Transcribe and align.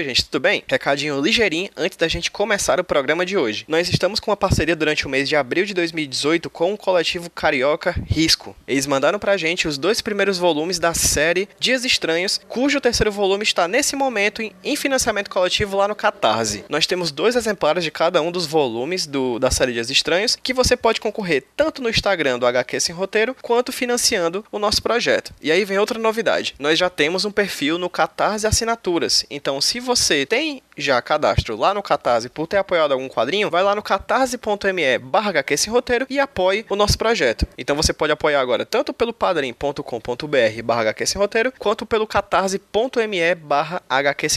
Oi, 0.00 0.04
gente, 0.04 0.24
tudo 0.24 0.40
bem? 0.40 0.64
Recadinho 0.66 1.20
ligeirinho 1.20 1.68
antes 1.76 1.98
da 1.98 2.08
gente 2.08 2.30
começar 2.30 2.80
o 2.80 2.84
programa 2.84 3.26
de 3.26 3.36
hoje. 3.36 3.66
Nós 3.68 3.86
estamos 3.86 4.18
com 4.18 4.30
uma 4.30 4.36
parceria 4.36 4.74
durante 4.74 5.06
o 5.06 5.10
mês 5.10 5.28
de 5.28 5.36
abril 5.36 5.66
de 5.66 5.74
2018 5.74 6.48
com 6.48 6.72
o 6.72 6.76
coletivo 6.78 7.28
Carioca 7.28 7.94
Risco. 8.06 8.56
Eles 8.66 8.86
mandaram 8.86 9.18
pra 9.18 9.36
gente 9.36 9.68
os 9.68 9.76
dois 9.76 10.00
primeiros 10.00 10.38
volumes 10.38 10.78
da 10.78 10.94
série 10.94 11.46
Dias 11.58 11.84
Estranhos, 11.84 12.40
cujo 12.48 12.80
terceiro 12.80 13.12
volume 13.12 13.42
está 13.42 13.68
nesse 13.68 13.94
momento 13.94 14.40
em 14.40 14.74
financiamento 14.74 15.28
coletivo 15.28 15.76
lá 15.76 15.86
no 15.86 15.94
Catarse. 15.94 16.64
Nós 16.70 16.86
temos 16.86 17.10
dois 17.12 17.36
exemplares 17.36 17.84
de 17.84 17.90
cada 17.90 18.22
um 18.22 18.32
dos 18.32 18.46
volumes 18.46 19.06
do, 19.06 19.38
da 19.38 19.50
série 19.50 19.74
Dias 19.74 19.90
Estranhos 19.90 20.34
que 20.34 20.54
você 20.54 20.78
pode 20.78 20.98
concorrer 20.98 21.44
tanto 21.54 21.82
no 21.82 21.90
Instagram 21.90 22.38
do 22.38 22.46
HQ 22.46 22.80
Sem 22.80 22.94
Roteiro 22.94 23.36
quanto 23.42 23.70
financiando 23.70 24.46
o 24.50 24.58
nosso 24.58 24.82
projeto. 24.82 25.34
E 25.42 25.52
aí 25.52 25.62
vem 25.62 25.78
outra 25.78 25.98
novidade. 25.98 26.54
Nós 26.58 26.78
já 26.78 26.88
temos 26.88 27.26
um 27.26 27.30
perfil 27.30 27.76
no 27.76 27.90
Catarse 27.90 28.46
Assinaturas. 28.46 29.26
Então, 29.28 29.60
se 29.60 29.89
você 29.90 30.24
tem 30.24 30.62
já 30.76 31.02
cadastro 31.02 31.56
lá 31.56 31.74
no 31.74 31.82
Catarse 31.82 32.28
por 32.28 32.46
ter 32.46 32.58
apoiado 32.58 32.92
algum 32.92 33.08
quadrinho, 33.08 33.50
vai 33.50 33.62
lá 33.62 33.74
no 33.74 33.82
catarse.me 33.82 34.98
barra 34.98 35.32
roteiro 35.68 36.06
e 36.08 36.20
apoie 36.20 36.64
o 36.70 36.76
nosso 36.76 36.96
projeto. 36.96 37.44
Então 37.58 37.74
você 37.74 37.92
pode 37.92 38.12
apoiar 38.12 38.40
agora 38.40 38.64
tanto 38.64 38.92
pelo 38.92 39.12
padrim.com.br 39.12 40.62
barra 40.62 40.94
roteiro, 41.16 41.52
quanto 41.58 41.84
pelo 41.84 42.06
catarse.me 42.06 43.34
barra 43.34 43.82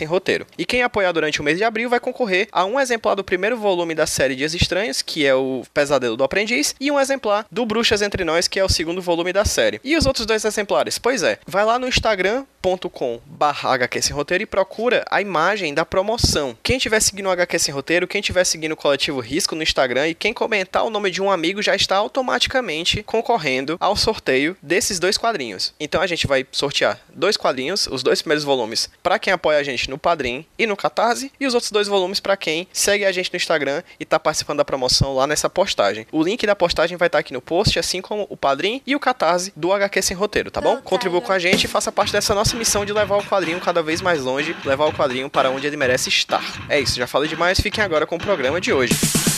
roteiro. 0.07 0.47
E 0.57 0.65
quem 0.65 0.81
apoiar 0.81 1.11
durante 1.11 1.39
o 1.39 1.43
mês 1.43 1.59
de 1.59 1.63
abril 1.63 1.87
vai 1.87 1.99
concorrer 1.99 2.47
a 2.51 2.65
um 2.65 2.79
exemplar 2.79 3.15
do 3.15 3.23
primeiro 3.23 3.55
volume 3.55 3.93
da 3.93 4.07
série 4.07 4.35
Dias 4.35 4.55
Estranhos, 4.55 5.03
que 5.03 5.25
é 5.25 5.35
o 5.35 5.63
Pesadelo 5.71 6.17
do 6.17 6.23
Aprendiz, 6.23 6.75
e 6.79 6.89
um 6.91 6.99
exemplar 6.99 7.45
do 7.51 7.63
Bruxas 7.63 8.01
Entre 8.01 8.23
Nós, 8.25 8.47
que 8.47 8.59
é 8.59 8.65
o 8.65 8.69
segundo 8.69 9.03
volume 9.03 9.31
da 9.31 9.45
série. 9.45 9.79
E 9.83 9.95
os 9.95 10.07
outros 10.07 10.25
dois 10.25 10.43
exemplares? 10.43 10.97
Pois 10.97 11.21
é, 11.21 11.37
vai 11.45 11.63
lá 11.63 11.77
no 11.77 11.87
instagram.com 11.87 13.21
barra 13.25 13.77
roteiro 14.13 14.43
e 14.43 14.47
procura 14.47 15.05
a 15.09 15.21
imagem 15.21 15.42
da 15.73 15.85
promoção 15.85 16.55
quem 16.63 16.77
tiver 16.77 17.01
seguindo 17.01 17.25
o 17.25 17.29
HQ 17.31 17.59
Sem 17.59 17.73
Roteiro, 17.73 18.07
quem 18.07 18.21
tiver 18.21 18.45
seguindo 18.45 18.71
o 18.71 18.77
Coletivo 18.77 19.19
Risco 19.19 19.55
no 19.55 19.61
Instagram 19.61 20.07
e 20.07 20.15
quem 20.15 20.33
comentar 20.33 20.85
o 20.85 20.89
nome 20.89 21.11
de 21.11 21.21
um 21.21 21.29
amigo 21.29 21.61
já 21.61 21.75
está 21.75 21.97
automaticamente 21.97 23.03
concorrendo 23.03 23.75
ao 23.77 23.93
sorteio 23.97 24.55
desses 24.61 24.99
dois 24.99 25.17
quadrinhos. 25.17 25.73
Então 25.77 26.01
a 26.01 26.07
gente 26.07 26.25
vai 26.27 26.47
sortear 26.49 26.97
dois 27.13 27.35
quadrinhos, 27.35 27.87
os 27.87 28.01
dois 28.01 28.21
primeiros 28.21 28.45
volumes, 28.45 28.89
para 29.03 29.19
quem 29.19 29.33
apoia 29.33 29.59
a 29.59 29.63
gente 29.63 29.89
no 29.89 29.97
Padrim 29.97 30.45
e 30.57 30.65
no 30.65 30.77
Catarse, 30.77 31.29
e 31.37 31.45
os 31.45 31.53
outros 31.53 31.71
dois 31.71 31.89
volumes 31.89 32.21
para 32.21 32.37
quem 32.37 32.65
segue 32.71 33.03
a 33.03 33.11
gente 33.11 33.29
no 33.33 33.37
Instagram 33.37 33.83
e 33.99 34.03
está 34.03 34.17
participando 34.17 34.59
da 34.59 34.65
promoção 34.65 35.13
lá 35.13 35.27
nessa 35.27 35.49
postagem. 35.49 36.07
O 36.09 36.23
link 36.23 36.47
da 36.47 36.55
postagem 36.55 36.95
vai 36.95 37.07
estar 37.07 37.17
tá 37.17 37.19
aqui 37.19 37.33
no 37.33 37.41
post, 37.41 37.77
assim 37.77 38.01
como 38.01 38.25
o 38.29 38.37
Padrim 38.37 38.81
e 38.87 38.95
o 38.95 38.99
Catarse 38.99 39.51
do 39.57 39.73
HQ 39.73 40.01
Sem 40.01 40.15
Roteiro, 40.15 40.49
tá 40.49 40.61
bom? 40.61 40.77
Contribua 40.81 41.21
com 41.21 41.33
a 41.33 41.39
gente 41.39 41.65
e 41.65 41.67
faça 41.67 41.91
parte 41.91 42.13
dessa 42.13 42.33
nossa 42.33 42.55
missão 42.55 42.85
de 42.85 42.93
levar 42.93 43.17
o 43.17 43.23
quadrinho 43.25 43.59
cada 43.59 43.83
vez 43.83 44.01
mais 44.01 44.21
longe, 44.21 44.55
levar 44.63 44.85
o 44.85 44.93
quadrinho 44.93 45.22
para 45.29 45.49
onde 45.49 45.67
ele 45.67 45.77
merece 45.77 46.09
estar. 46.09 46.43
É 46.69 46.79
isso, 46.79 46.95
já 46.95 47.07
falei 47.07 47.29
demais, 47.29 47.59
fiquem 47.59 47.83
agora 47.83 48.05
com 48.05 48.15
o 48.15 48.19
programa 48.19 48.59
de 48.59 48.71
hoje. 48.71 48.93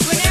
What 0.05 0.25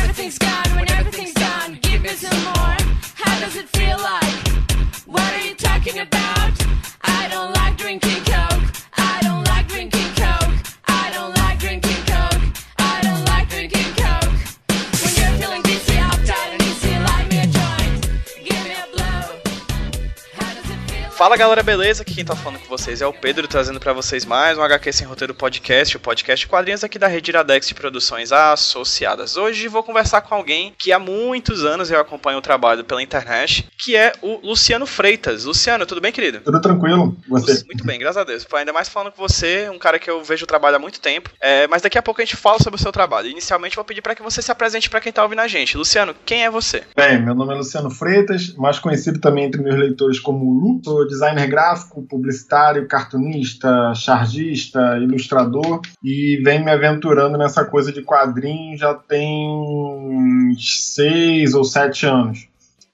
Fala 21.24 21.38
galera, 21.38 21.62
beleza? 21.62 22.02
Aqui 22.02 22.16
quem 22.16 22.24
tá 22.24 22.36
falando 22.36 22.60
com 22.60 22.68
vocês 22.68 23.00
é 23.00 23.06
o 23.06 23.12
Pedro, 23.14 23.48
trazendo 23.48 23.80
para 23.80 23.94
vocês 23.94 24.26
mais 24.26 24.58
um 24.58 24.62
HQ 24.62 24.92
Sem 24.92 25.06
Roteiro 25.06 25.32
Podcast, 25.32 25.96
o 25.96 26.00
podcast 26.00 26.46
quadrinhos 26.46 26.84
aqui 26.84 26.98
da 26.98 27.06
Rede 27.06 27.30
Iradex 27.30 27.66
de 27.66 27.74
Produções 27.74 28.30
Associadas. 28.30 29.34
Hoje 29.34 29.66
vou 29.66 29.82
conversar 29.82 30.20
com 30.20 30.34
alguém 30.34 30.74
que 30.78 30.92
há 30.92 30.98
muitos 30.98 31.64
anos 31.64 31.90
eu 31.90 31.98
acompanho 31.98 32.36
o 32.36 32.42
trabalho 32.42 32.84
pela 32.84 33.02
internet, 33.02 33.66
que 33.82 33.96
é 33.96 34.12
o 34.20 34.46
Luciano 34.46 34.84
Freitas. 34.84 35.44
Luciano, 35.44 35.86
tudo 35.86 35.98
bem, 35.98 36.12
querido? 36.12 36.40
Tudo 36.40 36.60
tranquilo, 36.60 37.16
você? 37.26 37.64
Muito 37.64 37.86
bem, 37.86 37.98
graças 37.98 38.18
a 38.18 38.24
Deus. 38.24 38.46
Ainda 38.52 38.74
mais 38.74 38.90
falando 38.90 39.10
com 39.10 39.26
você, 39.26 39.70
um 39.70 39.78
cara 39.78 39.98
que 39.98 40.10
eu 40.10 40.22
vejo 40.22 40.44
o 40.44 40.46
trabalho 40.46 40.76
há 40.76 40.78
muito 40.78 41.00
tempo, 41.00 41.30
é, 41.40 41.66
mas 41.68 41.80
daqui 41.80 41.96
a 41.96 42.02
pouco 42.02 42.20
a 42.20 42.24
gente 42.24 42.36
fala 42.36 42.58
sobre 42.58 42.78
o 42.78 42.82
seu 42.82 42.92
trabalho. 42.92 43.30
Inicialmente 43.30 43.76
vou 43.76 43.84
pedir 43.86 44.02
para 44.02 44.14
que 44.14 44.22
você 44.22 44.42
se 44.42 44.52
apresente 44.52 44.90
para 44.90 45.00
quem 45.00 45.10
tá 45.10 45.22
ouvindo 45.22 45.40
a 45.40 45.48
gente. 45.48 45.74
Luciano, 45.74 46.14
quem 46.26 46.44
é 46.44 46.50
você? 46.50 46.82
Bem, 46.94 47.18
meu 47.18 47.34
nome 47.34 47.54
é 47.54 47.56
Luciano 47.56 47.90
Freitas, 47.90 48.54
mais 48.56 48.78
conhecido 48.78 49.18
também 49.18 49.46
entre 49.46 49.62
meus 49.62 49.76
leitores 49.76 50.20
como 50.20 50.52
Lu. 50.52 50.82
Sou 50.84 51.13
designer 51.14 51.46
gráfico, 51.46 52.02
publicitário, 52.02 52.86
cartunista, 52.88 53.94
chargista, 53.94 54.98
ilustrador 54.98 55.80
e 56.02 56.40
venho 56.44 56.64
me 56.64 56.70
aventurando 56.70 57.38
nessa 57.38 57.64
coisa 57.64 57.92
de 57.92 58.02
quadrinhos 58.02 58.80
já 58.80 58.94
tem 58.94 60.54
seis 60.58 61.54
ou 61.54 61.64
sete 61.64 62.06
anos 62.06 62.48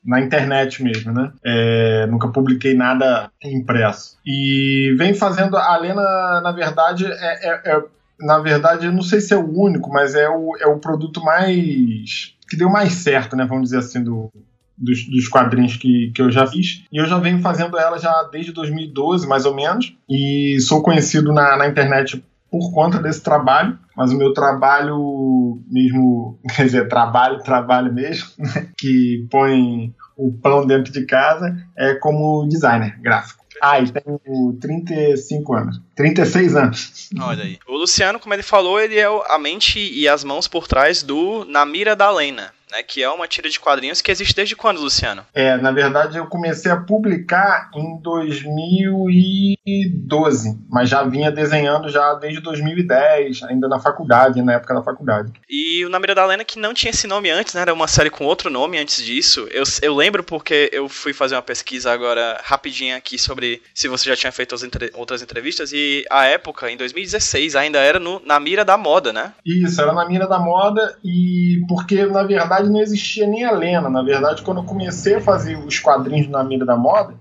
na 0.05 0.21
internet 0.21 0.83
mesmo, 0.83 1.13
né? 1.13 1.33
É, 1.45 2.07
nunca 2.07 2.29
publiquei 2.29 2.75
nada 2.75 3.31
impresso. 3.45 4.19
E 4.25 4.95
vem 4.97 5.15
fazendo. 5.15 5.57
A 5.57 5.77
Lena, 5.77 6.41
na 6.41 6.53
verdade, 6.53 7.05
é, 7.07 7.49
é, 7.49 7.61
é, 7.67 7.83
na 8.19 8.39
verdade, 8.39 8.87
eu 8.87 8.93
não 8.93 9.03
sei 9.03 9.21
se 9.21 9.35
é 9.35 9.37
o 9.37 9.59
único, 9.59 9.91
mas 9.91 10.15
é 10.15 10.29
o, 10.29 10.57
é 10.59 10.67
o 10.67 10.79
produto 10.79 11.23
mais. 11.23 12.35
que 12.49 12.57
deu 12.57 12.71
mais 12.71 12.93
certo, 12.95 13.37
né? 13.37 13.45
Vamos 13.45 13.65
dizer 13.65 13.79
assim, 13.79 14.03
do, 14.03 14.33
dos, 14.81 15.07
dos, 15.09 15.29
quadrinhos 15.29 15.77
que, 15.77 16.11
que 16.15 16.23
eu 16.23 16.31
já 16.31 16.47
fiz. 16.47 16.85
E 16.91 16.97
eu 16.97 17.07
já 17.07 17.19
venho 17.19 17.41
fazendo 17.41 17.79
ela 17.79 17.99
já 17.99 18.29
desde 18.33 18.53
2012, 18.53 19.29
mais 19.29 19.45
ou 19.45 19.55
menos. 19.55 19.95
E 20.09 20.59
sou 20.61 20.83
conhecido 20.83 21.33
na, 21.33 21.57
na 21.57 21.69
internet 21.69 22.23
por 22.51 22.73
conta 22.73 22.99
desse 22.99 23.23
trabalho, 23.23 23.79
mas 23.97 24.11
o 24.11 24.19
meu 24.19 24.33
trabalho 24.33 25.63
mesmo, 25.71 26.39
quer 26.57 26.65
dizer, 26.65 26.89
trabalho, 26.89 27.43
trabalho 27.43 27.93
mesmo, 27.93 28.29
que 28.77 29.27
põe 29.31 29.95
o 30.17 30.33
pão 30.33 30.67
dentro 30.67 30.93
de 30.93 31.07
casa, 31.07 31.57
é 31.79 31.95
como 31.95 32.47
designer 32.49 32.99
gráfico. 33.01 33.41
Ah, 33.63 33.79
e 33.79 33.91
tenho 33.91 34.59
35 34.59 35.55
anos. 35.55 35.81
36 35.95 36.57
anos. 36.57 37.11
Olha 37.21 37.45
aí. 37.45 37.59
O 37.69 37.77
Luciano, 37.77 38.19
como 38.19 38.33
ele 38.33 38.43
falou, 38.43 38.81
ele 38.81 38.99
é 38.99 39.07
a 39.07 39.39
mente 39.39 39.79
e 39.79 40.09
as 40.09 40.25
mãos 40.25 40.49
por 40.49 40.67
trás 40.67 41.03
do 41.03 41.45
Na 41.45 41.67
Mira 41.67 41.95
da 41.95 42.11
Lena 42.11 42.53
né, 42.71 42.83
que 42.83 43.03
é 43.03 43.11
uma 43.11 43.29
tira 43.29 43.49
de 43.49 43.59
quadrinhos 43.59 44.01
que 44.01 44.11
existe 44.11 44.35
desde 44.35 44.57
quando, 44.57 44.81
Luciano? 44.81 45.25
É, 45.33 45.57
na 45.57 45.73
verdade 45.73 46.19
eu 46.19 46.27
comecei 46.27 46.71
a 46.71 46.77
publicar 46.77 47.71
em 47.75 47.99
2012, 48.01 50.59
mas 50.69 50.89
já 50.89 51.03
vinha 51.03 51.31
desenhando 51.31 51.89
já 51.89 52.15
desde 52.15 52.41
2010, 52.41 53.43
ainda 53.45 53.69
na 53.69 53.81
faculdade, 53.81 54.43
na 54.43 54.55
época 54.55 54.75
da 54.75 54.83
faculdade. 54.83 55.33
E 55.49 55.85
o 55.85 55.89
Na 55.89 55.99
Mira 55.99 56.15
da 56.15 56.27
Lena, 56.27 56.45
que 56.45 56.59
não 56.59 56.75
tinha 56.75 56.91
esse 56.91 57.07
nome 57.07 57.31
antes, 57.31 57.55
né, 57.55 57.63
era 57.63 57.73
uma 57.73 57.89
série 57.89 58.11
com 58.11 58.25
outro 58.25 58.51
nome 58.51 58.79
antes 58.79 59.05
disso. 59.05 59.49
Eu, 59.51 59.65
eu 59.83 59.95
lembro 59.95 60.23
porque 60.23 60.71
eu 60.73 60.89
fui 60.89 61.13
fazer 61.13 61.35
uma 61.35 61.43
pesquisa 61.43 61.93
agora 61.93 62.41
rapidinha 62.43 62.97
aqui 62.97 63.19
sobre 63.19 63.63
se 63.75 63.89
você 63.89 64.09
já 64.09 64.17
tinha 64.17 64.33
feito 64.33 64.55
outras 64.95 65.23
entrevistas 65.23 65.73
e 65.73 66.05
a 66.11 66.25
época, 66.25 66.71
em 66.71 66.77
2016, 66.77 67.57
ainda 67.57 67.79
era 67.79 67.99
no, 67.99 68.21
na 68.25 68.41
mira 68.41 68.65
da 68.65 68.77
moda, 68.77 69.13
né? 69.13 69.33
Isso, 69.45 69.81
era 69.81 69.93
na 69.93 70.07
mira 70.07 70.27
da 70.27 70.39
moda 70.39 70.97
e 71.05 71.63
porque, 71.69 72.05
na 72.07 72.23
verdade, 72.23 72.60
verdade, 72.61 72.73
não 72.73 72.81
existia 72.81 73.27
nem 73.27 73.45
a 73.45 73.53
Lena. 73.53 73.89
Na 73.89 74.03
verdade, 74.03 74.43
quando 74.43 74.59
eu 74.59 74.65
comecei 74.65 75.17
a 75.17 75.21
fazer 75.21 75.57
os 75.57 75.79
quadrinhos 75.79 76.29
na 76.29 76.45
Mira 76.45 76.65
da 76.65 76.77
Moda, 76.77 77.15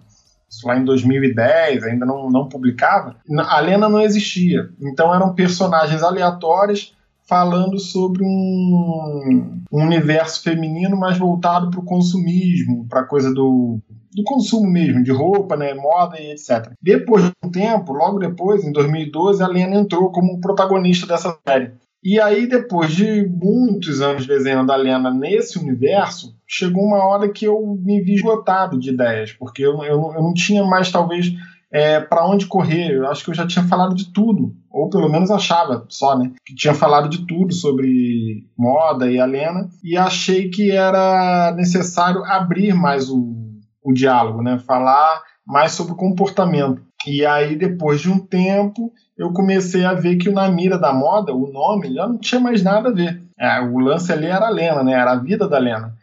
isso 0.50 0.68
lá 0.68 0.78
em 0.78 0.84
2010, 0.84 1.84
ainda 1.84 2.06
não, 2.06 2.30
não 2.30 2.50
publicava, 2.50 3.16
a 3.38 3.60
Lena 3.60 3.88
não 3.88 4.02
existia. 4.02 4.70
Então 4.82 5.14
eram 5.14 5.34
personagens 5.34 6.02
aleatórios 6.02 6.96
falando 7.28 7.78
sobre 7.78 8.24
um, 8.24 9.62
um 9.72 9.84
universo 9.84 10.42
feminino 10.42 10.98
mais 10.98 11.18
voltado 11.18 11.70
para 11.70 11.80
o 11.80 11.86
consumismo, 11.86 12.88
para 12.90 13.02
a 13.02 13.06
coisa 13.06 13.32
do, 13.32 13.80
do 14.12 14.24
consumo 14.24 14.68
mesmo, 14.68 15.04
de 15.04 15.12
roupa, 15.12 15.56
né, 15.56 15.76
moda 15.76 16.20
e 16.20 16.32
etc. 16.32 16.72
Depois 16.82 17.26
de 17.26 17.32
um 17.44 17.52
tempo, 17.52 17.94
logo 17.94 18.18
depois, 18.18 18.64
em 18.64 18.72
2012, 18.72 19.44
a 19.44 19.48
Lena 19.48 19.76
entrou 19.76 20.12
como 20.12 20.42
protagonista 20.42 21.06
dessa 21.06 21.38
série. 21.48 21.72
E 22.03 22.19
aí, 22.19 22.47
depois 22.47 22.91
de 22.91 23.28
muitos 23.28 24.01
anos 24.01 24.25
desenhando 24.25 24.72
a 24.72 24.75
Lena 24.75 25.11
nesse 25.11 25.59
universo, 25.59 26.34
chegou 26.47 26.84
uma 26.84 27.05
hora 27.05 27.29
que 27.29 27.46
eu 27.46 27.78
me 27.84 28.01
vi 28.01 28.16
esgotado 28.16 28.79
de 28.79 28.91
ideias, 28.91 29.34
porque 29.34 29.61
eu, 29.66 29.84
eu, 29.84 30.13
eu 30.16 30.22
não 30.23 30.34
tinha 30.34 30.63
mais, 30.63 30.91
talvez, 30.91 31.34
é, 31.72 31.99
para 31.99 32.25
onde 32.25 32.46
correr. 32.46 32.91
Eu 32.91 33.07
acho 33.07 33.23
que 33.23 33.29
eu 33.29 33.35
já 33.35 33.46
tinha 33.46 33.66
falado 33.66 33.93
de 33.93 34.13
tudo, 34.13 34.55
ou 34.69 34.90
pelo 34.90 35.09
menos 35.09 35.29
achava 35.29 35.85
só, 35.90 36.17
né? 36.17 36.31
Que 36.46 36.55
tinha 36.55 36.73
falado 36.73 37.09
de 37.09 37.25
tudo 37.28 37.53
sobre 37.53 38.46
moda 38.57 39.11
e 39.11 39.19
a 39.19 39.25
Lena, 39.25 39.69
e 39.84 39.97
achei 39.97 40.49
que 40.49 40.72
era 40.72 41.53
necessário 41.55 42.23
abrir 42.23 42.73
mais 42.73 43.09
o, 43.09 43.35
o 43.84 43.93
diálogo, 43.93 44.41
né? 44.41 44.57
Falar 44.59 45.22
mais 45.46 45.73
sobre 45.73 45.96
comportamento. 45.96 46.81
E 47.07 47.25
aí, 47.25 47.55
depois 47.55 48.01
de 48.01 48.09
um 48.09 48.19
tempo, 48.19 48.91
eu 49.20 49.34
comecei 49.34 49.84
a 49.84 49.94
ver 49.94 50.16
que 50.16 50.30
o 50.30 50.34
Na 50.34 50.50
Mira 50.50 50.80
da 50.80 50.94
Moda, 50.94 51.34
o 51.34 51.52
nome, 51.52 51.94
já 51.94 52.08
não 52.08 52.18
tinha 52.18 52.40
mais 52.40 52.64
nada 52.64 52.88
a 52.88 52.94
ver. 52.94 53.22
É, 53.38 53.60
o 53.60 53.78
lance 53.78 54.12
ali 54.14 54.28
era 54.28 54.48
a 54.48 54.50
Lena, 54.50 54.82
né? 54.82 54.94
Era 54.94 55.12
a 55.12 55.20
vida 55.20 55.46
da 55.46 55.60
Lena. 55.60 55.94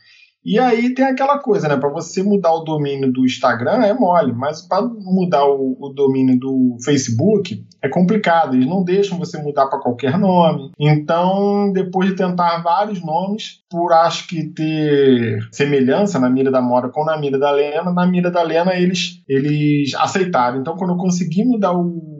E 0.44 0.60
aí 0.60 0.94
tem 0.94 1.04
aquela 1.04 1.38
coisa, 1.38 1.66
né? 1.66 1.76
Para 1.76 1.88
você 1.88 2.22
mudar 2.22 2.52
o 2.52 2.62
domínio 2.62 3.12
do 3.12 3.24
Instagram 3.24 3.84
é 3.84 3.92
mole, 3.92 4.32
mas 4.32 4.62
para 4.62 4.80
mudar 4.82 5.44
o, 5.44 5.76
o, 5.80 5.88
domínio 5.88 6.38
do 6.38 6.76
Facebook 6.84 7.66
é 7.82 7.88
complicado. 7.88 8.54
Eles 8.54 8.68
não 8.68 8.84
deixam 8.84 9.18
você 9.18 9.42
mudar 9.42 9.66
para 9.66 9.80
qualquer 9.80 10.16
nome. 10.16 10.70
Então, 10.78 11.72
depois 11.72 12.10
de 12.10 12.14
tentar 12.14 12.58
vários 12.58 13.04
nomes, 13.04 13.60
por 13.68 13.92
acho 13.92 14.28
que 14.28 14.44
ter 14.44 15.40
semelhança 15.50 16.20
na 16.20 16.30
mira 16.30 16.50
da 16.50 16.60
Mora 16.60 16.90
com 16.90 17.04
na 17.04 17.18
mira 17.18 17.40
da 17.40 17.50
Lena, 17.50 17.92
na 17.92 18.06
mira 18.06 18.30
da 18.30 18.42
Lena 18.42 18.72
eles, 18.76 19.22
eles 19.28 19.94
aceitaram. 19.96 20.60
Então, 20.60 20.76
quando 20.76 20.90
eu 20.90 20.96
consegui 20.96 21.44
mudar 21.44 21.72
o, 21.72 22.15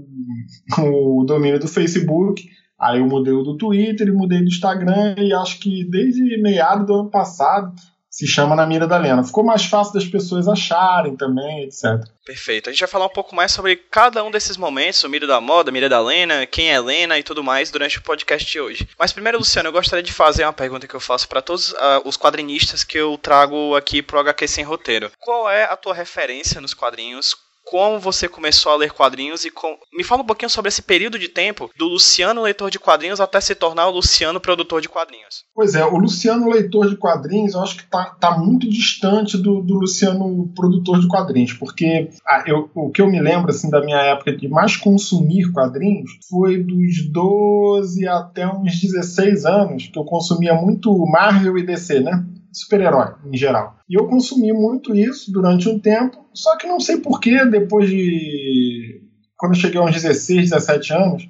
o 0.79 1.25
domínio 1.25 1.61
do 1.61 1.69
Facebook, 1.69 2.49
Aí 2.79 2.99
eu 2.99 3.07
mudei 3.07 3.33
o 3.33 3.43
do 3.43 3.57
Twitter 3.57 4.13
mudei 4.13 4.41
do 4.41 4.49
Instagram 4.49 5.15
e 5.17 5.33
acho 5.33 5.59
que 5.61 5.83
desde 5.85 6.37
meados 6.43 6.87
do 6.87 6.95
ano 6.95 7.11
passado 7.11 7.75
se 8.17 8.27
chama 8.27 8.57
Na 8.57 8.67
Mira 8.67 8.87
da 8.87 8.97
Lena. 8.97 9.23
Ficou 9.23 9.45
mais 9.45 9.67
fácil 9.67 9.93
das 9.93 10.07
pessoas 10.07 10.49
acharem 10.49 11.15
também, 11.17 11.65
etc. 11.65 12.03
Perfeito. 12.25 12.69
A 12.69 12.73
gente 12.73 12.81
vai 12.81 12.89
falar 12.89 13.05
um 13.05 13.11
pouco 13.11 13.37
mais 13.37 13.53
sobre 13.53 13.77
cada 13.77 14.25
um 14.25 14.31
desses 14.31 14.57
momentos, 14.57 15.05
o 15.05 15.09
Mira 15.09 15.27
da 15.27 15.39
Moda, 15.39 15.71
Mira 15.71 15.87
da 15.87 16.01
Lena, 16.01 16.47
quem 16.47 16.71
é 16.71 16.81
Lena 16.81 17.19
e 17.19 17.23
tudo 17.23 17.45
mais 17.45 17.71
durante 17.71 17.99
o 17.99 18.03
podcast 18.03 18.51
de 18.51 18.59
hoje. 18.59 18.89
Mas 18.99 19.13
primeiro, 19.13 19.37
Luciano, 19.37 19.69
eu 19.69 19.73
gostaria 19.73 20.03
de 20.03 20.15
fazer 20.15 20.45
uma 20.45 20.53
pergunta 20.53 20.89
que 20.89 20.95
eu 20.95 21.01
faço 21.01 21.29
para 21.29 21.43
todos 21.43 21.73
uh, 21.73 21.77
os 22.07 22.17
quadrinistas 22.17 22.83
que 22.83 22.97
eu 22.97 23.19
trago 23.19 23.75
aqui 23.77 24.01
pro 24.01 24.19
HQ 24.19 24.49
Sem 24.49 24.65
Roteiro. 24.65 25.11
Qual 25.19 25.51
é 25.51 25.65
a 25.65 25.77
tua 25.77 25.93
referência 25.93 26.59
nos 26.59 26.73
quadrinhos? 26.73 27.37
Como 27.67 27.99
você 27.99 28.29
começou 28.29 28.71
a 28.71 28.77
ler 28.77 28.93
quadrinhos 28.93 29.45
e 29.45 29.51
com... 29.51 29.77
me 29.93 30.05
fala 30.05 30.23
um 30.23 30.27
pouquinho 30.27 30.49
sobre 30.49 30.69
esse 30.69 30.81
período 30.81 31.19
de 31.19 31.29
tempo 31.29 31.69
do 31.77 31.87
Luciano 31.87 32.43
leitor 32.43 32.71
de 32.71 32.79
quadrinhos 32.79 33.21
até 33.21 33.41
se 33.41 33.57
tornar 33.57 33.89
o 33.89 33.91
Luciano 33.91 34.41
produtor 34.41 34.81
de 34.81 34.89
quadrinhos. 34.89 35.45
Pois 35.53 35.75
é, 35.75 35.85
o 35.85 35.97
Luciano 35.97 36.49
leitor 36.49 36.89
de 36.89 36.97
quadrinhos 36.97 37.55
eu 37.55 37.63
acho 37.63 37.77
que 37.77 37.83
está 37.83 38.05
tá 38.21 38.39
muito 38.39 38.69
distante 38.71 39.37
do, 39.37 39.63
do, 39.63 39.75
Luciano 39.75 40.49
produtor 40.55 41.01
de 41.01 41.09
quadrinhos, 41.09 41.53
porque 41.55 42.09
ah, 42.25 42.45
eu, 42.47 42.71
o 42.73 42.91
que 42.91 43.03
eu 43.03 43.11
me 43.11 43.21
lembro 43.21 43.51
assim 43.51 43.69
da 43.69 43.81
minha 43.81 43.99
época 43.99 44.37
de 44.37 44.49
mais 44.49 44.77
consumir 44.77 45.53
quadrinhos 45.53 46.11
foi 46.31 46.62
dos 46.62 47.11
12 47.11 48.07
até 48.07 48.47
uns 48.47 48.81
16 48.81 49.45
anos 49.45 49.89
que 49.89 49.99
eu 49.99 50.05
consumia 50.05 50.55
muito 50.55 50.95
Marvel 51.07 51.59
e 51.59 51.67
DC, 51.67 52.01
né? 52.01 52.25
Super-herói 52.56 53.14
em 53.25 53.37
geral. 53.37 53.76
E 53.88 53.99
eu 53.99 54.06
consumi 54.06 54.53
muito 54.53 54.94
isso 54.94 55.31
durante 55.31 55.69
um 55.69 55.79
tempo, 55.79 56.25
só 56.32 56.56
que 56.56 56.67
não 56.67 56.81
sei 56.81 56.99
porquê, 56.99 57.44
depois 57.44 57.88
de. 57.88 59.03
Quando 59.37 59.55
eu 59.55 59.61
cheguei 59.61 59.79
aos 59.79 59.93
16, 59.93 60.50
17 60.50 60.93
anos, 60.94 61.29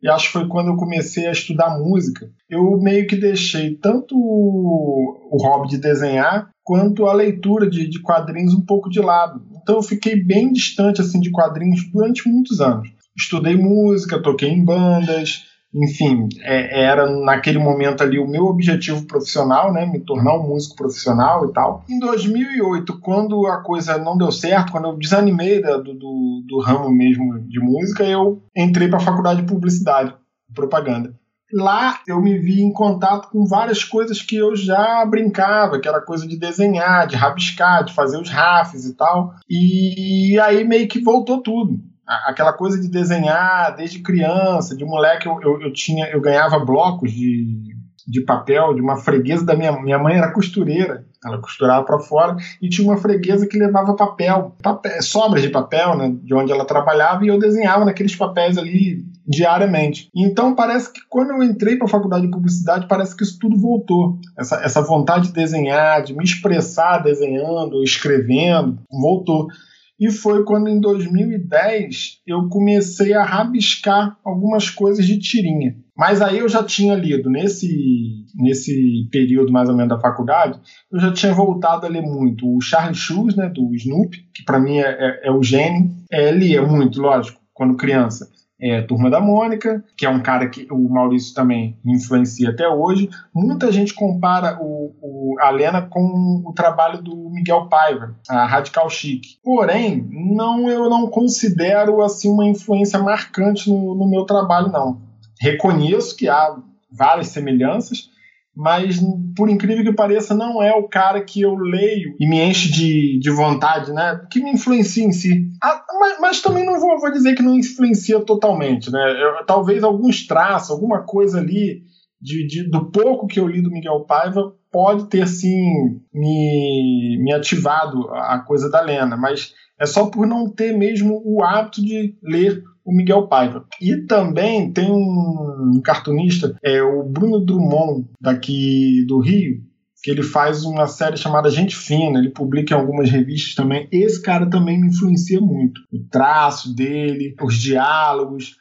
e 0.00 0.08
acho 0.08 0.26
que 0.26 0.32
foi 0.32 0.48
quando 0.48 0.68
eu 0.68 0.76
comecei 0.76 1.26
a 1.26 1.32
estudar 1.32 1.76
música, 1.76 2.30
eu 2.48 2.78
meio 2.80 3.06
que 3.06 3.16
deixei 3.16 3.74
tanto 3.74 4.14
o, 4.16 5.36
hobby 5.40 5.68
de 5.68 5.78
desenhar 5.78 6.50
quanto 6.62 7.06
a 7.06 7.12
leitura 7.12 7.68
de, 7.68 7.88
de 7.88 8.00
quadrinhos 8.00 8.54
um 8.54 8.64
pouco 8.64 8.88
de 8.88 9.00
lado. 9.00 9.42
Então 9.60 9.76
eu 9.76 9.82
fiquei 9.82 10.22
bem 10.22 10.52
distante 10.52 11.00
assim 11.00 11.18
de 11.20 11.30
quadrinhos 11.30 11.90
durante 11.92 12.28
muitos 12.28 12.60
anos. 12.60 12.88
Estudei 13.16 13.56
música, 13.56 14.22
toquei 14.22 14.50
em 14.50 14.64
bandas, 14.64 15.47
enfim, 15.74 16.28
é, 16.40 16.84
era 16.84 17.10
naquele 17.24 17.58
momento 17.58 18.02
ali 18.02 18.18
o 18.18 18.26
meu 18.26 18.46
objetivo 18.46 19.06
profissional, 19.06 19.72
né, 19.72 19.84
me 19.84 20.00
tornar 20.00 20.34
um 20.34 20.48
músico 20.48 20.76
profissional 20.76 21.46
e 21.46 21.52
tal. 21.52 21.84
Em 21.88 21.98
2008, 21.98 22.98
quando 23.00 23.46
a 23.46 23.58
coisa 23.62 23.98
não 23.98 24.16
deu 24.16 24.32
certo, 24.32 24.72
quando 24.72 24.88
eu 24.88 24.96
desanimei 24.96 25.60
da, 25.60 25.76
do, 25.76 25.94
do, 25.94 26.44
do 26.46 26.60
ramo 26.60 26.90
mesmo 26.90 27.38
de 27.40 27.60
música, 27.60 28.02
eu 28.04 28.42
entrei 28.56 28.88
para 28.88 28.98
a 28.98 29.02
faculdade 29.02 29.42
de 29.42 29.46
publicidade, 29.46 30.14
propaganda. 30.54 31.14
Lá 31.50 32.00
eu 32.06 32.20
me 32.20 32.38
vi 32.38 32.60
em 32.60 32.72
contato 32.72 33.30
com 33.30 33.46
várias 33.46 33.82
coisas 33.82 34.20
que 34.20 34.36
eu 34.36 34.54
já 34.54 35.04
brincava, 35.06 35.80
que 35.80 35.88
era 35.88 36.00
coisa 36.00 36.28
de 36.28 36.38
desenhar, 36.38 37.06
de 37.06 37.16
rabiscar, 37.16 37.84
de 37.84 37.94
fazer 37.94 38.18
os 38.18 38.28
rafes 38.28 38.84
e 38.84 38.94
tal. 38.94 39.32
E 39.48 40.38
aí 40.40 40.62
meio 40.62 40.86
que 40.86 41.00
voltou 41.00 41.42
tudo 41.42 41.80
aquela 42.08 42.52
coisa 42.52 42.80
de 42.80 42.88
desenhar 42.88 43.76
desde 43.76 44.00
criança, 44.00 44.76
de 44.76 44.84
moleque 44.84 45.26
eu, 45.26 45.38
eu, 45.42 45.60
eu, 45.60 45.72
tinha, 45.72 46.06
eu 46.06 46.20
ganhava 46.20 46.58
blocos 46.58 47.12
de, 47.12 47.74
de 48.06 48.22
papel 48.22 48.74
de 48.74 48.80
uma 48.80 48.96
freguesa 48.96 49.44
da 49.44 49.54
minha 49.54 49.72
minha 49.82 49.98
mãe 49.98 50.16
era 50.16 50.32
costureira, 50.32 51.04
ela 51.22 51.38
costurava 51.38 51.84
para 51.84 51.98
fora 51.98 52.36
e 52.62 52.68
tinha 52.68 52.88
uma 52.88 52.96
freguesa 52.96 53.46
que 53.46 53.58
levava 53.58 53.94
papel, 53.94 54.56
papel, 54.62 55.02
sobras 55.02 55.42
de 55.42 55.50
papel, 55.50 55.96
né, 55.96 56.16
de 56.22 56.34
onde 56.34 56.50
ela 56.50 56.64
trabalhava 56.64 57.24
e 57.24 57.28
eu 57.28 57.38
desenhava 57.38 57.84
naqueles 57.84 58.16
papéis 58.16 58.56
ali 58.56 59.04
diariamente. 59.26 60.08
Então 60.16 60.54
parece 60.54 60.90
que 60.90 61.00
quando 61.10 61.32
eu 61.32 61.42
entrei 61.42 61.76
para 61.76 61.86
a 61.86 61.90
faculdade 61.90 62.24
de 62.24 62.30
publicidade 62.30 62.88
parece 62.88 63.14
que 63.14 63.22
isso 63.22 63.38
tudo 63.38 63.60
voltou, 63.60 64.18
essa, 64.38 64.56
essa 64.62 64.80
vontade 64.80 65.28
de 65.28 65.34
desenhar, 65.34 66.02
de 66.02 66.14
me 66.14 66.24
expressar 66.24 67.02
desenhando, 67.02 67.82
escrevendo, 67.82 68.78
voltou. 68.90 69.48
E 69.98 70.10
foi 70.10 70.44
quando 70.44 70.68
em 70.68 70.80
2010 70.80 72.20
eu 72.26 72.48
comecei 72.48 73.14
a 73.14 73.24
rabiscar 73.24 74.16
algumas 74.24 74.70
coisas 74.70 75.04
de 75.04 75.18
tirinha. 75.18 75.76
Mas 75.96 76.22
aí 76.22 76.38
eu 76.38 76.48
já 76.48 76.62
tinha 76.62 76.94
lido, 76.94 77.28
nesse, 77.28 78.24
nesse 78.36 79.08
período 79.10 79.52
mais 79.52 79.68
ou 79.68 79.74
menos 79.74 79.90
da 79.90 80.00
faculdade, 80.00 80.60
eu 80.92 81.00
já 81.00 81.12
tinha 81.12 81.34
voltado 81.34 81.84
a 81.84 81.88
ler 81.88 82.02
muito 82.02 82.56
o 82.56 82.60
Charlie 82.60 82.94
Shoes, 82.94 83.34
né, 83.34 83.48
do 83.48 83.74
Snoopy, 83.74 84.18
que 84.32 84.44
para 84.44 84.60
mim 84.60 84.78
é, 84.78 84.86
é, 84.86 85.20
é, 85.24 85.32
o 85.32 85.42
gênio. 85.42 85.90
É, 86.10 86.30
lia 86.30 86.62
muito, 86.62 87.00
lógico, 87.00 87.40
quando 87.52 87.76
criança 87.76 88.30
é, 88.60 88.82
Turma 88.82 89.08
da 89.08 89.20
Mônica, 89.20 89.84
que 89.96 90.04
é 90.04 90.10
um 90.10 90.20
cara 90.20 90.48
que 90.48 90.66
o 90.70 90.88
Maurício 90.88 91.34
também 91.34 91.78
influencia 91.84 92.50
até 92.50 92.68
hoje. 92.68 93.08
Muita 93.32 93.70
gente 93.70 93.94
compara 93.94 94.58
o, 94.60 94.94
o, 95.00 95.36
a 95.40 95.50
Lena 95.50 95.82
com 95.82 96.42
o 96.44 96.52
trabalho 96.52 97.00
do 97.00 97.30
Miguel 97.30 97.68
Paiva, 97.68 98.16
a 98.28 98.44
Radical 98.46 98.90
Chic. 98.90 99.22
Porém, 99.42 100.06
não 100.10 100.68
eu 100.68 100.90
não 100.90 101.06
considero 101.08 102.02
assim 102.02 102.28
uma 102.30 102.46
influência 102.46 102.98
marcante 102.98 103.70
no, 103.70 103.94
no 103.94 104.08
meu 104.08 104.24
trabalho, 104.24 104.72
não. 104.72 105.00
Reconheço 105.40 106.16
que 106.16 106.28
há 106.28 106.56
várias 106.90 107.28
semelhanças, 107.28 108.10
mas 108.58 108.98
por 109.36 109.48
incrível 109.48 109.84
que 109.84 109.92
pareça, 109.92 110.34
não 110.34 110.60
é 110.60 110.74
o 110.74 110.88
cara 110.88 111.22
que 111.22 111.40
eu 111.40 111.54
leio 111.54 112.16
e 112.18 112.28
me 112.28 112.40
enche 112.40 112.68
de, 112.72 113.20
de 113.20 113.30
vontade, 113.30 113.92
né? 113.92 114.20
Que 114.28 114.42
me 114.42 114.50
influencia 114.50 115.04
em 115.04 115.12
si. 115.12 115.48
Ah, 115.62 115.80
mas, 116.00 116.20
mas, 116.20 116.42
também 116.42 116.66
não 116.66 116.80
vou, 116.80 116.98
vou, 116.98 117.12
dizer 117.12 117.36
que 117.36 117.42
não 117.42 117.54
influencia 117.54 118.18
totalmente, 118.18 118.90
né? 118.90 119.00
Eu, 119.22 119.46
talvez 119.46 119.84
alguns 119.84 120.26
traços, 120.26 120.72
alguma 120.72 121.04
coisa 121.04 121.38
ali 121.38 121.84
de, 122.20 122.48
de, 122.48 122.68
do 122.68 122.90
pouco 122.90 123.28
que 123.28 123.38
eu 123.38 123.46
li 123.46 123.62
do 123.62 123.70
Miguel 123.70 124.04
Paiva 124.08 124.52
pode 124.72 125.08
ter 125.08 125.28
sim 125.28 126.00
me, 126.12 127.16
me 127.22 127.32
ativado 127.32 128.10
a 128.10 128.40
coisa 128.40 128.68
da 128.68 128.80
Lena, 128.80 129.16
mas 129.16 129.52
é 129.78 129.86
só 129.86 130.06
por 130.06 130.26
não 130.26 130.48
ter 130.48 130.76
mesmo 130.76 131.22
o 131.24 131.42
hábito 131.42 131.82
de 131.82 132.16
ler 132.22 132.62
o 132.84 132.92
Miguel 132.92 133.28
Paiva. 133.28 133.66
E 133.80 133.96
também 134.06 134.72
tem 134.72 134.90
um 134.90 135.80
cartunista, 135.84 136.56
é 136.62 136.82
o 136.82 137.02
Bruno 137.04 137.44
Drummond, 137.44 138.06
daqui 138.20 139.04
do 139.06 139.20
Rio, 139.20 139.62
que 140.02 140.10
ele 140.10 140.22
faz 140.22 140.64
uma 140.64 140.86
série 140.86 141.16
chamada 141.16 141.50
Gente 141.50 141.76
Fina, 141.76 142.18
ele 142.18 142.30
publica 142.30 142.74
em 142.74 142.78
algumas 142.78 143.10
revistas 143.10 143.54
também. 143.54 143.88
Esse 143.92 144.22
cara 144.22 144.48
também 144.48 144.80
me 144.80 144.88
influencia 144.88 145.40
muito. 145.40 145.80
O 145.92 145.98
traço 146.10 146.74
dele, 146.74 147.34
os 147.42 147.54
diálogos, 147.58 148.56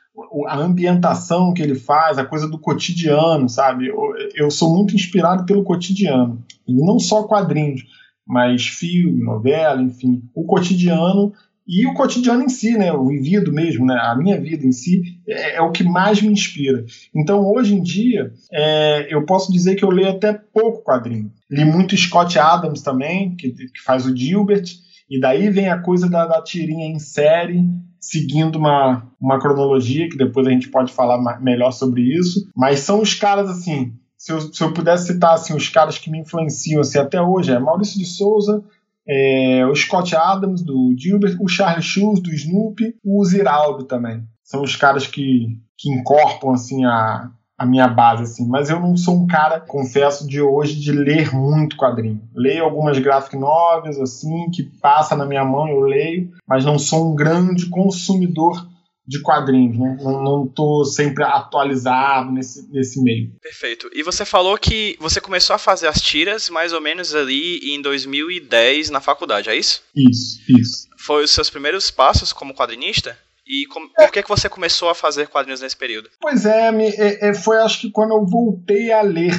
a 0.47 0.57
ambientação 0.57 1.53
que 1.53 1.61
ele 1.61 1.75
faz, 1.75 2.17
a 2.17 2.25
coisa 2.25 2.47
do 2.47 2.59
cotidiano, 2.59 3.47
sabe? 3.47 3.87
Eu, 4.35 4.49
sou 4.49 4.75
muito 4.75 4.95
inspirado 4.95 5.45
pelo 5.45 5.63
cotidiano. 5.63 6.43
E 6.67 6.73
não 6.73 6.99
só 6.99 7.23
quadrinhos, 7.23 7.83
mas 8.27 8.67
filme, 8.67 9.23
novela, 9.23 9.81
enfim. 9.81 10.21
O 10.35 10.43
cotidiano 10.45 11.33
e 11.67 11.85
o 11.85 11.93
cotidiano 11.93 12.43
em 12.43 12.49
si, 12.49 12.77
né, 12.77 12.93
o 12.93 13.07
vivido 13.07 13.51
mesmo, 13.51 13.85
né, 13.85 13.99
a 13.99 14.15
minha 14.15 14.39
vida 14.39 14.65
em 14.65 14.71
si, 14.71 15.01
é, 15.27 15.57
é 15.57 15.61
o 15.61 15.71
que 15.71 15.83
mais 15.83 16.21
me 16.21 16.31
inspira. 16.31 16.85
Então, 17.13 17.45
hoje 17.45 17.75
em 17.75 17.83
dia, 17.83 18.31
é, 18.53 19.13
eu 19.13 19.25
posso 19.25 19.51
dizer 19.51 19.75
que 19.75 19.83
eu 19.83 19.89
leio 19.89 20.09
até 20.09 20.31
pouco 20.31 20.81
quadrinho. 20.81 21.29
Li 21.51 21.65
muito 21.65 21.97
Scott 21.97 22.39
Adams 22.39 22.81
também, 22.81 23.35
que, 23.35 23.51
que 23.51 23.81
faz 23.83 24.05
o 24.05 24.15
Gilbert, 24.15 24.63
e 25.09 25.19
daí 25.19 25.49
vem 25.49 25.67
a 25.67 25.79
coisa 25.79 26.09
da, 26.09 26.25
da 26.25 26.41
tirinha 26.41 26.85
em 26.85 26.99
série, 26.99 27.65
seguindo 27.99 28.57
uma, 28.57 29.05
uma 29.19 29.37
cronologia, 29.37 30.07
que 30.07 30.17
depois 30.17 30.47
a 30.47 30.51
gente 30.51 30.69
pode 30.69 30.93
falar 30.93 31.41
melhor 31.41 31.71
sobre 31.71 32.01
isso. 32.01 32.49
Mas 32.55 32.79
são 32.79 33.01
os 33.01 33.13
caras, 33.13 33.49
assim, 33.49 33.91
se 34.17 34.31
eu, 34.31 34.41
se 34.41 34.63
eu 34.63 34.73
pudesse 34.73 35.13
citar 35.13 35.35
assim, 35.35 35.55
os 35.55 35.69
caras 35.69 35.97
que 35.97 36.09
me 36.09 36.19
influenciam 36.19 36.81
assim, 36.81 36.97
até 36.97 37.21
hoje, 37.21 37.51
é 37.51 37.59
Maurício 37.59 37.99
de 37.99 38.05
Souza, 38.05 38.63
é, 39.07 39.65
o 39.65 39.75
Scott 39.75 40.15
Adams, 40.15 40.61
do 40.61 40.93
Gilbert, 40.97 41.37
o 41.39 41.47
Charles 41.47 41.85
Schulz, 41.85 42.19
do 42.19 42.33
Snoopy, 42.33 42.95
o 43.05 43.23
Ziraldo 43.23 43.85
também. 43.85 44.23
São 44.43 44.61
os 44.61 44.75
caras 44.75 45.07
que, 45.07 45.57
que 45.77 45.89
incorporam 45.89 46.55
assim, 46.55 46.83
a, 46.83 47.29
a 47.57 47.65
minha 47.65 47.87
base, 47.87 48.23
assim. 48.23 48.47
Mas 48.47 48.69
eu 48.69 48.79
não 48.79 48.97
sou 48.97 49.15
um 49.15 49.27
cara, 49.27 49.61
confesso, 49.61 50.27
de 50.27 50.41
hoje 50.41 50.79
de 50.79 50.91
ler 50.91 51.33
muito 51.33 51.77
quadrinho. 51.77 52.21
Leio 52.35 52.63
algumas 52.63 52.99
graphic 52.99 53.37
novels, 53.37 53.99
assim, 53.99 54.49
que 54.51 54.63
passa 54.63 55.15
na 55.15 55.25
minha 55.25 55.45
mão, 55.45 55.67
eu 55.67 55.81
leio, 55.81 56.31
mas 56.45 56.65
não 56.65 56.77
sou 56.77 57.11
um 57.11 57.15
grande 57.15 57.67
consumidor 57.67 58.67
de 59.07 59.21
quadrinhos, 59.21 59.77
né? 59.77 59.97
Não, 60.01 60.21
não 60.21 60.47
tô 60.47 60.83
sempre 60.83 61.23
atualizado 61.23 62.29
nesse, 62.31 62.69
nesse 62.69 63.01
meio. 63.01 63.31
Perfeito. 63.41 63.89
E 63.93 64.03
você 64.03 64.25
falou 64.25 64.57
que 64.57 64.97
você 64.99 65.21
começou 65.21 65.55
a 65.55 65.59
fazer 65.59 65.87
as 65.87 66.01
tiras 66.01 66.49
mais 66.49 66.73
ou 66.73 66.81
menos 66.81 67.15
ali 67.15 67.73
em 67.73 67.81
2010 67.81 68.89
na 68.89 68.99
faculdade, 68.99 69.49
é 69.49 69.55
isso? 69.55 69.81
Isso, 69.95 70.41
isso. 70.59 70.87
Foi 70.97 71.23
os 71.23 71.31
seus 71.31 71.49
primeiros 71.49 71.89
passos 71.89 72.33
como 72.33 72.53
quadrinista? 72.53 73.17
E 73.47 73.65
com, 73.67 73.87
por 73.87 74.11
que, 74.11 74.21
que 74.21 74.27
você 74.27 74.49
começou 74.49 74.89
a 74.89 74.95
fazer 74.95 75.29
quadrinhos 75.29 75.61
nesse 75.61 75.77
período? 75.77 76.09
Pois 76.19 76.45
é, 76.45 76.69
me, 76.69 76.89
é, 76.89 77.29
é, 77.29 77.33
foi 77.33 77.57
acho 77.59 77.79
que 77.79 77.89
quando 77.89 78.11
eu 78.11 78.25
voltei 78.25 78.91
a 78.91 79.01
ler 79.01 79.33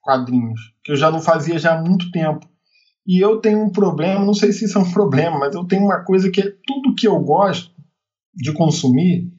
quadrinhos, 0.00 0.60
que 0.84 0.92
eu 0.92 0.96
já 0.96 1.10
não 1.10 1.20
fazia 1.20 1.58
já 1.58 1.74
há 1.74 1.82
muito 1.82 2.08
tempo. 2.12 2.48
E 3.04 3.24
eu 3.24 3.38
tenho 3.40 3.64
um 3.64 3.70
problema, 3.70 4.24
não 4.24 4.34
sei 4.34 4.52
se 4.52 4.66
isso 4.66 4.78
é 4.78 4.80
um 4.80 4.90
problema, 4.92 5.40
mas 5.40 5.56
eu 5.56 5.64
tenho 5.64 5.82
uma 5.82 6.04
coisa 6.04 6.30
que 6.30 6.40
é 6.40 6.52
tudo 6.64 6.94
que 6.94 7.08
eu 7.08 7.18
gosto 7.18 7.77
de 8.38 8.52
consumir, 8.52 9.32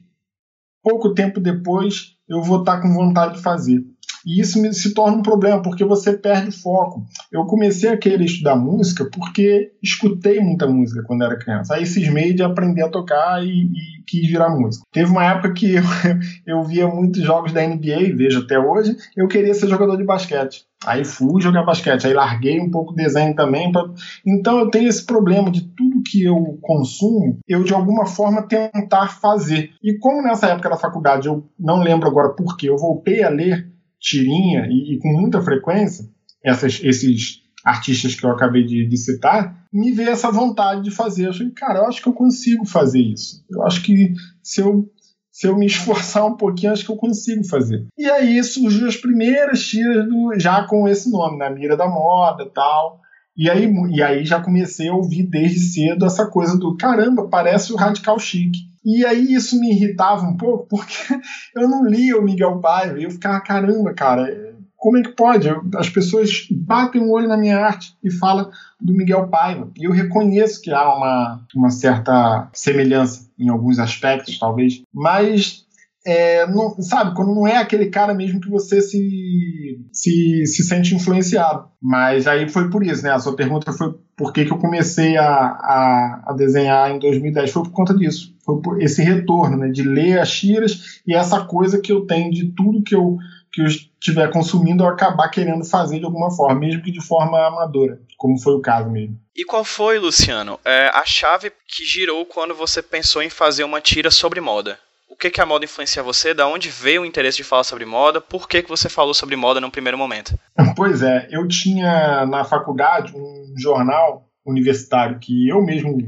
pouco 0.82 1.14
tempo 1.14 1.40
depois 1.40 2.16
eu 2.28 2.42
vou 2.42 2.60
estar 2.60 2.80
com 2.80 2.92
vontade 2.92 3.36
de 3.36 3.42
fazer. 3.42 3.84
E 4.26 4.40
isso 4.40 4.60
se 4.72 4.94
torna 4.94 5.18
um 5.18 5.22
problema, 5.22 5.62
porque 5.62 5.84
você 5.84 6.12
perde 6.12 6.50
foco. 6.50 7.04
Eu 7.32 7.44
comecei 7.46 7.90
a 7.90 7.96
querer 7.96 8.24
estudar 8.24 8.56
música 8.56 9.04
porque 9.04 9.72
escutei 9.82 10.40
muita 10.40 10.66
música 10.66 11.02
quando 11.02 11.24
era 11.24 11.38
criança. 11.38 11.74
Aí 11.74 11.86
cismei 11.86 12.32
de 12.32 12.42
aprender 12.42 12.82
a 12.82 12.88
tocar 12.88 13.44
e, 13.44 13.48
e 13.48 14.02
quis 14.06 14.26
virar 14.26 14.50
músico. 14.50 14.86
Teve 14.92 15.10
uma 15.10 15.24
época 15.24 15.52
que 15.52 15.74
eu, 15.74 15.82
eu 16.46 16.62
via 16.64 16.88
muitos 16.88 17.22
jogos 17.22 17.52
da 17.52 17.66
NBA, 17.66 18.16
vejo 18.16 18.40
até 18.40 18.58
hoje, 18.58 18.96
eu 19.16 19.28
queria 19.28 19.54
ser 19.54 19.68
jogador 19.68 19.96
de 19.96 20.04
basquete. 20.04 20.64
Aí 20.86 21.04
fui 21.04 21.42
jogar 21.42 21.62
basquete, 21.62 22.06
aí 22.06 22.14
larguei 22.14 22.58
um 22.58 22.70
pouco 22.70 22.92
o 22.92 22.96
desenho 22.96 23.34
também. 23.34 23.70
Pra... 23.70 23.84
Então 24.26 24.58
eu 24.58 24.70
tenho 24.70 24.88
esse 24.88 25.04
problema 25.04 25.50
de 25.50 25.62
tudo 25.62 26.02
que 26.02 26.24
eu 26.24 26.58
consumo, 26.62 27.38
eu 27.46 27.62
de 27.62 27.74
alguma 27.74 28.06
forma 28.06 28.48
tentar 28.48 29.08
fazer. 29.20 29.70
E 29.82 29.98
como 29.98 30.22
nessa 30.22 30.46
época 30.46 30.70
da 30.70 30.76
faculdade, 30.78 31.28
eu 31.28 31.44
não 31.58 31.82
lembro 31.82 32.08
agora 32.08 32.30
por 32.30 32.56
que, 32.56 32.66
eu 32.66 32.78
voltei 32.78 33.22
a 33.22 33.28
ler 33.28 33.69
tirinha 34.00 34.66
e, 34.68 34.94
e 34.94 34.98
com 34.98 35.08
muita 35.08 35.42
frequência, 35.42 36.08
essas, 36.44 36.80
esses 36.82 37.42
artistas 37.64 38.14
que 38.14 38.24
eu 38.24 38.30
acabei 38.30 38.64
de, 38.64 38.86
de, 38.86 38.96
citar, 38.96 39.66
me 39.72 39.92
veio 39.92 40.10
essa 40.10 40.30
vontade 40.30 40.82
de 40.82 40.90
fazer. 40.90 41.28
Eu 41.28 41.34
falei, 41.34 41.50
cara, 41.50 41.80
eu 41.80 41.86
acho 41.86 42.02
que 42.02 42.08
eu 42.08 42.14
consigo 42.14 42.66
fazer 42.66 43.00
isso. 43.00 43.44
Eu 43.50 43.62
acho 43.64 43.82
que 43.82 44.14
se 44.42 44.60
eu, 44.60 44.90
se 45.30 45.46
eu 45.46 45.56
me 45.56 45.66
esforçar 45.66 46.26
um 46.26 46.36
pouquinho, 46.36 46.72
acho 46.72 46.84
que 46.84 46.90
eu 46.90 46.96
consigo 46.96 47.44
fazer. 47.44 47.86
E 47.98 48.06
aí 48.06 48.42
surgiu 48.42 48.88
as 48.88 48.96
primeiras 48.96 49.62
tiras 49.62 50.08
do, 50.08 50.32
já 50.38 50.64
com 50.64 50.88
esse 50.88 51.10
nome, 51.10 51.36
na 51.36 51.50
mira 51.50 51.76
da 51.76 51.86
moda 51.86 52.50
tal. 52.52 53.00
E 53.40 53.48
aí, 53.48 53.72
e 53.90 54.02
aí 54.02 54.22
já 54.22 54.38
comecei 54.38 54.90
a 54.90 54.94
ouvir 54.94 55.22
desde 55.22 55.60
cedo 55.60 56.04
essa 56.04 56.26
coisa 56.26 56.58
do 56.58 56.76
caramba, 56.76 57.26
parece 57.26 57.72
o 57.72 57.76
Radical 57.76 58.18
Chic. 58.18 58.54
E 58.84 59.02
aí 59.06 59.32
isso 59.32 59.58
me 59.58 59.72
irritava 59.72 60.26
um 60.26 60.36
pouco, 60.36 60.66
porque 60.68 60.94
eu 61.56 61.66
não 61.66 61.86
lia 61.86 62.18
o 62.18 62.22
Miguel 62.22 62.60
Paiva, 62.60 63.00
e 63.00 63.04
eu 63.04 63.10
ficava, 63.10 63.40
caramba, 63.40 63.94
cara, 63.94 64.54
como 64.76 64.98
é 64.98 65.02
que 65.02 65.12
pode? 65.12 65.48
As 65.74 65.88
pessoas 65.88 66.48
batem 66.50 67.00
o 67.00 67.10
olho 67.10 67.28
na 67.28 67.38
minha 67.38 67.58
arte 67.58 67.94
e 68.04 68.10
falam 68.10 68.50
do 68.78 68.92
Miguel 68.92 69.28
Paiva. 69.28 69.70
E 69.74 69.84
eu 69.84 69.90
reconheço 69.90 70.60
que 70.60 70.70
há 70.70 70.94
uma, 70.94 71.40
uma 71.56 71.70
certa 71.70 72.46
semelhança 72.52 73.26
em 73.38 73.48
alguns 73.48 73.78
aspectos, 73.78 74.38
talvez, 74.38 74.82
mas 74.92 75.64
é, 76.10 76.44
não, 76.48 76.74
sabe, 76.82 77.14
quando 77.14 77.32
não 77.32 77.46
é 77.46 77.58
aquele 77.58 77.86
cara 77.86 78.12
mesmo 78.12 78.40
que 78.40 78.50
você 78.50 78.82
se, 78.82 79.78
se, 79.92 80.44
se 80.44 80.64
sente 80.64 80.92
influenciado. 80.92 81.68
Mas 81.80 82.26
aí 82.26 82.48
foi 82.48 82.68
por 82.68 82.84
isso, 82.84 83.04
né? 83.04 83.12
A 83.12 83.20
sua 83.20 83.36
pergunta 83.36 83.72
foi 83.72 83.94
por 84.16 84.32
que, 84.32 84.44
que 84.44 84.52
eu 84.52 84.58
comecei 84.58 85.16
a, 85.16 85.24
a, 85.24 86.24
a, 86.26 86.32
desenhar 86.32 86.90
em 86.90 86.98
2010. 86.98 87.52
Foi 87.52 87.62
por 87.62 87.70
conta 87.70 87.94
disso. 87.96 88.34
Foi 88.44 88.60
por 88.60 88.82
esse 88.82 89.04
retorno, 89.04 89.56
né? 89.56 89.68
De 89.68 89.84
ler 89.84 90.18
as 90.18 90.32
tiras 90.32 91.00
e 91.06 91.14
essa 91.14 91.44
coisa 91.44 91.80
que 91.80 91.92
eu 91.92 92.04
tenho 92.04 92.32
de 92.32 92.52
tudo 92.56 92.82
que 92.82 92.94
eu, 92.94 93.16
que 93.52 93.62
eu 93.62 93.66
estiver 93.66 94.32
consumindo, 94.32 94.82
eu 94.82 94.88
acabar 94.88 95.28
querendo 95.28 95.64
fazer 95.64 96.00
de 96.00 96.04
alguma 96.04 96.32
forma, 96.32 96.58
mesmo 96.58 96.82
que 96.82 96.90
de 96.90 97.00
forma 97.00 97.38
amadora, 97.46 98.00
como 98.18 98.36
foi 98.36 98.54
o 98.54 98.60
caso 98.60 98.90
mesmo. 98.90 99.16
E 99.36 99.44
qual 99.44 99.62
foi, 99.62 100.00
Luciano, 100.00 100.58
é, 100.64 100.90
a 100.92 101.04
chave 101.06 101.52
que 101.68 101.84
girou 101.84 102.26
quando 102.26 102.52
você 102.52 102.82
pensou 102.82 103.22
em 103.22 103.30
fazer 103.30 103.62
uma 103.62 103.80
tira 103.80 104.10
sobre 104.10 104.40
moda? 104.40 104.76
Que, 105.20 105.30
que 105.30 105.40
a 105.40 105.46
moda 105.46 105.64
influencia 105.64 106.02
você, 106.02 106.32
da 106.32 106.48
onde 106.48 106.70
veio 106.70 107.02
o 107.02 107.06
interesse 107.06 107.36
de 107.36 107.44
falar 107.44 107.64
sobre 107.64 107.84
moda, 107.84 108.20
por 108.20 108.48
que, 108.48 108.62
que 108.62 108.68
você 108.68 108.88
falou 108.88 109.12
sobre 109.12 109.36
moda 109.36 109.60
no 109.60 109.70
primeiro 109.70 109.98
momento? 109.98 110.36
Pois 110.74 111.02
é, 111.02 111.28
eu 111.30 111.46
tinha 111.46 112.24
na 112.24 112.42
faculdade 112.42 113.12
um 113.14 113.54
jornal 113.58 114.26
universitário 114.46 115.18
que 115.18 115.48
eu 115.48 115.62
mesmo 115.62 115.98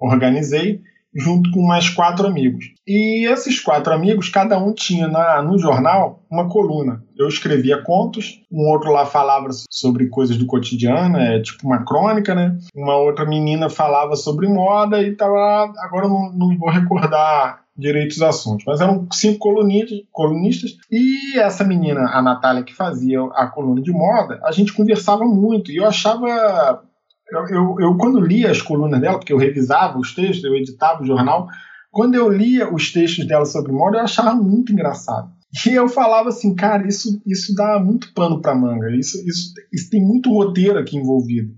organizei, 0.00 0.80
junto 1.14 1.50
com 1.50 1.62
mais 1.62 1.88
quatro 1.88 2.26
amigos. 2.26 2.64
E 2.86 3.26
esses 3.30 3.60
quatro 3.60 3.92
amigos, 3.92 4.28
cada 4.28 4.58
um 4.58 4.74
tinha 4.74 5.06
na, 5.06 5.40
no 5.42 5.58
jornal 5.58 6.24
uma 6.30 6.48
coluna. 6.48 7.02
Eu 7.16 7.28
escrevia 7.28 7.82
contos, 7.82 8.40
um 8.50 8.68
outro 8.70 8.90
lá 8.90 9.06
falava 9.06 9.48
sobre 9.70 10.08
coisas 10.08 10.36
do 10.36 10.46
cotidiano, 10.46 11.18
é 11.18 11.40
tipo 11.40 11.66
uma 11.66 11.84
crônica, 11.84 12.34
né? 12.34 12.58
Uma 12.74 12.96
outra 12.96 13.24
menina 13.24 13.70
falava 13.70 14.16
sobre 14.16 14.48
moda 14.48 15.00
e 15.00 15.14
tava. 15.14 15.72
Agora 15.78 16.08
não, 16.08 16.32
não 16.32 16.58
vou 16.58 16.70
recordar 16.70 17.65
direitos 17.76 18.22
assuntos. 18.22 18.64
Mas 18.66 18.80
eram 18.80 19.06
cinco 19.12 19.38
colunistas, 19.38 19.98
colunistas 20.10 20.76
e 20.90 21.38
essa 21.38 21.64
menina, 21.64 22.00
a 22.12 22.22
Natália, 22.22 22.62
que 22.62 22.74
fazia 22.74 23.22
a 23.34 23.46
coluna 23.46 23.82
de 23.82 23.92
moda, 23.92 24.40
a 24.44 24.52
gente 24.52 24.72
conversava 24.72 25.24
muito 25.24 25.70
e 25.70 25.76
eu 25.76 25.86
achava. 25.86 26.82
Eu, 27.30 27.46
eu, 27.48 27.76
eu, 27.80 27.96
quando 27.96 28.20
lia 28.20 28.50
as 28.50 28.62
colunas 28.62 29.00
dela, 29.00 29.18
porque 29.18 29.32
eu 29.32 29.38
revisava 29.38 29.98
os 29.98 30.14
textos, 30.14 30.44
eu 30.44 30.54
editava 30.54 31.02
o 31.02 31.06
jornal, 31.06 31.48
quando 31.90 32.14
eu 32.14 32.28
lia 32.28 32.72
os 32.72 32.92
textos 32.92 33.26
dela 33.26 33.44
sobre 33.44 33.72
moda, 33.72 33.98
eu 33.98 34.04
achava 34.04 34.32
muito 34.34 34.72
engraçado. 34.72 35.28
E 35.66 35.70
eu 35.70 35.88
falava 35.88 36.28
assim, 36.28 36.54
cara, 36.54 36.86
isso, 36.86 37.20
isso 37.26 37.54
dá 37.54 37.80
muito 37.80 38.12
pano 38.12 38.40
para 38.40 38.54
manga, 38.54 38.94
isso, 38.94 39.18
isso, 39.26 39.52
isso 39.72 39.90
tem 39.90 40.00
muito 40.00 40.30
roteiro 40.30 40.78
aqui 40.78 40.96
envolvido 40.96 41.52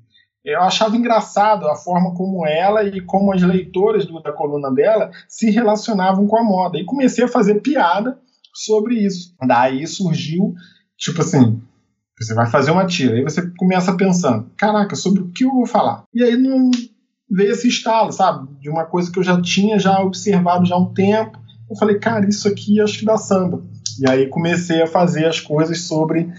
eu 0.48 0.62
achava 0.62 0.96
engraçado 0.96 1.66
a 1.66 1.76
forma 1.76 2.14
como 2.14 2.46
ela 2.46 2.82
e 2.84 3.00
como 3.00 3.32
as 3.32 3.42
leitoras 3.42 4.06
do, 4.06 4.20
da 4.20 4.32
coluna 4.32 4.72
dela 4.72 5.10
se 5.28 5.50
relacionavam 5.50 6.26
com 6.26 6.38
a 6.38 6.44
moda. 6.44 6.78
E 6.78 6.84
comecei 6.84 7.24
a 7.24 7.28
fazer 7.28 7.60
piada 7.60 8.18
sobre 8.54 8.94
isso. 8.94 9.34
Daí 9.46 9.86
surgiu, 9.86 10.54
tipo 10.96 11.20
assim, 11.20 11.60
você 12.18 12.34
vai 12.34 12.46
fazer 12.46 12.70
uma 12.70 12.86
tira, 12.86 13.14
aí 13.14 13.22
você 13.22 13.48
começa 13.56 13.96
pensando, 13.96 14.50
caraca, 14.56 14.96
sobre 14.96 15.22
o 15.22 15.28
que 15.30 15.44
eu 15.44 15.52
vou 15.52 15.66
falar? 15.66 16.04
E 16.12 16.22
aí 16.22 16.36
não 16.36 16.70
veio 17.30 17.52
esse 17.52 17.68
estalo, 17.68 18.10
sabe? 18.10 18.48
De 18.60 18.70
uma 18.70 18.86
coisa 18.86 19.10
que 19.12 19.18
eu 19.18 19.22
já 19.22 19.40
tinha 19.40 19.78
já 19.78 20.00
observado 20.00 20.66
já 20.66 20.74
há 20.74 20.78
um 20.78 20.92
tempo. 20.92 21.38
Eu 21.70 21.76
falei, 21.76 21.98
cara, 21.98 22.26
isso 22.28 22.48
aqui 22.48 22.80
acho 22.80 22.98
que 22.98 23.04
dá 23.04 23.16
samba. 23.16 23.62
E 24.00 24.10
aí 24.10 24.28
comecei 24.28 24.82
a 24.82 24.86
fazer 24.86 25.26
as 25.26 25.40
coisas 25.40 25.82
sobre 25.82 26.32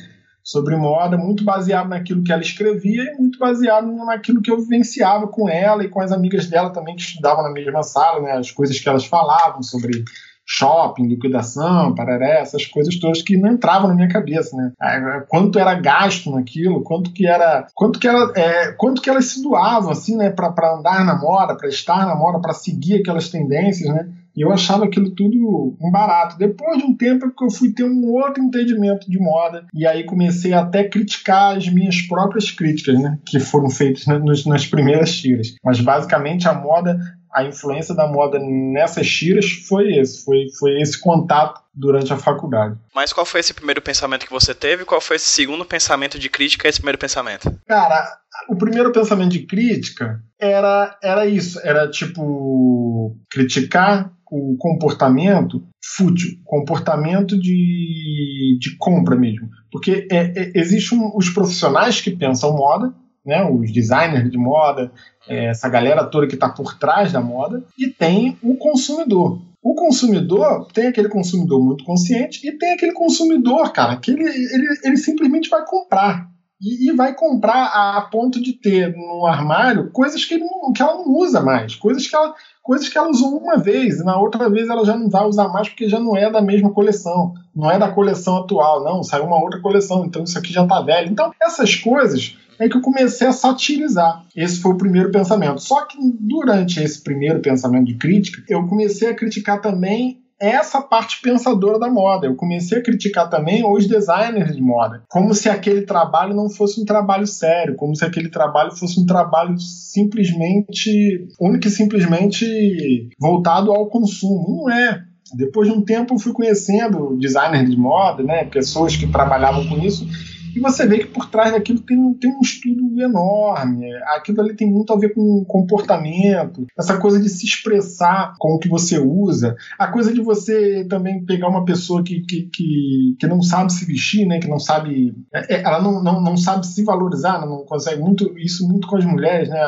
sobre 0.44 0.76
moda, 0.76 1.18
muito 1.18 1.44
baseado 1.44 1.90
naquilo 1.90 2.24
que 2.24 2.32
ela 2.32 2.42
escrevia 2.42 3.04
e 3.04 3.18
muito 3.18 3.38
baseado 3.38 3.86
naquilo 4.06 4.42
que 4.42 4.52
eu 4.52 4.60
vivenciava 4.60 5.28
com 5.28 5.48
ela 5.48 5.84
e 5.84 5.90
com 5.90 6.02
as 6.02 6.12
amigas 6.12 6.48
dela 6.48 6.72
também 6.72 6.96
que 6.96 7.02
estudavam 7.02 7.44
na 7.44 7.52
mesma 7.52 7.84
sala, 7.84 8.22
né, 8.22 8.32
as 8.32 8.52
coisas 8.52 8.80
que 8.80 8.90
elas 8.90 9.06
falavam 9.06 9.62
sobre 9.62 10.04
shopping, 10.52 11.08
liquidação, 11.08 11.94
pararé, 11.94 12.42
essas 12.42 12.66
coisas 12.66 12.98
todas 12.98 13.22
que 13.22 13.38
não 13.38 13.52
entravam 13.52 13.88
na 13.88 13.94
minha 13.94 14.10
cabeça, 14.10 14.58
né? 14.58 14.72
É, 14.82 15.24
quanto 15.28 15.60
era 15.60 15.76
gasto 15.76 16.32
naquilo, 16.32 16.82
quanto 16.82 17.14
que 17.14 17.28
era, 17.28 17.68
quanto 17.76 18.00
que 18.00 18.08
era, 18.08 18.32
é, 18.36 18.72
quanto 18.72 19.00
que 19.00 19.12
elas 19.12 19.26
se 19.26 19.44
doavam 19.44 19.92
assim, 19.92 20.18
né, 20.18 20.32
para 20.32 20.76
andar 20.76 21.06
na 21.06 21.16
moda, 21.16 21.56
para 21.56 21.70
estar 21.70 22.04
na 22.08 22.16
moda, 22.16 22.40
para 22.40 22.54
seguir 22.54 22.96
aquelas 22.96 23.30
tendências, 23.30 23.94
né? 23.94 24.10
E 24.40 24.42
eu 24.42 24.54
achava 24.54 24.86
aquilo 24.86 25.12
tudo 25.12 25.76
um 25.82 25.92
barato. 25.92 26.38
Depois 26.38 26.78
de 26.78 26.86
um 26.86 26.96
tempo 26.96 27.26
é 27.26 27.30
que 27.30 27.44
eu 27.44 27.52
fui 27.52 27.74
ter 27.74 27.84
um 27.84 28.06
outro 28.06 28.42
entendimento 28.42 29.12
de 29.12 29.20
moda 29.20 29.66
e 29.74 29.86
aí 29.86 30.06
comecei 30.06 30.54
até 30.54 30.80
a 30.80 30.90
criticar 30.90 31.58
as 31.58 31.68
minhas 31.68 32.02
próprias 32.04 32.50
críticas, 32.50 32.98
né, 32.98 33.20
que 33.26 33.38
foram 33.38 33.70
feitas 33.70 34.06
nas, 34.06 34.46
nas 34.46 34.66
primeiras 34.66 35.20
tiras. 35.20 35.56
Mas 35.62 35.82
basicamente 35.82 36.48
a 36.48 36.54
moda 36.54 36.98
a 37.34 37.44
influência 37.44 37.94
da 37.94 38.08
moda 38.08 38.40
nessas 38.40 39.08
tiras 39.08 39.52
foi 39.52 40.00
esse, 40.00 40.24
foi, 40.24 40.46
foi 40.58 40.82
esse 40.82 41.00
contato 41.00 41.62
durante 41.74 42.12
a 42.12 42.18
faculdade. 42.18 42.76
Mas 42.96 43.14
qual 43.14 43.26
foi 43.26 43.42
esse 43.42 43.54
primeiro 43.54 43.82
pensamento 43.82 44.26
que 44.26 44.32
você 44.32 44.54
teve? 44.54 44.84
Qual 44.84 45.00
foi 45.00 45.18
esse 45.18 45.28
segundo 45.28 45.64
pensamento 45.64 46.18
de 46.18 46.28
crítica 46.28 46.68
esse 46.68 46.80
primeiro 46.80 46.98
pensamento? 46.98 47.54
Cara, 47.68 48.18
o 48.48 48.56
primeiro 48.56 48.92
pensamento 48.92 49.32
de 49.32 49.46
crítica 49.46 50.22
era, 50.40 50.98
era 51.04 51.26
isso, 51.26 51.60
era 51.64 51.90
tipo 51.90 53.16
criticar 53.30 54.12
o 54.32 54.56
comportamento 54.58 55.64
fútil, 55.84 56.38
comportamento 56.46 57.40
de, 57.40 58.58
de 58.60 58.78
compra 58.78 59.16
mesmo. 59.16 59.50
Porque 59.72 60.08
é, 60.12 60.18
é, 60.18 60.52
existem 60.56 61.00
os 61.16 61.30
profissionais 61.30 62.02
que 62.02 62.12
pensam 62.12 62.56
moda, 62.56 62.94
né, 63.26 63.44
os 63.44 63.72
designers 63.72 64.30
de 64.32 64.38
moda, 64.38 64.92
é, 65.28 65.46
essa 65.48 65.70
galera 65.70 66.06
toda 66.06 66.28
que 66.28 66.36
está 66.36 66.50
por 66.50 66.78
trás 66.78 67.12
da 67.12 67.22
moda, 67.22 67.64
e 67.78 67.88
tem 67.88 68.38
o 68.42 68.56
consumidor. 68.56 69.42
O 69.62 69.76
consumidor 69.76 70.68
tem 70.72 70.88
aquele 70.88 71.10
consumidor 71.10 71.64
muito 71.64 71.84
consciente 71.84 72.48
e 72.48 72.58
tem 72.58 72.74
aquele 72.74 72.94
consumidor, 72.94 73.72
cara, 73.74 73.98
que 73.98 74.12
ele, 74.12 74.24
ele, 74.24 74.68
ele 74.84 74.98
simplesmente 74.98 75.50
vai 75.50 75.66
comprar. 75.66 76.30
E, 76.62 76.90
e, 76.90 76.96
vai 76.96 77.16
comprar 77.16 77.66
a, 77.68 78.02
ponto 78.02 78.42
de 78.42 78.54
ter 78.54 78.96
no 78.96 79.26
armário 79.26 79.90
coisas 79.92 80.26
que, 80.26 80.38
não, 80.38 80.74
que 80.74 80.82
ela 80.82 80.96
não 80.96 81.16
usa 81.16 81.42
mais, 81.42 81.76
coisas 81.76 82.08
que 82.08 82.16
ela, 82.16 82.34
coisas 82.62 82.90
que 82.90 82.98
ela 82.98 83.10
usou 83.10 83.38
uma 83.38 83.58
vez, 83.58 84.00
e 84.00 84.04
na 84.04 84.20
outra 84.20 84.50
vez 84.50 84.68
ela 84.70 84.84
já 84.84 84.98
não 84.98 85.10
vai 85.10 85.26
usar 85.26 85.48
mais 85.48 85.70
porque 85.70 85.88
já 85.88 86.00
não 86.00 86.18
é 86.18 86.30
da 86.30 86.42
mesma 86.42 86.72
coleção, 86.72 87.34
não 87.56 87.72
é 87.72 87.80
da 87.80 87.92
coleção 87.92 88.38
atual, 88.38 88.84
não, 88.84 89.04
saiu 89.04 89.26
uma 89.26 89.42
outra 89.42 89.62
coleção, 89.62 90.06
então 90.06 90.24
isso 90.24 90.38
aqui 90.38 90.52
já 90.52 90.64
está 90.64 90.82
velho. 90.82 91.10
Então, 91.10 91.32
essas 91.42 91.76
coisas 91.76 92.38
é 92.60 92.68
que 92.68 92.76
eu 92.76 92.82
comecei 92.82 93.26
a 93.26 93.32
satirizar. 93.32 94.26
Esse 94.36 94.60
foi 94.60 94.74
o 94.74 94.78
primeiro 94.78 95.12
pensamento. 95.12 95.62
Só 95.62 95.86
que 95.86 95.98
durante 96.20 96.82
esse 96.82 97.02
primeiro 97.02 97.40
pensamento 97.40 97.86
de 97.86 97.96
crítica, 97.96 98.44
eu 98.50 98.68
comecei 98.68 99.10
a 99.10 99.16
criticar 99.16 99.62
também 99.62 100.22
essa 100.40 100.82
parte 100.82 101.22
pensadora 101.22 101.78
da 101.78 101.90
moda. 101.90 102.28
Eu 102.28 102.36
comecei 102.36 102.78
a 102.78 102.84
criticar 102.84 103.30
também 103.30 103.64
os 103.66 103.88
designers 103.88 104.56
de 104.56 104.62
moda, 104.62 105.04
como 105.10 105.34
se 105.34 105.50
aquele 105.50 105.82
trabalho 105.82 106.36
não 106.36 106.50
fosse 106.50 106.82
um 106.82 106.86
trabalho 106.86 107.28
sério, 107.28 107.76
como 107.76 107.96
se 107.96 108.06
aquele 108.06 108.30
trabalho 108.30 108.72
fosse 108.72 109.00
um 109.00 109.06
trabalho 109.06 109.58
simplesmente, 109.60 111.28
único 111.40 111.68
e 111.68 111.72
simplesmente 111.72 113.10
voltado 113.20 113.72
ao 113.72 113.88
consumo. 113.88 114.64
Não 114.64 114.72
é. 114.72 115.04
Depois 115.36 115.68
de 115.68 115.74
um 115.74 115.82
tempo 115.82 116.16
eu 116.16 116.20
fui 116.20 116.34
conhecendo 116.34 117.16
designers 117.18 117.70
de 117.70 117.78
moda, 117.78 118.24
né, 118.24 118.46
pessoas 118.46 118.96
que 118.96 119.06
trabalhavam 119.08 119.68
com 119.68 119.78
isso, 119.78 120.08
e 120.56 120.60
você 120.60 120.88
vê 120.88 121.00
que 121.00 121.08
por 121.08 121.30
trás 121.30 121.52
daquilo 121.52 121.80
tem, 121.80 122.14
tem 122.16 122.32
um 122.32 122.42
estudo 122.42 123.02
enorme. 123.02 123.94
Aquilo 124.16 124.42
ali 124.42 124.56
tem 124.56 124.70
muito 124.70 124.94
a 124.94 124.98
ver 124.98 125.14
com 125.14 125.46
comportamento, 125.46 126.66
essa 126.78 126.98
coisa 126.98 127.20
de 127.20 127.30
se 127.30 127.46
expressar 127.46 128.34
com 128.38 128.56
o 128.56 128.60
que 128.60 128.70
você 128.70 128.98
usa, 129.00 129.56
a 129.78 129.88
coisa 129.88 130.14
de 130.14 130.22
você 130.22 130.86
também 130.90 131.24
pegar 131.26 131.50
uma 131.50 131.66
pessoa 131.66 132.04
que, 132.04 132.22
que, 132.22 132.50
que, 132.54 133.16
que 133.20 133.28
não 133.28 133.42
sabe 133.42 133.74
se 133.74 133.86
vestir, 133.86 134.26
né? 134.26 134.40
que 134.40 134.48
não 134.48 134.60
sabe. 134.60 135.14
É, 135.34 135.56
é, 135.56 135.62
ela 135.64 135.82
não, 135.82 136.04
não, 136.04 136.22
não 136.22 136.38
sabe 136.38 136.66
se 136.66 136.84
valorizar, 136.84 137.46
não 137.46 137.66
consegue 137.66 138.02
muito 138.02 138.38
isso 138.38 138.68
muito 138.68 138.88
com 138.88 138.98
as 138.98 139.06
mulheres. 139.06 139.50
Né? 139.50 139.60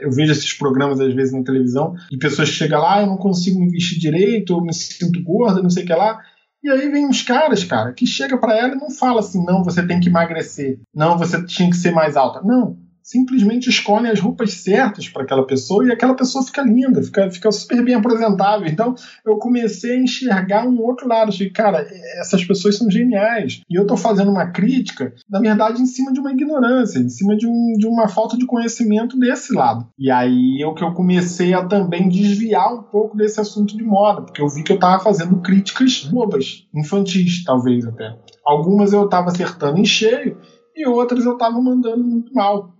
Eu 0.00 0.10
vejo 0.10 0.32
esses 0.32 0.52
programas 0.52 1.00
às 1.00 1.14
vezes 1.14 1.32
na 1.32 1.42
televisão 1.42 1.94
de 2.10 2.18
pessoas 2.18 2.48
que 2.48 2.56
chegam 2.56 2.80
lá, 2.80 2.96
ah, 2.96 3.02
eu 3.02 3.06
não 3.06 3.16
consigo 3.16 3.58
me 3.58 3.70
vestir 3.70 3.98
direito, 3.98 4.52
eu 4.52 4.60
me 4.60 4.72
sinto 4.72 5.22
gorda, 5.22 5.62
não 5.62 5.70
sei 5.70 5.84
o 5.84 5.86
que 5.86 5.94
lá. 5.94 6.20
E 6.62 6.70
aí 6.70 6.88
vem 6.88 7.06
uns 7.06 7.22
caras, 7.22 7.64
cara, 7.64 7.92
que 7.92 8.06
chega 8.06 8.38
para 8.38 8.56
ela 8.56 8.74
e 8.74 8.78
não 8.78 8.90
fala 8.90 9.20
assim, 9.20 9.44
não, 9.44 9.64
você 9.64 9.84
tem 9.84 9.98
que 9.98 10.08
emagrecer, 10.08 10.78
não, 10.94 11.18
você 11.18 11.44
tinha 11.44 11.68
que 11.68 11.76
ser 11.76 11.90
mais 11.90 12.16
alta. 12.16 12.40
Não, 12.42 12.78
simplesmente 13.02 13.68
escolhem 13.68 14.10
as 14.10 14.20
roupas 14.20 14.52
certas 14.54 15.08
para 15.08 15.22
aquela 15.22 15.46
pessoa 15.46 15.86
e 15.86 15.92
aquela 15.92 16.14
pessoa 16.14 16.44
fica 16.44 16.62
linda, 16.62 17.02
fica, 17.02 17.30
fica 17.30 17.50
super 17.50 17.84
bem 17.84 17.94
apresentável. 17.94 18.66
Então 18.66 18.94
eu 19.24 19.36
comecei 19.36 19.96
a 19.96 20.00
enxergar 20.00 20.66
um 20.66 20.80
outro 20.80 21.08
lado. 21.08 21.28
Achei, 21.28 21.50
cara, 21.50 21.86
essas 22.20 22.44
pessoas 22.44 22.76
são 22.76 22.90
geniais. 22.90 23.60
E 23.68 23.76
eu 23.76 23.82
estou 23.82 23.96
fazendo 23.96 24.30
uma 24.30 24.46
crítica, 24.46 25.12
na 25.28 25.40
verdade, 25.40 25.80
em 25.80 25.86
cima 25.86 26.12
de 26.12 26.20
uma 26.20 26.32
ignorância, 26.32 26.98
em 26.98 27.08
cima 27.08 27.36
de, 27.36 27.46
um, 27.46 27.74
de 27.76 27.86
uma 27.86 28.08
falta 28.08 28.36
de 28.36 28.46
conhecimento 28.46 29.18
desse 29.18 29.52
lado. 29.52 29.86
E 29.98 30.10
aí 30.10 30.60
é 30.60 30.66
o 30.66 30.74
que 30.74 30.84
eu 30.84 30.92
comecei 30.92 31.54
a 31.54 31.64
também 31.64 32.08
desviar 32.08 32.72
um 32.74 32.82
pouco 32.82 33.16
desse 33.16 33.40
assunto 33.40 33.76
de 33.76 33.82
moda, 33.82 34.22
porque 34.22 34.40
eu 34.40 34.48
vi 34.48 34.62
que 34.62 34.72
eu 34.72 34.76
estava 34.76 35.02
fazendo 35.02 35.40
críticas 35.40 36.04
bobas, 36.04 36.66
infantis, 36.74 37.44
talvez 37.44 37.86
até. 37.86 38.16
Algumas 38.44 38.92
eu 38.92 39.04
estava 39.04 39.28
acertando 39.28 39.78
em 39.78 39.84
cheio 39.84 40.38
e 40.74 40.86
outras 40.86 41.24
eu 41.24 41.32
estava 41.32 41.60
mandando 41.60 42.02
muito 42.02 42.32
mal. 42.34 42.74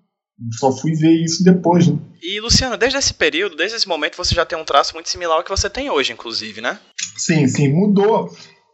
Só 0.52 0.72
fui 0.72 0.92
ver 0.94 1.12
isso 1.12 1.44
depois, 1.44 1.86
né? 1.88 1.98
E, 2.22 2.40
Luciano, 2.40 2.76
desde 2.76 2.98
esse 2.98 3.14
período, 3.14 3.56
desde 3.56 3.76
esse 3.76 3.88
momento, 3.88 4.16
você 4.16 4.34
já 4.34 4.44
tem 4.44 4.58
um 4.58 4.64
traço 4.64 4.94
muito 4.94 5.08
similar 5.08 5.38
ao 5.38 5.44
que 5.44 5.50
você 5.50 5.68
tem 5.68 5.90
hoje, 5.90 6.12
inclusive, 6.12 6.60
né? 6.60 6.78
Sim, 7.16 7.46
sim, 7.46 7.68
mudou. 7.68 8.30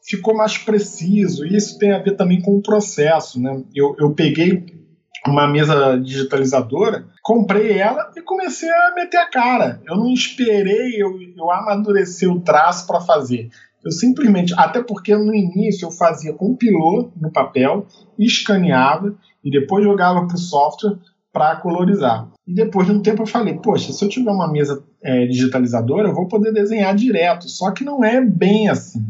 Ficou 0.06 0.37
mais 0.37 0.58
preciso. 0.58 1.46
E 1.46 1.56
isso 1.56 1.78
tem 1.78 1.92
a 1.92 1.98
ver 1.98 2.16
também 2.16 2.40
com 2.40 2.56
o 2.56 2.62
processo, 2.62 3.40
né? 3.40 3.62
Eu, 3.75 3.96
eu 3.98 4.14
peguei 4.14 4.66
uma 5.26 5.48
mesa 5.48 5.98
digitalizadora, 5.98 7.06
comprei 7.22 7.78
ela 7.78 8.10
e 8.16 8.22
comecei 8.22 8.70
a 8.70 8.94
meter 8.94 9.18
a 9.18 9.30
cara. 9.30 9.82
Eu 9.87 9.96
não 9.96 10.12
esperei 10.12 11.02
eu, 11.02 11.18
eu 11.37 11.50
amadurecer 11.50 12.30
o 12.30 12.40
traço 12.40 12.87
para 12.87 13.00
fazer. 13.00 13.50
Eu 13.84 13.92
simplesmente, 13.92 14.54
até 14.56 14.82
porque 14.82 15.14
no 15.14 15.34
início 15.34 15.87
eu 15.87 15.90
fazia 15.90 16.32
com 16.32 16.56
pilô 16.56 17.10
no 17.16 17.30
papel, 17.30 17.87
escaneava 18.18 19.14
e 19.44 19.50
depois 19.50 19.84
jogava 19.84 20.26
para 20.26 20.34
o 20.34 20.38
software 20.38 20.98
para 21.38 21.54
colorizar. 21.54 22.28
E 22.45 22.52
depois 22.52 22.88
de 22.88 22.92
um 22.92 23.00
tempo 23.00 23.23
eu 23.23 23.26
falei, 23.26 23.54
poxa, 23.54 23.92
se 23.92 24.04
eu 24.04 24.09
tiver 24.09 24.30
uma 24.33 24.50
mesa 24.50 24.83
é, 25.00 25.25
digitalizadora, 25.26 26.09
eu 26.09 26.14
vou 26.14 26.26
poder 26.26 26.52
desenhar 26.52 26.92
direto. 26.97 27.49
Só 27.49 27.71
que 27.71 27.85
não 27.85 28.04
é 28.04 28.21
bem 28.21 28.68
assim. 28.68 29.07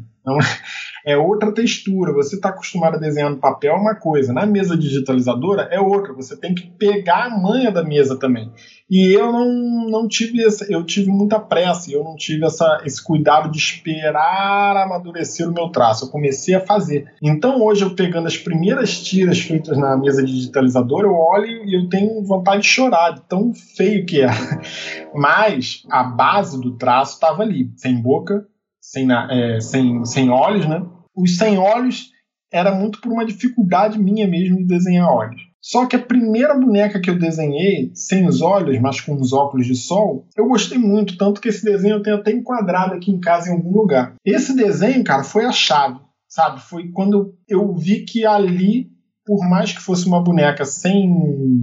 É, 1.06 1.12
é 1.14 1.16
outra 1.16 1.52
textura. 1.52 2.12
Você 2.12 2.36
está 2.36 2.50
acostumado 2.50 2.96
a 2.96 3.00
desenhar 3.00 3.30
no 3.30 3.38
papel 3.38 3.74
é 3.74 3.76
uma 3.76 3.94
coisa, 3.94 4.32
na 4.32 4.46
mesa 4.46 4.76
digitalizadora 4.76 5.68
é 5.70 5.80
outra. 5.80 6.12
Você 6.12 6.36
tem 6.36 6.54
que 6.54 6.70
pegar 6.78 7.26
a 7.26 7.38
manha 7.38 7.70
da 7.70 7.82
mesa 7.82 8.18
também. 8.18 8.50
E 8.90 9.12
eu 9.12 9.30
não, 9.30 9.90
não 9.90 10.08
tive 10.08 10.42
essa, 10.42 10.64
eu 10.72 10.82
tive 10.82 11.10
muita 11.10 11.38
pressa, 11.38 11.92
eu 11.92 12.02
não 12.02 12.16
tive 12.16 12.46
essa, 12.46 12.80
esse 12.86 13.02
cuidado 13.02 13.50
de 13.50 13.58
esperar 13.58 14.76
amadurecer 14.78 15.46
o 15.48 15.52
meu 15.52 15.68
traço. 15.68 16.06
Eu 16.06 16.10
comecei 16.10 16.54
a 16.54 16.60
fazer. 16.60 17.12
Então 17.22 17.62
hoje 17.62 17.82
eu 17.82 17.94
pegando 17.94 18.26
as 18.26 18.38
primeiras 18.38 19.02
tiras 19.02 19.40
feitas 19.40 19.76
na 19.76 19.96
mesa 19.96 20.24
digitalizadora, 20.24 21.06
eu 21.06 21.14
olho 21.14 21.64
e 21.66 21.76
eu 21.76 21.88
tenho 21.88 22.24
vontade 22.24 22.62
de 22.62 22.68
chorar, 22.68 23.10
de 23.10 23.20
tão 23.22 23.52
feio 23.52 24.06
que 24.06 24.22
é. 24.22 24.28
Mas 25.14 25.82
a 25.90 26.02
base 26.02 26.60
do 26.60 26.76
traço 26.76 27.14
estava 27.14 27.42
ali, 27.42 27.70
sem 27.76 28.00
boca, 28.00 28.46
sem, 28.90 29.06
é, 29.12 29.60
sem, 29.60 30.04
sem 30.06 30.30
olhos, 30.30 30.66
né? 30.66 30.82
Os 31.14 31.36
sem 31.36 31.58
olhos 31.58 32.10
era 32.50 32.74
muito 32.74 33.00
por 33.00 33.12
uma 33.12 33.26
dificuldade 33.26 33.98
minha 33.98 34.26
mesmo 34.26 34.56
de 34.56 34.64
desenhar 34.64 35.12
olhos. 35.12 35.42
Só 35.60 35.84
que 35.84 35.96
a 35.96 36.02
primeira 36.02 36.54
boneca 36.54 36.98
que 36.98 37.10
eu 37.10 37.18
desenhei, 37.18 37.90
sem 37.92 38.26
os 38.26 38.40
olhos, 38.40 38.80
mas 38.80 39.00
com 39.00 39.14
os 39.14 39.32
óculos 39.34 39.66
de 39.66 39.74
sol, 39.74 40.26
eu 40.34 40.48
gostei 40.48 40.78
muito, 40.78 41.18
tanto 41.18 41.40
que 41.40 41.48
esse 41.48 41.62
desenho 41.62 41.96
eu 41.96 42.02
tenho 42.02 42.16
até 42.16 42.30
enquadrado 42.30 42.94
aqui 42.94 43.10
em 43.10 43.20
casa 43.20 43.50
em 43.50 43.52
algum 43.52 43.72
lugar. 43.72 44.14
Esse 44.24 44.56
desenho, 44.56 45.04
cara, 45.04 45.22
foi 45.22 45.44
a 45.44 45.52
chave, 45.52 46.00
sabe? 46.26 46.60
Foi 46.62 46.88
quando 46.88 47.34
eu 47.46 47.74
vi 47.74 48.06
que 48.06 48.24
ali, 48.24 48.86
por 49.26 49.46
mais 49.46 49.72
que 49.72 49.82
fosse 49.82 50.06
uma 50.06 50.22
boneca 50.22 50.64
sem 50.64 51.12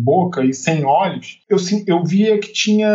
boca 0.03 0.45
e 0.45 0.53
sem 0.53 0.85
olhos, 0.85 1.39
eu, 1.49 1.57
eu 1.87 2.03
via 2.03 2.39
que 2.39 2.53
tinha 2.53 2.87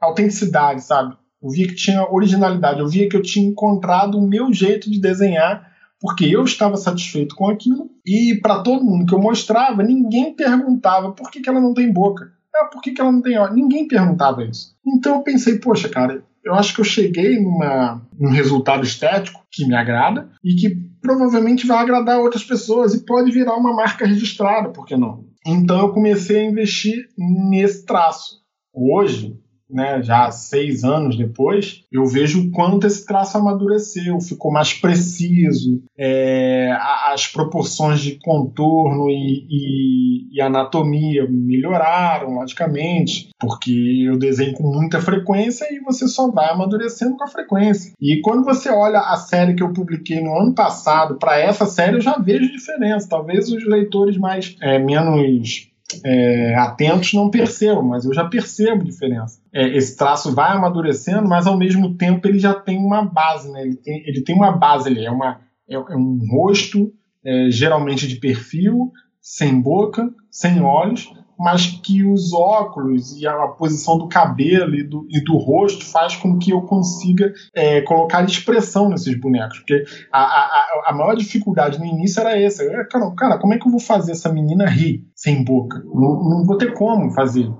autenticidade, 0.00 0.82
sabe? 0.82 1.14
Eu 1.44 1.50
via 1.50 1.68
que 1.68 1.74
tinha 1.74 2.10
originalidade, 2.10 2.80
eu 2.80 2.88
via 2.88 3.06
que 3.06 3.14
eu 3.14 3.20
tinha 3.20 3.46
encontrado 3.46 4.16
o 4.16 4.26
meu 4.26 4.50
jeito 4.50 4.90
de 4.90 4.98
desenhar, 4.98 5.70
porque 6.00 6.24
eu 6.24 6.42
estava 6.42 6.76
satisfeito 6.76 7.36
com 7.36 7.48
aquilo, 7.48 7.90
e 8.04 8.40
para 8.40 8.62
todo 8.62 8.84
mundo 8.84 9.04
que 9.04 9.14
eu 9.14 9.20
mostrava, 9.20 9.82
ninguém 9.82 10.34
perguntava 10.34 11.12
por 11.12 11.30
que, 11.30 11.42
que 11.42 11.48
ela 11.50 11.60
não 11.60 11.74
tem 11.74 11.92
boca. 11.92 12.32
Ah, 12.56 12.66
por 12.66 12.80
que, 12.80 12.92
que 12.92 13.00
ela 13.00 13.12
não 13.12 13.20
tem 13.20 13.38
olho? 13.38 13.52
Ninguém 13.52 13.86
perguntava 13.86 14.42
isso. 14.42 14.74
Então 14.86 15.16
eu 15.16 15.22
pensei, 15.22 15.58
poxa, 15.58 15.88
cara, 15.88 16.24
eu 16.42 16.54
acho 16.54 16.74
que 16.74 16.80
eu 16.80 16.84
cheguei 16.84 17.38
numa, 17.42 18.00
num 18.18 18.30
resultado 18.30 18.84
estético 18.84 19.44
que 19.50 19.66
me 19.66 19.74
agrada 19.74 20.30
e 20.42 20.54
que 20.54 20.76
provavelmente 21.02 21.66
vai 21.66 21.78
agradar 21.78 22.20
outras 22.20 22.44
pessoas 22.44 22.94
e 22.94 23.04
pode 23.04 23.30
virar 23.32 23.54
uma 23.56 23.74
marca 23.74 24.06
registrada, 24.06 24.70
por 24.70 24.86
que 24.86 24.96
não? 24.96 25.26
Então 25.46 25.78
eu 25.80 25.92
comecei 25.92 26.38
a 26.38 26.50
investir 26.50 27.08
nesse 27.50 27.84
traço. 27.84 28.42
Hoje, 28.72 29.38
né, 29.74 30.02
já 30.02 30.30
seis 30.30 30.84
anos 30.84 31.18
depois, 31.18 31.82
eu 31.90 32.06
vejo 32.06 32.40
o 32.40 32.50
quanto 32.52 32.86
esse 32.86 33.04
traço 33.04 33.36
amadureceu, 33.36 34.20
ficou 34.20 34.52
mais 34.52 34.72
preciso, 34.72 35.82
é, 35.98 36.70
as 37.06 37.26
proporções 37.26 38.00
de 38.00 38.18
contorno 38.18 39.10
e, 39.10 39.46
e, 39.50 40.36
e, 40.36 40.40
anatomia 40.40 41.26
melhoraram, 41.28 42.34
logicamente, 42.34 43.30
porque 43.40 44.04
eu 44.06 44.16
desenho 44.16 44.52
com 44.54 44.72
muita 44.72 45.00
frequência 45.00 45.66
e 45.72 45.80
você 45.80 46.06
só 46.06 46.30
vai 46.30 46.48
amadurecendo 46.50 47.16
com 47.16 47.24
a 47.24 47.28
frequência. 47.28 47.92
E 48.00 48.20
quando 48.22 48.44
você 48.44 48.70
olha 48.70 49.00
a 49.00 49.16
série 49.16 49.54
que 49.54 49.62
eu 49.62 49.72
publiquei 49.72 50.20
no 50.20 50.38
ano 50.38 50.54
passado 50.54 51.16
para 51.16 51.38
essa 51.38 51.66
série, 51.66 51.96
eu 51.96 52.00
já 52.00 52.16
vejo 52.16 52.52
diferença. 52.52 53.08
Talvez 53.08 53.50
os 53.50 53.66
leitores 53.66 54.16
mais 54.16 54.56
é, 54.60 54.78
menos 54.78 55.73
é, 56.04 56.54
atentos 56.56 57.12
não 57.12 57.30
percebam, 57.30 57.82
mas 57.82 58.04
eu 58.04 58.14
já 58.14 58.24
percebo 58.24 58.84
diferença. 58.84 59.40
É, 59.52 59.76
esse 59.76 59.96
traço 59.96 60.34
vai 60.34 60.52
amadurecendo, 60.52 61.28
mas 61.28 61.46
ao 61.46 61.56
mesmo 61.56 61.94
tempo 61.96 62.26
ele 62.26 62.38
já 62.38 62.54
tem 62.54 62.78
uma 62.78 63.04
base, 63.04 63.50
né? 63.50 63.62
ele, 63.62 63.76
tem, 63.76 64.02
ele 64.06 64.22
tem 64.22 64.34
uma 64.34 64.52
base, 64.52 64.88
ele 64.88 65.04
é, 65.04 65.10
uma, 65.10 65.40
é, 65.68 65.74
é 65.74 65.96
um 65.96 66.20
rosto, 66.30 66.92
é, 67.24 67.48
geralmente 67.50 68.06
de 68.08 68.16
perfil, 68.16 68.92
sem 69.20 69.60
boca, 69.60 70.12
sem 70.30 70.60
olhos, 70.60 71.12
mas 71.38 71.66
que 71.66 72.04
os 72.04 72.32
óculos 72.32 73.16
e 73.16 73.26
a 73.26 73.46
posição 73.48 73.98
do 73.98 74.08
cabelo 74.08 74.74
e 74.74 74.82
do, 74.82 75.06
e 75.10 75.22
do 75.22 75.36
rosto 75.36 75.84
faz 75.84 76.16
com 76.16 76.38
que 76.38 76.50
eu 76.50 76.62
consiga 76.62 77.32
é, 77.54 77.80
colocar 77.82 78.24
expressão 78.24 78.88
nesses 78.88 79.18
bonecos. 79.18 79.58
Porque 79.58 79.84
a, 80.12 80.20
a, 80.20 80.84
a 80.88 80.92
maior 80.92 81.14
dificuldade 81.14 81.78
no 81.78 81.84
início 81.84 82.20
era 82.20 82.38
essa. 82.38 82.62
Eu, 82.62 82.88
cara, 82.88 83.10
cara, 83.16 83.38
como 83.38 83.54
é 83.54 83.58
que 83.58 83.66
eu 83.66 83.70
vou 83.70 83.80
fazer 83.80 84.12
essa 84.12 84.32
menina 84.32 84.66
rir 84.66 85.06
sem 85.14 85.44
boca? 85.44 85.82
Não, 85.84 86.22
não 86.22 86.44
vou 86.44 86.56
ter 86.56 86.72
como 86.74 87.10
fazer. 87.12 87.50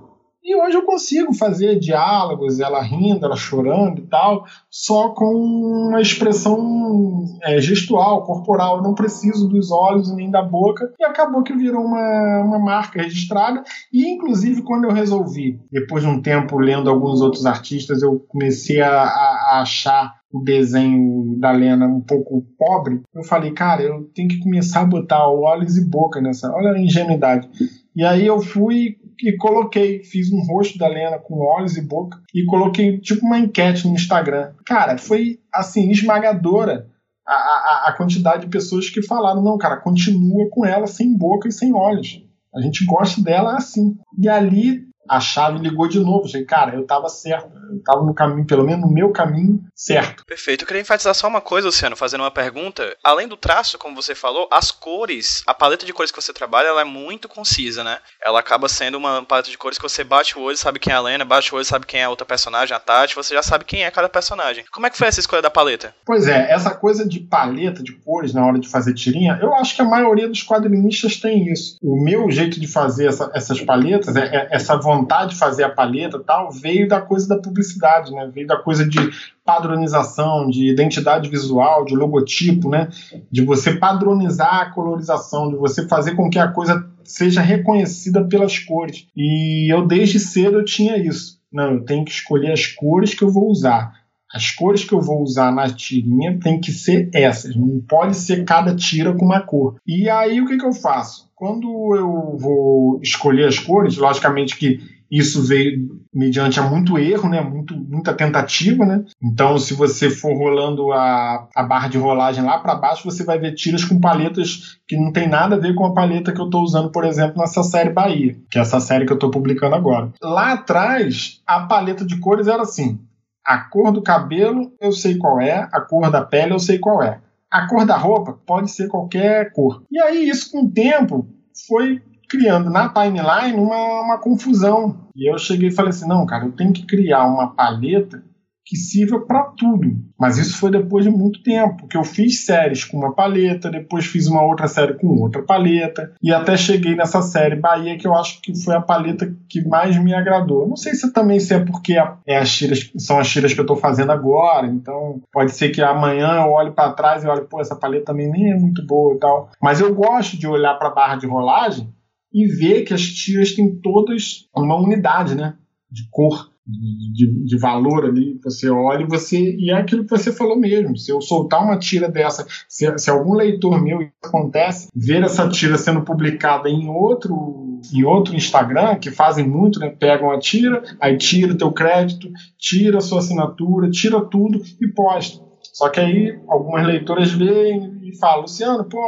E 0.45 0.55
hoje 0.55 0.77
eu 0.77 0.83
consigo 0.83 1.33
fazer 1.33 1.79
diálogos, 1.79 2.59
ela 2.59 2.79
rindo, 2.79 3.25
ela 3.25 3.35
chorando 3.35 3.97
e 3.97 4.05
tal, 4.05 4.45
só 4.69 5.09
com 5.09 5.25
uma 5.25 5.99
expressão 5.99 7.25
é, 7.41 7.59
gestual, 7.59 8.23
corporal. 8.23 8.77
Eu 8.77 8.83
não 8.83 8.93
preciso 8.93 9.49
dos 9.49 9.71
olhos 9.71 10.15
nem 10.15 10.29
da 10.29 10.43
boca. 10.43 10.93
E 10.99 11.03
acabou 11.03 11.41
que 11.41 11.55
virou 11.55 11.83
uma, 11.83 12.43
uma 12.45 12.59
marca 12.59 13.01
registrada. 13.01 13.63
E, 13.91 14.07
inclusive, 14.07 14.61
quando 14.61 14.83
eu 14.83 14.91
resolvi, 14.91 15.59
depois 15.71 16.03
de 16.03 16.09
um 16.09 16.21
tempo 16.21 16.59
lendo 16.59 16.91
alguns 16.91 17.21
outros 17.21 17.47
artistas, 17.47 18.03
eu 18.03 18.19
comecei 18.29 18.81
a, 18.81 19.01
a 19.01 19.61
achar 19.63 20.13
o 20.31 20.43
desenho 20.43 21.39
da 21.39 21.51
Lena 21.51 21.87
um 21.87 22.01
pouco 22.01 22.45
pobre, 22.59 23.01
eu 23.15 23.23
falei, 23.23 23.51
cara, 23.51 23.81
eu 23.81 24.03
tenho 24.13 24.27
que 24.27 24.39
começar 24.39 24.81
a 24.81 24.85
botar 24.85 25.29
olhos 25.29 25.77
e 25.77 25.89
boca 25.89 26.19
nessa. 26.19 26.51
Olha 26.53 26.71
a 26.71 26.79
ingenuidade. 26.79 27.49
E 27.95 28.03
aí 28.03 28.27
eu 28.27 28.41
fui 28.41 28.97
e 29.21 29.35
coloquei, 29.37 30.03
fiz 30.03 30.31
um 30.31 30.41
rosto 30.45 30.77
da 30.77 30.87
Lena 30.87 31.17
com 31.19 31.39
olhos 31.39 31.77
e 31.77 31.81
boca 31.81 32.21
e 32.33 32.45
coloquei 32.45 32.99
tipo 32.99 33.25
uma 33.25 33.39
enquete 33.39 33.87
no 33.87 33.93
Instagram. 33.93 34.53
Cara, 34.65 34.97
foi 34.97 35.39
assim, 35.53 35.89
esmagadora 35.89 36.89
a, 37.25 37.33
a, 37.33 37.85
a 37.87 37.93
quantidade 37.97 38.45
de 38.45 38.51
pessoas 38.51 38.89
que 38.89 39.01
falaram: 39.01 39.41
não, 39.41 39.57
cara, 39.57 39.77
continua 39.77 40.49
com 40.49 40.65
ela 40.65 40.87
sem 40.87 41.15
boca 41.17 41.47
e 41.47 41.51
sem 41.51 41.73
olhos. 41.73 42.23
A 42.53 42.61
gente 42.61 42.85
gosta 42.85 43.21
dela 43.21 43.55
assim. 43.55 43.97
E 44.17 44.29
ali 44.29 44.87
a 45.09 45.19
chave 45.19 45.59
ligou 45.59 45.87
de 45.87 45.99
novo. 45.99 46.27
Falei, 46.27 46.45
cara, 46.45 46.75
eu 46.75 46.85
tava 46.85 47.09
certo. 47.09 47.49
Eu 47.71 47.81
tava 47.83 48.03
no 48.03 48.13
caminho, 48.13 48.45
pelo 48.45 48.63
menos 48.63 48.81
no 48.81 48.93
meu 48.93 49.11
caminho, 49.11 49.59
certo. 49.75 50.25
Perfeito. 50.25 50.63
Eu 50.63 50.67
queria 50.67 50.81
enfatizar 50.81 51.13
só 51.13 51.27
uma 51.27 51.41
coisa, 51.41 51.67
Luciano, 51.67 51.95
fazendo 51.95 52.21
uma 52.21 52.31
pergunta. 52.31 52.95
Além 53.03 53.27
do 53.27 53.37
traço, 53.37 53.77
como 53.77 53.95
você 53.95 54.13
falou, 54.13 54.47
as 54.51 54.71
cores, 54.71 55.43
a 55.47 55.53
paleta 55.53 55.85
de 55.85 55.93
cores 55.93 56.11
que 56.11 56.21
você 56.21 56.33
trabalha, 56.33 56.67
ela 56.67 56.81
é 56.81 56.85
muito 56.85 57.27
concisa, 57.27 57.83
né? 57.83 57.97
Ela 58.23 58.39
acaba 58.39 58.69
sendo 58.69 58.97
uma 58.97 59.23
paleta 59.23 59.49
de 59.49 59.57
cores 59.57 59.77
que 59.77 59.83
você 59.83 60.03
bate 60.03 60.37
o 60.37 60.41
olho, 60.41 60.57
sabe 60.57 60.79
quem 60.79 60.93
é 60.93 60.95
a 60.95 61.01
Lena, 61.01 61.25
bate 61.25 61.53
o 61.53 61.57
olho, 61.57 61.65
sabe 61.65 61.85
quem 61.85 62.01
é 62.01 62.03
a 62.03 62.09
outra 62.09 62.25
personagem, 62.25 62.75
a 62.75 62.79
Tati, 62.79 63.15
você 63.15 63.33
já 63.33 63.43
sabe 63.43 63.65
quem 63.65 63.83
é 63.83 63.91
cada 63.91 64.09
personagem. 64.09 64.65
Como 64.71 64.85
é 64.85 64.89
que 64.89 64.97
foi 64.97 65.07
essa 65.07 65.19
escolha 65.19 65.41
da 65.41 65.49
paleta? 65.49 65.93
Pois 66.05 66.27
é, 66.27 66.51
essa 66.51 66.71
coisa 66.71 67.07
de 67.07 67.19
paleta 67.19 67.81
de 67.81 67.93
cores 67.93 68.33
na 68.33 68.45
hora 68.45 68.59
de 68.59 68.69
fazer 68.69 68.93
tirinha, 68.93 69.39
eu 69.41 69.53
acho 69.55 69.75
que 69.75 69.81
a 69.81 69.85
maioria 69.85 70.27
dos 70.27 70.43
quadrinistas 70.43 71.17
tem 71.17 71.51
isso. 71.51 71.77
O 71.81 72.01
meu 72.01 72.29
jeito 72.29 72.59
de 72.59 72.67
fazer 72.67 73.07
essa, 73.07 73.31
essas 73.33 73.61
paletas, 73.61 74.15
é, 74.15 74.23
é 74.23 74.47
essa 74.51 74.75
vontade 74.77 74.94
de 75.03 75.35
fazer 75.35 75.63
a 75.63 75.69
paleta 75.69 76.19
tal, 76.19 76.51
veio 76.51 76.87
da 76.87 77.01
coisa 77.01 77.27
da 77.27 77.37
publicidade, 77.37 78.11
né? 78.11 78.29
Veio 78.33 78.47
da 78.47 78.57
coisa 78.57 78.87
de 78.87 78.99
padronização, 79.43 80.47
de 80.49 80.69
identidade 80.69 81.29
visual, 81.29 81.83
de 81.83 81.95
logotipo, 81.95 82.69
né? 82.69 82.89
De 83.31 83.43
você 83.43 83.73
padronizar 83.73 84.61
a 84.61 84.69
colorização, 84.71 85.49
de 85.49 85.57
você 85.57 85.87
fazer 85.87 86.15
com 86.15 86.29
que 86.29 86.39
a 86.39 86.47
coisa 86.47 86.87
seja 87.03 87.41
reconhecida 87.41 88.23
pelas 88.23 88.59
cores. 88.59 89.07
E 89.15 89.71
eu 89.71 89.85
desde 89.85 90.19
cedo 90.19 90.59
eu 90.59 90.65
tinha 90.65 90.97
isso. 90.97 91.39
Não, 91.51 91.75
eu 91.75 91.85
tenho 91.85 92.05
que 92.05 92.11
escolher 92.11 92.51
as 92.51 92.67
cores 92.67 93.13
que 93.13 93.23
eu 93.23 93.31
vou 93.31 93.49
usar. 93.49 93.93
As 94.33 94.51
cores 94.51 94.83
que 94.83 94.93
eu 94.93 94.99
vou 94.99 95.21
usar 95.21 95.51
na 95.51 95.69
tirinha 95.69 96.37
tem 96.39 96.59
que 96.59 96.71
ser 96.71 97.09
essas, 97.13 97.55
não 97.55 97.79
pode 97.87 98.17
ser 98.17 98.43
cada 98.43 98.75
tira 98.75 99.13
com 99.13 99.23
uma 99.23 99.39
cor. 99.39 99.77
E 99.87 100.09
aí 100.09 100.41
o 100.41 100.47
que, 100.47 100.57
que 100.57 100.65
eu 100.65 100.73
faço? 100.73 101.24
Quando 101.35 101.95
eu 101.95 102.37
vou 102.37 102.99
escolher 103.01 103.47
as 103.47 103.59
cores, 103.59 103.97
logicamente 103.97 104.55
que 104.55 104.79
isso 105.11 105.43
veio 105.43 106.01
mediante 106.13 106.59
a 106.59 106.63
muito 106.63 106.97
erro, 106.97 107.29
né? 107.29 107.41
Muito, 107.41 107.75
muita 107.75 108.13
tentativa, 108.13 108.85
né? 108.85 109.03
Então, 109.21 109.57
se 109.57 109.73
você 109.73 110.09
for 110.09 110.35
rolando 110.35 110.91
a, 110.91 111.47
a 111.55 111.63
barra 111.63 111.87
de 111.87 111.97
rolagem 111.97 112.43
lá 112.43 112.57
para 112.59 112.75
baixo, 112.75 113.03
você 113.03 113.23
vai 113.23 113.37
ver 113.37 113.53
tiras 113.53 113.83
com 113.83 113.99
paletas 113.99 114.77
que 114.87 114.95
não 114.95 115.11
tem 115.11 115.27
nada 115.27 115.55
a 115.55 115.59
ver 115.59 115.75
com 115.75 115.85
a 115.85 115.93
paleta 115.93 116.31
que 116.31 116.39
eu 116.39 116.45
estou 116.45 116.63
usando, 116.63 116.91
por 116.91 117.03
exemplo, 117.03 117.37
nessa 117.37 117.63
série 117.63 117.89
Bahia, 117.89 118.35
que 118.49 118.57
é 118.57 118.61
essa 118.61 118.79
série 118.79 119.05
que 119.05 119.11
eu 119.11 119.15
estou 119.15 119.29
publicando 119.29 119.75
agora. 119.75 120.11
Lá 120.21 120.53
atrás, 120.53 121.41
a 121.45 121.61
paleta 121.61 122.05
de 122.05 122.17
cores 122.19 122.47
era 122.47 122.63
assim: 122.63 122.99
a 123.45 123.57
cor 123.59 123.91
do 123.91 124.01
cabelo 124.01 124.71
eu 124.81 124.91
sei 124.91 125.17
qual 125.17 125.39
é, 125.39 125.67
a 125.71 125.81
cor 125.81 126.09
da 126.09 126.21
pele 126.21 126.53
eu 126.53 126.59
sei 126.59 126.79
qual 126.79 127.03
é. 127.03 127.19
A 127.55 127.67
cor 127.67 127.85
da 127.85 127.95
roupa 127.95 128.37
pode 128.45 128.69
ser 128.69 128.89
qualquer 128.89 129.53
cor. 129.53 129.81
E 129.89 129.97
aí, 129.97 130.27
isso 130.27 130.51
com 130.51 130.63
o 130.63 130.69
tempo 130.69 131.25
foi 131.65 132.01
criando 132.27 132.69
na 132.69 132.89
timeline 132.89 133.57
uma, 133.57 134.01
uma 134.01 134.17
confusão. 134.17 134.97
E 135.15 135.31
eu 135.31 135.37
cheguei 135.37 135.69
e 135.69 135.71
falei 135.71 135.91
assim: 135.91 136.05
não, 136.05 136.25
cara, 136.25 136.43
eu 136.43 136.51
tenho 136.51 136.73
que 136.73 136.85
criar 136.85 137.25
uma 137.25 137.55
paleta 137.55 138.21
que 138.65 138.75
sirva 138.75 139.19
para 139.19 139.43
tudo. 139.43 139.95
Mas 140.19 140.37
isso 140.37 140.57
foi 140.57 140.71
depois 140.71 141.05
de 141.05 141.11
muito 141.11 141.43
tempo, 141.43 141.77
porque 141.77 141.95
eu 141.95 142.03
fiz 142.03 142.45
séries 142.45 142.83
com 142.83 142.97
uma 142.97 143.13
paleta, 143.13 143.69
depois 143.69 144.05
fiz 144.05 144.27
uma 144.27 144.41
outra 144.41 144.67
série 144.67 144.95
com 144.95 145.07
outra 145.21 145.43
paleta, 145.43 146.11
e 146.21 146.33
até 146.33 146.57
cheguei 146.57 146.95
nessa 146.95 147.21
série 147.21 147.55
Bahia, 147.55 147.97
que 147.97 148.07
eu 148.07 148.15
acho 148.15 148.41
que 148.41 148.55
foi 148.63 148.75
a 148.75 148.81
paleta 148.81 149.31
que 149.47 149.63
mais 149.67 149.95
me 150.01 150.15
agradou. 150.15 150.67
Não 150.67 150.75
sei 150.75 150.95
se 150.95 151.13
também 151.13 151.39
se 151.39 151.53
é 151.53 151.59
porque 151.59 151.95
é 152.25 152.37
as 152.37 152.51
tiras, 152.51 152.91
são 152.97 153.19
as 153.19 153.29
tiras 153.29 153.53
que 153.53 153.59
eu 153.59 153.65
estou 153.65 153.77
fazendo 153.77 154.11
agora, 154.11 154.65
então 154.65 155.21
pode 155.31 155.51
ser 155.51 155.69
que 155.69 155.81
amanhã 155.81 156.37
eu 156.37 156.51
olhe 156.51 156.71
para 156.71 156.93
trás 156.93 157.23
e 157.23 157.27
olhe, 157.27 157.41
pô, 157.41 157.61
essa 157.61 157.75
paleta 157.75 158.05
também 158.05 158.31
nem 158.31 158.51
é 158.51 158.55
muito 158.55 158.83
boa 158.85 159.15
e 159.15 159.19
tal. 159.19 159.51
Mas 159.61 159.79
eu 159.79 159.93
gosto 159.93 160.39
de 160.39 160.47
olhar 160.47 160.73
para 160.75 160.87
a 160.87 160.93
barra 160.93 161.17
de 161.17 161.27
rolagem 161.27 161.93
e 162.33 162.47
ver 162.47 162.83
que 162.83 162.93
as 162.93 163.01
tiras 163.01 163.53
têm 163.53 163.75
todas 163.75 164.47
uma 164.55 164.75
unidade, 164.75 165.35
né? 165.35 165.55
De 165.89 166.07
cor, 166.09 166.49
de, 166.67 167.45
de, 167.45 167.57
valor 167.57 168.05
ali. 168.05 168.39
Você 168.43 168.69
olha 168.69 169.03
e 169.03 169.07
você. 169.07 169.37
E 169.37 169.71
é 169.71 169.75
aquilo 169.75 170.03
que 170.03 170.09
você 170.09 170.31
falou 170.31 170.57
mesmo. 170.57 170.97
Se 170.97 171.11
eu 171.11 171.21
soltar 171.21 171.63
uma 171.63 171.77
tira 171.77 172.09
dessa, 172.09 172.45
se, 172.67 172.97
se 172.97 173.09
algum 173.09 173.33
leitor 173.33 173.81
meu 173.81 173.99
acontece, 174.23 174.89
ver 174.95 175.23
essa 175.23 175.47
tira 175.47 175.77
sendo 175.77 176.01
publicada 176.01 176.67
em 176.69 176.89
outro, 176.89 177.79
em 177.93 178.03
outro 178.03 178.35
Instagram, 178.35 178.95
que 178.95 179.11
fazem 179.11 179.47
muito, 179.47 179.79
né? 179.79 179.89
Pegam 179.89 180.31
a 180.31 180.39
tira, 180.39 180.83
aí 180.99 181.17
tira 181.17 181.57
teu 181.57 181.71
crédito, 181.71 182.29
tira 182.57 182.97
a 182.97 183.01
sua 183.01 183.19
assinatura, 183.19 183.89
tira 183.89 184.19
tudo 184.25 184.61
e 184.81 184.87
posta. 184.87 185.45
Só 185.73 185.89
que 185.89 185.99
aí 185.99 186.39
algumas 186.47 186.85
leitoras 186.85 187.31
veem 187.31 187.99
e 188.01 188.17
falam, 188.17 188.41
Luciano, 188.41 188.85
pô, 188.85 188.99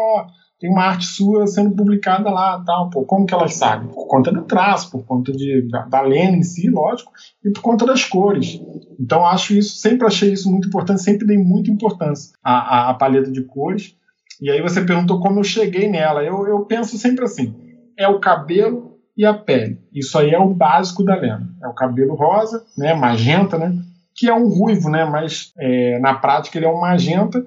tem 0.59 0.71
uma 0.71 0.83
arte 0.83 1.05
sua 1.05 1.45
sendo 1.45 1.75
publicada 1.75 2.29
lá, 2.29 2.61
tal, 2.65 2.89
pô, 2.89 3.03
como 3.03 3.25
que 3.25 3.33
elas 3.33 3.53
sabem? 3.53 3.89
Por 3.89 4.07
conta 4.07 4.31
do 4.31 4.41
traço, 4.43 4.89
por 4.89 5.05
conta 5.05 5.31
de, 5.31 5.67
da, 5.69 5.85
da 5.85 6.01
lena 6.01 6.37
em 6.37 6.43
si, 6.43 6.69
lógico, 6.69 7.11
e 7.45 7.51
por 7.51 7.61
conta 7.61 7.85
das 7.85 8.03
cores. 8.03 8.59
Então 8.99 9.25
acho 9.25 9.53
isso, 9.53 9.77
sempre 9.77 10.07
achei 10.07 10.33
isso 10.33 10.49
muito 10.49 10.67
importante, 10.67 11.03
sempre 11.03 11.27
dei 11.27 11.37
muita 11.37 11.69
importância 11.69 12.33
à, 12.43 12.53
à, 12.53 12.89
à 12.89 12.93
paleta 12.95 13.31
de 13.31 13.43
cores. 13.43 13.95
E 14.41 14.49
aí 14.49 14.61
você 14.61 14.81
perguntou 14.81 15.19
como 15.19 15.39
eu 15.39 15.43
cheguei 15.43 15.89
nela. 15.89 16.23
Eu, 16.23 16.47
eu 16.47 16.65
penso 16.65 16.97
sempre 16.97 17.25
assim: 17.25 17.55
é 17.97 18.07
o 18.07 18.19
cabelo 18.19 18.97
e 19.15 19.25
a 19.25 19.33
pele. 19.33 19.79
Isso 19.93 20.17
aí 20.17 20.31
é 20.31 20.39
o 20.39 20.53
básico 20.53 21.03
da 21.03 21.15
lena. 21.15 21.47
É 21.63 21.67
o 21.67 21.73
cabelo 21.73 22.15
rosa, 22.15 22.63
né, 22.77 22.93
magenta, 22.93 23.57
né, 23.57 23.75
que 24.15 24.27
é 24.27 24.33
um 24.33 24.47
ruivo, 24.47 24.89
né, 24.89 25.05
mas 25.05 25.51
é, 25.59 25.99
na 25.99 26.15
prática 26.15 26.57
ele 26.57 26.65
é 26.65 26.69
um 26.69 26.79
magenta 26.79 27.45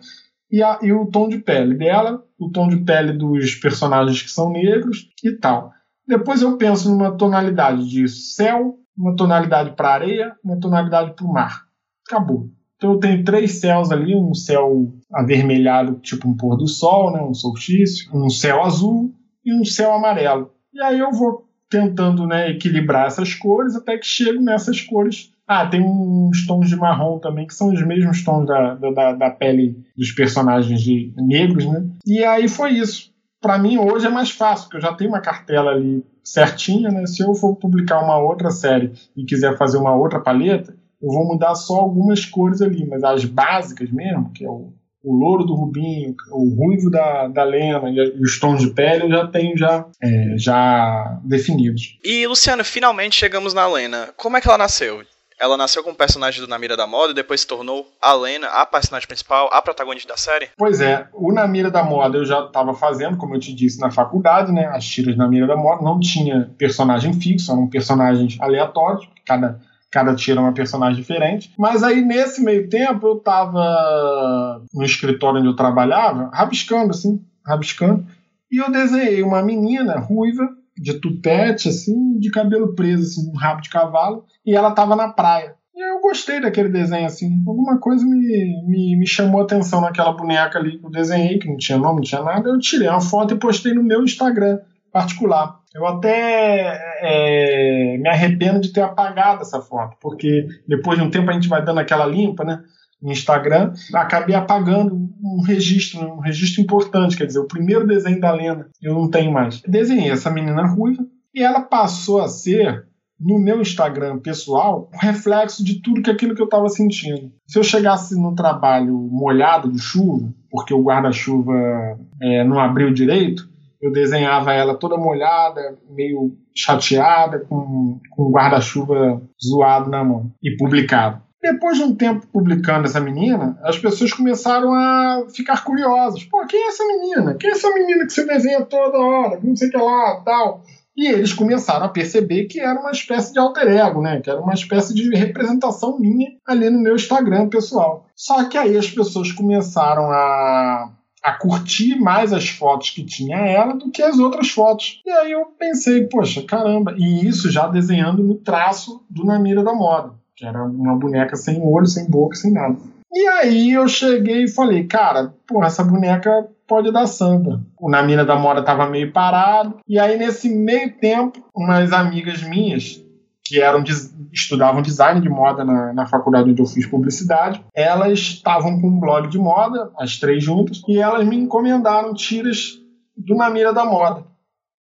e, 0.51 0.63
a, 0.63 0.79
e 0.83 0.93
o 0.93 1.07
tom 1.07 1.29
de 1.29 1.39
pele 1.39 1.75
dela, 1.75 2.25
o 2.39 2.51
tom 2.51 2.69
de 2.69 2.79
pele 2.79 3.13
dos 3.13 3.55
personagens 3.55 4.23
que 4.23 4.31
são 4.31 4.51
negros 4.51 5.09
e 5.23 5.33
tal. 5.33 5.73
Depois 6.07 6.43
eu 6.43 6.57
penso 6.57 6.91
numa 6.91 7.17
tonalidade 7.17 7.89
de 7.89 8.09
céu, 8.09 8.79
uma 8.97 9.15
tonalidade 9.15 9.77
para 9.77 9.95
areia, 9.95 10.35
uma 10.45 10.59
tonalidade 10.59 11.15
para 11.15 11.25
o 11.25 11.33
mar. 11.33 11.67
Acabou. 12.07 12.51
Então 12.77 12.95
eu 12.95 12.99
tenho 12.99 13.23
três 13.23 13.61
céus 13.61 13.93
ali, 13.93 14.17
um 14.17 14.35
céu 14.35 14.93
avermelhado, 15.13 16.01
tipo 16.01 16.29
um 16.29 16.37
pôr 16.37 16.57
do 16.57 16.67
sol, 16.67 17.13
né, 17.13 17.21
um 17.23 17.35
solstício, 17.35 18.11
um 18.13 18.31
céu 18.31 18.65
azul 18.65 19.15
e 19.45 19.55
um 19.55 19.65
céu 19.65 19.93
amarelo. 19.93 20.51
E 20.73 20.83
aí 20.83 20.99
eu 20.99 21.13
vou 21.13 21.47
tentando 21.69 22.27
né, 22.27 22.51
equilibrar 22.51 23.07
essas 23.07 23.35
cores 23.35 23.77
até 23.77 23.97
que 23.97 24.07
chego 24.07 24.43
nessas 24.43 24.81
cores 24.81 25.33
ah, 25.53 25.67
tem 25.67 25.83
uns 25.83 26.47
tons 26.47 26.69
de 26.69 26.77
marrom 26.77 27.19
também, 27.19 27.45
que 27.45 27.53
são 27.53 27.73
os 27.73 27.85
mesmos 27.85 28.23
tons 28.23 28.47
da, 28.47 28.77
da, 28.77 29.13
da 29.15 29.31
pele 29.31 29.85
dos 29.97 30.13
personagens 30.13 30.81
de 30.81 31.13
negros, 31.17 31.67
né? 31.67 31.89
E 32.07 32.23
aí 32.23 32.47
foi 32.47 32.75
isso. 32.75 33.11
Para 33.41 33.59
mim, 33.59 33.77
hoje 33.77 34.07
é 34.07 34.11
mais 34.11 34.31
fácil, 34.31 34.67
porque 34.67 34.77
eu 34.77 34.81
já 34.83 34.93
tenho 34.93 35.11
uma 35.11 35.21
cartela 35.21 35.73
ali 35.73 36.05
certinha, 36.23 36.89
né? 36.91 37.05
Se 37.05 37.25
eu 37.25 37.35
for 37.35 37.57
publicar 37.57 38.01
uma 38.01 38.17
outra 38.17 38.53
série 38.53 38.93
e 39.17 39.25
quiser 39.25 39.59
fazer 39.59 39.79
uma 39.79 39.93
outra 39.93 40.21
paleta, 40.21 40.73
eu 41.03 41.09
vou 41.09 41.27
mudar 41.27 41.57
só 41.57 41.81
algumas 41.81 42.25
cores 42.25 42.63
ali, 42.63 42.87
mas 42.87 43.03
as 43.03 43.25
básicas 43.25 43.91
mesmo, 43.91 44.31
que 44.33 44.45
é 44.45 44.49
o, 44.49 44.73
o 45.03 45.13
louro 45.13 45.43
do 45.43 45.55
Rubinho, 45.55 46.15
o 46.31 46.55
ruivo 46.55 46.89
da, 46.91 47.27
da 47.27 47.43
Lena 47.43 47.91
e 47.91 48.23
os 48.23 48.39
tons 48.39 48.61
de 48.61 48.71
pele 48.71 49.07
eu 49.07 49.11
já 49.11 49.27
tenho 49.27 49.59
já, 49.59 49.85
é, 50.01 50.39
já 50.39 51.21
definidos. 51.25 51.99
E, 52.05 52.25
Luciano, 52.25 52.65
finalmente 52.65 53.17
chegamos 53.17 53.53
na 53.53 53.67
Lena. 53.67 54.11
Como 54.17 54.37
é 54.37 54.41
que 54.41 54.47
ela 54.47 54.59
nasceu? 54.59 55.03
Ela 55.41 55.57
nasceu 55.57 55.83
como 55.83 55.97
personagem 55.97 56.41
do 56.41 56.47
Namira 56.47 56.77
da 56.77 56.87
Moda 56.87 57.13
e 57.13 57.15
depois 57.15 57.41
se 57.41 57.47
tornou 57.47 57.87
a 58.01 58.13
Lena, 58.13 58.47
a 58.49 58.67
personagem 58.67 59.09
principal, 59.09 59.49
a 59.51 59.63
protagonista 59.63 60.09
da 60.09 60.17
série? 60.19 60.51
Pois 60.59 60.83
é, 60.83 61.09
o 61.15 61.33
Namira 61.33 61.71
da 61.71 61.83
Moda 61.83 62.19
eu 62.19 62.27
já 62.27 62.45
estava 62.45 62.75
fazendo, 62.75 63.17
como 63.17 63.35
eu 63.35 63.41
te 63.41 63.55
disse, 63.55 63.81
na 63.81 63.91
faculdade, 63.91 64.53
né? 64.53 64.67
As 64.67 64.85
tiras 64.85 65.17
da 65.17 65.25
Namira 65.25 65.47
da 65.47 65.57
Moda 65.57 65.83
não 65.83 65.99
tinha 65.99 66.51
personagem 66.59 67.15
fixo, 67.15 67.51
eram 67.51 67.67
personagens 67.69 68.37
aleatórios, 68.39 69.09
cada 69.25 69.59
cada 69.91 70.15
tira 70.15 70.39
é 70.39 70.43
uma 70.43 70.53
personagem 70.53 71.01
diferente. 71.01 71.53
Mas 71.59 71.83
aí, 71.83 72.01
nesse 72.01 72.43
meio 72.43 72.69
tempo, 72.69 73.09
eu 73.09 73.17
estava 73.17 74.63
no 74.73 74.85
escritório 74.85 75.41
onde 75.41 75.49
eu 75.49 75.57
trabalhava, 75.57 76.31
rabiscando, 76.33 76.91
assim, 76.91 77.21
rabiscando, 77.45 78.07
e 78.51 78.59
eu 78.59 78.71
desenhei 78.71 79.23
uma 79.23 79.43
menina 79.43 79.99
ruiva 79.99 80.49
de 80.77 80.95
tupete, 81.01 81.69
assim, 81.69 82.19
de 82.19 82.31
cabelo 82.31 82.75
preso, 82.75 83.03
assim, 83.03 83.31
um 83.31 83.37
rabo 83.37 83.61
de 83.61 83.71
cavalo, 83.71 84.25
e 84.45 84.55
ela 84.55 84.73
tava 84.73 84.97
na 84.97 85.09
praia. 85.09 85.55
E 85.75 85.83
eu 85.83 86.01
gostei 86.01 86.41
daquele 86.41 86.69
desenho, 86.69 87.07
assim. 87.07 87.43
Alguma 87.47 87.79
coisa 87.79 88.05
me, 88.05 88.63
me, 88.67 88.97
me 88.97 89.07
chamou 89.07 89.41
a 89.41 89.45
atenção 89.45 89.81
naquela 89.81 90.13
boneca 90.13 90.59
ali 90.59 90.79
que 90.79 90.85
eu 90.85 90.91
desenhei, 90.91 91.39
que 91.39 91.49
não 91.49 91.57
tinha 91.57 91.79
nome, 91.79 91.97
não 91.97 92.03
tinha 92.03 92.23
nada. 92.23 92.49
Eu 92.49 92.59
tirei 92.59 92.89
uma 92.89 93.01
foto 93.01 93.35
e 93.35 93.39
postei 93.39 93.73
no 93.73 93.83
meu 93.83 94.03
Instagram 94.03 94.59
particular. 94.93 95.61
Eu 95.75 95.87
até 95.87 96.79
é, 97.01 97.97
me 97.99 98.09
arrependo 98.09 98.61
de 98.61 98.73
ter 98.73 98.83
apagado 98.83 99.43
essa 99.43 99.61
foto, 99.61 99.97
porque 100.01 100.49
depois 100.67 100.99
de 100.99 101.05
um 101.05 101.11
tempo 101.11 101.31
a 101.31 101.33
gente 101.33 101.49
vai 101.49 101.65
dando 101.65 101.79
aquela 101.79 102.05
limpa, 102.05 102.45
né? 102.45 102.61
Instagram, 103.03 103.73
acabei 103.95 104.35
apagando 104.35 104.95
um 104.95 105.43
registro, 105.43 106.01
um 106.01 106.21
registro 106.21 106.63
importante, 106.63 107.17
quer 107.17 107.27
dizer, 107.27 107.39
o 107.39 107.49
primeiro 107.49 107.87
desenho 107.87 108.21
da 108.21 108.33
Lena, 108.33 108.69
eu 108.83 108.95
não 108.95 109.09
tenho 109.09 109.33
mais. 109.33 109.61
Desenhei 109.63 110.11
essa 110.11 110.31
menina 110.31 110.67
ruiva 110.67 111.05
e 111.35 111.43
ela 111.43 111.61
passou 111.61 112.21
a 112.21 112.29
ser 112.29 112.87
no 113.19 113.39
meu 113.39 113.61
Instagram 113.61 114.19
pessoal 114.19 114.91
um 114.95 114.99
reflexo 114.99 115.63
de 115.63 115.83
tudo 115.83 116.03
que 116.03 116.11
aquilo 116.11 116.35
que 116.35 116.41
eu 116.41 116.47
estava 116.47 116.69
sentindo. 116.69 117.31
Se 117.47 117.59
eu 117.59 117.63
chegasse 117.63 118.19
no 118.19 118.35
trabalho 118.35 118.95
molhado 118.95 119.71
de 119.71 119.79
chuva, 119.79 120.33
porque 120.51 120.73
o 120.73 120.83
guarda-chuva 120.83 121.99
é, 122.21 122.43
não 122.45 122.59
abriu 122.59 122.93
direito, 122.93 123.49
eu 123.81 123.93
desenhava 123.93 124.53
ela 124.53 124.75
toda 124.75 124.97
molhada, 124.97 125.79
meio 125.89 126.37
chateada, 126.55 127.41
com, 127.41 127.99
com 128.11 128.23
o 128.25 128.31
guarda-chuva 128.31 129.23
zoado 129.43 129.91
na 129.91 130.05
mão, 130.05 130.33
e 130.43 130.57
publicava. 130.57 131.23
Depois 131.43 131.79
de 131.79 131.85
um 131.85 131.95
tempo 131.95 132.27
publicando 132.27 132.87
essa 132.87 133.01
menina, 133.01 133.59
as 133.63 133.79
pessoas 133.79 134.13
começaram 134.13 134.75
a 134.75 135.25
ficar 135.35 135.65
curiosas. 135.65 136.23
Pô, 136.25 136.45
quem 136.47 136.63
é 136.63 136.69
essa 136.69 136.85
menina? 136.85 137.35
Quem 137.35 137.51
é 137.51 137.53
essa 137.55 137.73
menina 137.73 138.07
que 138.07 138.13
você 138.13 138.27
desenha 138.27 138.65
toda 138.65 138.99
hora? 138.99 139.41
Não 139.43 139.57
sei 139.57 139.69
o 139.69 139.71
que 139.71 139.77
lá, 139.79 140.21
tal. 140.25 140.63
E 140.97 141.09
eles 141.09 141.33
começaram 141.33 141.87
a 141.87 141.89
perceber 141.89 142.45
que 142.45 142.61
era 142.61 142.79
uma 142.79 142.91
espécie 142.91 143.33
de 143.33 143.39
alter 143.39 143.69
ego, 143.69 144.03
né? 144.03 144.21
Que 144.21 144.29
era 144.29 144.41
uma 144.41 144.53
espécie 144.53 144.93
de 144.93 145.09
representação 145.17 145.99
minha 145.99 146.33
ali 146.47 146.69
no 146.69 146.83
meu 146.83 146.95
Instagram 146.95 147.49
pessoal. 147.49 148.07
Só 148.15 148.45
que 148.45 148.59
aí 148.59 148.77
as 148.77 148.91
pessoas 148.91 149.33
começaram 149.33 150.11
a 150.11 150.93
a 151.23 151.33
curtir 151.33 151.97
mais 151.97 152.33
as 152.33 152.49
fotos 152.49 152.91
que 152.91 153.05
tinha 153.05 153.37
ela 153.37 153.75
do 153.75 153.91
que 153.91 154.03
as 154.03 154.19
outras 154.19 154.51
fotos. 154.51 155.01
E 155.05 155.11
aí 155.11 155.33
eu 155.33 155.45
pensei, 155.59 156.07
poxa, 156.07 156.43
caramba, 156.43 156.95
e 156.97 157.27
isso 157.27 157.51
já 157.51 157.69
desenhando 157.69 158.23
no 158.23 158.37
traço 158.37 159.05
do 159.09 159.25
Namira 159.25 159.63
da 159.63 159.75
Moda, 159.75 160.15
que 160.41 160.47
era 160.47 160.65
uma 160.65 160.97
boneca 160.97 161.37
sem 161.37 161.63
olho, 161.63 161.87
sem 161.87 162.09
boca, 162.09 162.35
sem 162.35 162.51
nada. 162.51 162.75
E 163.13 163.29
aí 163.29 163.73
eu 163.73 163.87
cheguei 163.87 164.45
e 164.45 164.51
falei, 164.51 164.87
cara, 164.87 165.35
porra, 165.47 165.67
essa 165.67 165.85
boneca 165.85 166.49
pode 166.67 166.91
dar 166.91 167.07
samba. 167.07 167.61
O 167.79 167.91
Namira 167.91 168.25
da 168.25 168.37
Moda 168.37 168.63
tava 168.63 168.89
meio 168.89 169.13
parado, 169.13 169.77
e 169.87 169.99
aí 169.99 170.17
nesse 170.17 170.49
meio 170.49 170.97
tempo, 170.97 171.45
umas 171.55 171.93
amigas 171.93 172.43
minhas 172.43 173.05
que 173.45 173.61
eram 173.61 173.85
estudavam 174.33 174.81
design 174.81 175.21
de 175.21 175.29
moda 175.29 175.65
na, 175.65 175.93
na 175.93 176.07
faculdade 176.07 176.51
onde 176.51 176.63
eu 176.63 176.67
fiz 176.67 176.87
publicidade, 176.87 177.63
elas 177.75 178.21
estavam 178.21 178.81
com 178.81 178.87
um 178.87 179.01
blog 179.01 179.29
de 179.29 179.39
moda, 179.39 179.91
as 179.99 180.19
três 180.19 180.43
juntas, 180.43 180.81
e 180.89 180.99
elas 180.99 181.27
me 181.27 181.37
encomendaram 181.37 182.15
tiras 182.15 182.79
do 183.17 183.35
Na 183.35 183.51
Mira 183.51 183.73
da 183.75 183.85
Moda. 183.85 184.25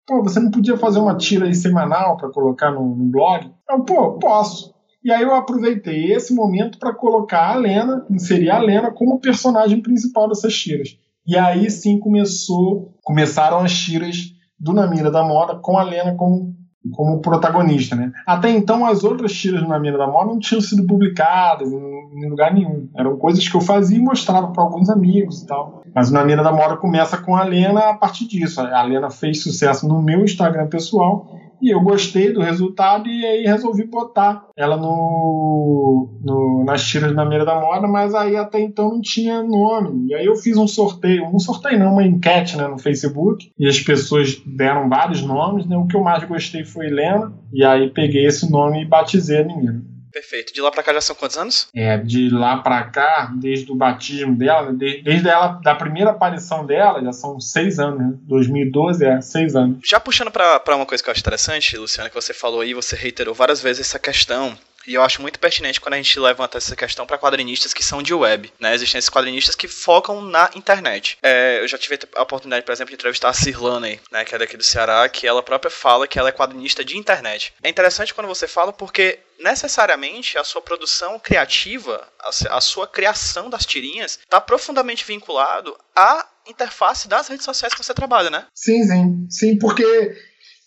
Pô, 0.05 0.23
você 0.23 0.38
não 0.38 0.51
podia 0.51 0.77
fazer 0.77 0.99
uma 0.99 1.16
tira 1.16 1.47
aí 1.47 1.55
semanal 1.55 2.16
para 2.16 2.29
colocar 2.29 2.73
no, 2.73 2.95
no 2.95 3.05
blog? 3.05 3.51
Eu, 3.71 3.85
pô, 3.85 4.14
posso. 4.14 4.76
E 5.07 5.12
aí 5.12 5.23
eu 5.23 5.37
aproveitei 5.37 6.11
esse 6.12 6.35
momento 6.35 6.81
para 6.81 6.92
colocar 6.92 7.53
a 7.53 7.55
Lena, 7.55 8.05
inserir 8.11 8.51
a 8.51 8.59
Lena 8.59 8.90
como 8.90 9.21
personagem 9.21 9.81
principal 9.81 10.29
dessas 10.29 10.53
tiras. 10.53 10.99
E 11.25 11.38
aí 11.38 11.71
sim 11.71 12.01
começou, 12.01 12.92
começaram 13.05 13.61
as 13.61 13.73
tiras 13.73 14.33
do 14.59 14.73
Na 14.73 14.85
Mira 14.88 15.09
da 15.09 15.23
Moda 15.23 15.61
com 15.61 15.79
a 15.79 15.85
Lena 15.85 16.16
como 16.16 16.57
como 16.92 17.21
protagonista, 17.21 17.95
né? 17.95 18.12
Até 18.27 18.51
então 18.51 18.85
as 18.85 19.05
outras 19.05 19.33
tiras 19.33 19.66
na 19.66 19.79
Mina 19.79 19.99
da 19.99 20.07
Moda 20.07 20.27
não 20.27 20.38
tinham 20.38 20.61
sido 20.61 20.87
publicadas 20.87 21.71
em, 21.71 22.29
lugar 22.29 22.53
nenhum. 22.53 22.88
Eram 22.97 23.16
coisas 23.16 23.49
que 23.49 23.57
eu 23.57 23.61
fazia 23.61 23.99
e 23.99 24.01
mostrava 24.01 24.49
para 24.53 24.62
alguns 24.62 24.88
amigos 24.88 25.42
e 25.42 25.47
tal. 25.47 25.83
Mas 25.95 26.11
Na 26.11 26.25
Mina 26.25 26.42
da 26.42 26.53
Moda 26.53 26.77
começa 26.77 27.16
com 27.19 27.37
a 27.37 27.45
Lena 27.45 27.90
a 27.90 27.95
partir 27.95 28.27
disso. 28.27 28.61
A 28.61 28.83
Lena 28.83 29.11
fez 29.11 29.42
sucesso 29.42 29.87
no 29.87 30.03
meu 30.03 30.25
Instagram 30.25 30.69
pessoal 30.69 31.29
e 31.61 31.71
eu 31.71 31.81
gostei 31.81 32.33
do 32.33 32.40
resultado 32.40 33.09
e 33.09 33.25
aí 33.25 33.45
resolvi 33.45 33.85
botar 33.85 34.47
ela 34.57 34.77
no, 34.77 36.09
no 36.23 36.64
nas 36.64 36.85
tiras 36.85 37.14
na 37.14 37.25
Mira 37.25 37.45
da 37.45 37.61
Moda, 37.61 37.87
mas 37.87 38.14
aí 38.14 38.37
até 38.37 38.61
então 38.61 38.90
não 38.90 39.01
tinha 39.01 39.42
nome. 39.42 40.09
E 40.09 40.14
aí 40.14 40.27
eu 40.27 40.37
fiz 40.37 40.57
um 40.57 40.66
sorteio, 40.66 41.25
um 41.27 41.38
sorteio 41.38 41.79
não, 41.79 41.92
uma 41.92 42.05
enquete 42.05 42.57
né, 42.57 42.66
no 42.66 42.79
Facebook, 42.79 43.51
e 43.59 43.66
as 43.66 43.81
pessoas 43.81 44.40
deram 44.45 44.88
vários 44.88 45.23
nomes, 45.23 45.66
né? 45.66 45.77
O 45.77 45.87
que 45.87 45.97
eu 45.97 46.03
mais 46.03 46.25
gostei 46.25 46.64
foi 46.64 46.87
Helena, 46.87 47.33
e 47.53 47.64
aí 47.64 47.90
peguei 47.90 48.27
esse 48.27 48.51
nome 48.51 48.83
e 48.83 48.87
batizei 48.87 49.40
a 49.40 49.45
menina. 49.45 49.96
Perfeito. 50.16 50.55
De 50.55 50.62
lá 50.62 50.70
pra 50.70 50.83
cá 50.83 50.94
já 50.94 51.00
são 51.02 51.14
quantos 51.14 51.37
anos? 51.37 51.68
É, 51.74 51.98
de 51.98 52.31
lá 52.31 52.57
pra 52.57 52.85
cá, 52.85 53.31
desde 53.37 53.70
o 53.70 53.74
batismo 53.74 54.35
dela, 54.35 54.72
de, 54.72 55.02
desde 55.02 55.29
ela, 55.29 55.61
da 55.62 55.74
primeira 55.74 56.12
aparição 56.12 56.64
dela, 56.64 57.02
já 57.02 57.12
são 57.12 57.38
seis 57.38 57.79
anos, 57.79 57.98
né? 57.98 58.14
2012 58.22 59.05
é 59.05 59.20
seis 59.20 59.55
anos. 59.55 59.76
Já 59.85 60.00
puxando 60.00 60.31
pra, 60.31 60.59
pra 60.59 60.74
uma 60.74 60.87
coisa 60.87 61.05
que 61.05 61.11
eu 61.11 61.12
acho 61.12 61.20
interessante, 61.20 61.76
Luciana, 61.76 62.09
que 62.09 62.14
você 62.14 62.33
falou 62.33 62.62
aí, 62.62 62.72
você 62.72 62.96
reiterou 62.96 63.35
várias 63.35 63.61
vezes 63.61 63.87
essa 63.87 63.98
questão 63.98 64.57
e 64.87 64.94
eu 64.94 65.03
acho 65.03 65.22
muito 65.22 65.38
pertinente 65.38 65.81
quando 65.81 65.94
a 65.94 65.96
gente 65.96 66.18
levanta 66.18 66.59
essa 66.59 66.77
questão 66.77 67.07
para 67.07 67.18
quadrinistas 67.18 67.75
que 67.75 67.85
são 67.85 68.03
de 68.03 68.14
web, 68.14 68.53
né? 68.59 68.75
Existem 68.75 68.99
esses 68.99 69.11
quadrinistas 69.11 69.55
que 69.55 69.68
focam 69.68 70.22
na 70.22 70.51
internet. 70.55 71.18
É, 71.22 71.61
eu 71.61 71.68
já 71.68 71.79
tive 71.79 71.99
a 72.14 72.22
oportunidade, 72.22 72.64
por 72.64 72.72
exemplo, 72.72 72.90
de 72.90 72.94
entrevistar 72.94 73.31
a 73.31 73.35
Cirlane, 73.35 74.01
né, 74.11 74.25
que 74.25 74.35
é 74.35 74.38
daqui 74.38 74.57
do 74.57 74.62
Ceará, 74.62 75.09
que 75.09 75.27
ela 75.27 75.42
própria 75.42 75.70
fala 75.70 76.07
que 76.07 76.18
ela 76.18 76.29
é 76.29 76.33
quadrinista 76.33 76.85
de 76.85 76.96
internet. 76.96 77.53
É 77.62 77.68
interessante 77.68 78.14
quando 78.14 78.29
você 78.29 78.46
fala 78.46 78.72
porque 78.72 79.18
necessariamente 79.38 80.38
a 80.38 80.44
sua 80.44 80.62
produção 80.62 81.18
criativa, 81.18 82.07
a 82.51 82.61
sua 82.61 82.87
criação 82.87 83.51
das 83.51 83.66
tirinhas, 83.66 84.18
está 84.22 84.40
profundamente 84.40 85.05
vinculado 85.05 85.77
à 85.94 86.27
interface 86.46 87.09
das 87.09 87.29
redes 87.29 87.44
sociais 87.44 87.75
que 87.75 87.83
você 87.83 87.92
trabalha, 87.92 88.31
né? 88.31 88.46
Sim, 88.55 88.83
sim. 88.85 89.27
Sim, 89.29 89.59
porque 89.59 90.16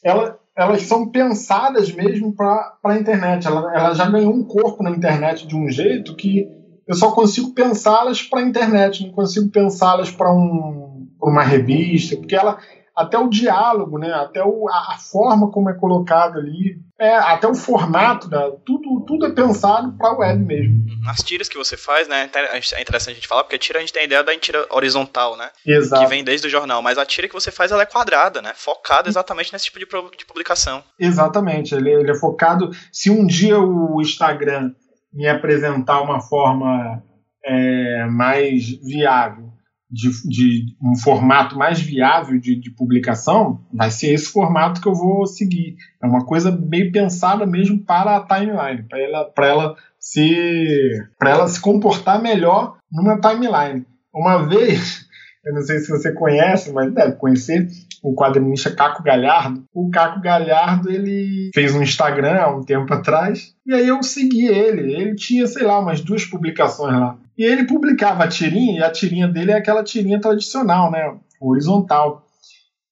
ela, 0.03 0.38
elas 0.59 0.81
são 0.83 1.07
pensadas 1.07 1.89
mesmo 1.89 2.33
para 2.33 2.77
a 2.83 2.97
internet. 2.97 3.47
Ela, 3.47 3.73
ela 3.73 3.93
já 3.93 4.09
ganhou 4.09 4.33
um 4.33 4.43
corpo 4.43 4.83
na 4.83 4.91
internet 4.91 5.47
de 5.47 5.55
um 5.55 5.69
jeito 5.69 6.13
que 6.17 6.45
eu 6.85 6.95
só 6.95 7.11
consigo 7.11 7.53
pensá-las 7.53 8.21
para 8.21 8.41
a 8.41 8.43
internet, 8.43 9.05
não 9.05 9.13
consigo 9.13 9.49
pensá-las 9.49 10.11
para 10.11 10.33
um, 10.33 11.07
uma 11.21 11.43
revista, 11.43 12.17
porque 12.17 12.35
ela, 12.35 12.57
até 12.99 13.17
o 13.17 13.29
diálogo, 13.29 13.97
né? 13.97 14.11
Até 14.11 14.43
o, 14.43 14.67
a, 14.67 14.93
a, 14.93 14.97
forma 14.97 15.49
como 15.49 15.69
é 15.69 15.73
colocado 15.73 16.37
ali, 16.37 16.77
é, 16.99 17.15
até 17.15 17.47
o 17.47 17.55
formato 17.55 18.27
da 18.27 18.51
tudo, 18.65 19.05
tudo 19.07 19.25
é 19.25 19.31
pensado 19.31 19.93
para 19.97 20.09
a 20.09 20.17
web 20.17 20.43
mesmo. 20.43 20.83
As 21.07 21.23
tiras 21.23 21.47
que 21.47 21.57
você 21.57 21.77
faz, 21.77 22.09
né? 22.09 22.29
É 22.51 22.81
interessante 22.81 23.11
a 23.11 23.15
gente 23.15 23.27
falar 23.27 23.45
porque 23.45 23.55
a 23.55 23.59
tira 23.59 23.79
a 23.79 23.81
gente 23.81 23.93
tem 23.93 24.01
a 24.01 24.05
ideia 24.05 24.21
da 24.21 24.37
tira 24.37 24.67
horizontal, 24.69 25.37
né? 25.37 25.49
Exato. 25.65 26.03
Que 26.03 26.09
vem 26.09 26.25
desde 26.25 26.47
o 26.47 26.49
jornal, 26.49 26.81
mas 26.81 26.97
a 26.97 27.05
tira 27.05 27.29
que 27.29 27.33
você 27.33 27.51
faz 27.51 27.71
ela 27.71 27.83
é 27.83 27.85
quadrada, 27.85 28.41
né? 28.41 28.51
Focada 28.53 29.07
exatamente 29.07 29.53
nesse 29.53 29.65
tipo 29.71 29.79
de, 29.79 29.85
de 30.17 30.25
publicação. 30.25 30.83
Exatamente, 30.99 31.73
ele, 31.73 31.91
ele 31.91 32.11
é 32.11 32.15
focado. 32.15 32.69
Se 32.91 33.09
um 33.09 33.25
dia 33.25 33.57
o 33.57 34.01
Instagram 34.01 34.73
me 35.13 35.25
apresentar 35.25 36.01
uma 36.01 36.19
forma 36.19 37.01
é, 37.45 38.05
mais 38.07 38.67
viável 38.83 39.49
de, 39.89 40.09
de, 40.27 40.75
um 40.81 40.95
formato 40.95 41.57
mais 41.57 41.79
viável 41.79 42.39
de, 42.39 42.55
de, 42.55 42.69
publicação, 42.69 43.65
vai 43.73 43.89
ser 43.89 44.13
esse 44.13 44.31
formato 44.31 44.79
que 44.79 44.87
eu 44.87 44.93
vou 44.93 45.25
seguir. 45.25 45.77
É 46.01 46.05
uma 46.05 46.25
coisa 46.25 46.51
bem 46.51 46.91
pensada 46.91 47.45
mesmo 47.45 47.79
para 47.83 48.17
a 48.17 48.25
timeline, 48.25 48.83
para 48.87 48.99
ela, 48.99 49.25
para 49.25 49.47
ela 49.47 49.75
se 49.97 51.07
para 51.17 51.31
ela 51.31 51.47
se 51.47 51.59
comportar 51.59 52.21
melhor 52.21 52.77
numa 52.91 53.19
timeline. 53.19 53.85
Uma 54.13 54.47
vez, 54.47 55.07
eu 55.43 55.53
não 55.53 55.61
sei 55.61 55.79
se 55.79 55.89
você 55.89 56.13
conhece, 56.13 56.71
mas 56.71 56.93
deve 56.93 57.15
conhecer, 57.15 57.67
o 58.03 58.13
quadrinista 58.13 58.71
Caco 58.71 59.03
Galhardo. 59.03 59.63
O 59.73 59.89
Caco 59.89 60.21
Galhardo, 60.21 60.89
ele 60.89 61.49
fez 61.53 61.73
um 61.73 61.81
Instagram 61.81 62.39
há 62.39 62.55
um 62.55 62.63
tempo 62.63 62.93
atrás, 62.93 63.53
e 63.65 63.73
aí 63.73 63.87
eu 63.87 64.01
segui 64.03 64.47
ele. 64.47 64.93
Ele 64.93 65.15
tinha, 65.15 65.45
sei 65.47 65.63
lá, 65.63 65.79
umas 65.79 66.01
duas 66.01 66.25
publicações 66.25 66.99
lá. 66.99 67.17
E 67.37 67.43
ele 67.43 67.65
publicava 67.65 68.23
a 68.23 68.27
tirinha, 68.27 68.79
e 68.79 68.83
a 68.83 68.91
tirinha 68.91 69.27
dele 69.27 69.51
é 69.51 69.57
aquela 69.57 69.83
tirinha 69.83 70.19
tradicional, 70.19 70.91
né? 70.91 71.15
Horizontal. 71.39 72.25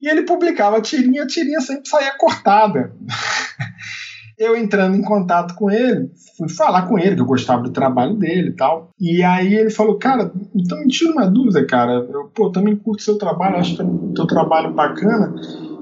E 0.01 0.09
ele 0.09 0.23
publicava 0.23 0.77
a 0.77 0.81
tirinha, 0.81 1.23
a 1.23 1.27
tirinha 1.27 1.59
sempre 1.59 1.89
saía 1.89 2.15
cortada. 2.17 2.93
eu 4.37 4.55
entrando 4.55 4.95
em 4.95 5.01
contato 5.01 5.55
com 5.55 5.69
ele, 5.71 6.11
fui 6.37 6.47
falar 6.47 6.83
com 6.83 6.99
ele, 6.99 7.15
que 7.15 7.21
eu 7.21 7.25
gostava 7.25 7.63
do 7.63 7.71
trabalho 7.71 8.15
dele 8.15 8.49
e 8.49 8.55
tal. 8.55 8.91
E 8.99 9.23
aí 9.23 9.55
ele 9.55 9.71
falou, 9.71 9.97
cara, 9.97 10.31
então 10.55 10.79
me 10.79 10.87
tira 10.87 11.11
uma 11.11 11.25
dúvida, 11.25 11.65
cara. 11.65 11.93
Eu, 11.93 12.25
pô, 12.25 12.51
também 12.51 12.75
curto 12.75 13.01
seu 13.01 13.17
trabalho, 13.17 13.57
acho 13.57 13.77
teu 14.13 14.27
trabalho 14.27 14.73
bacana. 14.73 15.33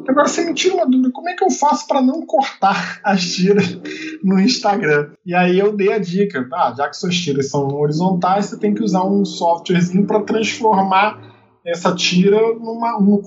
Agora 0.07 0.27
você 0.27 0.45
me 0.45 0.53
tira 0.53 0.75
uma 0.75 0.85
dúvida, 0.85 1.11
como 1.11 1.29
é 1.29 1.33
que 1.33 1.43
eu 1.43 1.49
faço 1.49 1.87
para 1.87 2.01
não 2.01 2.25
cortar 2.25 2.99
as 3.03 3.25
tiras 3.25 3.77
no 4.23 4.39
Instagram? 4.39 5.09
E 5.25 5.33
aí 5.33 5.59
eu 5.59 5.75
dei 5.75 5.91
a 5.91 5.99
dica, 5.99 6.47
ah, 6.53 6.73
já 6.77 6.87
que 6.87 6.95
suas 6.95 7.15
tiras 7.15 7.49
são 7.49 7.67
horizontais, 7.67 8.45
você 8.45 8.57
tem 8.57 8.73
que 8.73 8.83
usar 8.83 9.03
um 9.03 9.25
softwarezinho 9.25 10.05
para 10.05 10.21
transformar 10.21 11.34
essa 11.65 11.95
tira 11.95 12.39
numa, 12.59 12.97
um, 12.99 13.19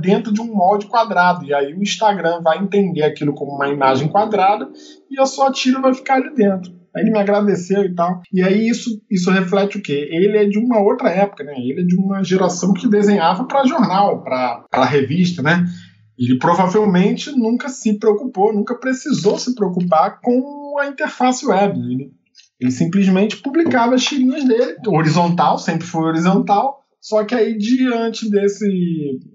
dentro 0.00 0.32
de 0.32 0.40
um 0.40 0.54
molde 0.54 0.86
quadrado. 0.86 1.44
E 1.44 1.52
aí 1.52 1.74
o 1.74 1.82
Instagram 1.82 2.40
vai 2.40 2.58
entender 2.58 3.02
aquilo 3.02 3.34
como 3.34 3.54
uma 3.54 3.68
imagem 3.68 4.08
quadrada 4.08 4.68
e 5.10 5.20
a 5.20 5.26
sua 5.26 5.52
tira 5.52 5.80
vai 5.80 5.92
ficar 5.92 6.14
ali 6.14 6.34
dentro. 6.34 6.72
Aí 6.94 7.02
ele 7.02 7.10
me 7.10 7.18
agradeceu 7.18 7.84
e 7.84 7.94
tal. 7.94 8.22
E 8.32 8.42
aí 8.42 8.68
isso, 8.68 9.00
isso 9.10 9.30
reflete 9.30 9.78
o 9.78 9.82
quê? 9.82 10.08
Ele 10.10 10.36
é 10.36 10.44
de 10.44 10.58
uma 10.58 10.78
outra 10.78 11.10
época, 11.10 11.44
né? 11.44 11.54
Ele 11.56 11.80
é 11.82 11.84
de 11.84 11.96
uma 11.96 12.22
geração 12.22 12.72
que 12.72 12.88
desenhava 12.88 13.44
para 13.44 13.66
jornal, 13.66 14.22
para 14.22 14.84
revista, 14.84 15.42
né? 15.42 15.64
Ele 16.18 16.38
provavelmente 16.38 17.32
nunca 17.32 17.68
se 17.68 17.98
preocupou, 17.98 18.52
nunca 18.52 18.74
precisou 18.74 19.38
se 19.38 19.54
preocupar 19.54 20.20
com 20.20 20.78
a 20.78 20.86
interface 20.86 21.46
web. 21.46 21.78
Ele, 21.78 22.12
ele 22.60 22.70
simplesmente 22.70 23.38
publicava 23.38 23.94
as 23.94 24.04
tirinhas 24.04 24.44
dele, 24.44 24.76
horizontal, 24.86 25.58
sempre 25.58 25.86
foi 25.86 26.04
horizontal, 26.04 26.81
só 27.02 27.24
que 27.24 27.34
aí 27.34 27.58
diante 27.58 28.30
desse, 28.30 28.64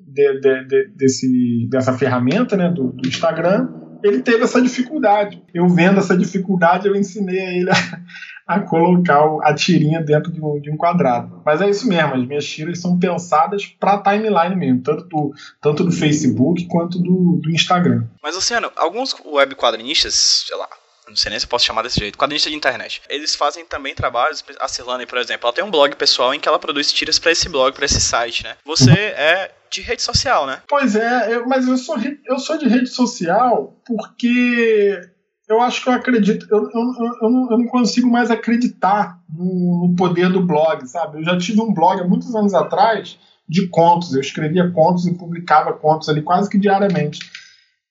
de, 0.07 0.39
de, 0.39 0.63
de, 0.63 0.87
desse 0.95 1.67
dessa 1.69 1.91
ferramenta 1.91 2.55
né, 2.55 2.69
do, 2.69 2.93
do 2.93 3.05
Instagram, 3.05 3.67
ele 4.01 4.21
teve 4.21 4.45
essa 4.45 4.61
dificuldade. 4.61 5.43
Eu 5.53 5.67
vendo 5.67 5.99
essa 5.99 6.15
dificuldade, 6.15 6.87
eu 6.87 6.95
ensinei 6.95 7.39
a 7.39 7.51
ele 7.51 7.69
a, 8.47 8.55
a 8.55 8.59
colocar 8.61 9.21
a 9.43 9.53
tirinha 9.53 10.01
dentro 10.01 10.31
de 10.31 10.41
um, 10.41 10.61
de 10.61 10.71
um, 10.71 10.77
quadrado. 10.77 11.41
Mas 11.45 11.61
é 11.61 11.69
isso 11.69 11.85
mesmo, 11.89 12.15
as 12.15 12.25
minhas 12.25 12.45
tiras 12.45 12.79
são 12.79 12.97
pensadas 12.97 13.65
para 13.65 14.01
timeline 14.01 14.55
mesmo, 14.55 14.81
tanto 14.81 15.03
do, 15.09 15.33
tanto 15.61 15.83
do 15.83 15.91
Facebook 15.91 16.65
quanto 16.67 16.99
do, 16.99 17.41
do 17.43 17.51
Instagram. 17.51 18.05
Mas, 18.23 18.35
Luciano, 18.35 18.71
alguns 18.77 19.13
web 19.25 19.55
quadrinistas, 19.55 20.45
sei 20.47 20.55
lá, 20.55 20.69
não 21.07 21.15
sei 21.15 21.29
nem 21.29 21.39
se 21.39 21.45
eu 21.45 21.49
posso 21.49 21.65
chamar 21.65 21.83
desse 21.83 21.99
jeito, 21.99 22.17
quadrinista 22.17 22.49
de 22.49 22.55
internet. 22.55 23.01
Eles 23.09 23.35
fazem 23.35 23.65
também 23.65 23.95
trabalhos, 23.95 24.43
a 24.59 24.67
Cirlane, 24.67 25.05
por 25.05 25.17
exemplo, 25.17 25.47
ela 25.47 25.53
tem 25.53 25.63
um 25.63 25.71
blog 25.71 25.95
pessoal 25.95 26.33
em 26.33 26.39
que 26.39 26.47
ela 26.47 26.59
produz 26.59 26.91
tiras 26.91 27.17
para 27.17 27.31
esse 27.31 27.49
blog, 27.49 27.73
para 27.73 27.85
esse 27.85 28.01
site, 28.01 28.43
né? 28.43 28.55
Você 28.65 28.91
é 28.91 29.51
de 29.69 29.81
rede 29.81 30.01
social, 30.01 30.45
né? 30.45 30.61
Pois 30.67 30.95
é, 30.95 31.35
eu, 31.35 31.47
mas 31.47 31.67
eu 31.67 31.77
sou, 31.77 31.97
eu 32.25 32.39
sou 32.39 32.57
de 32.57 32.67
rede 32.67 32.87
social 32.87 33.75
porque 33.85 35.01
eu 35.47 35.61
acho 35.61 35.81
que 35.81 35.89
eu 35.89 35.93
acredito, 35.93 36.45
eu, 36.49 36.57
eu, 36.57 37.13
eu, 37.21 37.29
não, 37.29 37.51
eu 37.51 37.57
não 37.57 37.67
consigo 37.67 38.09
mais 38.09 38.29
acreditar 38.29 39.19
no, 39.29 39.87
no, 39.87 39.95
poder 39.95 40.29
do 40.29 40.45
blog, 40.45 40.85
sabe? 40.87 41.19
Eu 41.19 41.23
já 41.23 41.37
tive 41.37 41.61
um 41.61 41.73
blog 41.73 42.01
há 42.01 42.07
muitos 42.07 42.35
anos 42.35 42.53
atrás 42.53 43.17
de 43.47 43.67
contos, 43.69 44.13
eu 44.13 44.19
escrevia 44.19 44.69
contos 44.71 45.07
e 45.07 45.13
publicava 45.13 45.71
contos 45.71 46.09
ali 46.09 46.21
quase 46.21 46.49
que 46.49 46.57
diariamente. 46.57 47.19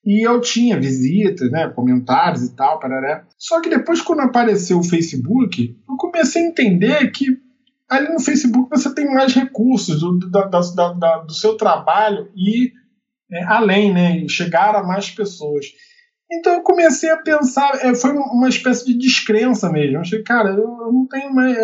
E 0.06 0.24
eu 0.24 0.40
tinha 0.40 0.78
visitas, 0.78 1.50
né, 1.50 1.68
comentários 1.68 2.44
e 2.44 2.54
tal, 2.54 2.78
pararé. 2.78 3.24
Só 3.36 3.60
que 3.60 3.68
depois, 3.68 4.00
quando 4.00 4.20
apareceu 4.20 4.78
o 4.78 4.84
Facebook, 4.84 5.76
eu 5.88 5.96
comecei 5.96 6.44
a 6.44 6.48
entender 6.48 7.10
que 7.10 7.36
ali 7.88 8.08
no 8.12 8.20
Facebook 8.20 8.70
você 8.70 8.94
tem 8.94 9.12
mais 9.12 9.34
recursos 9.34 9.98
do, 10.00 10.18
da, 10.30 10.44
da, 10.44 11.18
do 11.18 11.32
seu 11.32 11.56
trabalho 11.56 12.30
e 12.36 12.70
é, 13.32 13.44
além, 13.44 13.92
né, 13.92 14.28
chegar 14.28 14.76
a 14.76 14.84
mais 14.84 15.10
pessoas. 15.10 15.66
Então 16.30 16.54
eu 16.54 16.62
comecei 16.62 17.10
a 17.10 17.16
pensar, 17.16 17.84
é, 17.84 17.94
foi 17.94 18.12
uma 18.12 18.48
espécie 18.48 18.86
de 18.86 18.98
descrença 18.98 19.70
mesmo. 19.70 19.96
Eu 19.96 20.00
achei, 20.00 20.22
cara, 20.22 20.50
eu 20.50 20.92
não 20.92 21.06
tenho 21.08 21.34
mais. 21.34 21.56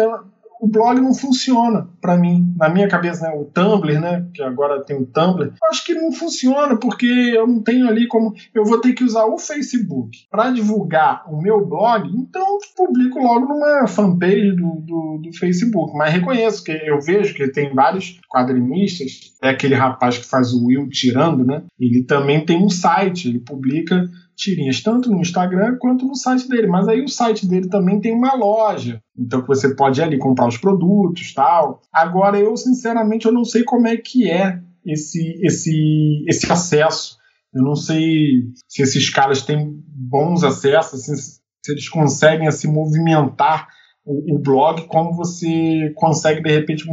O 0.62 0.68
blog 0.68 1.00
não 1.00 1.12
funciona 1.12 1.88
para 2.00 2.16
mim, 2.16 2.54
na 2.56 2.68
minha 2.68 2.86
cabeça, 2.86 3.26
né? 3.26 3.34
O 3.34 3.46
Tumblr, 3.46 4.00
né? 4.00 4.28
Que 4.32 4.44
agora 4.44 4.80
tem 4.84 4.96
o 4.96 5.04
Tumblr. 5.04 5.52
Acho 5.68 5.84
que 5.84 5.92
não 5.92 6.12
funciona 6.12 6.76
porque 6.76 7.04
eu 7.04 7.48
não 7.48 7.60
tenho 7.60 7.88
ali 7.88 8.06
como. 8.06 8.32
Eu 8.54 8.64
vou 8.64 8.80
ter 8.80 8.92
que 8.92 9.02
usar 9.02 9.24
o 9.24 9.38
Facebook 9.38 10.18
para 10.30 10.52
divulgar 10.52 11.24
o 11.28 11.42
meu 11.42 11.66
blog, 11.66 12.08
então 12.16 12.58
publico 12.76 13.18
logo 13.18 13.46
numa 13.46 13.88
fanpage 13.88 14.52
do, 14.52 14.80
do, 14.86 15.20
do, 15.24 15.36
Facebook. 15.36 15.98
Mas 15.98 16.12
reconheço 16.12 16.62
que 16.62 16.70
eu 16.70 17.00
vejo 17.00 17.34
que 17.34 17.48
tem 17.48 17.74
vários 17.74 18.20
quadrinistas. 18.30 19.32
É 19.42 19.48
aquele 19.48 19.74
rapaz 19.74 20.16
que 20.16 20.26
faz 20.26 20.52
o 20.52 20.66
Will 20.66 20.88
tirando, 20.88 21.44
né? 21.44 21.64
Ele 21.76 22.04
também 22.04 22.46
tem 22.46 22.64
um 22.64 22.70
site, 22.70 23.28
ele 23.28 23.40
publica 23.40 24.08
tirinhas 24.42 24.82
tanto 24.82 25.10
no 25.10 25.20
Instagram 25.20 25.76
quanto 25.78 26.06
no 26.06 26.14
site 26.14 26.48
dele. 26.48 26.66
Mas 26.66 26.88
aí 26.88 27.02
o 27.02 27.08
site 27.08 27.46
dele 27.46 27.68
também 27.68 28.00
tem 28.00 28.12
uma 28.12 28.34
loja, 28.34 29.00
então 29.16 29.44
você 29.46 29.74
pode 29.74 30.00
ir 30.00 30.04
ali 30.04 30.18
comprar 30.18 30.48
os 30.48 30.56
produtos, 30.56 31.32
tal. 31.32 31.80
Agora 31.92 32.38
eu 32.38 32.56
sinceramente 32.56 33.26
eu 33.26 33.32
não 33.32 33.44
sei 33.44 33.62
como 33.64 33.86
é 33.86 33.96
que 33.96 34.30
é 34.30 34.60
esse 34.84 35.38
esse 35.42 36.24
esse 36.28 36.50
acesso. 36.50 37.16
Eu 37.54 37.62
não 37.62 37.76
sei 37.76 38.44
se 38.66 38.82
esses 38.82 39.10
caras 39.10 39.42
têm 39.42 39.78
bons 39.86 40.42
acessos, 40.42 41.02
se 41.02 41.40
eles 41.68 41.88
conseguem 41.88 42.50
se 42.50 42.66
assim, 42.66 42.74
movimentar 42.74 43.68
o, 44.04 44.34
o, 44.34 44.38
blog 44.38 44.86
como 44.86 45.14
você 45.14 45.92
consegue 45.94 46.42
de 46.42 46.50
repente 46.50 46.84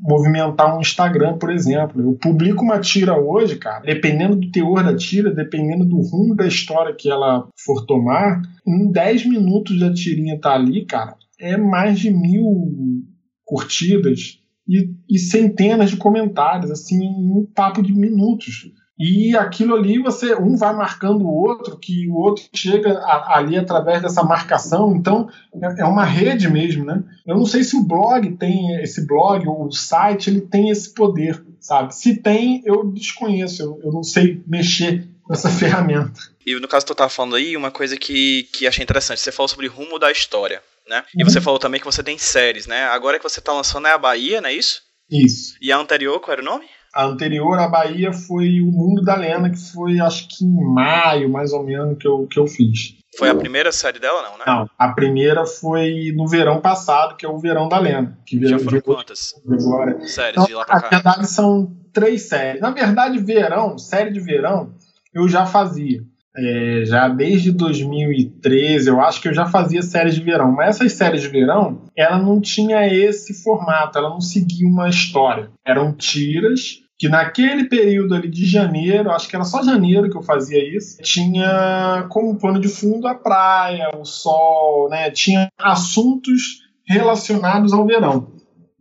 movimentar 0.00 0.76
um 0.76 0.80
Instagram, 0.80 1.38
por 1.38 1.50
exemplo. 1.50 2.02
Eu 2.02 2.14
publico 2.14 2.62
uma 2.62 2.80
tira 2.80 3.18
hoje, 3.18 3.56
cara, 3.56 3.84
dependendo 3.84 4.36
do 4.36 4.50
teor 4.50 4.82
da 4.82 4.96
tira, 4.96 5.32
dependendo 5.32 5.84
do 5.84 6.00
rumo 6.00 6.34
da 6.34 6.46
história 6.46 6.94
que 6.94 7.08
ela 7.08 7.48
for 7.64 7.86
tomar, 7.86 8.42
em 8.66 8.90
10 8.90 9.26
minutos 9.26 9.82
a 9.82 9.92
tirinha 9.92 10.40
tá 10.40 10.54
ali, 10.54 10.84
cara, 10.84 11.14
é 11.40 11.56
mais 11.56 12.00
de 12.00 12.10
mil 12.10 13.04
curtidas 13.44 14.40
e, 14.68 14.90
e 15.08 15.18
centenas 15.18 15.90
de 15.90 15.96
comentários, 15.96 16.70
assim, 16.70 17.02
em 17.02 17.30
um 17.32 17.46
papo 17.54 17.82
de 17.82 17.94
minutos. 17.94 18.70
E 18.98 19.36
aquilo 19.36 19.76
ali, 19.76 20.02
você 20.02 20.34
um 20.34 20.56
vai 20.56 20.74
marcando 20.74 21.22
o 21.22 21.32
outro, 21.32 21.78
que 21.78 22.08
o 22.08 22.16
outro 22.16 22.44
chega 22.52 22.98
a, 22.98 23.38
ali 23.38 23.56
através 23.56 24.02
dessa 24.02 24.24
marcação. 24.24 24.96
Então, 24.96 25.28
é, 25.54 25.82
é 25.82 25.84
uma 25.84 26.04
rede 26.04 26.50
mesmo, 26.50 26.84
né? 26.84 27.04
Eu 27.24 27.36
não 27.36 27.46
sei 27.46 27.62
se 27.62 27.76
o 27.76 27.84
blog 27.84 28.36
tem 28.36 28.82
esse 28.82 29.06
blog 29.06 29.46
ou 29.46 29.66
o 29.66 29.72
site 29.72 30.30
ele 30.30 30.40
tem 30.40 30.70
esse 30.70 30.92
poder, 30.92 31.40
sabe? 31.60 31.94
Se 31.94 32.16
tem, 32.16 32.60
eu 32.64 32.90
desconheço, 32.90 33.62
eu, 33.62 33.80
eu 33.84 33.92
não 33.92 34.02
sei 34.02 34.42
mexer 34.46 35.06
com 35.22 35.32
essa 35.32 35.48
ferramenta. 35.52 36.20
E 36.44 36.58
no 36.58 36.66
caso 36.66 36.84
que 36.84 36.88
tu 36.88 36.94
estava 36.94 37.10
falando 37.10 37.36
aí, 37.36 37.56
uma 37.56 37.70
coisa 37.70 37.96
que, 37.96 38.48
que 38.52 38.66
achei 38.66 38.82
interessante, 38.82 39.20
você 39.20 39.30
falou 39.30 39.48
sobre 39.48 39.68
rumo 39.68 39.98
da 39.98 40.10
história, 40.10 40.60
né? 40.88 41.04
E 41.14 41.22
uhum. 41.22 41.28
você 41.30 41.40
falou 41.40 41.60
também 41.60 41.78
que 41.78 41.86
você 41.86 42.02
tem 42.02 42.18
séries, 42.18 42.66
né? 42.66 42.84
Agora 42.86 43.18
que 43.18 43.28
você 43.28 43.38
está 43.38 43.52
lançando 43.52 43.86
é 43.86 43.92
a 43.92 43.98
Bahia, 43.98 44.40
não 44.40 44.48
é 44.48 44.54
isso? 44.54 44.82
Isso. 45.10 45.54
E 45.60 45.70
a 45.70 45.78
anterior, 45.78 46.20
qual 46.20 46.32
era 46.32 46.42
o 46.42 46.44
nome? 46.44 46.66
A 46.94 47.04
anterior 47.04 47.58
à 47.58 47.68
Bahia 47.68 48.12
foi 48.12 48.60
O 48.60 48.72
Mundo 48.72 49.02
da 49.02 49.14
Lena, 49.14 49.50
que 49.50 49.72
foi 49.72 50.00
acho 50.00 50.26
que 50.28 50.44
em 50.44 50.74
maio, 50.74 51.28
mais 51.30 51.52
ou 51.52 51.62
menos, 51.62 51.98
que 51.98 52.08
eu, 52.08 52.26
que 52.26 52.38
eu 52.38 52.46
fiz. 52.46 52.96
Foi 53.16 53.28
a 53.28 53.34
primeira 53.34 53.72
série 53.72 53.98
dela, 53.98 54.22
não, 54.22 54.38
né? 54.38 54.44
Não, 54.46 54.70
a 54.78 54.88
primeira 54.92 55.44
foi 55.44 56.12
no 56.14 56.26
verão 56.28 56.60
passado, 56.60 57.16
que 57.16 57.26
é 57.26 57.28
o 57.28 57.38
Verão 57.38 57.68
da 57.68 57.78
Lena. 57.78 58.18
Que 58.24 58.46
Já 58.46 58.58
foram 58.58 58.80
quantas? 58.80 59.34
Agora. 59.50 60.06
Séries 60.06 60.32
então, 60.32 60.44
de 60.44 60.54
lá 60.54 60.64
pra 60.64 60.80
cá? 60.80 60.88
Na 60.90 60.98
verdade, 60.98 61.26
são 61.26 61.74
três 61.92 62.28
séries. 62.28 62.60
Na 62.60 62.70
verdade, 62.70 63.18
verão, 63.18 63.78
série 63.78 64.12
de 64.12 64.20
verão, 64.20 64.72
eu 65.12 65.28
já 65.28 65.46
fazia. 65.46 66.02
É, 66.40 66.84
já 66.84 67.08
desde 67.08 67.50
2013, 67.50 68.88
eu 68.88 69.00
acho 69.00 69.20
que 69.20 69.28
eu 69.28 69.34
já 69.34 69.46
fazia 69.46 69.82
séries 69.82 70.14
de 70.14 70.22
verão. 70.22 70.52
Mas 70.52 70.76
essas 70.76 70.92
séries 70.92 71.22
de 71.22 71.28
verão, 71.28 71.82
ela 71.96 72.18
não 72.18 72.40
tinha 72.40 72.86
esse 72.86 73.42
formato, 73.42 73.98
ela 73.98 74.10
não 74.10 74.20
seguia 74.20 74.68
uma 74.68 74.88
história. 74.88 75.50
Eram 75.66 75.92
tiras 75.92 76.80
que 76.98 77.08
naquele 77.08 77.64
período 77.64 78.14
ali 78.14 78.28
de 78.28 78.44
janeiro, 78.44 79.12
acho 79.12 79.28
que 79.28 79.36
era 79.36 79.44
só 79.44 79.62
janeiro 79.62 80.10
que 80.10 80.16
eu 80.16 80.22
fazia 80.22 80.58
isso, 80.76 81.00
tinha 81.00 82.06
como 82.10 82.36
pano 82.36 82.60
de 82.60 82.66
fundo 82.66 83.06
a 83.06 83.14
praia, 83.14 83.88
o 83.96 84.04
sol, 84.04 84.88
né? 84.90 85.08
Tinha 85.10 85.48
assuntos 85.56 86.42
relacionados 86.84 87.72
ao 87.72 87.86
verão. 87.86 88.32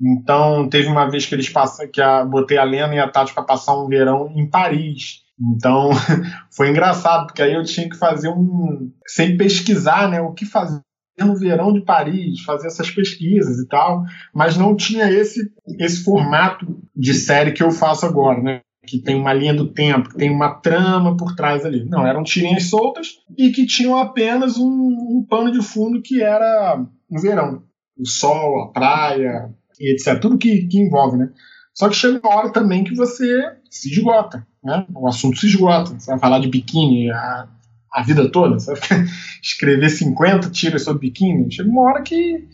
Então, 0.01 0.67
teve 0.67 0.87
uma 0.87 1.09
vez 1.09 1.25
que 1.25 1.35
eles 1.35 1.49
passam, 1.49 1.87
que 1.91 2.01
a, 2.01 2.23
botei 2.25 2.57
a 2.57 2.63
Lena 2.63 2.95
e 2.95 2.99
a 2.99 3.07
Tati 3.07 3.33
para 3.33 3.43
passar 3.43 3.75
um 3.79 3.87
verão 3.87 4.31
em 4.35 4.49
Paris. 4.49 5.21
Então, 5.39 5.91
foi 6.51 6.69
engraçado, 6.69 7.27
porque 7.27 7.41
aí 7.41 7.53
eu 7.53 7.63
tinha 7.63 7.89
que 7.89 7.97
fazer 7.97 8.29
um. 8.29 8.91
sem 9.05 9.37
pesquisar, 9.37 10.09
né? 10.09 10.19
O 10.21 10.33
que 10.33 10.45
fazer 10.45 10.81
no 11.25 11.35
verão 11.35 11.73
de 11.73 11.81
Paris, 11.81 12.41
fazer 12.41 12.67
essas 12.67 12.91
pesquisas 12.91 13.57
e 13.57 13.67
tal, 13.67 14.03
mas 14.33 14.55
não 14.55 14.75
tinha 14.75 15.11
esse, 15.11 15.51
esse 15.79 16.03
formato 16.03 16.79
de 16.95 17.13
série 17.13 17.53
que 17.53 17.63
eu 17.63 17.71
faço 17.71 18.05
agora, 18.05 18.41
né? 18.41 18.61
Que 18.85 18.99
tem 18.99 19.15
uma 19.15 19.33
linha 19.33 19.53
do 19.53 19.73
tempo, 19.73 20.09
que 20.09 20.17
tem 20.17 20.29
uma 20.29 20.55
trama 20.61 21.17
por 21.17 21.35
trás 21.35 21.65
ali. 21.65 21.85
Não, 21.85 22.05
eram 22.05 22.23
tirinhas 22.23 22.65
soltas 22.69 23.17
e 23.37 23.51
que 23.51 23.65
tinham 23.65 23.97
apenas 23.97 24.57
um, 24.57 24.69
um 24.69 25.25
pano 25.27 25.51
de 25.51 25.61
fundo 25.61 26.01
que 26.01 26.21
era 26.21 26.85
no 27.09 27.19
verão. 27.19 27.63
O 27.97 28.07
sol, 28.07 28.61
a 28.61 28.71
praia 28.71 29.49
e 29.79 29.91
etc. 29.91 30.19
Tudo 30.21 30.37
que, 30.37 30.67
que 30.67 30.79
envolve, 30.79 31.17
né? 31.17 31.31
Só 31.73 31.89
que 31.89 31.95
chega 31.95 32.19
uma 32.23 32.35
hora 32.35 32.51
também 32.51 32.83
que 32.83 32.95
você 32.95 33.55
se 33.69 33.91
esgota, 33.91 34.47
né? 34.67 34.85
O 34.93 35.07
assunto 35.07 35.37
se 35.37 35.47
esgota. 35.47 35.97
Você 35.97 36.11
vai 36.11 36.19
falar 36.19 36.39
de 36.39 36.49
biquíni 36.49 37.09
a, 37.09 37.47
a 37.93 38.03
vida 38.03 38.29
toda, 38.29 38.59
você 38.59 38.75
vai 38.75 39.05
escrever 39.41 39.89
50 39.89 40.49
tiras 40.49 40.83
sobre 40.83 41.07
biquíni. 41.07 41.49
Chega 41.49 41.69
uma 41.69 41.83
hora 41.83 42.01
que, 42.01 42.45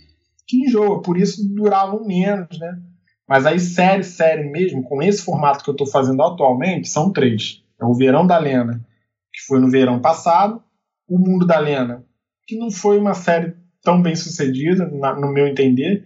que 0.47 0.58
enjoa, 0.58 1.02
por 1.02 1.17
isso 1.17 1.43
duravam 1.56 2.06
menos, 2.06 2.60
né? 2.60 2.80
Mas 3.28 3.47
aí, 3.47 3.60
série, 3.60 4.04
série 4.04 4.47
mesmo, 4.52 4.84
com 4.84 5.02
esse 5.02 5.23
formato 5.23 5.63
que 5.63 5.69
eu 5.69 5.73
estou 5.73 5.88
fazendo 5.88 6.21
atualmente, 6.21 6.88
são 6.88 7.12
três. 7.12 7.63
É 7.82 7.86
o 7.86 7.95
Verão 7.95 8.28
da 8.28 8.38
Lena, 8.38 8.86
que 9.34 9.41
foi 9.47 9.60
no 9.60 9.71
verão 9.71 9.99
passado, 9.99 10.62
O 11.08 11.17
Mundo 11.17 11.47
da 11.47 11.58
Lena, 11.58 12.06
que 12.45 12.56
não 12.58 12.69
foi 12.69 12.99
uma 12.99 13.13
série 13.13 13.56
tão 13.82 14.02
bem 14.02 14.15
sucedida, 14.15 14.88
na, 14.91 15.16
no 15.16 15.32
meu 15.32 15.47
entender, 15.47 16.05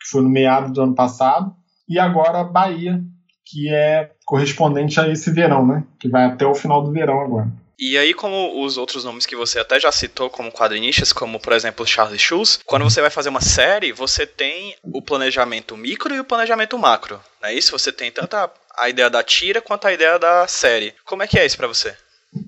que 0.00 0.08
foi 0.10 0.22
no 0.22 0.28
meado 0.28 0.72
do 0.72 0.82
ano 0.82 0.94
passado, 0.94 1.54
e 1.88 1.98
agora 1.98 2.42
Bahia, 2.42 3.04
que 3.44 3.72
é 3.72 4.10
correspondente 4.24 4.98
a 4.98 5.08
esse 5.08 5.30
verão, 5.30 5.66
né? 5.66 5.84
Que 5.98 6.08
vai 6.08 6.24
até 6.24 6.46
o 6.46 6.54
final 6.54 6.82
do 6.82 6.92
verão 6.92 7.20
agora. 7.20 7.48
E 7.78 7.98
aí, 7.98 8.14
como 8.14 8.64
os 8.64 8.78
outros 8.78 9.04
nomes 9.04 9.26
que 9.26 9.34
você 9.34 9.58
até 9.58 9.80
já 9.80 9.90
citou 9.90 10.30
como 10.30 10.52
quadrinistas, 10.52 11.12
como 11.12 11.40
por 11.40 11.52
exemplo 11.52 11.86
Charles 11.86 12.20
Schulz, 12.20 12.60
quando 12.64 12.84
você 12.84 13.00
vai 13.00 13.10
fazer 13.10 13.28
uma 13.28 13.40
série, 13.40 13.92
você 13.92 14.26
tem 14.26 14.76
o 14.82 15.02
planejamento 15.02 15.76
micro 15.76 16.14
e 16.14 16.20
o 16.20 16.24
planejamento 16.24 16.78
macro, 16.78 17.20
não 17.42 17.48
é 17.48 17.54
isso? 17.54 17.72
Você 17.72 17.90
tem 17.90 18.12
tanto 18.12 18.34
a, 18.36 18.50
a 18.78 18.88
ideia 18.88 19.10
da 19.10 19.22
tira 19.22 19.60
quanto 19.60 19.86
a 19.86 19.92
ideia 19.92 20.18
da 20.18 20.46
série. 20.46 20.94
Como 21.04 21.22
é 21.22 21.26
que 21.26 21.38
é 21.38 21.44
isso 21.44 21.56
para 21.56 21.66
você? 21.66 21.94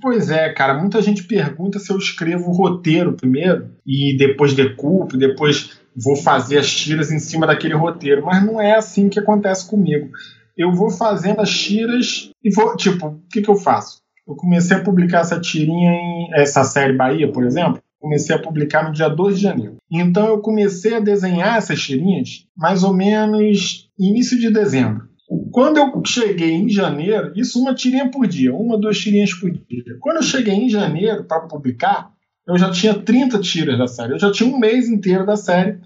Pois 0.00 0.30
é, 0.30 0.52
cara. 0.52 0.74
Muita 0.74 1.00
gente 1.00 1.24
pergunta 1.24 1.78
se 1.78 1.92
eu 1.92 1.98
escrevo 1.98 2.50
o 2.50 2.56
roteiro 2.56 3.12
primeiro 3.12 3.70
e 3.86 4.16
depois 4.16 4.54
decupo, 4.54 5.16
depois 5.16 5.78
vou 5.94 6.16
fazer 6.16 6.58
as 6.58 6.70
tiras 6.70 7.10
em 7.10 7.18
cima 7.18 7.46
daquele 7.46 7.74
roteiro. 7.74 8.24
Mas 8.24 8.44
não 8.44 8.60
é 8.60 8.74
assim 8.74 9.08
que 9.08 9.18
acontece 9.18 9.68
comigo. 9.68 10.10
Eu 10.56 10.72
vou 10.72 10.90
fazendo 10.90 11.40
as 11.40 11.50
tiras 11.50 12.30
e 12.42 12.54
vou. 12.54 12.76
Tipo, 12.76 13.08
o 13.08 13.20
que, 13.30 13.42
que 13.42 13.50
eu 13.50 13.56
faço? 13.56 14.00
Eu 14.26 14.34
comecei 14.34 14.76
a 14.76 14.82
publicar 14.82 15.20
essa 15.20 15.38
tirinha 15.38 15.92
em 15.92 16.28
essa 16.34 16.64
série 16.64 16.94
Bahia, 16.94 17.30
por 17.30 17.44
exemplo. 17.44 17.80
Comecei 18.00 18.34
a 18.34 18.38
publicar 18.38 18.84
no 18.84 18.92
dia 18.92 19.08
2 19.08 19.36
de 19.36 19.42
janeiro. 19.42 19.76
Então 19.90 20.26
eu 20.26 20.40
comecei 20.40 20.94
a 20.94 21.00
desenhar 21.00 21.56
essas 21.56 21.80
tirinhas 21.80 22.46
mais 22.56 22.82
ou 22.82 22.92
menos 22.92 23.88
início 23.98 24.38
de 24.38 24.52
dezembro. 24.52 25.08
Quando 25.50 25.78
eu 25.78 26.02
cheguei 26.06 26.52
em 26.52 26.68
janeiro, 26.68 27.32
isso 27.34 27.60
uma 27.60 27.74
tirinha 27.74 28.10
por 28.10 28.26
dia, 28.26 28.54
uma, 28.54 28.78
duas 28.78 28.98
tirinhas 28.98 29.34
por 29.34 29.50
dia. 29.50 29.96
Quando 30.00 30.16
eu 30.16 30.22
cheguei 30.22 30.54
em 30.54 30.68
janeiro 30.68 31.24
para 31.24 31.40
publicar, 31.40 32.12
eu 32.46 32.56
já 32.56 32.70
tinha 32.70 32.94
30 32.94 33.40
tiras 33.40 33.78
da 33.78 33.88
série. 33.88 34.12
Eu 34.12 34.18
já 34.18 34.30
tinha 34.30 34.48
um 34.48 34.58
mês 34.58 34.88
inteiro 34.88 35.26
da 35.26 35.36
série 35.36 35.78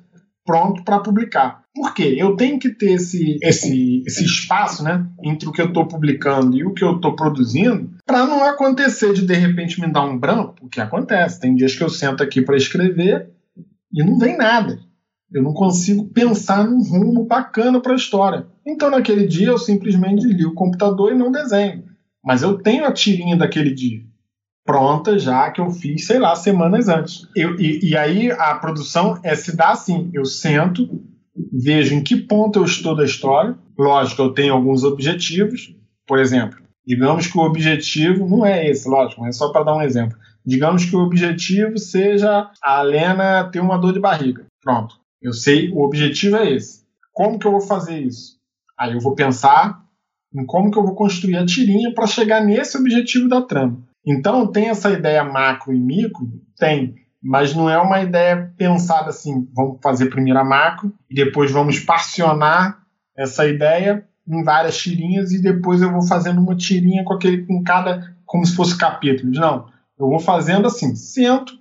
pronto 0.51 0.83
para 0.83 0.99
publicar. 0.99 1.63
Por 1.73 1.95
quê? 1.95 2.17
Eu 2.19 2.35
tenho 2.35 2.59
que 2.59 2.71
ter 2.71 2.95
esse, 2.95 3.39
esse, 3.41 4.03
esse 4.05 4.25
espaço 4.25 4.83
né, 4.83 5.07
entre 5.23 5.49
o 5.49 5.53
que 5.53 5.63
eu 5.63 5.69
estou 5.69 5.87
publicando 5.87 6.57
e 6.57 6.65
o 6.65 6.75
que 6.75 6.83
eu 6.83 6.97
estou 6.97 7.15
produzindo 7.15 7.89
para 8.05 8.27
não 8.27 8.43
acontecer 8.43 9.13
de 9.13 9.25
de 9.25 9.35
repente 9.35 9.81
me 9.81 9.87
dar 9.87 10.03
um 10.03 10.19
branco, 10.19 10.57
o 10.61 10.69
que 10.69 10.81
acontece. 10.81 11.39
Tem 11.39 11.55
dias 11.55 11.77
que 11.77 11.85
eu 11.85 11.89
sento 11.89 12.21
aqui 12.25 12.43
para 12.43 12.57
escrever 12.57 13.31
e 13.93 14.03
não 14.05 14.19
vem 14.19 14.37
nada. 14.37 14.81
Eu 15.33 15.45
não 15.45 15.53
consigo 15.53 16.09
pensar 16.09 16.69
num 16.69 16.83
rumo 16.83 17.25
bacana 17.25 17.81
para 17.81 17.93
a 17.93 17.97
história. 17.97 18.49
Então, 18.67 18.91
naquele 18.91 19.29
dia, 19.29 19.47
eu 19.47 19.59
simplesmente 19.59 20.27
desligo 20.27 20.51
o 20.51 20.55
computador 20.55 21.13
e 21.13 21.17
não 21.17 21.31
desenho. 21.31 21.85
Mas 22.25 22.43
eu 22.43 22.59
tenho 22.59 22.85
a 22.85 22.93
tirinha 22.93 23.37
daquele 23.37 23.73
dia 23.73 24.10
pronta 24.65 25.19
já 25.19 25.51
que 25.51 25.61
eu 25.61 25.71
fiz, 25.71 26.07
sei 26.07 26.19
lá, 26.19 26.35
semanas 26.37 26.89
antes. 26.89 27.27
Eu, 27.35 27.59
e, 27.61 27.91
e 27.91 27.97
aí 27.97 28.31
a 28.31 28.55
produção 28.55 29.19
é 29.23 29.35
se 29.35 29.57
dá 29.57 29.71
assim: 29.71 30.11
eu 30.13 30.25
sento, 30.25 30.89
vejo 31.53 31.95
em 31.95 32.03
que 32.03 32.17
ponto 32.17 32.59
eu 32.59 32.65
estou 32.65 32.95
da 32.95 33.05
história. 33.05 33.57
Lógico, 33.79 34.23
eu 34.23 34.33
tenho 34.33 34.55
alguns 34.55 34.85
objetivos. 34.85 35.75
Por 36.07 36.19
exemplo, 36.19 36.59
digamos 36.87 37.27
que 37.27 37.39
o 37.39 37.43
objetivo 37.43 38.29
não 38.29 38.45
é 38.45 38.69
esse, 38.69 38.89
lógico, 38.89 39.23
mas 39.23 39.37
é 39.37 39.39
só 39.39 39.51
para 39.53 39.65
dar 39.65 39.77
um 39.77 39.83
exemplo. 39.83 40.19
Digamos 40.45 40.85
que 40.85 40.97
o 40.97 41.01
objetivo 41.01 41.79
seja 41.79 42.51
a 42.63 42.83
Lena 42.83 43.45
ter 43.45 43.61
uma 43.61 43.77
dor 43.77 43.93
de 43.93 44.01
barriga. 44.01 44.47
Pronto. 44.63 44.97
Eu 45.21 45.33
sei, 45.33 45.71
o 45.71 45.83
objetivo 45.83 46.37
é 46.37 46.51
esse. 46.51 46.81
Como 47.13 47.39
que 47.39 47.47
eu 47.47 47.53
vou 47.53 47.61
fazer 47.61 48.01
isso? 48.01 48.39
Aí 48.79 48.95
eu 48.95 49.01
vou 49.01 49.15
pensar 49.15 49.85
em 50.35 50.47
como 50.47 50.71
que 50.71 50.79
eu 50.79 50.83
vou 50.83 50.95
construir 50.95 51.37
a 51.37 51.45
tirinha 51.45 51.93
para 51.93 52.07
chegar 52.07 52.43
nesse 52.43 52.79
objetivo 52.79 53.29
da 53.29 53.43
trama. 53.43 53.83
Então, 54.11 54.47
tem 54.47 54.69
essa 54.69 54.91
ideia 54.91 55.23
macro 55.23 55.73
e 55.73 55.79
micro? 55.79 56.27
Tem. 56.59 56.97
Mas 57.23 57.55
não 57.55 57.69
é 57.69 57.79
uma 57.79 58.01
ideia 58.01 58.53
pensada 58.57 59.11
assim, 59.11 59.47
vamos 59.55 59.79
fazer 59.83 60.07
primeiro 60.07 60.39
a 60.39 60.45
macro 60.45 60.93
e 61.09 61.15
depois 61.15 61.51
vamos 61.51 61.79
parcionar 61.79 62.81
essa 63.17 63.47
ideia 63.47 64.07
em 64.27 64.43
várias 64.43 64.79
tirinhas 64.79 65.31
e 65.33 65.43
depois 65.43 65.83
eu 65.83 65.93
vou 65.93 66.03
fazendo 66.03 66.41
uma 66.41 66.57
tirinha 66.57 67.05
com 67.05 67.13
aquele 67.13 67.45
com 67.45 67.63
cada 67.63 68.17
como 68.25 68.45
se 68.45 68.57
fosse 68.57 68.77
capítulos. 68.77 69.39
Não, 69.39 69.67
eu 69.99 70.09
vou 70.09 70.19
fazendo 70.19 70.67
assim, 70.67 70.97
sento, 70.97 71.53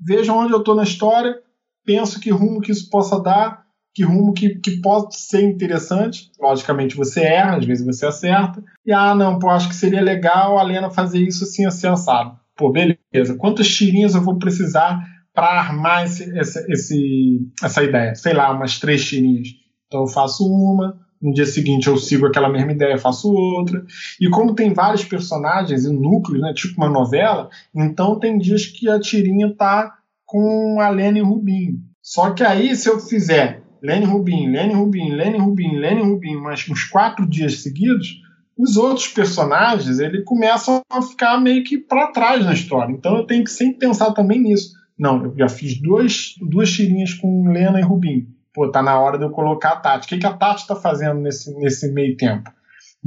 vejo 0.00 0.32
onde 0.32 0.52
eu 0.52 0.60
estou 0.60 0.74
na 0.74 0.84
história, 0.84 1.36
penso 1.84 2.20
que 2.20 2.30
rumo 2.30 2.60
que 2.60 2.70
isso 2.70 2.88
possa 2.88 3.20
dar 3.20 3.64
que 3.94 4.04
rumo 4.04 4.32
que, 4.32 4.56
que 4.56 4.80
pode 4.80 5.16
ser 5.18 5.42
interessante. 5.42 6.30
Logicamente 6.40 6.96
você 6.96 7.20
erra, 7.20 7.56
às 7.56 7.64
vezes 7.64 7.84
você 7.84 8.06
acerta. 8.06 8.62
E 8.86 8.92
ah, 8.92 9.14
não, 9.14 9.38
pô, 9.38 9.50
acho 9.50 9.68
que 9.68 9.74
seria 9.74 10.00
legal 10.00 10.58
a 10.58 10.62
Lena 10.62 10.90
fazer 10.90 11.18
isso 11.18 11.44
assim, 11.44 11.66
assim, 11.66 11.86
assado. 11.86 12.38
Pô, 12.56 12.70
beleza. 12.70 13.36
Quantas 13.36 13.68
tirinhas 13.68 14.14
eu 14.14 14.22
vou 14.22 14.38
precisar 14.38 15.04
para 15.34 15.46
armar 15.46 16.04
esse, 16.04 16.24
esse, 16.38 16.72
esse, 16.72 17.52
essa 17.62 17.82
ideia? 17.82 18.14
Sei 18.14 18.32
lá, 18.32 18.52
umas 18.52 18.78
três 18.78 19.04
tirinhas. 19.04 19.48
Então 19.86 20.02
eu 20.02 20.06
faço 20.06 20.46
uma, 20.46 20.98
no 21.20 21.32
dia 21.32 21.46
seguinte 21.46 21.88
eu 21.88 21.96
sigo 21.96 22.26
aquela 22.26 22.48
mesma 22.48 22.72
ideia, 22.72 22.98
faço 22.98 23.32
outra. 23.32 23.84
E 24.20 24.28
como 24.28 24.54
tem 24.54 24.72
vários 24.72 25.04
personagens 25.04 25.84
e 25.84 25.92
núcleos, 25.92 26.42
né, 26.42 26.52
tipo 26.54 26.76
uma 26.76 26.90
novela, 26.90 27.48
então 27.74 28.18
tem 28.18 28.38
dias 28.38 28.66
que 28.66 28.88
a 28.88 29.00
tirinha 29.00 29.54
tá 29.54 29.94
com 30.24 30.80
a 30.80 30.88
Lena 30.90 31.18
e 31.18 31.22
o 31.22 31.26
Rubinho. 31.26 31.78
Só 32.02 32.30
que 32.30 32.42
aí, 32.42 32.74
se 32.76 32.88
eu 32.88 33.00
fizer 33.00 33.62
Lenny 33.82 34.06
Rubin, 34.06 34.50
Lenny 34.50 34.74
Rubin, 34.74 35.10
Lenny 35.10 35.38
Rubin, 35.38 35.76
Lenny 35.76 36.02
Rubin, 36.02 36.36
mas 36.36 36.68
uns 36.68 36.84
quatro 36.84 37.26
dias 37.28 37.62
seguidos, 37.62 38.20
os 38.56 38.76
outros 38.76 39.06
personagens 39.06 40.00
ele 40.00 40.22
começam 40.22 40.82
a 40.90 41.00
ficar 41.00 41.40
meio 41.40 41.62
que 41.62 41.78
para 41.78 42.08
trás 42.08 42.44
na 42.44 42.52
história. 42.52 42.92
Então 42.92 43.16
eu 43.16 43.24
tenho 43.24 43.44
que 43.44 43.50
sempre 43.50 43.78
pensar 43.78 44.12
também 44.12 44.40
nisso. 44.40 44.72
Não, 44.98 45.24
eu 45.24 45.34
já 45.36 45.48
fiz 45.48 45.80
duas, 45.80 46.34
duas 46.40 46.70
tirinhas 46.70 47.14
com 47.14 47.48
Lena 47.48 47.78
e 47.78 47.84
Rubin. 47.84 48.26
Pô, 48.52 48.68
tá 48.68 48.82
na 48.82 48.98
hora 48.98 49.16
de 49.16 49.24
eu 49.24 49.30
colocar 49.30 49.70
a 49.70 49.76
Tati. 49.76 50.06
O 50.06 50.08
que, 50.08 50.18
que 50.18 50.26
a 50.26 50.32
Tati 50.32 50.62
está 50.62 50.74
fazendo 50.74 51.20
nesse, 51.20 51.54
nesse 51.56 51.92
meio 51.92 52.16
tempo? 52.16 52.50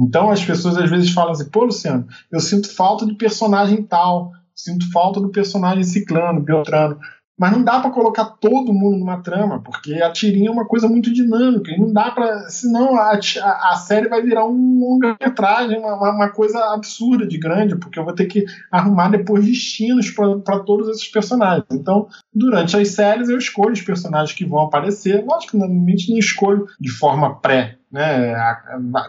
Então 0.00 0.30
as 0.30 0.42
pessoas 0.42 0.78
às 0.78 0.88
vezes 0.88 1.10
falam 1.10 1.32
assim, 1.32 1.50
pô, 1.50 1.64
Luciano, 1.64 2.06
eu 2.30 2.40
sinto 2.40 2.74
falta 2.74 3.04
do 3.04 3.16
personagem 3.16 3.82
tal, 3.82 4.32
sinto 4.54 4.90
falta 4.90 5.20
do 5.20 5.30
personagem 5.30 5.84
ciclano, 5.84 6.40
beltrano. 6.40 6.98
Mas 7.42 7.50
não 7.50 7.64
dá 7.64 7.80
para 7.80 7.90
colocar 7.90 8.24
todo 8.24 8.72
mundo 8.72 8.98
numa 8.98 9.20
trama, 9.20 9.60
porque 9.60 9.94
a 9.94 10.12
tirinha 10.12 10.48
é 10.48 10.52
uma 10.52 10.64
coisa 10.64 10.86
muito 10.86 11.12
dinâmica, 11.12 11.72
e 11.72 11.76
não 11.76 11.92
dá 11.92 12.08
para. 12.12 12.48
Senão 12.48 12.96
a, 12.96 13.18
a, 13.18 13.74
série 13.74 14.06
vai 14.06 14.22
virar 14.22 14.46
um 14.46 14.78
longa-metragem, 14.78 15.76
uma, 15.76 16.12
uma, 16.12 16.28
coisa 16.28 16.72
absurda 16.72 17.26
de 17.26 17.36
grande, 17.38 17.74
porque 17.74 17.98
eu 17.98 18.04
vou 18.04 18.14
ter 18.14 18.26
que 18.26 18.44
arrumar 18.70 19.08
depois 19.08 19.44
destinos 19.44 20.08
para 20.08 20.60
todos 20.60 20.88
esses 20.88 21.08
personagens. 21.08 21.66
Então, 21.72 22.06
durante 22.32 22.76
as 22.76 22.90
séries, 22.90 23.28
eu 23.28 23.38
escolho 23.38 23.72
os 23.72 23.82
personagens 23.82 24.38
que 24.38 24.44
vão 24.44 24.60
aparecer. 24.60 25.24
Lógico 25.24 25.50
que 25.50 25.58
normalmente 25.58 26.12
não 26.12 26.18
escolho 26.20 26.66
de 26.78 26.92
forma 26.92 27.40
pré, 27.40 27.76
né? 27.90 28.34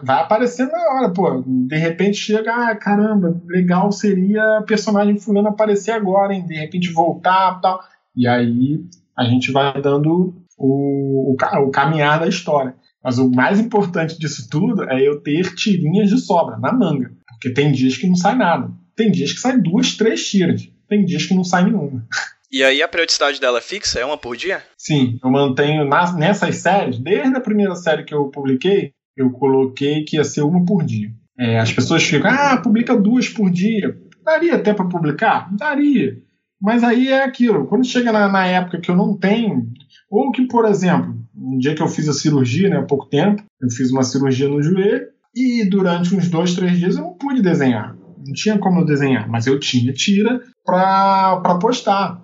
Vai 0.02 0.22
aparecer 0.22 0.66
na 0.66 0.78
hora, 0.78 1.10
pô. 1.10 1.44
De 1.46 1.76
repente 1.76 2.16
chega, 2.16 2.52
ah, 2.52 2.74
caramba, 2.74 3.40
legal 3.46 3.92
seria 3.92 4.64
personagem 4.66 5.20
fulano 5.20 5.50
aparecer 5.50 5.92
agora, 5.92 6.34
hein? 6.34 6.44
De 6.44 6.54
repente 6.54 6.92
voltar 6.92 7.60
tal. 7.60 7.80
E 8.16 8.26
aí 8.26 8.80
a 9.16 9.24
gente 9.24 9.52
vai 9.52 9.80
dando 9.80 10.34
o, 10.56 11.32
o, 11.32 11.36
o 11.36 11.70
caminhar 11.70 12.20
da 12.20 12.28
história. 12.28 12.74
Mas 13.02 13.18
o 13.18 13.30
mais 13.30 13.60
importante 13.60 14.18
disso 14.18 14.48
tudo 14.50 14.84
é 14.84 15.06
eu 15.06 15.20
ter 15.20 15.54
tirinhas 15.54 16.08
de 16.08 16.18
sobra 16.18 16.56
na 16.56 16.72
manga. 16.72 17.12
Porque 17.28 17.52
tem 17.52 17.70
dias 17.70 17.96
que 17.96 18.06
não 18.06 18.16
sai 18.16 18.34
nada. 18.34 18.70
Tem 18.96 19.10
dias 19.10 19.32
que 19.32 19.40
sai 19.40 19.60
duas, 19.60 19.96
três 19.96 20.26
tiras. 20.28 20.68
Tem 20.88 21.04
dias 21.04 21.26
que 21.26 21.34
não 21.34 21.44
sai 21.44 21.64
nenhuma. 21.64 22.06
E 22.52 22.62
aí 22.62 22.80
a 22.84 22.86
periodicidade 22.86 23.40
dela 23.40 23.58
é 23.58 23.60
fixa? 23.60 23.98
É 23.98 24.04
uma 24.04 24.16
por 24.16 24.36
dia? 24.36 24.62
Sim, 24.78 25.18
eu 25.20 25.28
mantenho 25.28 25.84
nas, 25.84 26.14
nessas 26.14 26.58
séries, 26.58 27.00
desde 27.00 27.36
a 27.36 27.40
primeira 27.40 27.74
série 27.74 28.04
que 28.04 28.14
eu 28.14 28.28
publiquei, 28.28 28.92
eu 29.16 29.28
coloquei 29.32 30.04
que 30.04 30.16
ia 30.18 30.22
ser 30.22 30.42
uma 30.42 30.64
por 30.64 30.84
dia. 30.84 31.10
É, 31.36 31.58
as 31.58 31.72
pessoas 31.72 32.04
ficam, 32.04 32.30
ah, 32.30 32.56
publica 32.62 32.96
duas 32.96 33.28
por 33.28 33.50
dia. 33.50 33.98
Daria 34.24 34.54
até 34.54 34.72
para 34.72 34.88
publicar? 34.88 35.48
Daria. 35.56 36.16
Mas 36.64 36.82
aí 36.82 37.08
é 37.08 37.22
aquilo, 37.22 37.66
quando 37.66 37.84
chega 37.84 38.10
na, 38.10 38.26
na, 38.26 38.46
época 38.46 38.80
que 38.80 38.90
eu 38.90 38.96
não 38.96 39.14
tenho, 39.14 39.68
ou 40.10 40.32
que, 40.32 40.46
por 40.46 40.64
exemplo, 40.64 41.14
no 41.34 41.58
dia 41.58 41.74
que 41.74 41.82
eu 41.82 41.88
fiz 41.88 42.08
a 42.08 42.14
cirurgia, 42.14 42.70
né, 42.70 42.78
há 42.78 42.82
pouco 42.82 43.04
tempo, 43.04 43.42
eu 43.60 43.68
fiz 43.68 43.92
uma 43.92 44.02
cirurgia 44.02 44.48
no 44.48 44.62
joelho, 44.62 45.06
e 45.36 45.68
durante 45.68 46.16
uns 46.16 46.30
dois, 46.30 46.54
três 46.54 46.78
dias 46.78 46.96
eu 46.96 47.02
não 47.02 47.18
pude 47.18 47.42
desenhar. 47.42 47.94
Não 48.16 48.32
tinha 48.32 48.56
como 48.56 48.82
desenhar, 48.82 49.28
mas 49.28 49.46
eu 49.46 49.60
tinha 49.60 49.92
tira 49.92 50.40
para 50.64 51.58
postar. 51.60 52.22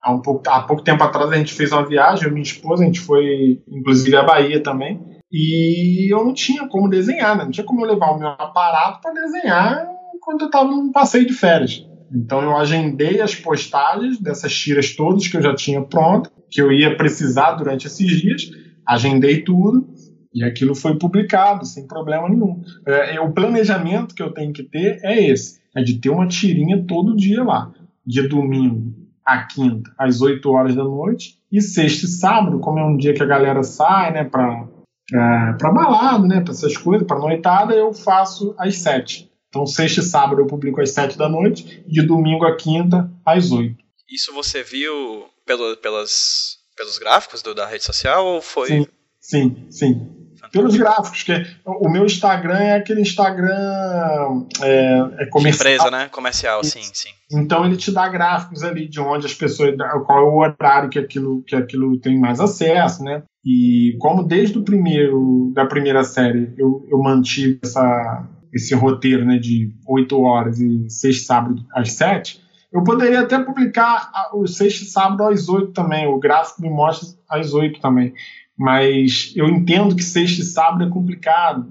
Há, 0.00 0.14
um 0.14 0.22
pouco, 0.22 0.48
há 0.48 0.62
pouco 0.62 0.84
tempo 0.84 1.02
atrás 1.02 1.32
a 1.32 1.36
gente 1.36 1.52
fez 1.52 1.72
uma 1.72 1.84
viagem, 1.84 2.26
eu 2.26 2.32
minha 2.32 2.44
esposa, 2.44 2.84
a 2.84 2.86
gente 2.86 3.00
foi 3.00 3.60
inclusive 3.68 4.14
à 4.14 4.22
Bahia 4.22 4.62
também, 4.62 5.00
e 5.32 6.14
eu 6.14 6.24
não 6.24 6.32
tinha 6.32 6.68
como 6.68 6.88
desenhar, 6.88 7.36
né? 7.36 7.42
não 7.42 7.50
tinha 7.50 7.66
como 7.66 7.84
eu 7.84 7.90
levar 7.90 8.12
o 8.12 8.18
meu 8.20 8.28
aparato 8.28 9.00
para 9.00 9.14
desenhar 9.14 9.84
enquanto 10.14 10.42
eu 10.42 10.46
estava 10.46 10.70
num 10.70 10.92
passeio 10.92 11.26
de 11.26 11.32
férias. 11.32 11.89
Então 12.12 12.42
eu 12.42 12.56
agendei 12.56 13.20
as 13.20 13.34
postagens 13.34 14.18
dessas 14.18 14.52
tiras 14.54 14.94
todas 14.94 15.28
que 15.28 15.36
eu 15.36 15.42
já 15.42 15.54
tinha 15.54 15.82
pronta, 15.82 16.30
que 16.50 16.60
eu 16.60 16.72
ia 16.72 16.96
precisar 16.96 17.52
durante 17.52 17.86
esses 17.86 18.20
dias, 18.20 18.50
agendei 18.86 19.42
tudo 19.42 19.88
e 20.34 20.44
aquilo 20.44 20.74
foi 20.74 20.98
publicado 20.98 21.64
sem 21.64 21.86
problema 21.86 22.28
nenhum. 22.28 22.62
É, 22.86 23.16
é, 23.16 23.20
o 23.20 23.32
planejamento 23.32 24.14
que 24.14 24.22
eu 24.22 24.32
tenho 24.32 24.52
que 24.52 24.62
ter 24.62 24.98
é 25.02 25.30
esse, 25.30 25.60
é 25.76 25.82
de 25.82 25.98
ter 25.98 26.10
uma 26.10 26.26
tirinha 26.26 26.84
todo 26.86 27.16
dia 27.16 27.42
lá, 27.44 27.72
de 28.04 28.26
domingo 28.26 29.00
a 29.24 29.44
quinta 29.44 29.90
às 29.96 30.20
8 30.20 30.50
horas 30.50 30.74
da 30.74 30.82
noite 30.82 31.38
e 31.52 31.60
sexta 31.60 32.06
e 32.06 32.08
sábado, 32.08 32.58
como 32.58 32.80
é 32.80 32.84
um 32.84 32.96
dia 32.96 33.14
que 33.14 33.22
a 33.22 33.26
galera 33.26 33.62
sai, 33.62 34.12
né, 34.12 34.24
para 34.24 34.66
é, 35.12 35.52
para 35.58 35.72
balada, 35.72 36.26
né, 36.26 36.40
para 36.40 36.52
essas 36.52 36.76
coisas, 36.76 37.06
para 37.06 37.18
noitada, 37.18 37.74
eu 37.74 37.92
faço 37.92 38.54
às 38.58 38.76
sete. 38.76 39.29
Então, 39.50 39.66
sexta 39.66 40.00
e 40.00 40.04
sábado 40.04 40.40
eu 40.40 40.46
publico 40.46 40.80
às 40.80 40.92
sete 40.92 41.18
da 41.18 41.28
noite, 41.28 41.84
de 41.86 42.02
domingo 42.06 42.46
a 42.46 42.56
quinta 42.56 43.10
às 43.26 43.50
oito. 43.50 43.84
Isso 44.08 44.32
você 44.32 44.62
viu 44.62 45.28
pelo, 45.44 45.76
pelas, 45.76 46.56
pelos 46.76 46.98
gráficos 46.98 47.42
do, 47.42 47.54
da 47.54 47.66
rede 47.66 47.84
social 47.84 48.24
ou 48.24 48.40
foi? 48.40 48.68
Sim, 48.68 48.86
sim, 49.20 49.66
sim 49.70 50.20
pelos 50.52 50.76
gráficos, 50.76 51.22
que 51.22 51.32
o 51.64 51.88
meu 51.88 52.04
Instagram 52.04 52.58
é 52.58 52.76
aquele 52.76 53.00
Instagram 53.00 54.46
é, 54.60 55.22
é 55.22 55.26
comercial. 55.26 55.42
De 55.42 55.48
empresa, 55.48 55.90
né? 55.90 56.08
Comercial, 56.08 56.64
sim, 56.64 56.82
sim. 56.92 57.10
Então 57.30 57.64
ele 57.64 57.76
te 57.76 57.92
dá 57.92 58.08
gráficos 58.08 58.62
ali 58.64 58.88
de 58.88 59.00
onde 59.00 59.26
as 59.26 59.34
pessoas, 59.34 59.74
qual 60.06 60.18
é 60.18 60.22
o 60.22 60.38
horário 60.38 60.90
que 60.90 60.98
aquilo, 60.98 61.42
que 61.44 61.54
aquilo 61.54 61.98
tem 62.00 62.18
mais 62.18 62.40
acesso, 62.40 63.02
né? 63.04 63.22
E 63.44 63.96
como 64.00 64.24
desde 64.24 64.58
o 64.58 64.64
primeiro, 64.64 65.52
da 65.54 65.64
primeira 65.66 66.04
série, 66.04 66.52
eu, 66.58 66.86
eu 66.90 66.98
mantive 66.98 67.60
essa, 67.62 68.28
esse 68.52 68.74
roteiro 68.74 69.24
né, 69.24 69.38
de 69.38 69.72
8 69.86 70.20
horas 70.20 70.60
e 70.60 70.88
sexta 70.88 71.26
sábado 71.26 71.64
às 71.74 71.92
7, 71.92 72.40
eu 72.72 72.84
poderia 72.84 73.20
até 73.20 73.38
publicar 73.38 74.10
o 74.32 74.46
sexta 74.46 74.84
sábado 74.84 75.24
às 75.24 75.48
8 75.48 75.72
também, 75.72 76.06
o 76.06 76.18
gráfico 76.18 76.62
me 76.62 76.70
mostra 76.70 77.08
às 77.28 77.52
8 77.52 77.80
também. 77.80 78.12
Mas 78.56 79.32
eu 79.34 79.48
entendo 79.48 79.96
que 79.96 80.02
sexta 80.02 80.42
e 80.42 80.44
sábado 80.44 80.84
é 80.84 80.90
complicado. 80.90 81.66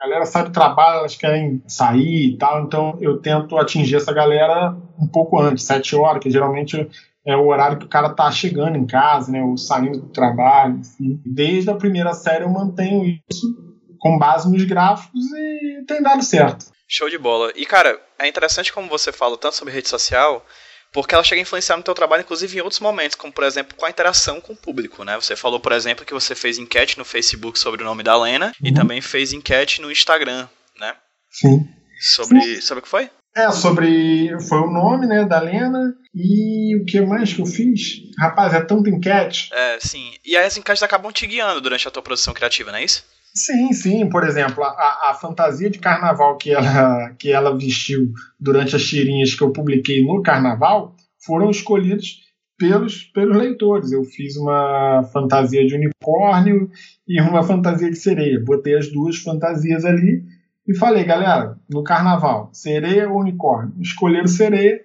A 0.00 0.08
galera 0.08 0.24
do 0.24 0.50
trabalho, 0.50 0.98
elas 0.98 1.14
querem 1.14 1.62
sair 1.68 2.32
e 2.32 2.36
tal, 2.36 2.64
então 2.64 2.98
eu 3.00 3.18
tento 3.18 3.56
atingir 3.56 3.94
essa 3.94 4.12
galera 4.12 4.76
um 4.98 5.06
pouco 5.06 5.40
antes, 5.40 5.64
sete 5.64 5.94
horas, 5.94 6.20
que 6.20 6.28
geralmente 6.28 6.88
é 7.24 7.36
o 7.36 7.46
horário 7.46 7.78
que 7.78 7.84
o 7.84 7.88
cara 7.88 8.10
tá 8.10 8.28
chegando 8.32 8.76
em 8.76 8.84
casa, 8.84 9.30
né, 9.30 9.40
ou 9.40 9.56
saindo 9.56 10.00
do 10.00 10.08
trabalho, 10.08 10.78
enfim. 10.78 11.20
Desde 11.24 11.70
a 11.70 11.76
primeira 11.76 12.12
série 12.14 12.42
eu 12.42 12.50
mantenho 12.50 13.20
isso 13.30 13.71
com 14.02 14.18
base 14.18 14.50
nos 14.50 14.64
gráficos 14.64 15.24
e 15.32 15.84
tem 15.86 16.02
dado 16.02 16.24
certo. 16.24 16.66
Show 16.88 17.08
de 17.08 17.16
bola. 17.16 17.52
E 17.54 17.64
cara, 17.64 18.00
é 18.18 18.26
interessante 18.26 18.72
como 18.72 18.88
você 18.88 19.12
fala 19.12 19.38
tanto 19.38 19.54
sobre 19.54 19.72
rede 19.72 19.88
social, 19.88 20.44
porque 20.92 21.14
ela 21.14 21.22
chega 21.22 21.40
a 21.40 21.42
influenciar 21.42 21.76
no 21.76 21.84
teu 21.84 21.94
trabalho, 21.94 22.22
inclusive 22.22 22.58
em 22.58 22.60
outros 22.60 22.80
momentos, 22.80 23.14
como 23.14 23.32
por 23.32 23.44
exemplo 23.44 23.76
com 23.76 23.86
a 23.86 23.90
interação 23.90 24.40
com 24.40 24.54
o 24.54 24.56
público, 24.56 25.04
né? 25.04 25.14
Você 25.14 25.36
falou, 25.36 25.60
por 25.60 25.70
exemplo, 25.70 26.04
que 26.04 26.12
você 26.12 26.34
fez 26.34 26.58
enquete 26.58 26.98
no 26.98 27.04
Facebook 27.04 27.56
sobre 27.56 27.82
o 27.82 27.84
nome 27.84 28.02
da 28.02 28.20
Lena 28.20 28.46
uhum. 28.60 28.68
e 28.68 28.74
também 28.74 29.00
fez 29.00 29.32
enquete 29.32 29.80
no 29.80 29.90
Instagram, 29.90 30.48
né? 30.80 30.96
Sim. 31.30 31.68
Sobre, 32.00 32.40
Sim. 32.40 32.60
sobre 32.60 32.80
o 32.80 32.82
que 32.82 32.88
foi? 32.88 33.08
É, 33.36 33.50
sobre. 33.52 34.36
Foi 34.48 34.58
o 34.58 34.70
nome, 34.70 35.06
né, 35.06 35.24
da 35.24 35.40
Lena. 35.40 35.94
E 36.12 36.76
o 36.76 36.84
que 36.84 37.00
mais 37.00 37.32
que 37.32 37.40
eu 37.40 37.46
fiz? 37.46 38.02
Rapaz, 38.18 38.52
é 38.52 38.60
tanta 38.60 38.90
enquete. 38.90 39.48
É, 39.54 39.78
sim. 39.80 40.12
E 40.24 40.36
aí 40.36 40.44
as 40.44 40.56
enquetes 40.56 40.82
acabam 40.82 41.10
te 41.10 41.26
guiando 41.26 41.60
durante 41.60 41.86
a 41.88 41.90
tua 41.90 42.02
produção 42.02 42.34
criativa, 42.34 42.70
não 42.70 42.78
é 42.78 42.84
isso? 42.84 43.04
Sim, 43.34 43.72
sim. 43.72 44.08
Por 44.08 44.24
exemplo, 44.24 44.62
a, 44.62 45.10
a 45.10 45.14
fantasia 45.14 45.70
de 45.70 45.78
carnaval 45.78 46.36
que 46.36 46.50
ela, 46.52 47.10
que 47.18 47.30
ela 47.30 47.56
vestiu 47.56 48.12
durante 48.38 48.76
as 48.76 48.84
tirinhas 48.84 49.34
que 49.34 49.42
eu 49.42 49.52
publiquei 49.52 50.04
no 50.04 50.22
carnaval 50.22 50.94
foram 51.24 51.50
escolhidos 51.50 52.20
pelos, 52.58 53.04
pelos 53.04 53.36
leitores. 53.36 53.90
Eu 53.92 54.04
fiz 54.04 54.36
uma 54.36 55.02
fantasia 55.12 55.66
de 55.66 55.74
unicórnio 55.74 56.70
e 57.08 57.20
uma 57.20 57.42
fantasia 57.42 57.90
de 57.90 57.96
sereia. 57.96 58.42
Botei 58.44 58.76
as 58.76 58.92
duas 58.92 59.16
fantasias 59.16 59.84
ali 59.84 60.22
e 60.68 60.76
falei, 60.76 61.04
galera, 61.04 61.58
no 61.70 61.82
carnaval, 61.82 62.50
sereia 62.52 63.08
ou 63.08 63.20
unicórnio? 63.20 63.74
Escolheram 63.80 64.26
sereia 64.26 64.80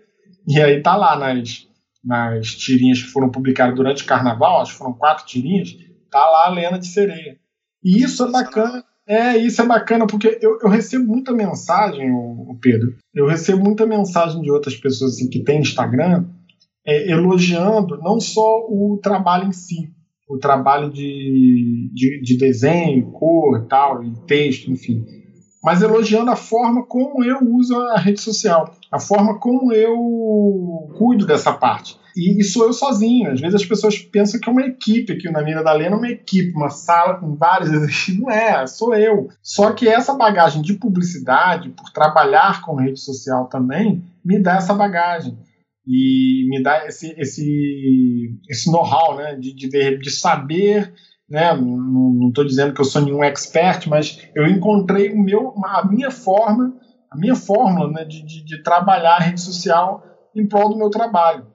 e 0.48 0.60
aí 0.62 0.82
tá 0.82 0.96
lá 0.96 1.20
nas, 1.20 1.68
nas 2.04 2.48
tirinhas 2.48 3.04
que 3.04 3.10
foram 3.10 3.30
publicadas 3.30 3.76
durante 3.76 4.04
o 4.04 4.08
carnaval, 4.08 4.62
acho 4.62 4.72
que 4.72 4.78
foram 4.78 4.94
quatro 4.94 5.26
tirinhas, 5.26 5.78
tá 6.10 6.26
lá 6.26 6.48
a 6.48 6.50
lena 6.50 6.80
de 6.80 6.88
sereia. 6.88 7.38
E 7.88 8.04
isso 8.04 8.26
é 8.26 8.30
bacana. 8.30 8.84
É, 9.08 9.38
isso 9.38 9.62
é 9.62 9.66
bacana, 9.66 10.06
porque 10.06 10.38
eu, 10.42 10.60
eu 10.62 10.68
recebo 10.68 11.08
muita 11.08 11.32
mensagem, 11.32 12.12
o, 12.12 12.52
o, 12.52 12.58
Pedro. 12.60 12.94
Eu 13.16 13.26
recebo 13.26 13.64
muita 13.64 13.86
mensagem 13.86 14.42
de 14.42 14.52
outras 14.52 14.76
pessoas 14.76 15.14
assim, 15.14 15.30
que 15.30 15.46
têm 15.46 15.62
Instagram 15.62 16.26
é, 16.86 17.10
elogiando 17.10 17.98
não 18.02 18.20
só 18.20 18.66
o 18.68 19.00
trabalho 19.02 19.48
em 19.48 19.54
si, 19.54 19.90
o 20.28 20.38
trabalho 20.38 20.92
de, 20.92 21.90
de, 21.94 22.22
de 22.22 22.38
desenho, 22.38 23.10
cor 23.12 23.66
tal, 23.68 24.04
e 24.04 24.12
texto, 24.26 24.70
enfim 24.70 25.06
mas 25.68 25.82
elogiando 25.82 26.32
a 26.32 26.36
forma 26.38 26.86
como 26.86 27.22
eu 27.26 27.40
uso 27.42 27.78
a 27.78 28.00
rede 28.00 28.22
social, 28.22 28.74
a 28.90 29.02
forma 29.02 29.38
como 29.38 29.74
eu 29.74 29.98
cuido 30.98 31.26
dessa 31.26 31.52
parte. 31.52 32.00
E, 32.16 32.40
e 32.40 32.44
sou 32.46 32.68
eu 32.68 32.72
sozinho. 32.72 33.34
Às 33.34 33.42
vezes 33.42 33.56
as 33.56 33.66
pessoas 33.66 33.98
pensam 33.98 34.40
que 34.40 34.48
é 34.48 34.52
uma 34.54 34.66
equipe, 34.66 35.12
aqui 35.12 35.30
na 35.30 35.44
Mira 35.44 35.62
da 35.62 35.74
Lena 35.74 35.96
é 35.96 35.98
uma 35.98 36.08
equipe, 36.08 36.56
uma 36.56 36.70
sala 36.70 37.16
com 37.16 37.36
vários. 37.36 37.70
Não 38.18 38.32
é, 38.32 38.66
sou 38.66 38.96
eu. 38.96 39.28
Só 39.44 39.74
que 39.74 39.90
essa 39.90 40.14
bagagem 40.14 40.62
de 40.62 40.74
publicidade, 40.76 41.68
por 41.72 41.92
trabalhar 41.92 42.62
com 42.62 42.78
rede 42.78 43.02
social 43.02 43.50
também, 43.50 44.06
me 44.24 44.40
dá 44.40 44.56
essa 44.56 44.74
bagagem 44.74 45.38
e 45.86 46.48
me 46.50 46.64
dá 46.64 46.88
esse, 46.88 47.14
esse, 47.18 48.40
esse 48.48 48.72
know-how 48.72 49.18
né, 49.18 49.36
de, 49.36 49.54
de, 49.54 49.98
de 49.98 50.12
saber 50.12 50.94
né? 51.30 51.54
Não 51.54 52.30
estou 52.30 52.46
dizendo 52.46 52.74
que 52.74 52.82
eu 52.82 52.86
sou 52.86 53.02
nenhum 53.02 53.24
expert, 53.24 53.88
mas 53.88 54.20
eu 54.36 54.48
encontrei 54.48 55.12
o 55.12 55.20
meu, 55.20 55.54
a 55.66 55.86
minha 55.86 56.10
forma, 56.10 56.74
a 57.12 57.18
minha 57.18 57.36
fórmula 57.36 57.92
né, 57.92 58.06
de, 58.06 58.24
de, 58.24 58.44
de, 58.44 58.64
trabalhar 58.64 59.16
a 59.16 59.20
rede 59.20 59.42
social 59.42 60.04
em 60.36 60.48
prol 60.48 60.70
do 60.70 60.78
meu 60.78 60.90
trabalho. 60.90 61.48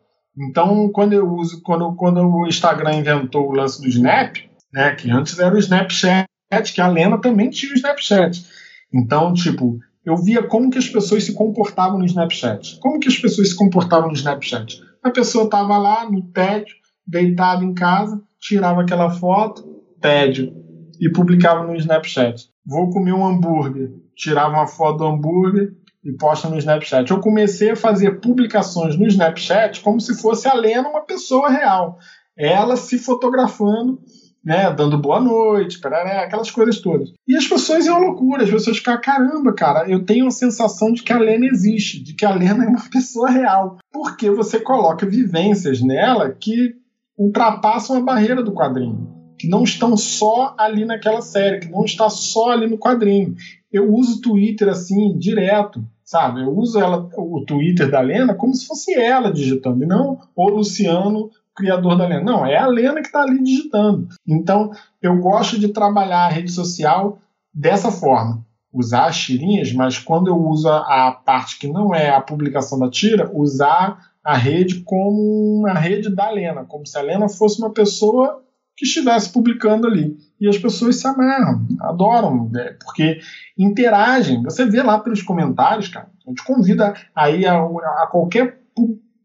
Então, 0.49 0.91
quando 0.91 1.13
eu 1.13 1.31
uso, 1.31 1.63
quando, 1.63 1.95
quando 1.95 2.21
o 2.21 2.47
Instagram 2.47 2.95
inventou 2.95 3.49
o 3.49 3.53
lance 3.53 3.81
do 3.81 3.89
Snap, 3.89 4.37
né, 4.73 4.95
que 4.95 5.11
antes 5.11 5.39
era 5.39 5.55
o 5.55 5.59
Snapchat, 5.59 6.27
que 6.75 6.81
a 6.81 6.89
Lena 6.89 7.21
também 7.21 7.51
tinha 7.51 7.73
o 7.73 7.75
Snapchat. 7.75 8.47
Então, 8.93 9.33
tipo, 9.33 9.79
eu 10.05 10.17
via 10.17 10.43
como 10.43 10.71
que 10.71 10.79
as 10.79 10.89
pessoas 10.89 11.25
se 11.25 11.35
comportavam 11.35 11.99
no 11.99 12.05
Snapchat. 12.05 12.79
Como 12.81 12.99
que 12.99 13.09
as 13.09 13.17
pessoas 13.17 13.51
se 13.51 13.57
comportavam 13.57 14.09
no 14.09 14.15
Snapchat? 14.15 14.81
A 15.03 15.11
pessoa 15.11 15.45
estava 15.45 15.77
lá 15.79 16.11
no 16.11 16.23
tédio, 16.23 16.75
deitada 17.07 17.65
em 17.65 17.75
casa, 17.75 18.23
tirava 18.43 18.83
aquela 18.83 19.09
foto, 19.09 19.63
tédio, 20.01 20.53
e 21.01 21.11
publicava 21.11 21.65
no 21.65 21.77
Snapchat. 21.77 22.49
Vou 22.67 22.91
comer 22.91 23.13
um 23.13 23.25
hambúrguer, 23.25 23.93
tirava 24.17 24.55
uma 24.55 24.67
foto 24.67 24.99
do 24.99 25.07
hambúrguer 25.07 25.73
e 26.05 26.13
posta 26.13 26.49
no 26.49 26.59
Snapchat. 26.59 27.11
Eu 27.11 27.21
comecei 27.21 27.71
a 27.71 27.77
fazer 27.77 28.21
publicações 28.21 28.99
no 28.99 29.07
Snapchat 29.07 29.81
como 29.81 30.01
se 30.01 30.21
fosse 30.21 30.49
a 30.49 30.55
Lena 30.55 30.89
uma 30.89 31.03
pessoa 31.03 31.49
real. 31.49 31.99
Ela 32.37 32.77
se 32.77 32.99
fotografando, 32.99 34.01
né, 34.45 34.73
dando 34.73 35.01
boa 35.01 35.21
noite, 35.21 35.79
parará, 35.79 36.23
aquelas 36.23 36.51
coisas 36.51 36.81
todas. 36.81 37.11
E 37.29 37.37
as 37.37 37.47
pessoas 37.47 37.87
iam 37.87 38.01
loucura, 38.01 38.43
as 38.43 38.51
pessoas 38.51 38.79
ficam, 38.79 39.01
caramba, 39.01 39.55
cara, 39.55 39.89
eu 39.89 40.05
tenho 40.05 40.27
a 40.27 40.33
sensação 40.33 40.93
de 40.93 41.03
que 41.03 41.13
a 41.13 41.19
Lena 41.19 41.47
existe, 41.47 42.03
de 42.03 42.15
que 42.15 42.25
a 42.25 42.35
Lena 42.35 42.65
é 42.65 42.69
uma 42.69 42.83
pessoa 42.91 43.31
real. 43.31 43.79
Porque 43.93 44.31
você 44.31 44.59
coloca 44.59 45.07
vivências 45.07 45.81
nela 45.81 46.31
que 46.31 46.82
ultrapassam 47.23 47.97
a 47.97 48.01
barreira 48.01 48.43
do 48.43 48.53
quadrinho, 48.53 49.09
que 49.39 49.49
não 49.49 49.63
estão 49.63 49.97
só 49.97 50.55
ali 50.59 50.85
naquela 50.85 51.21
série, 51.21 51.61
que 51.61 51.71
não 51.71 51.85
está 51.85 52.11
só 52.11 52.51
ali 52.51 52.69
no 52.69 52.79
quadrinho. 52.79 53.35
Eu 53.73 53.93
uso 53.93 54.19
o 54.19 54.21
Twitter 54.21 54.69
assim 54.69 55.17
direto, 55.17 55.85
sabe? 56.05 56.43
Eu 56.43 56.57
uso 56.57 56.81
ela, 56.81 57.09
o 57.17 57.45
Twitter 57.47 57.91
da 57.91 58.01
Lena 58.01 58.35
como 58.35 58.55
se 58.55 58.67
fosse 58.67 58.93
ela 58.95 59.33
digitando, 59.33 59.85
e 59.85 59.87
não 59.87 60.19
o 60.35 60.49
Luciano, 60.49 61.31
criador 61.55 61.97
da 61.97 62.07
Lena. 62.07 62.25
Não, 62.25 62.45
é 62.45 62.57
a 62.57 62.67
Lena 62.67 63.01
que 63.01 63.07
está 63.07 63.23
ali 63.23 63.43
digitando. 63.43 64.09
Então, 64.27 64.73
eu 65.01 65.17
gosto 65.19 65.59
de 65.59 65.69
trabalhar 65.69 66.27
a 66.27 66.31
rede 66.31 66.51
social 66.51 67.19
dessa 67.55 67.91
forma. 67.91 68.45
Usar 68.73 69.07
as 69.07 69.19
tirinhas, 69.19 69.73
mas 69.73 69.99
quando 69.99 70.29
eu 70.29 70.37
uso 70.37 70.69
a 70.69 71.13
parte 71.13 71.59
que 71.59 71.69
não 71.69 71.95
é 71.95 72.11
a 72.11 72.23
publicação 72.23 72.79
da 72.79 72.91
tira, 72.91 73.31
usar 73.35 74.12
a 74.25 74.37
rede 74.37 74.83
como 74.85 75.61
uma 75.61 75.75
rede 75.75 76.15
da 76.15 76.31
Lena, 76.31 76.65
como 76.65 76.87
se 76.87 76.97
a 76.97 77.03
Lena 77.03 77.29
fosse 77.29 77.61
uma 77.61 77.73
pessoa 77.73 78.43
que 78.77 78.87
estivesse 78.87 79.33
publicando 79.33 79.87
ali. 79.87 80.17
E 80.41 80.49
as 80.49 80.59
pessoas 80.59 80.97
se 80.97 81.07
amarram, 81.07 81.67
adoram, 81.81 82.49
né? 82.51 82.77
porque 82.85 83.19
interagem. 83.59 84.43
Você 84.43 84.65
vê 84.65 84.83
lá 84.83 84.99
pelos 84.99 85.23
comentários, 85.23 85.89
cara. 85.89 86.09
A 86.27 86.31
gente 86.31 86.45
convida 86.45 86.95
aí 87.15 87.47
a, 87.47 87.59
a 87.59 88.09
qualquer 88.11 88.61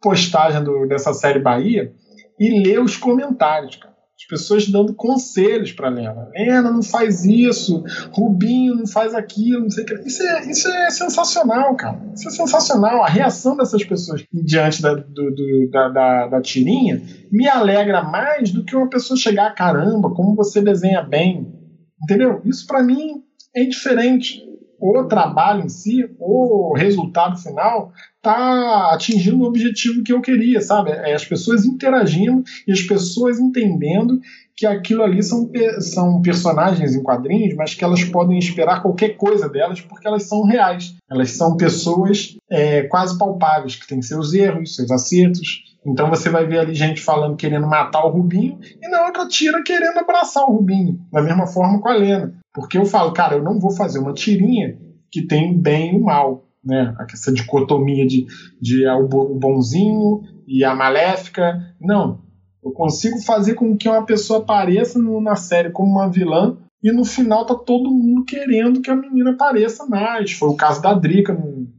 postagem 0.02 0.64
do, 0.64 0.88
dessa 0.88 1.14
série 1.14 1.39
Bahia 1.39 1.93
e 2.39 2.64
lê 2.64 2.78
os 2.78 2.98
comentários, 2.98 3.78
cara 3.78 3.97
as 4.20 4.26
pessoas 4.28 4.68
dando 4.68 4.95
conselhos 4.95 5.72
para 5.72 5.89
Lena. 5.89 6.28
Lena, 6.34 6.72
não 6.72 6.82
faz 6.82 7.24
isso. 7.24 7.84
Rubinho, 8.11 8.76
não 8.76 8.88
faz 8.88 9.13
aquilo. 9.13 9.61
Não 9.61 9.70
sei 9.70 9.84
o 9.84 9.88
que. 9.88 9.93
Isso 10.07 10.24
é, 10.24 10.49
isso 10.49 10.68
é 10.68 10.89
sensacional, 10.89 11.76
cara. 11.76 12.01
Isso 12.15 12.28
é 12.28 12.32
sensacional. 12.32 13.03
A 13.03 13.07
reação 13.07 13.55
dessas 13.55 13.84
pessoas 13.86 14.26
diante 14.34 14.82
da, 14.82 14.95
do, 14.95 15.32
do, 15.36 15.70
da, 15.72 15.89
da, 15.89 16.28
da, 16.28 16.41
tirinha 16.41 16.99
me 17.32 17.47
alegra 17.47 18.01
mais 18.01 18.51
do 18.51 18.65
que 18.65 18.76
uma 18.76 18.89
pessoa 18.89 19.20
chegar, 19.20 19.53
caramba, 19.53 20.09
como 20.09 20.36
você 20.36 20.61
desenha 20.61 21.03
bem. 21.03 21.53
Entendeu? 22.01 22.41
Isso 22.43 22.65
para 22.65 22.82
mim 22.82 23.24
é 23.55 23.65
diferente 23.65 24.47
o 24.80 25.03
trabalho 25.05 25.65
em 25.65 25.70
si, 25.70 26.07
o 26.20 26.76
resultado 26.76 27.38
final, 27.38 27.91
tá 28.28 28.93
atingindo 28.93 29.41
o 29.41 29.47
objetivo 29.47 30.03
que 30.03 30.11
eu 30.11 30.21
queria, 30.21 30.59
sabe? 30.59 30.91
É 30.91 31.13
as 31.13 31.23
pessoas 31.23 31.65
interagindo 31.65 32.43
e 32.67 32.73
as 32.73 32.82
pessoas 32.82 33.39
entendendo 33.39 34.19
que 34.53 34.65
aquilo 34.65 35.03
ali 35.03 35.23
são, 35.23 35.49
são 35.80 36.21
personagens 36.21 36.95
em 36.95 37.03
quadrinhos, 37.03 37.55
mas 37.55 37.73
que 37.73 37.84
elas 37.84 38.03
podem 38.03 38.38
esperar 38.38 38.82
qualquer 38.82 39.15
coisa 39.15 39.47
delas 39.47 39.80
porque 39.80 40.07
elas 40.07 40.23
são 40.23 40.43
reais. 40.43 40.95
Elas 41.09 41.32
são 41.32 41.55
pessoas 41.55 42.36
é, 42.49 42.84
quase 42.84 43.17
palpáveis, 43.17 43.75
que 43.75 43.88
têm 43.88 44.01
seus 44.01 44.34
erros, 44.34 44.75
seus 44.75 44.91
acertos. 44.91 45.63
Então 45.86 46.09
você 46.09 46.30
vai 46.30 46.45
ver 46.45 46.59
ali 46.59 46.73
gente 46.73 46.99
falando 46.99 47.38
querendo 47.38 47.67
matar 47.67 48.03
o 48.03 48.09
Rubinho 48.09 48.59
e 48.82 48.89
na 48.89 49.05
outra 49.05 49.28
tira 49.28 49.63
querendo 49.63 49.99
abraçar 49.99 50.43
o 50.43 50.53
Rubinho. 50.57 50.99
Da 51.13 51.21
mesma 51.21 51.47
forma 51.47 51.80
com 51.80 51.88
a 51.88 51.93
Lena. 51.93 52.34
Porque 52.53 52.78
eu 52.78 52.86
falo, 52.86 53.13
cara, 53.13 53.36
eu 53.36 53.43
não 53.43 53.59
vou 53.59 53.71
fazer 53.71 53.99
uma 53.99 54.13
tirinha 54.13 54.78
que 55.09 55.21
tem 55.21 55.53
o 55.53 55.57
bem 55.57 55.93
e 55.93 55.97
o 55.97 56.03
mal. 56.03 56.47
Né? 56.68 56.93
Essa 57.13 57.32
dicotomia 57.32 58.05
de, 58.05 58.26
de 58.61 58.86
é 58.86 58.93
o 58.93 59.07
bonzinho 59.07 60.22
e 60.45 60.63
a 60.63 60.76
maléfica. 60.76 61.57
Não, 61.80 62.22
eu 62.63 62.72
consigo 62.72 63.22
fazer 63.22 63.53
com 63.53 63.78
que 63.78 63.88
uma 63.88 64.05
pessoa 64.05 64.39
apareça 64.39 64.99
na 64.99 65.36
série 65.38 65.72
como 65.72 65.89
uma 65.89 66.09
vilã 66.09 66.57
e 66.84 66.91
no 66.91 67.05
final 67.05 67.45
tá 67.45 67.55
todo 67.55 67.89
mundo 67.89 68.26
querendo 68.26 68.82
que 68.82 68.91
a 68.91 68.95
menina 68.95 69.32
apareça 69.32 69.86
mais. 69.86 70.34
Foi 70.34 70.49
o 70.49 70.55
caso 70.55 70.82
da 70.82 70.93
Drica 70.93 71.36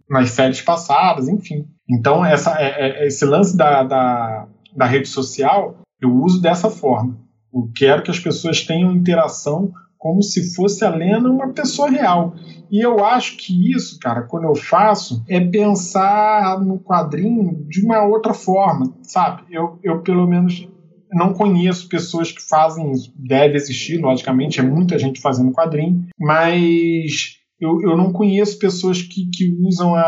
nas 0.09 0.30
séries 0.30 0.62
passadas, 0.62 1.28
enfim. 1.28 1.66
Então, 1.89 2.24
essa, 2.24 2.59
é, 2.61 3.05
é, 3.05 3.07
esse 3.07 3.24
lance 3.24 3.57
da, 3.57 3.82
da, 3.82 4.49
da 4.74 4.86
rede 4.86 5.09
social 5.09 5.78
eu 6.01 6.14
uso 6.14 6.41
dessa 6.41 6.70
forma. 6.70 7.18
Eu 7.53 7.70
quero 7.74 8.03
que 8.03 8.11
as 8.11 8.18
pessoas 8.18 8.62
tenham 8.64 8.93
interação 8.93 9.72
como 9.99 10.22
se 10.22 10.55
fosse 10.55 10.84
a 10.84 10.94
Lena 10.94 11.28
uma 11.28 11.53
pessoa 11.53 11.90
real. 11.90 12.34
E 12.70 12.80
eu 12.80 13.05
acho 13.05 13.36
que 13.36 13.72
isso, 13.72 13.99
cara, 13.99 14.22
quando 14.22 14.44
eu 14.44 14.55
faço, 14.55 15.22
é 15.28 15.40
pensar 15.40 16.61
no 16.61 16.78
quadrinho 16.78 17.66
de 17.68 17.84
uma 17.84 18.05
outra 18.05 18.32
forma, 18.32 18.94
sabe? 19.03 19.42
Eu, 19.51 19.78
eu 19.82 20.01
pelo 20.03 20.26
menos 20.26 20.68
não 21.11 21.32
conheço 21.32 21.88
pessoas 21.88 22.30
que 22.30 22.42
fazem 22.46 22.92
isso. 22.92 23.12
Deve 23.16 23.57
existir, 23.57 23.99
logicamente, 23.99 24.61
é 24.61 24.62
muita 24.62 24.99
gente 24.99 25.20
fazendo 25.20 25.53
quadrinho, 25.53 26.07
mas 26.18 27.38
eu, 27.61 27.80
eu 27.80 27.96
não 27.96 28.12
conheço 28.12 28.59
pessoas 28.59 29.03
que, 29.03 29.28
que 29.30 29.51
usam 29.62 29.94
a, 29.94 30.01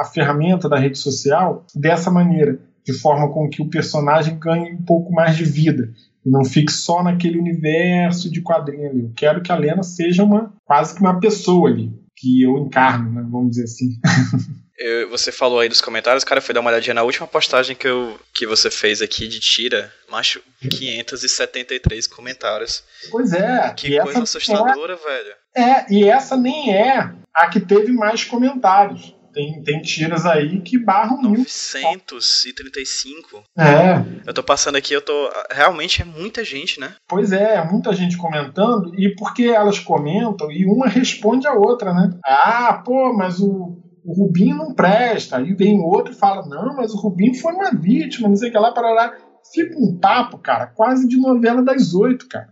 a 0.00 0.10
ferramenta 0.14 0.68
da 0.68 0.78
rede 0.78 0.96
social 0.96 1.66
dessa 1.74 2.10
maneira, 2.10 2.60
de 2.86 2.92
forma 2.92 3.30
com 3.30 3.48
que 3.48 3.60
o 3.60 3.68
personagem 3.68 4.38
ganhe 4.38 4.72
um 4.72 4.82
pouco 4.82 5.12
mais 5.12 5.36
de 5.36 5.44
vida 5.44 5.92
e 6.24 6.30
não 6.30 6.44
fique 6.44 6.72
só 6.72 7.02
naquele 7.02 7.38
universo 7.38 8.30
de 8.30 8.42
quadrinho 8.42 8.90
ali. 8.90 9.02
Eu 9.02 9.12
quero 9.16 9.42
que 9.42 9.52
a 9.52 9.56
Lena 9.56 9.82
seja 9.82 10.24
uma 10.24 10.52
quase 10.64 10.94
que 10.94 11.00
uma 11.00 11.20
pessoa 11.20 11.68
ali, 11.68 11.92
que 12.16 12.42
eu 12.42 12.58
encarno, 12.58 13.10
né, 13.10 13.26
vamos 13.30 13.50
dizer 13.50 13.64
assim. 13.64 13.90
Eu, 14.78 15.10
você 15.10 15.32
falou 15.32 15.58
aí 15.58 15.68
dos 15.68 15.80
comentários, 15.80 16.22
cara, 16.22 16.40
fui 16.40 16.54
dar 16.54 16.60
uma 16.60 16.70
olhadinha 16.70 16.94
na 16.94 17.02
última 17.02 17.26
postagem 17.26 17.74
que, 17.74 17.88
eu, 17.88 18.16
que 18.32 18.46
você 18.46 18.70
fez 18.70 19.02
aqui 19.02 19.26
de 19.26 19.40
tira, 19.40 19.92
macho, 20.08 20.40
573 20.60 22.06
comentários. 22.06 22.84
Pois 23.10 23.32
é. 23.32 23.74
Que 23.74 24.00
coisa 24.00 24.22
assustadora, 24.22 24.92
é, 24.92 24.96
velho. 24.96 25.34
É, 25.56 25.92
e 25.92 26.04
essa 26.04 26.36
nem 26.36 26.72
é 26.72 27.12
a 27.34 27.48
que 27.48 27.58
teve 27.58 27.90
mais 27.90 28.22
comentários. 28.22 29.16
Tem, 29.32 29.62
tem 29.62 29.82
tiras 29.82 30.26
aí 30.26 30.60
que 30.60 30.78
barram 30.78 31.20
935. 31.22 33.44
É. 33.56 34.02
Eu 34.26 34.34
tô 34.34 34.42
passando 34.42 34.76
aqui, 34.76 34.92
eu 34.92 35.02
tô. 35.02 35.30
Realmente 35.50 36.02
é 36.02 36.04
muita 36.04 36.44
gente, 36.44 36.80
né? 36.80 36.94
Pois 37.06 37.32
é, 37.32 37.56
é 37.56 37.64
muita 37.64 37.92
gente 37.92 38.16
comentando, 38.16 38.98
e 38.98 39.14
porque 39.14 39.44
elas 39.44 39.78
comentam, 39.78 40.50
e 40.50 40.64
uma 40.64 40.88
responde 40.88 41.46
a 41.46 41.52
outra, 41.52 41.92
né? 41.92 42.10
Ah, 42.24 42.82
pô, 42.84 43.12
mas 43.12 43.40
o 43.40 43.78
o 44.08 44.14
Rubinho 44.14 44.56
não 44.56 44.74
presta. 44.74 45.36
Aí 45.36 45.52
vem 45.52 45.78
outro 45.80 46.14
e 46.14 46.16
fala, 46.16 46.46
não, 46.46 46.74
mas 46.74 46.94
o 46.94 46.96
Rubinho 46.96 47.34
foi 47.34 47.52
uma 47.52 47.70
vítima, 47.70 48.26
não 48.26 48.36
sei 48.36 48.48
o 48.48 48.52
que 48.52 48.58
lá, 48.58 48.72
para 48.72 48.90
lá. 48.90 49.12
Fica 49.52 49.78
um 49.78 49.98
papo, 49.98 50.38
cara, 50.38 50.66
quase 50.66 51.06
de 51.06 51.18
novela 51.18 51.62
das 51.62 51.92
oito, 51.92 52.26
cara. 52.26 52.48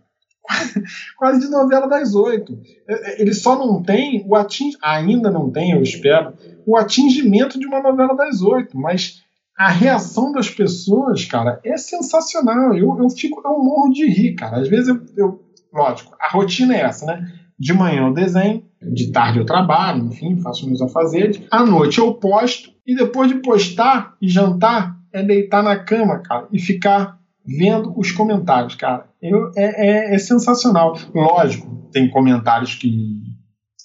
Quase, 1.16 1.40
de 1.40 1.48
novela 1.48 1.86
das 1.86 2.14
oito. 2.14 2.58
É, 2.88 3.10
é, 3.10 3.22
ele 3.22 3.34
só 3.34 3.58
não 3.58 3.82
tem 3.82 4.24
o 4.26 4.34
atingimento, 4.34 4.78
ainda 4.82 5.30
não 5.30 5.50
tem, 5.50 5.72
eu 5.72 5.82
espero, 5.82 6.34
o 6.66 6.76
atingimento 6.76 7.58
de 7.58 7.66
uma 7.66 7.82
novela 7.82 8.14
das 8.14 8.42
oito, 8.42 8.76
mas 8.78 9.22
a 9.56 9.68
reação 9.68 10.32
das 10.32 10.50
pessoas, 10.50 11.24
cara, 11.24 11.60
é 11.64 11.76
sensacional. 11.76 12.76
Eu, 12.76 12.96
eu 12.98 13.08
fico, 13.10 13.40
eu 13.44 13.58
morro 13.58 13.90
de 13.90 14.06
rir, 14.06 14.34
cara. 14.34 14.58
Às 14.58 14.68
vezes 14.68 14.88
eu, 14.88 15.00
eu 15.16 15.40
lógico, 15.72 16.14
a 16.20 16.30
rotina 16.30 16.74
é 16.74 16.80
essa, 16.80 17.06
né? 17.06 17.32
De 17.58 17.72
manhã 17.72 18.06
eu 18.06 18.12
desenho, 18.12 18.64
de 18.82 19.10
tarde 19.10 19.38
eu 19.38 19.46
trabalho, 19.46 20.04
enfim, 20.06 20.38
faço 20.38 20.66
meus 20.66 20.82
afazeres. 20.82 21.40
À 21.50 21.64
noite 21.64 21.98
eu 21.98 22.12
posto 22.14 22.70
e 22.86 22.94
depois 22.94 23.28
de 23.28 23.36
postar 23.36 24.14
e 24.20 24.28
jantar 24.28 24.96
é 25.12 25.22
deitar 25.22 25.62
na 25.62 25.76
cama, 25.76 26.18
cara, 26.18 26.46
e 26.52 26.58
ficar 26.58 27.15
vendo 27.46 27.92
os 27.96 28.10
comentários, 28.10 28.74
cara. 28.74 29.08
Eu, 29.22 29.50
é, 29.56 30.12
é, 30.12 30.14
é 30.14 30.18
sensacional. 30.18 30.98
Lógico, 31.14 31.88
tem 31.92 32.10
comentários 32.10 32.74
que, 32.74 33.22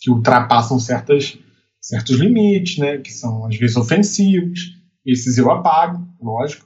que 0.01 0.09
ultrapassam 0.09 0.79
certas, 0.79 1.37
certos 1.79 2.19
limites, 2.19 2.77
né? 2.77 2.97
Que 2.97 3.11
são 3.11 3.45
às 3.45 3.55
vezes 3.57 3.77
ofensivos. 3.77 4.59
Esses 5.05 5.37
eu 5.37 5.51
apago, 5.51 6.07
lógico. 6.21 6.65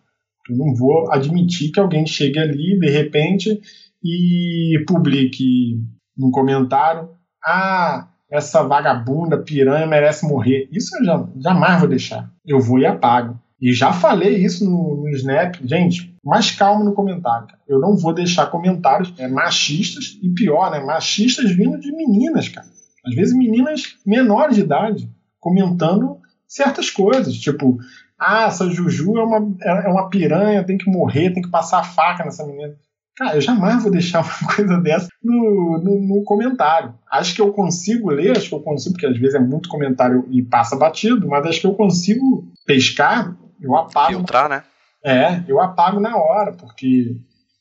Eu 0.50 0.58
não 0.58 0.76
vou 0.76 1.12
admitir 1.12 1.72
que 1.72 1.80
alguém 1.80 2.06
chegue 2.06 2.40
ali 2.40 2.80
de 2.80 2.90
repente 2.90 3.60
e 4.04 4.84
publique 4.88 5.82
num 6.18 6.32
comentário: 6.32 7.10
ah, 7.44 8.10
essa 8.30 8.64
vagabunda, 8.64 9.42
piranha 9.42 9.88
merece 9.88 10.28
morrer. 10.28 10.68
Isso 10.72 10.96
eu 10.98 11.06
já, 11.06 11.28
jamais 11.38 11.80
vou 11.80 11.90
deixar. 11.90 12.32
Eu 12.46 12.60
vou 12.60 12.80
e 12.80 12.86
apago. 12.86 13.40
E 13.60 13.74
já 13.74 13.92
falei 13.92 14.36
isso 14.36 14.66
no, 14.66 14.98
no 14.98 15.10
Snap. 15.10 15.56
Gente, 15.64 16.15
mais 16.26 16.52
calmo 16.52 16.84
no 16.84 16.94
comentário. 16.94 17.48
Cara. 17.48 17.60
Eu 17.68 17.80
não 17.80 17.96
vou 17.96 18.14
deixar 18.14 18.48
comentários 18.48 19.14
é, 19.18 19.28
machistas 19.28 20.18
e 20.22 20.30
pior, 20.30 20.72
né? 20.72 20.80
Machistas 20.80 21.52
vindo 21.52 21.80
de 21.80 21.92
meninas, 21.92 22.50
cara. 22.50 22.68
Às 23.06 23.14
vezes 23.14 23.38
meninas 23.38 23.96
menores 24.06 24.56
de 24.56 24.62
idade 24.62 25.10
comentando 25.40 26.18
certas 26.48 26.90
coisas. 26.90 27.36
Tipo, 27.36 27.78
ah, 28.18 28.46
essa 28.46 28.68
Juju 28.68 29.18
é 29.18 29.24
uma, 29.24 29.56
é 29.62 29.88
uma 29.88 30.10
piranha, 30.10 30.64
tem 30.64 30.78
que 30.78 30.90
morrer, 30.90 31.32
tem 31.32 31.44
que 31.44 31.52
passar 31.52 31.80
a 31.80 31.84
faca 31.84 32.26
nessa 32.26 32.46
menina. 32.46 32.74
Cara, 33.16 33.36
eu 33.36 33.42
jamais 33.42 33.82
vou 33.82 33.92
deixar 33.92 34.22
uma 34.26 34.56
coisa 34.56 34.78
dessa 34.78 35.08
no, 35.24 35.80
no, 35.84 36.02
no, 36.02 36.24
comentário. 36.24 36.96
Acho 37.10 37.36
que 37.36 37.42
eu 37.42 37.54
consigo 37.54 38.10
ler, 38.10 38.36
acho 38.36 38.50
que 38.50 38.56
eu 38.56 38.62
consigo, 38.62 38.94
porque 38.94 39.06
às 39.06 39.18
vezes 39.18 39.36
é 39.36 39.40
muito 39.40 39.70
comentário 39.70 40.28
e 40.32 40.42
passa 40.42 40.76
batido, 40.76 41.28
mas 41.28 41.46
acho 41.46 41.62
que 41.62 41.68
eu 41.68 41.76
consigo 41.76 42.52
pescar, 42.66 43.38
eu 43.62 43.76
apago. 43.76 44.14
Filtrar, 44.14 44.50
né? 44.50 44.64
É, 45.06 45.44
eu 45.48 45.62
apago 45.62 46.00
na 46.00 46.18
hora, 46.18 46.54
porque 46.54 47.16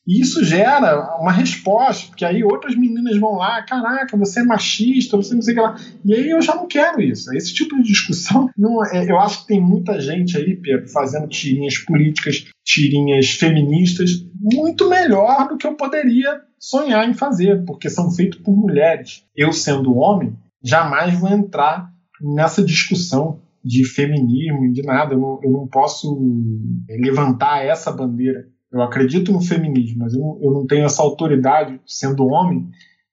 e 0.06 0.20
isso 0.20 0.44
gera 0.44 1.16
uma 1.18 1.32
resposta, 1.32 2.08
porque 2.08 2.26
aí 2.26 2.44
outras 2.44 2.76
meninas 2.76 3.18
vão 3.18 3.36
lá, 3.36 3.62
caraca, 3.62 4.16
você 4.18 4.40
é 4.40 4.44
machista, 4.44 5.16
você 5.16 5.34
não 5.34 5.40
sei 5.40 5.54
o 5.54 5.56
que 5.56 5.62
lá. 5.62 5.76
E 6.04 6.14
aí 6.14 6.30
eu 6.30 6.42
já 6.42 6.54
não 6.54 6.66
quero 6.66 7.00
isso. 7.00 7.32
Esse 7.34 7.54
tipo 7.54 7.74
de 7.76 7.84
discussão, 7.84 8.50
não 8.56 8.84
é, 8.84 9.10
eu 9.10 9.18
acho 9.18 9.40
que 9.40 9.46
tem 9.48 9.60
muita 9.60 9.98
gente 9.98 10.36
aí, 10.36 10.56
Pedro, 10.56 10.88
fazendo 10.88 11.26
tirinhas 11.26 11.78
políticas, 11.78 12.44
tirinhas 12.62 13.30
feministas, 13.30 14.10
muito 14.38 14.88
melhor 14.90 15.48
do 15.48 15.56
que 15.56 15.66
eu 15.66 15.74
poderia 15.74 16.42
sonhar 16.58 17.08
em 17.08 17.14
fazer, 17.14 17.64
porque 17.64 17.88
são 17.88 18.10
feitos 18.10 18.40
por 18.40 18.54
mulheres. 18.54 19.24
Eu, 19.34 19.52
sendo 19.52 19.96
homem, 19.96 20.36
jamais 20.62 21.18
vou 21.18 21.30
entrar 21.30 21.90
nessa 22.20 22.62
discussão 22.62 23.40
de 23.64 23.84
feminismo, 23.88 24.72
de 24.72 24.82
nada. 24.82 25.14
Eu 25.14 25.20
não, 25.20 25.40
eu 25.42 25.50
não 25.50 25.66
posso 25.66 26.18
levantar 26.88 27.64
essa 27.64 27.90
bandeira 27.90 28.44
eu 28.74 28.82
acredito 28.82 29.30
no 29.30 29.40
feminismo, 29.40 30.00
mas 30.00 30.14
eu 30.14 30.20
não, 30.20 30.38
eu 30.42 30.50
não 30.50 30.66
tenho 30.66 30.84
essa 30.84 31.00
autoridade, 31.00 31.80
sendo 31.86 32.26
homem, 32.26 32.68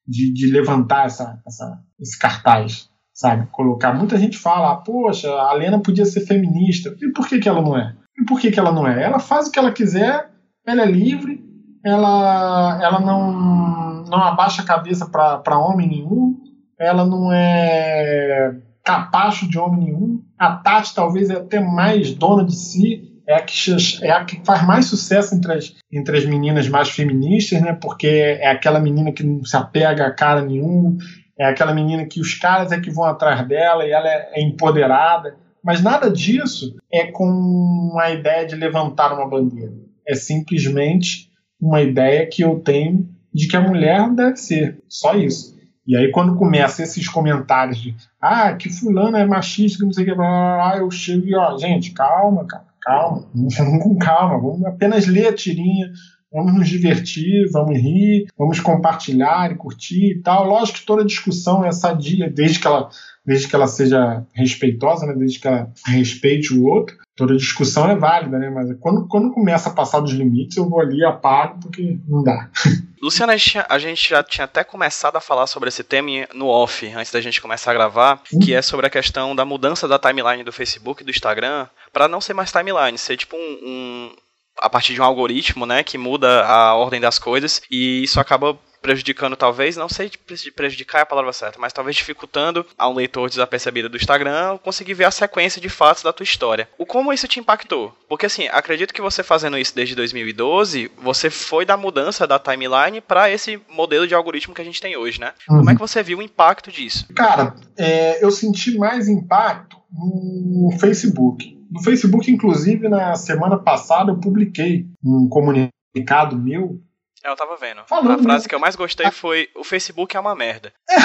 de, 0.08 0.34
de 0.34 0.52
levantar 0.52 1.06
essa, 1.06 1.40
essa, 1.46 1.80
esse 2.00 2.18
cartaz, 2.18 2.90
sabe? 3.14 3.48
Colocar. 3.52 3.94
Muita 3.94 4.18
gente 4.18 4.40
fala, 4.40 4.76
poxa, 4.78 5.30
a 5.30 5.54
Lena 5.54 5.80
podia 5.80 6.04
ser 6.04 6.22
feminista. 6.22 6.96
E 7.00 7.12
por 7.12 7.28
que, 7.28 7.38
que 7.38 7.48
ela 7.48 7.62
não 7.62 7.78
é? 7.78 7.96
E 8.20 8.26
por 8.26 8.40
que, 8.40 8.50
que 8.50 8.60
ela 8.60 8.72
não 8.72 8.88
é? 8.88 9.04
Ela 9.04 9.20
faz 9.20 9.48
o 9.48 9.52
que 9.52 9.60
ela 9.60 9.72
quiser, 9.72 10.32
ela 10.66 10.82
é 10.82 10.92
livre, 10.92 11.40
ela, 11.86 12.80
ela 12.82 13.00
não, 13.00 14.04
não 14.06 14.18
abaixa 14.18 14.64
a 14.64 14.66
cabeça 14.66 15.08
para 15.08 15.60
homem 15.60 15.88
nenhum, 15.88 16.40
ela 16.80 17.06
não 17.06 17.32
é 17.32 18.60
capacho 18.84 19.50
de 19.50 19.58
homem 19.58 19.86
nenhum. 19.86 20.22
A 20.38 20.56
Tati 20.56 20.94
talvez 20.94 21.30
é 21.30 21.36
até 21.36 21.60
mais 21.60 22.14
dona 22.14 22.44
de 22.44 22.56
si, 22.56 23.12
é 23.28 23.36
a, 23.36 23.42
que, 23.42 23.54
é 24.02 24.12
a 24.12 24.26
que 24.26 24.42
faz 24.44 24.66
mais 24.66 24.86
sucesso 24.86 25.36
entre 25.36 25.54
as, 25.54 25.76
entre 25.92 26.18
as 26.18 26.26
meninas 26.26 26.68
mais 26.68 26.90
feministas, 26.90 27.62
né? 27.62 27.78
Porque 27.80 28.08
é 28.08 28.50
aquela 28.50 28.80
menina 28.80 29.12
que 29.12 29.24
não 29.24 29.44
se 29.46 29.56
apega 29.56 30.06
a 30.06 30.12
cara 30.12 30.42
nenhum, 30.42 30.98
é 31.40 31.46
aquela 31.46 31.74
menina 31.74 32.06
que 32.06 32.20
os 32.20 32.34
caras 32.34 32.72
é 32.72 32.80
que 32.80 32.92
vão 32.92 33.06
atrás 33.06 33.48
dela 33.48 33.86
e 33.86 33.92
ela 33.92 34.08
é, 34.08 34.32
é 34.36 34.42
empoderada. 34.42 35.36
Mas 35.64 35.82
nada 35.82 36.10
disso 36.10 36.76
é 36.92 37.12
com 37.12 37.96
a 38.00 38.12
ideia 38.12 38.46
de 38.46 38.56
levantar 38.56 39.14
uma 39.14 39.30
bandeira. 39.30 39.72
É 40.08 40.16
simplesmente 40.16 41.30
uma 41.60 41.82
ideia 41.82 42.28
que 42.28 42.44
eu 42.44 42.60
tenho 42.60 43.08
de 43.34 43.48
que 43.48 43.56
a 43.56 43.62
mulher 43.62 44.10
deve 44.10 44.36
ser. 44.38 44.82
Só 44.90 45.16
isso. 45.16 45.56
E 45.92 45.98
aí, 45.98 46.10
quando 46.10 46.38
começa 46.38 46.82
esses 46.82 47.06
comentários 47.10 47.78
de 47.78 47.94
ah, 48.22 48.54
que 48.54 48.70
fulano 48.70 49.18
é 49.18 49.26
machista, 49.26 49.80
que 49.80 49.84
não 49.84 49.92
sei 49.92 50.06
o 50.06 50.08
que, 50.08 50.16
blá, 50.16 50.26
blá, 50.26 50.56
blá, 50.56 50.78
eu 50.78 50.90
chego 50.90 51.28
e, 51.28 51.36
ó, 51.36 51.58
gente, 51.58 51.92
calma, 51.92 52.48
calma, 52.80 53.26
vamos 53.36 53.56
com 53.84 53.98
calma, 53.98 54.40
vamos 54.40 54.66
apenas 54.66 55.06
ler 55.06 55.28
a 55.28 55.34
tirinha, 55.36 55.92
vamos 56.32 56.54
nos 56.54 56.70
divertir, 56.70 57.50
vamos 57.52 57.78
rir, 57.78 58.28
vamos 58.38 58.60
compartilhar 58.60 59.52
e 59.52 59.56
curtir 59.56 60.12
e 60.12 60.22
tal. 60.22 60.46
Lógico 60.46 60.80
que 60.80 60.86
toda 60.86 61.06
discussão 61.06 61.66
é 61.66 61.72
sadia, 61.72 62.30
desde 62.30 62.60
que 62.60 62.68
ela, 62.68 62.90
desde 63.26 63.48
que 63.48 63.56
ela 63.56 63.68
seja 63.68 64.26
respeitosa, 64.34 65.06
né? 65.06 65.14
desde 65.14 65.40
que 65.40 65.48
ela 65.48 65.72
respeite 65.86 66.54
o 66.54 66.64
outro. 66.66 66.96
Toda 67.16 67.36
discussão 67.36 67.90
é 67.90 67.96
válida, 67.96 68.40
né? 68.40 68.50
Mas 68.50 68.70
quando, 68.80 69.08
quando 69.08 69.32
começa 69.32 69.70
a 69.70 69.74
passar 69.74 70.00
dos 70.00 70.14
limites, 70.14 70.58
eu 70.58 70.68
vou 70.68 70.80
ali 70.80 71.04
apago, 71.04 71.60
porque 71.60 72.00
não 72.08 72.24
dá. 72.24 72.50
Luciana, 73.02 73.34
a 73.68 73.80
gente 73.80 74.10
já 74.10 74.24
tinha 74.24 74.46
até 74.46 74.64
começado 74.64 75.16
a 75.16 75.22
falar 75.22 75.48
sobre 75.48 75.70
esse 75.70 75.84
tema 75.84 76.28
no 76.36 76.48
off, 76.48 76.88
antes 76.88 77.12
da 77.12 77.20
gente 77.20 77.42
começar 77.42 77.72
a 77.72 77.74
gravar, 77.74 78.22
que 78.44 78.54
é 78.54 78.62
sobre 78.62 78.86
a 78.86 78.92
questão 78.92 79.36
da 79.36 79.44
mudança 79.44 79.88
da 79.88 79.98
timeline 79.98 80.44
do 80.44 80.52
Facebook 80.52 81.02
e 81.02 81.06
do 81.06 81.10
Instagram, 81.10 81.68
para 81.92 82.08
não 82.08 82.22
ser 82.22 82.34
mais 82.34 82.52
timeline, 82.52 82.98
ser 82.98 83.18
tipo 83.18 83.36
um 83.36 84.12
a 84.58 84.70
partir 84.70 84.94
de 84.94 85.02
um 85.02 85.06
algoritmo, 85.06 85.66
né, 85.66 85.84
que 85.84 85.98
muda 85.98 86.46
a 86.46 86.76
ordem 86.76 87.00
das 87.00 87.18
coisas 87.18 87.62
e 87.70 88.04
isso 88.04 88.20
acaba 88.20 88.58
prejudicando 88.82 89.36
talvez, 89.36 89.78
não 89.78 89.88
sei 89.88 90.12
se 90.36 90.52
prejudicar 90.52 91.00
é 91.00 91.02
a 91.04 91.06
palavra 91.06 91.32
certa, 91.32 91.60
mas 91.60 91.72
talvez 91.72 91.96
dificultando 91.96 92.66
a 92.78 92.90
um 92.90 92.96
leitor 92.96 93.30
desapercebido 93.30 93.88
do 93.88 93.98
Instagram 93.98 94.58
conseguir 94.58 94.96
ver 94.96 95.06
a 95.06 95.12
sequência 95.12 95.62
de 95.62 95.70
fatos 95.70 96.04
da 96.04 96.12
tua 96.12 96.24
história. 96.24 96.68
O 96.78 96.86
como 96.86 97.14
isso 97.14 97.28
te 97.28 97.40
impactou? 97.40 97.96
Porque 98.10 98.26
assim, 98.26 98.48
acredito 98.48 98.94
que 98.94 99.02
você 99.02 99.22
fazendo 99.24 99.58
isso 99.58 99.76
desde 99.76 99.96
2012, 99.96 100.92
você 100.98 101.30
foi 101.30 101.66
da 101.66 101.78
mudança 101.78 102.26
da 102.26 102.40
timeline 102.40 103.00
para 103.02 103.30
esse 103.30 103.62
modelo 103.70 104.08
de 104.08 104.16
algoritmo 104.16 104.56
que 104.56 104.62
a 104.62 104.66
gente 104.66 104.82
tem 104.82 104.98
hoje, 104.98 105.20
né? 105.20 105.34
Uhum. 105.48 105.58
Como 105.60 105.70
é 105.70 105.74
que 105.76 105.80
você 105.80 106.02
viu 106.02 106.18
o 106.18 106.24
impacto 106.24 106.72
disso? 106.72 107.08
Cara, 107.14 107.56
é, 107.78 108.24
eu 108.24 108.32
senti 108.32 108.78
mais 108.78 109.08
impacto 109.08 109.78
no 109.92 110.72
Facebook. 110.80 111.61
No 111.72 111.82
Facebook, 111.82 112.30
inclusive, 112.30 112.90
na 112.90 113.16
semana 113.16 113.58
passada, 113.58 114.12
eu 114.12 114.20
publiquei 114.20 114.86
um 115.04 115.30
comunicado 115.30 116.38
meu 116.38 116.82
é, 117.24 117.30
eu 117.30 117.36
tava 117.36 117.56
vendo. 117.56 117.82
Falando, 117.88 118.20
a 118.20 118.24
frase 118.24 118.50
que 118.50 118.56
eu 118.56 118.60
mais 118.60 118.76
gostei 118.76 119.10
foi: 119.12 119.48
o 119.56 119.64
Facebook 119.64 120.18
é 120.18 120.20
uma 120.20 120.36
merda. 120.36 120.74
É. 120.90 120.96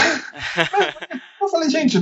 eu 1.43 1.49
falei, 1.49 1.69
gente, 1.69 1.99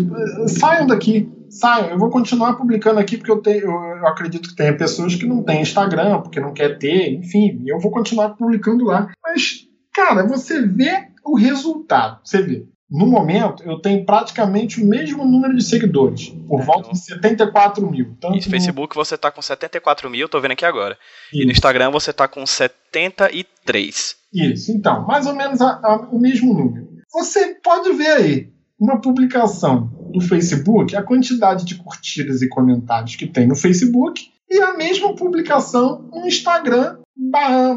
saiam 0.49 0.87
daqui, 0.87 1.29
saiam. 1.51 1.91
Eu 1.91 1.99
vou 1.99 2.11
continuar 2.11 2.55
publicando 2.55 3.01
aqui 3.01 3.17
porque 3.17 3.31
eu, 3.31 3.43
tenho, 3.43 3.65
eu 3.65 4.07
acredito 4.07 4.49
que 4.49 4.55
tem 4.55 4.77
pessoas 4.77 5.17
que 5.17 5.27
não 5.27 5.43
têm 5.43 5.63
Instagram, 5.63 6.21
porque 6.21 6.41
não 6.41 6.55
quer 6.55 6.79
ter, 6.79 7.13
enfim, 7.13 7.65
eu 7.67 7.81
vou 7.81 7.91
continuar 7.91 8.31
publicando 8.31 8.85
lá. 8.85 9.11
Mas, 9.23 9.67
cara, 9.93 10.25
você 10.25 10.63
vê 10.63 11.09
o 11.25 11.37
resultado. 11.37 12.21
Você 12.23 12.41
vê. 12.41 12.67
No 12.95 13.09
momento, 13.09 13.65
eu 13.65 13.81
tenho 13.81 14.07
praticamente 14.07 14.81
o 14.81 14.87
mesmo 14.87 15.25
número 15.25 15.57
de 15.57 15.65
seguidores, 15.65 16.29
por 16.47 16.61
é, 16.61 16.65
volta 16.65 16.93
de 16.93 16.99
74 17.01 17.91
mil. 17.91 18.17
Tanto 18.21 18.37
no 18.37 18.43
Facebook 18.43 18.95
você 18.95 19.17
está 19.17 19.33
com 19.33 19.43
74 19.43 20.09
mil, 20.09 20.29
tô 20.29 20.41
vendo 20.41 20.53
aqui 20.53 20.65
agora. 20.65 20.97
Isso. 21.33 21.43
E 21.43 21.45
no 21.45 21.51
Instagram 21.51 21.91
você 21.91 22.13
está 22.13 22.29
com 22.29 22.47
73. 22.47 24.17
Isso, 24.33 24.71
então, 24.71 25.05
mais 25.05 25.27
ou 25.27 25.35
menos 25.35 25.61
a, 25.61 25.81
a, 25.83 26.09
o 26.09 26.21
mesmo 26.21 26.55
número. 26.55 26.89
Você 27.13 27.57
pode 27.57 27.93
ver 27.95 28.11
aí, 28.11 28.53
uma 28.79 29.01
publicação 29.01 29.91
do 30.13 30.21
Facebook, 30.21 30.95
a 30.95 31.03
quantidade 31.03 31.65
de 31.65 31.75
curtidas 31.75 32.43
e 32.43 32.49
comentários 32.49 33.17
que 33.17 33.27
tem 33.27 33.49
no 33.49 33.57
Facebook, 33.57 34.31
e 34.49 34.61
a 34.61 34.77
mesma 34.77 35.17
publicação 35.17 36.09
no 36.13 36.29
Instagram, 36.29 36.99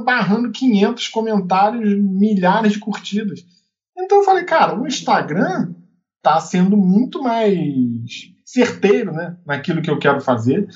barrando 0.05 0.51
500 0.51 1.07
comentários, 1.07 1.99
milhares 1.99 2.74
de 2.74 2.80
curtidas. 2.80 3.43
Então 3.98 4.20
eu 4.20 4.24
falei, 4.24 4.43
cara, 4.43 4.80
o 4.80 4.86
Instagram 4.86 5.74
está 6.18 6.39
sendo 6.39 6.78
muito 6.78 7.22
mais 7.22 7.58
certeiro 8.45 9.12
né, 9.12 9.36
naquilo 9.45 9.82
que 9.82 9.89
eu 9.89 10.00
quero 10.00 10.22
fazer, 10.22 10.68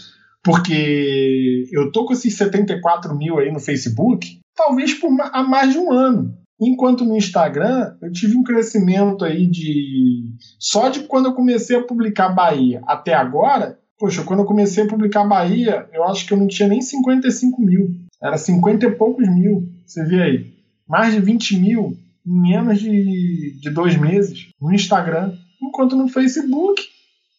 porque 0.43 1.65
eu 1.71 1.91
tô 1.91 2.05
com 2.05 2.13
esses 2.13 2.35
74 2.35 3.15
mil 3.15 3.37
aí 3.37 3.51
no 3.51 3.59
Facebook, 3.59 4.39
talvez 4.55 4.93
por 4.93 5.09
há 5.21 5.43
mais 5.43 5.71
de 5.71 5.77
um 5.77 5.91
ano. 5.91 6.35
Enquanto 6.59 7.03
no 7.03 7.17
Instagram 7.17 7.95
eu 8.01 8.11
tive 8.11 8.37
um 8.37 8.43
crescimento 8.43 9.25
aí 9.25 9.47
de. 9.47 10.35
Só 10.59 10.89
de 10.89 11.01
quando 11.01 11.27
eu 11.27 11.33
comecei 11.33 11.75
a 11.75 11.83
publicar 11.83 12.29
Bahia 12.29 12.81
até 12.85 13.15
agora, 13.15 13.79
poxa, 13.97 14.23
quando 14.23 14.41
eu 14.41 14.45
comecei 14.45 14.83
a 14.83 14.87
publicar 14.87 15.25
Bahia, 15.25 15.87
eu 15.91 16.03
acho 16.03 16.25
que 16.25 16.33
eu 16.33 16.37
não 16.37 16.47
tinha 16.47 16.69
nem 16.69 16.81
55 16.81 17.59
mil. 17.61 17.89
Era 18.21 18.37
50 18.37 18.85
e 18.85 18.91
poucos 18.91 19.27
mil. 19.27 19.69
Você 19.85 20.05
vê 20.05 20.21
aí. 20.21 20.53
Mais 20.87 21.13
de 21.15 21.19
20 21.19 21.57
mil 21.57 21.97
em 22.25 22.41
menos 22.41 22.79
de, 22.79 23.59
de 23.59 23.69
dois 23.69 23.97
meses 23.97 24.49
no 24.59 24.73
Instagram, 24.73 25.33
enquanto 25.61 25.95
no 25.95 26.07
Facebook 26.07 26.81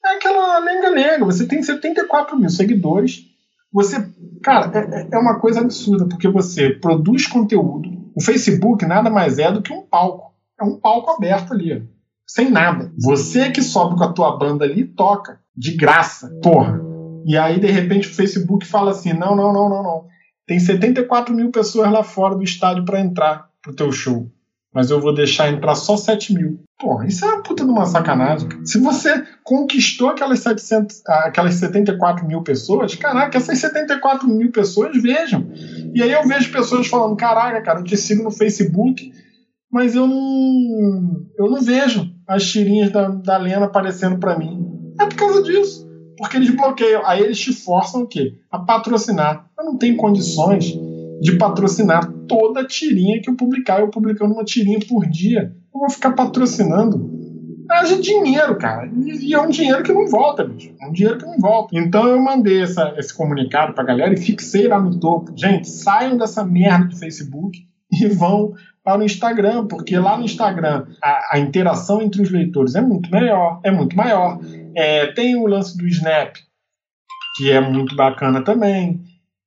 é 0.04 0.16
aquela 0.16 0.58
lenga-lenga. 0.58 1.24
Você 1.24 1.46
tem 1.46 1.62
74 1.62 2.36
mil 2.36 2.50
seguidores. 2.50 3.24
Você, 3.72 4.06
cara, 4.42 4.70
é, 4.74 5.02
é, 5.02 5.08
é 5.12 5.18
uma 5.18 5.38
coisa 5.38 5.60
absurda, 5.60 6.06
porque 6.06 6.28
você 6.28 6.70
produz 6.70 7.26
conteúdo. 7.26 7.88
O 8.14 8.22
Facebook 8.22 8.84
nada 8.84 9.08
mais 9.08 9.38
é 9.38 9.50
do 9.50 9.62
que 9.62 9.72
um 9.72 9.82
palco. 9.82 10.32
É 10.60 10.64
um 10.64 10.78
palco 10.78 11.10
aberto 11.10 11.52
ali, 11.52 11.88
sem 12.26 12.50
nada. 12.50 12.92
Você 12.98 13.50
que 13.50 13.62
sobe 13.62 13.96
com 13.96 14.04
a 14.04 14.12
tua 14.12 14.36
banda 14.36 14.64
ali 14.64 14.84
toca, 14.84 15.40
de 15.56 15.76
graça, 15.76 16.30
porra. 16.42 16.80
E 17.24 17.36
aí, 17.36 17.58
de 17.58 17.66
repente, 17.68 18.08
o 18.08 18.14
Facebook 18.14 18.66
fala 18.66 18.90
assim: 18.90 19.12
não, 19.12 19.34
não, 19.34 19.52
não, 19.52 19.68
não, 19.68 19.82
não. 19.82 20.06
Tem 20.46 20.58
74 20.58 21.34
mil 21.34 21.50
pessoas 21.50 21.90
lá 21.90 22.02
fora 22.02 22.34
do 22.34 22.42
estádio 22.42 22.84
para 22.84 23.00
entrar 23.00 23.48
pro 23.62 23.74
teu 23.74 23.90
show 23.90 24.30
mas 24.74 24.90
eu 24.90 25.00
vou 25.00 25.14
deixar 25.14 25.50
entrar 25.50 25.74
só 25.74 25.96
7 25.96 26.34
mil. 26.34 26.60
Porra, 26.78 27.06
isso 27.06 27.24
é 27.24 27.28
uma 27.28 27.42
puta 27.42 27.64
de 27.64 27.70
uma 27.70 27.84
sacanagem. 27.84 28.48
Se 28.64 28.78
você 28.78 29.22
conquistou 29.44 30.08
aquelas, 30.08 30.40
700, 30.40 31.02
aquelas 31.06 31.54
74 31.54 32.26
mil 32.26 32.42
pessoas, 32.42 32.94
caraca, 32.94 33.36
essas 33.36 33.58
74 33.58 34.26
mil 34.28 34.50
pessoas 34.50 35.00
vejam. 35.00 35.48
E 35.94 36.02
aí 36.02 36.10
eu 36.10 36.26
vejo 36.26 36.50
pessoas 36.50 36.86
falando: 36.86 37.16
caraca, 37.16 37.60
cara, 37.62 37.80
eu 37.80 37.84
te 37.84 37.96
sigo 37.96 38.22
no 38.22 38.30
Facebook, 38.30 39.12
mas 39.70 39.94
eu 39.94 40.06
não, 40.06 41.26
eu 41.38 41.50
não 41.50 41.60
vejo 41.60 42.10
as 42.26 42.44
tirinhas 42.44 42.90
da, 42.90 43.08
da 43.08 43.36
Lena 43.36 43.66
aparecendo 43.66 44.18
para 44.18 44.38
mim. 44.38 44.66
É 44.98 45.06
por 45.06 45.16
causa 45.16 45.42
disso. 45.42 45.90
Porque 46.16 46.36
eles 46.36 46.50
bloqueiam. 46.50 47.02
Aí 47.04 47.20
eles 47.20 47.38
te 47.38 47.52
forçam 47.52 48.02
o 48.02 48.06
quê? 48.06 48.34
A 48.50 48.58
patrocinar. 48.58 49.46
Eu 49.58 49.64
não 49.64 49.76
tenho 49.76 49.96
condições 49.96 50.74
de 51.22 51.38
patrocinar 51.38 52.12
toda 52.26 52.62
a 52.62 52.66
tirinha 52.66 53.22
que 53.22 53.30
eu 53.30 53.36
publicar. 53.36 53.78
Eu 53.78 53.88
publicando 53.88 54.34
uma 54.34 54.44
tirinha 54.44 54.80
por 54.88 55.06
dia. 55.06 55.54
Eu 55.72 55.80
vou 55.80 55.88
ficar 55.88 56.10
patrocinando. 56.12 57.08
Haja 57.70 57.96
dinheiro, 58.00 58.58
cara. 58.58 58.90
E, 59.06 59.32
é 59.32 59.40
um 59.40 59.48
dinheiro 59.48 59.84
que 59.84 59.92
não 59.92 60.08
volta, 60.08 60.44
bicho. 60.44 60.74
É 60.80 60.86
um 60.88 60.92
dinheiro 60.92 61.18
que 61.18 61.24
não 61.24 61.38
volta. 61.38 61.78
Então 61.78 62.08
eu 62.08 62.20
mandei 62.20 62.62
essa, 62.62 62.92
esse 62.98 63.16
comunicado 63.16 63.72
pra 63.72 63.84
galera 63.84 64.12
e 64.12 64.16
fixei 64.16 64.66
lá 64.66 64.80
no 64.80 64.98
topo. 64.98 65.32
Gente, 65.36 65.70
saiam 65.70 66.16
dessa 66.16 66.44
merda 66.44 66.86
do 66.86 66.96
Facebook 66.96 67.56
e 67.92 68.08
vão 68.08 68.54
para 68.82 69.00
o 69.00 69.04
Instagram, 69.04 69.68
porque 69.68 69.96
lá 69.96 70.18
no 70.18 70.24
Instagram 70.24 70.86
a, 71.00 71.36
a 71.36 71.38
interação 71.38 72.02
entre 72.02 72.20
os 72.20 72.32
leitores 72.32 72.74
é 72.74 72.80
muito 72.80 73.08
melhor, 73.12 73.60
é 73.62 73.70
muito 73.70 73.96
maior. 73.96 74.40
É, 74.76 75.06
tem 75.12 75.36
o 75.36 75.46
lance 75.46 75.78
do 75.78 75.86
Snap, 75.86 76.34
que 77.36 77.48
é 77.48 77.60
muito 77.60 77.94
bacana 77.94 78.42
também. 78.42 79.00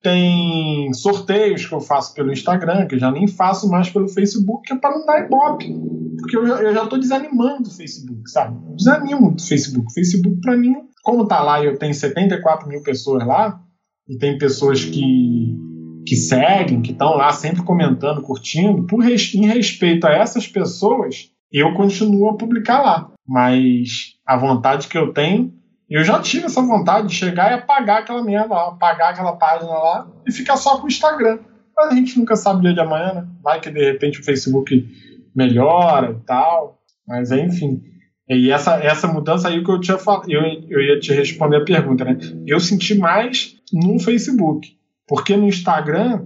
Tem 0.05 0.93
sorteios 0.93 1.65
que 1.65 1.73
eu 1.73 1.81
faço 1.81 2.13
pelo 2.13 2.31
Instagram, 2.31 2.85
que 2.85 2.93
eu 2.93 2.99
já 2.99 3.09
nem 3.09 3.27
faço 3.27 3.67
mais 3.67 3.89
pelo 3.89 4.07
Facebook, 4.07 4.67
que 4.67 4.73
é 4.73 4.77
para 4.77 4.95
não 4.95 5.03
dar 5.03 5.25
ibope. 5.25 5.73
Porque 6.19 6.37
eu 6.37 6.45
já, 6.45 6.61
eu 6.61 6.75
já 6.75 6.85
tô 6.85 6.95
desanimando 6.95 7.63
do 7.63 7.71
Facebook, 7.71 8.29
sabe? 8.29 8.55
Desanimo 8.75 9.33
do 9.33 9.41
Facebook. 9.41 9.91
Facebook, 9.91 10.39
para 10.41 10.55
mim, 10.55 10.75
como 11.03 11.27
tá 11.27 11.41
lá 11.41 11.63
e 11.63 11.65
eu 11.65 11.79
tenho 11.79 11.91
74 11.91 12.67
mil 12.69 12.83
pessoas 12.83 13.25
lá, 13.25 13.59
e 14.07 14.15
tem 14.19 14.37
pessoas 14.37 14.85
que, 14.85 15.57
que 16.05 16.15
seguem, 16.15 16.83
que 16.83 16.91
estão 16.91 17.15
lá 17.15 17.31
sempre 17.31 17.63
comentando, 17.63 18.21
curtindo, 18.21 18.85
por 18.85 19.03
em 19.03 19.47
respeito 19.47 20.05
a 20.05 20.11
essas 20.11 20.47
pessoas, 20.47 21.31
eu 21.51 21.73
continuo 21.73 22.29
a 22.29 22.37
publicar 22.37 22.83
lá. 22.83 23.11
Mas 23.27 24.13
a 24.23 24.37
vontade 24.37 24.87
que 24.87 24.99
eu 24.99 25.11
tenho 25.11 25.51
eu 25.95 26.03
já 26.03 26.19
tive 26.19 26.45
essa 26.45 26.61
vontade 26.61 27.07
de 27.07 27.15
chegar 27.15 27.51
e 27.51 27.53
apagar 27.53 27.99
aquela 27.99 28.21
merda 28.21 28.53
lá, 28.53 28.67
apagar 28.67 29.11
aquela 29.11 29.33
página 29.37 29.71
lá 29.71 30.07
e 30.27 30.31
ficar 30.31 30.57
só 30.57 30.77
com 30.77 30.85
o 30.85 30.87
Instagram. 30.87 31.39
Mas 31.75 31.91
a 31.91 31.95
gente 31.95 32.19
nunca 32.19 32.35
sabe 32.35 32.59
o 32.59 32.61
dia 32.63 32.73
de 32.73 32.79
amanhã, 32.81 33.13
né? 33.13 33.27
Vai 33.41 33.61
que 33.61 33.69
de 33.69 33.83
repente 33.83 34.19
o 34.19 34.23
Facebook 34.23 34.87
melhora 35.33 36.11
e 36.11 36.25
tal. 36.25 36.81
Mas 37.07 37.31
enfim. 37.31 37.81
E 38.27 38.51
essa, 38.51 38.75
essa 38.83 39.07
mudança 39.07 39.47
aí 39.47 39.63
que 39.63 39.71
eu 39.71 39.79
tinha 39.79 39.97
falado, 39.97 40.29
eu, 40.29 40.41
eu 40.67 40.81
ia 40.81 40.99
te 40.99 41.13
responder 41.13 41.57
a 41.57 41.65
pergunta, 41.65 42.03
né? 42.03 42.17
Eu 42.45 42.59
senti 42.59 42.95
mais 42.95 43.55
no 43.71 43.97
Facebook. 43.99 44.75
Porque 45.07 45.37
no 45.37 45.47
Instagram 45.47 46.25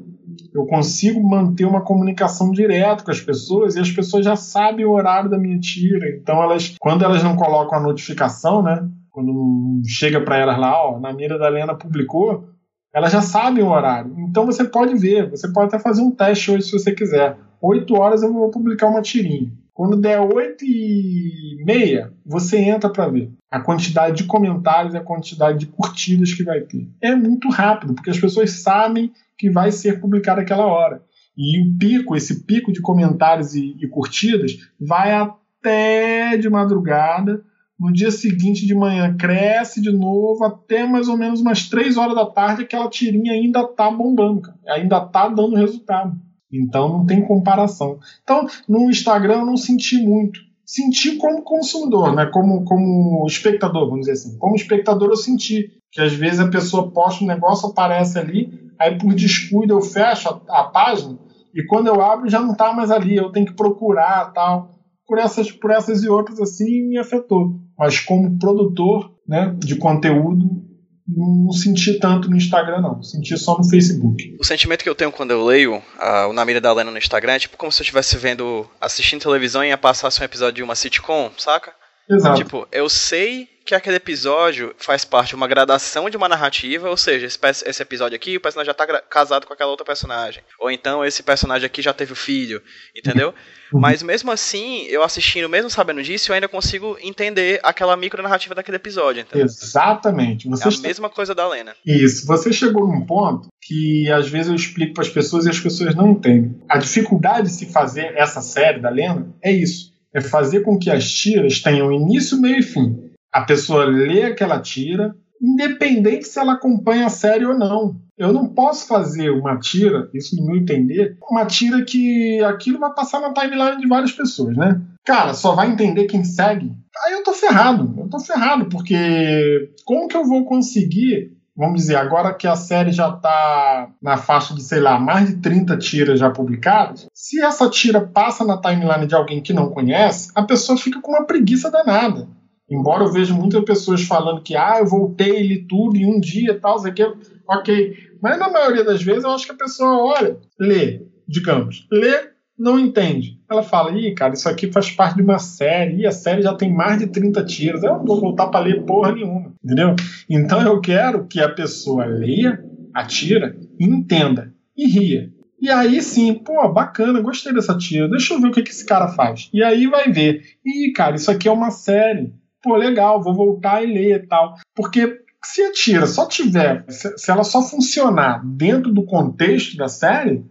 eu 0.54 0.66
consigo 0.66 1.22
manter 1.22 1.66
uma 1.66 1.82
comunicação 1.82 2.52
direta 2.52 3.04
com 3.04 3.12
as 3.12 3.20
pessoas 3.20 3.76
e 3.76 3.80
as 3.80 3.92
pessoas 3.92 4.26
já 4.26 4.36
sabem 4.36 4.86
o 4.86 4.92
horário 4.92 5.30
da 5.30 5.38
minha 5.38 5.60
tira. 5.60 6.10
Então 6.16 6.42
elas, 6.42 6.76
quando 6.80 7.04
elas 7.04 7.24
não 7.24 7.36
colocam 7.36 7.78
a 7.78 7.82
notificação, 7.82 8.64
né? 8.64 8.90
Quando 9.20 9.82
chega 9.86 10.22
para 10.22 10.38
elas 10.38 10.58
lá, 10.58 10.88
ó, 10.88 10.98
na 10.98 11.12
mira 11.12 11.38
da 11.38 11.50
Lena 11.50 11.76
publicou, 11.76 12.48
elas 12.94 13.12
já 13.12 13.22
sabem 13.22 13.62
o 13.62 13.70
horário. 13.70 14.16
Então 14.20 14.46
você 14.46 14.64
pode 14.64 14.96
ver, 14.96 15.30
você 15.30 15.52
pode 15.52 15.68
até 15.68 15.80
fazer 15.80 16.02
um 16.02 16.12
teste 16.12 16.50
hoje 16.50 16.64
se 16.64 16.72
você 16.72 16.94
quiser. 16.94 17.38
8 17.62 17.94
horas 17.96 18.24
eu 18.24 18.32
vou 18.32 18.50
publicar 18.50 18.88
uma 18.88 19.02
tirinha. 19.02 19.52
Quando 19.74 19.98
der 19.98 20.22
8 20.22 20.64
e 20.64 21.64
meia, 21.66 22.14
você 22.26 22.60
entra 22.60 22.90
para 22.90 23.10
ver 23.10 23.30
a 23.52 23.60
quantidade 23.60 24.16
de 24.16 24.24
comentários 24.24 24.94
e 24.94 24.98
a 24.98 25.04
quantidade 25.04 25.60
de 25.60 25.66
curtidas 25.68 26.34
que 26.34 26.44
vai 26.44 26.62
ter. 26.62 26.88
É 27.02 27.14
muito 27.14 27.50
rápido, 27.50 27.94
porque 27.94 28.10
as 28.10 28.20
pessoas 28.20 28.62
sabem 28.62 29.12
que 29.38 29.50
vai 29.50 29.70
ser 29.72 30.00
publicado 30.00 30.40
aquela 30.40 30.66
hora. 30.66 31.04
E 31.38 31.62
o 31.62 31.78
pico, 31.78 32.16
esse 32.16 32.46
pico 32.46 32.72
de 32.72 32.82
comentários 32.82 33.54
e, 33.54 33.76
e 33.82 33.88
curtidas, 33.88 34.54
vai 34.80 35.12
até 35.12 36.38
de 36.38 36.50
madrugada. 36.50 37.44
No 37.80 37.94
dia 37.94 38.12
seguinte 38.12 38.66
de 38.66 38.76
manhã 38.76 39.16
cresce 39.16 39.82
de 39.82 39.92
novo 39.92 40.44
até 40.44 40.86
mais 40.86 41.08
ou 41.08 41.18
menos 41.18 41.40
umas 41.40 41.70
3 41.70 41.98
horas 41.98 42.16
da 42.16 42.26
tarde 42.26 42.64
aquela 42.64 42.90
tirinha 42.90 43.34
ainda 43.34 43.66
tá 43.66 43.90
bombando, 43.90 44.42
cara. 44.42 44.58
ainda 44.68 45.00
tá 45.02 45.30
dando 45.30 45.56
resultado. 45.56 46.18
Então 46.52 46.90
não 46.90 47.06
tem 47.06 47.26
comparação. 47.26 48.00
Então 48.24 48.48
no 48.68 48.90
Instagram 48.90 49.40
eu 49.40 49.46
não 49.46 49.58
senti 49.58 49.98
muito. 49.98 50.40
Senti 50.66 51.16
como 51.16 51.42
consumidor, 51.42 52.14
né? 52.14 52.28
como, 52.28 52.64
como 52.64 53.26
espectador, 53.26 53.90
vamos 53.90 54.02
dizer 54.02 54.12
assim. 54.12 54.38
Como 54.38 54.56
espectador 54.56 55.10
eu 55.10 55.16
senti 55.16 55.72
que 55.92 56.02
às 56.02 56.14
vezes 56.14 56.40
a 56.40 56.50
pessoa 56.50 56.92
posta 56.92 57.24
um 57.24 57.28
negócio, 57.28 57.70
aparece 57.70 58.20
ali, 58.20 58.54
aí 58.78 58.96
por 58.98 59.16
descuido 59.16 59.74
eu 59.74 59.82
fecho 59.82 60.30
a, 60.30 60.60
a 60.60 60.64
página 60.66 61.18
e 61.54 61.66
quando 61.66 61.88
eu 61.88 62.02
abro 62.02 62.30
já 62.30 62.40
não 62.40 62.52
está 62.52 62.74
mais 62.74 62.92
ali, 62.92 63.16
eu 63.16 63.32
tenho 63.32 63.46
que 63.46 63.54
procurar 63.54 64.32
tal. 64.34 64.72
Por 65.08 65.18
essas, 65.18 65.52
por 65.52 65.72
essas 65.72 66.04
e 66.04 66.10
outras 66.10 66.40
assim 66.40 66.88
me 66.88 66.98
afetou. 66.98 67.60
Mas 67.80 68.02
como 68.02 68.38
produtor 68.38 69.16
né, 69.26 69.56
de 69.58 69.78
conteúdo, 69.78 70.68
não 71.08 71.52
senti 71.52 71.98
tanto 71.98 72.30
no 72.30 72.36
Instagram, 72.36 72.82
não. 72.82 73.02
Senti 73.02 73.38
só 73.38 73.58
no 73.58 73.68
Facebook. 73.68 74.36
O 74.40 74.44
sentimento 74.44 74.84
que 74.84 74.90
eu 74.90 74.96
tenho 74.96 75.12
quando 75.12 75.32
eu 75.32 75.44
leio 75.46 75.78
uh, 75.78 76.30
o 76.30 76.34
Na 76.34 76.46
Mira 76.46 76.60
da 76.60 76.74
Lena 76.74 76.92
no 76.92 76.98
Instagram 76.98 77.34
é 77.34 77.40
tipo 77.40 77.58
como 77.58 77.72
se 77.72 77.82
eu 77.82 77.84
estivesse 77.84 78.18
vendo, 78.18 78.70
assistindo 78.80 79.22
televisão 79.22 79.64
e 79.64 79.70
ia 79.70 79.78
passar 79.78 80.10
um 80.10 80.24
episódio 80.24 80.56
de 80.56 80.64
uma 80.64 80.76
sitcom, 80.76 81.32
saca? 81.38 81.72
Exato. 82.10 82.38
Tipo, 82.38 82.68
eu 82.72 82.90
sei 82.90 83.48
que 83.70 83.76
aquele 83.76 83.98
episódio 83.98 84.74
faz 84.80 85.06
parte 85.06 85.30
de 85.30 85.36
uma 85.36 85.48
gradação 85.48 86.10
de 86.10 86.18
uma 86.18 86.28
narrativa, 86.28 86.90
ou 86.90 86.98
seja, 86.98 87.28
esse, 87.28 87.38
esse 87.68 87.84
episódio 87.84 88.16
aqui, 88.16 88.36
o 88.36 88.42
personagem 88.42 88.66
já 88.68 88.74
tá 88.74 89.00
casado 89.02 89.46
com 89.46 89.54
aquela 89.54 89.70
outra 89.70 89.86
personagem. 89.86 90.42
Ou 90.60 90.72
então 90.72 91.06
esse 91.06 91.22
personagem 91.22 91.68
aqui 91.68 91.80
já 91.80 91.94
teve 91.94 92.14
o 92.14 92.16
filho, 92.16 92.64
entendeu? 92.96 93.32
Uhum. 93.72 93.80
Mas 93.80 94.02
mesmo 94.02 94.32
assim, 94.32 94.86
eu 94.88 95.04
assistindo, 95.04 95.48
mesmo 95.48 95.70
sabendo 95.70 96.02
disso, 96.02 96.32
eu 96.32 96.34
ainda 96.34 96.48
consigo 96.48 96.98
entender 97.00 97.60
aquela 97.62 97.96
micro 97.96 98.24
narrativa 98.24 98.56
daquele 98.56 98.78
episódio. 98.78 99.22
Entendeu? 99.22 99.46
Exatamente. 99.46 100.50
Você 100.50 100.64
é 100.64 100.68
a 100.68 100.72
che... 100.72 100.82
mesma 100.82 101.08
coisa 101.08 101.36
da 101.36 101.48
Lena. 101.48 101.76
Isso. 101.86 102.26
Você 102.26 102.52
chegou 102.52 102.88
num 102.88 103.06
ponto 103.06 103.50
que 103.62 104.12
às 104.12 104.28
vezes 104.28 104.48
eu 104.48 104.56
explico 104.56 104.96
para 104.96 105.04
as 105.04 105.10
pessoas 105.10 105.46
e 105.46 105.50
as 105.52 105.60
pessoas 105.60 105.94
não 105.94 106.10
entendem. 106.10 106.60
A 106.68 106.80
dificuldade 106.80 107.50
de 107.50 107.54
se 107.54 107.68
fazer 107.68 108.18
essa 108.18 108.42
série 108.42 108.80
da 108.80 108.90
Lena 108.90 109.32
é 109.44 109.52
isso. 109.52 109.89
É 110.14 110.22
fazer 110.22 110.62
com 110.62 110.78
que 110.78 110.90
as 110.90 111.10
tiras 111.10 111.62
tenham 111.62 111.92
início, 111.92 112.40
meio 112.40 112.60
e 112.60 112.64
fim 112.64 113.10
a 113.32 113.42
pessoa 113.42 113.86
lê 113.86 114.24
aquela 114.24 114.60
tira, 114.60 115.16
independente 115.42 116.28
se 116.28 116.40
ela 116.40 116.54
acompanha 116.54 117.06
a 117.06 117.10
série 117.10 117.46
ou 117.46 117.58
não. 117.58 117.96
Eu 118.18 118.34
não 118.34 118.50
posso 118.50 118.88
fazer 118.88 119.30
uma 119.30 119.58
tira, 119.58 120.10
isso 120.14 120.36
no 120.36 120.46
meu 120.46 120.58
entender, 120.58 121.18
uma 121.30 121.46
tira 121.46 121.84
que 121.84 122.44
aquilo 122.44 122.80
vai 122.80 122.94
passar 122.94 123.22
na 123.22 123.34
timeline 123.34 123.80
de 123.80 123.88
várias 123.88 124.12
pessoas, 124.12 124.58
né? 124.58 124.82
Cara, 125.06 125.34
só 125.34 125.56
vai 125.56 125.72
entender 125.72 126.06
quem 126.06 126.24
segue. 126.24 126.74
Aí 127.06 127.14
eu 127.14 127.24
tô 127.24 127.34
ferrado, 127.34 127.96
eu 127.98 128.10
tô 128.10 128.20
ferrado, 128.20 128.66
porque 128.66 129.72
como 129.86 130.08
que 130.08 130.18
eu 130.18 130.26
vou 130.26 130.44
conseguir 130.44 131.32
vamos 131.60 131.82
dizer, 131.82 131.98
agora 131.98 132.34
que 132.34 132.48
a 132.48 132.56
série 132.56 132.94
já 132.94 133.10
está 133.10 133.90
na 134.02 134.16
faixa 134.16 134.56
de, 134.56 134.64
sei 134.64 134.80
lá, 134.80 134.98
mais 134.98 135.28
de 135.28 135.42
30 135.42 135.78
tiras 135.78 136.18
já 136.18 136.30
publicadas, 136.30 137.06
se 137.14 137.42
essa 137.42 137.70
tira 137.70 138.00
passa 138.00 138.46
na 138.46 138.58
timeline 138.58 139.06
de 139.06 139.14
alguém 139.14 139.42
que 139.42 139.52
não 139.52 139.70
conhece, 139.70 140.32
a 140.34 140.44
pessoa 140.44 140.78
fica 140.78 141.02
com 141.02 141.12
uma 141.12 141.26
preguiça 141.26 141.70
danada. 141.70 142.30
Embora 142.72 143.04
eu 143.04 143.12
veja 143.12 143.34
muitas 143.34 143.62
pessoas 143.66 144.04
falando 144.04 144.42
que 144.42 144.56
ah, 144.56 144.78
eu 144.80 144.86
voltei, 144.86 145.42
li 145.42 145.68
tudo 145.68 145.98
em 145.98 146.06
um 146.06 146.20
dia 146.20 146.58
tal, 146.58 146.80
sei 146.80 146.94
que, 146.94 147.04
ok. 147.46 147.94
Mas 148.22 148.40
na 148.40 148.50
maioria 148.50 148.86
das 148.86 149.04
vezes 149.04 149.26
eu 149.26 149.32
acho 149.32 149.46
que 149.46 149.52
a 149.52 149.58
pessoa 149.58 149.98
olha, 149.98 150.38
lê, 150.58 151.02
digamos, 151.28 151.86
lê, 151.92 152.30
não 152.58 152.80
entende. 152.80 153.39
Ela 153.50 153.64
fala, 153.64 153.98
ih, 153.98 154.14
cara, 154.14 154.34
isso 154.34 154.48
aqui 154.48 154.72
faz 154.72 154.92
parte 154.92 155.16
de 155.16 155.24
uma 155.24 155.40
série, 155.40 156.02
e 156.02 156.08
a 156.08 156.12
série 156.12 156.42
já 156.42 156.54
tem 156.54 156.72
mais 156.72 157.00
de 157.00 157.08
30 157.08 157.44
tiros, 157.46 157.84
eu 157.84 157.98
não 157.98 158.06
vou 158.06 158.20
voltar 158.20 158.48
para 158.48 158.66
ler 158.66 158.86
porra 158.86 159.12
nenhuma, 159.12 159.54
entendeu? 159.64 159.96
Então 160.30 160.62
eu 160.62 160.80
quero 160.80 161.26
que 161.26 161.42
a 161.42 161.50
pessoa 161.50 162.06
leia, 162.06 162.64
atira, 162.94 163.56
entenda 163.80 164.54
e 164.78 164.88
ria. 164.88 165.32
E 165.62 165.70
aí 165.70 166.02
sim, 166.02 166.34
pô, 166.36 166.72
bacana, 166.72 167.20
gostei 167.22 167.54
dessa 167.54 167.78
tira, 167.78 168.08
deixa 168.08 168.34
eu 168.34 168.40
ver 168.40 168.48
o 168.48 168.52
que, 168.52 168.64
que 168.64 168.70
esse 168.70 168.86
cara 168.86 169.10
faz. 169.10 169.50
E 169.54 169.64
aí 169.64 169.88
vai 169.88 170.12
ver, 170.12 170.42
ih, 170.66 170.92
cara, 170.94 171.16
isso 171.16 171.30
aqui 171.30 171.48
é 171.48 171.52
uma 171.52 171.72
série 171.72 172.34
pô, 172.62 172.76
legal, 172.76 173.22
vou 173.22 173.34
voltar 173.34 173.84
e 173.84 173.88
ler 173.88 174.24
e 174.24 174.28
tal. 174.28 174.56
Porque 174.76 175.22
se 175.44 175.62
a 175.62 175.72
tira 175.72 176.06
só 176.06 176.28
tiver, 176.28 176.86
se 176.90 177.32
ela 177.32 177.44
só 177.44 177.62
funcionar 177.62 178.46
dentro 178.46 178.94
do 178.94 179.06
contexto 179.06 179.78
da 179.78 179.88
série, 179.88 180.46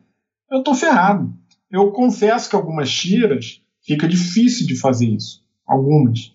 eu 0.51 0.63
tô 0.63 0.75
ferrado. 0.75 1.33
Eu 1.71 1.91
confesso 1.91 2.49
que 2.49 2.57
algumas 2.57 2.91
tiras 2.91 3.61
fica 3.83 4.09
difícil 4.09 4.67
de 4.67 4.79
fazer 4.79 5.07
isso. 5.07 5.43
Algumas. 5.67 6.33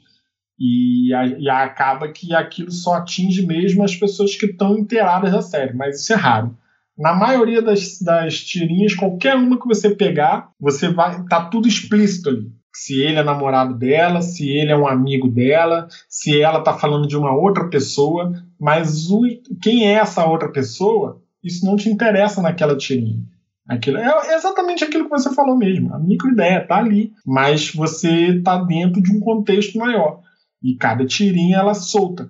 E, 0.60 1.12
e 1.12 1.50
acaba 1.50 2.08
que 2.08 2.34
aquilo 2.36 2.72
só 2.72 2.96
atinge 2.96 3.46
mesmo 3.46 3.84
as 3.84 3.96
pessoas 3.96 4.36
que 4.36 4.46
estão 4.46 4.78
inteiradas 4.78 5.32
da 5.32 5.42
série, 5.42 5.74
mas 5.74 6.02
isso 6.02 6.14
é 6.14 6.16
raro. 6.16 6.58
Na 6.98 7.14
maioria 7.16 7.62
das, 7.62 8.00
das 8.00 8.40
tirinhas, 8.40 8.94
qualquer 8.94 9.36
uma 9.36 9.60
que 9.60 9.68
você 9.68 9.96
pegar, 9.96 10.52
você 10.60 10.90
vai. 10.90 11.26
tá 11.26 11.46
tudo 11.46 11.68
explícito 11.68 12.30
ali 12.30 12.52
se 12.76 13.02
ele 13.02 13.20
é 13.20 13.24
namorado 13.24 13.76
dela, 13.76 14.22
se 14.22 14.50
ele 14.50 14.72
é 14.72 14.76
um 14.76 14.88
amigo 14.88 15.30
dela, 15.30 15.88
se 16.10 16.42
ela 16.42 16.60
está 16.60 16.74
falando 16.74 17.08
de 17.08 17.16
uma 17.16 17.34
outra 17.34 17.70
pessoa, 17.70 18.34
mas 18.60 19.12
o, 19.12 19.22
quem 19.62 19.88
é 19.88 19.94
essa 19.94 20.26
outra 20.26 20.52
pessoa, 20.52 21.22
isso 21.44 21.66
não 21.66 21.76
te 21.76 21.88
interessa 21.88 22.42
naquela 22.42 22.76
tirinha. 22.76 23.22
Aquilo, 23.68 23.98
é 23.98 24.36
exatamente 24.36 24.84
aquilo 24.84 25.06
que 25.06 25.10
você 25.10 25.34
falou 25.34 25.56
mesmo. 25.56 25.94
A 25.94 26.00
microideia 26.00 26.62
está 26.62 26.78
ali, 26.78 27.14
mas 27.26 27.72
você 27.74 28.38
está 28.38 28.62
dentro 28.62 29.02
de 29.02 29.12
um 29.16 29.20
contexto 29.20 29.78
maior. 29.78 30.22
E 30.62 30.76
cada 30.76 31.06
tirinha 31.06 31.58
ela 31.58 31.74
solta. 31.74 32.30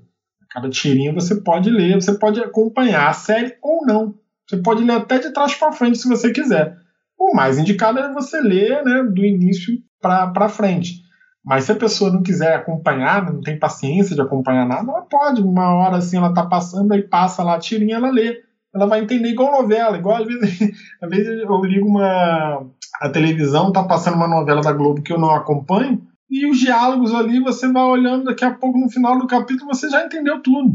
Cada 0.50 0.70
tirinha 0.70 1.14
você 1.14 1.42
pode 1.42 1.70
ler, 1.72 1.96
você 1.96 2.14
pode 2.18 2.40
acompanhar 2.40 3.10
a 3.10 3.14
série 3.14 3.56
ou 3.62 3.86
não. 3.86 4.14
Você 4.48 4.58
pode 4.58 4.84
ler 4.84 4.94
até 4.94 5.18
de 5.18 5.32
trás 5.32 5.56
para 5.56 5.72
frente 5.72 5.98
se 5.98 6.08
você 6.08 6.32
quiser. 6.32 6.78
O 7.18 7.36
mais 7.36 7.58
indicado 7.58 8.00
é 8.00 8.14
você 8.14 8.40
ler 8.40 8.84
né, 8.84 9.04
do 9.04 9.26
início 9.26 9.74
para 10.00 10.50
frente. 10.50 11.02
Mas 11.44 11.66
se 11.66 11.72
a 11.72 11.76
pessoa 11.76 12.12
não 12.12 12.22
quiser 12.22 12.56
acompanhar, 12.56 13.32
não 13.32 13.42
tem 13.42 13.58
paciência 13.58 14.16
de 14.16 14.22
acompanhar 14.22 14.68
nada, 14.68 14.90
ela 14.90 15.02
pode. 15.02 15.42
Uma 15.42 15.74
hora 15.74 15.98
assim 15.98 16.18
ela 16.18 16.34
tá 16.34 16.46
passando, 16.46 16.94
aí 16.94 17.02
passa 17.02 17.44
lá 17.44 17.56
a 17.56 17.60
tirinha, 17.60 17.96
ela 17.96 18.12
lê. 18.12 18.42
Ela 18.74 18.88
vai 18.88 19.02
entender 19.02 19.30
igual 19.30 19.52
novela, 19.52 19.98
igual 19.98 20.18
às 20.18 20.28
vezes, 20.28 20.72
às 21.02 21.10
vezes 21.10 21.28
eu 21.28 21.62
ligo 21.64 21.88
uma. 21.88 22.66
A 23.02 23.10
televisão 23.10 23.72
tá 23.72 23.84
passando 23.84 24.16
uma 24.16 24.28
novela 24.28 24.62
da 24.62 24.72
Globo 24.72 25.02
que 25.02 25.12
eu 25.12 25.20
não 25.20 25.32
acompanho, 25.32 26.02
e 26.30 26.50
os 26.50 26.60
diálogos 26.60 27.14
ali 27.14 27.40
você 27.40 27.72
vai 27.72 27.84
olhando, 27.84 28.26
daqui 28.26 28.46
a 28.46 28.52
pouco 28.52 28.80
no 28.80 28.90
final 28.90 29.18
do 29.18 29.28
capítulo 29.28 29.74
você 29.74 29.90
já 29.90 30.06
entendeu 30.06 30.42
tudo. 30.42 30.72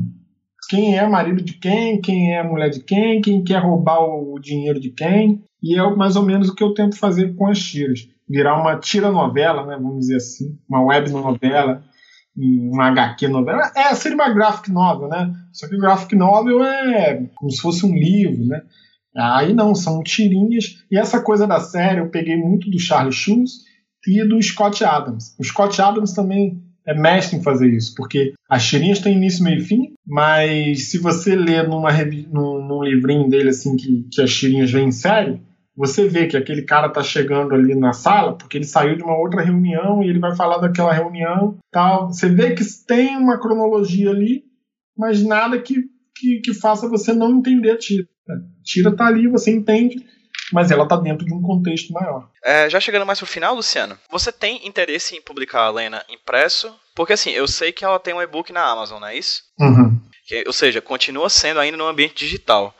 Quem 0.68 0.98
é 0.98 1.08
marido 1.08 1.42
de 1.42 1.54
quem, 1.54 2.00
quem 2.00 2.36
é 2.36 2.42
mulher 2.42 2.68
de 2.68 2.80
quem, 2.80 3.20
quem 3.20 3.42
quer 3.42 3.62
roubar 3.62 4.00
o 4.00 4.38
dinheiro 4.38 4.78
de 4.78 4.90
quem. 4.90 5.42
E 5.62 5.78
é 5.78 5.96
mais 5.96 6.14
ou 6.14 6.22
menos 6.22 6.48
o 6.48 6.54
que 6.54 6.62
eu 6.62 6.74
tento 6.74 6.98
fazer 6.98 7.34
com 7.34 7.46
as 7.46 7.58
tiras 7.58 8.06
virar 8.28 8.60
uma 8.60 8.76
tira 8.76 9.10
novela, 9.10 9.64
né, 9.64 9.76
vamos 9.80 10.00
dizer 10.00 10.16
assim, 10.16 10.58
uma 10.68 10.82
web 10.82 11.10
novela, 11.10 11.82
uma 12.38 12.86
HQ 12.88 13.28
novela. 13.28 13.72
É, 13.74 13.94
seria 13.94 14.16
uma 14.16 14.32
graphic 14.32 14.70
novel, 14.70 15.08
né? 15.08 15.34
Só 15.52 15.68
que 15.68 15.74
o 15.74 15.80
graphic 15.80 16.14
novel 16.14 16.64
é 16.64 17.24
como 17.34 17.50
se 17.50 17.60
fosse 17.60 17.84
um 17.84 17.94
livro, 17.94 18.46
né? 18.46 18.62
Aí 19.16 19.52
não, 19.52 19.74
são 19.74 20.02
tirinhas. 20.02 20.84
E 20.90 20.96
essa 20.96 21.20
coisa 21.20 21.46
da 21.46 21.58
série 21.58 22.00
eu 22.00 22.08
peguei 22.08 22.36
muito 22.36 22.70
do 22.70 22.78
Charlie 22.78 23.12
Schulz 23.12 23.64
e 24.06 24.22
do 24.24 24.40
Scott 24.40 24.84
Adams. 24.84 25.34
O 25.38 25.44
Scott 25.44 25.80
Adams 25.82 26.12
também 26.12 26.62
é 26.86 26.94
mestre 26.94 27.36
em 27.36 27.42
fazer 27.42 27.68
isso, 27.68 27.94
porque 27.94 28.32
as 28.48 28.66
tirinhas 28.66 29.00
têm 29.00 29.16
início, 29.16 29.44
meio 29.44 29.58
e 29.58 29.64
fim, 29.64 29.92
mas 30.06 30.84
se 30.84 30.98
você 30.98 31.36
ler 31.36 31.68
numa, 31.68 31.90
num, 32.32 32.66
num 32.66 32.82
livrinho 32.82 33.28
dele 33.28 33.50
assim 33.50 33.76
que, 33.76 34.06
que 34.10 34.22
as 34.22 34.32
tirinhas 34.32 34.70
vêm 34.70 34.88
em 34.88 34.92
série, 34.92 35.42
você 35.78 36.08
vê 36.08 36.26
que 36.26 36.36
aquele 36.36 36.62
cara 36.62 36.88
está 36.88 37.04
chegando 37.04 37.54
ali 37.54 37.72
na 37.72 37.92
sala 37.92 38.36
porque 38.36 38.58
ele 38.58 38.64
saiu 38.64 38.96
de 38.96 39.02
uma 39.04 39.16
outra 39.16 39.40
reunião 39.40 40.02
e 40.02 40.08
ele 40.08 40.18
vai 40.18 40.34
falar 40.34 40.58
daquela 40.58 40.92
reunião 40.92 41.56
tal. 41.70 42.08
Você 42.08 42.28
vê 42.28 42.52
que 42.52 42.64
tem 42.84 43.16
uma 43.16 43.38
cronologia 43.38 44.10
ali, 44.10 44.42
mas 44.96 45.22
nada 45.22 45.56
que, 45.62 45.84
que, 46.16 46.40
que 46.40 46.52
faça 46.52 46.88
você 46.88 47.12
não 47.12 47.30
entender 47.30 47.70
a 47.70 47.78
tira. 47.78 48.08
A 48.28 48.34
tira 48.64 48.96
tá 48.96 49.06
ali, 49.06 49.28
você 49.28 49.52
entende, 49.52 50.04
mas 50.52 50.72
ela 50.72 50.84
tá 50.84 50.96
dentro 50.96 51.24
de 51.24 51.32
um 51.32 51.40
contexto 51.40 51.92
maior. 51.92 52.28
É, 52.44 52.68
já 52.68 52.80
chegando 52.80 53.06
mais 53.06 53.20
pro 53.20 53.28
final, 53.28 53.54
Luciano, 53.54 53.96
você 54.10 54.32
tem 54.32 54.66
interesse 54.66 55.14
em 55.14 55.22
publicar 55.22 55.60
a 55.60 55.70
Lena 55.70 56.04
impresso? 56.10 56.74
Porque 56.92 57.12
assim, 57.12 57.30
eu 57.30 57.46
sei 57.46 57.70
que 57.70 57.84
ela 57.84 58.00
tem 58.00 58.12
um 58.12 58.20
e-book 58.20 58.52
na 58.52 58.68
Amazon, 58.68 59.00
não 59.00 59.06
é 59.06 59.16
isso? 59.16 59.44
Uhum. 59.60 59.96
Que, 60.26 60.42
ou 60.44 60.52
seja, 60.52 60.82
continua 60.82 61.30
sendo 61.30 61.60
ainda 61.60 61.76
no 61.76 61.86
ambiente 61.86 62.16
digital. 62.16 62.74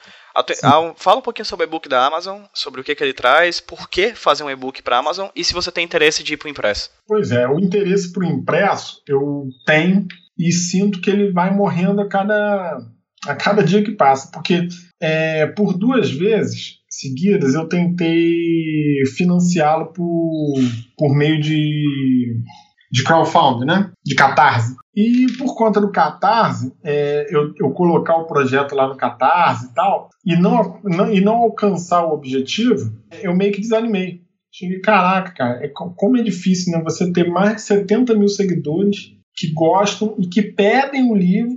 Fala 0.97 1.19
um 1.19 1.23
pouquinho 1.23 1.45
sobre 1.45 1.67
o 1.67 1.69
e-book 1.69 1.89
da 1.89 2.07
Amazon, 2.07 2.43
sobre 2.55 2.81
o 2.81 2.85
que, 2.85 2.95
que 2.95 3.03
ele 3.03 3.13
traz, 3.13 3.61
por 3.61 3.89
que 3.89 4.15
fazer 4.15 4.45
um 4.45 4.51
e-book 4.51 4.83
para 4.83 4.97
a 4.97 4.99
Amazon 5.01 5.29
e 5.35 5.45
se 5.45 5.55
você 5.55 5.71
tem 5.71 5.85
interesse 5.85 6.23
de 6.23 6.35
ir 6.35 6.37
para 6.37 6.47
o 6.47 6.51
impresso. 6.51 6.91
Pois 7.07 7.31
é, 7.33 7.47
o 7.49 7.59
interesse 7.59 8.13
para 8.13 8.25
o 8.25 8.31
impresso 8.31 9.03
eu 9.07 9.49
tenho 9.67 10.07
e 10.39 10.53
sinto 10.53 11.01
que 11.01 11.11
ele 11.11 11.33
vai 11.33 11.55
morrendo 11.55 12.01
a 12.01 12.09
cada, 12.09 12.79
a 13.27 13.35
cada 13.35 13.63
dia 13.63 13.83
que 13.83 13.93
passa, 13.93 14.31
porque 14.33 14.69
é, 15.01 15.47
por 15.47 15.77
duas 15.77 16.11
vezes 16.11 16.79
seguidas 16.89 17.55
eu 17.55 17.69
tentei 17.69 19.03
financiá-lo 19.17 19.93
por, 19.93 20.55
por 20.97 21.15
meio 21.15 21.41
de, 21.41 22.43
de 22.91 23.05
crowdfunding, 23.05 23.67
né? 23.67 23.91
De 24.05 24.15
catarse. 24.15 24.75
E 25.01 25.29
por 25.39 25.55
conta 25.55 25.81
do 25.81 25.93
Catarse, 25.93 26.75
é, 26.83 27.25
eu, 27.31 27.55
eu, 27.57 27.71
colocar 27.71 28.17
o 28.17 28.27
projeto 28.27 28.75
lá 28.75 28.89
no 28.89 28.97
Catarse 28.97 29.67
e 29.67 29.73
tal, 29.73 30.09
e 30.27 30.35
não, 30.35 30.81
não, 30.83 31.13
e 31.13 31.21
não 31.21 31.37
alcançar 31.37 32.05
o 32.05 32.13
objetivo, 32.13 32.93
eu 33.23 33.33
meio 33.33 33.53
que 33.53 33.61
desanimei. 33.61 34.23
Cheguei, 34.51 34.81
caraca, 34.81 35.33
cara, 35.33 35.65
é, 35.65 35.69
como 35.69 36.17
é 36.17 36.23
difícil 36.25 36.73
né, 36.73 36.83
você 36.83 37.13
ter 37.13 37.31
mais 37.31 37.55
de 37.55 37.63
70 37.63 38.13
mil 38.17 38.27
seguidores 38.27 39.13
que 39.37 39.53
gostam 39.53 40.17
e 40.19 40.27
que 40.27 40.43
pedem 40.43 41.13
o 41.13 41.15
livro, 41.15 41.57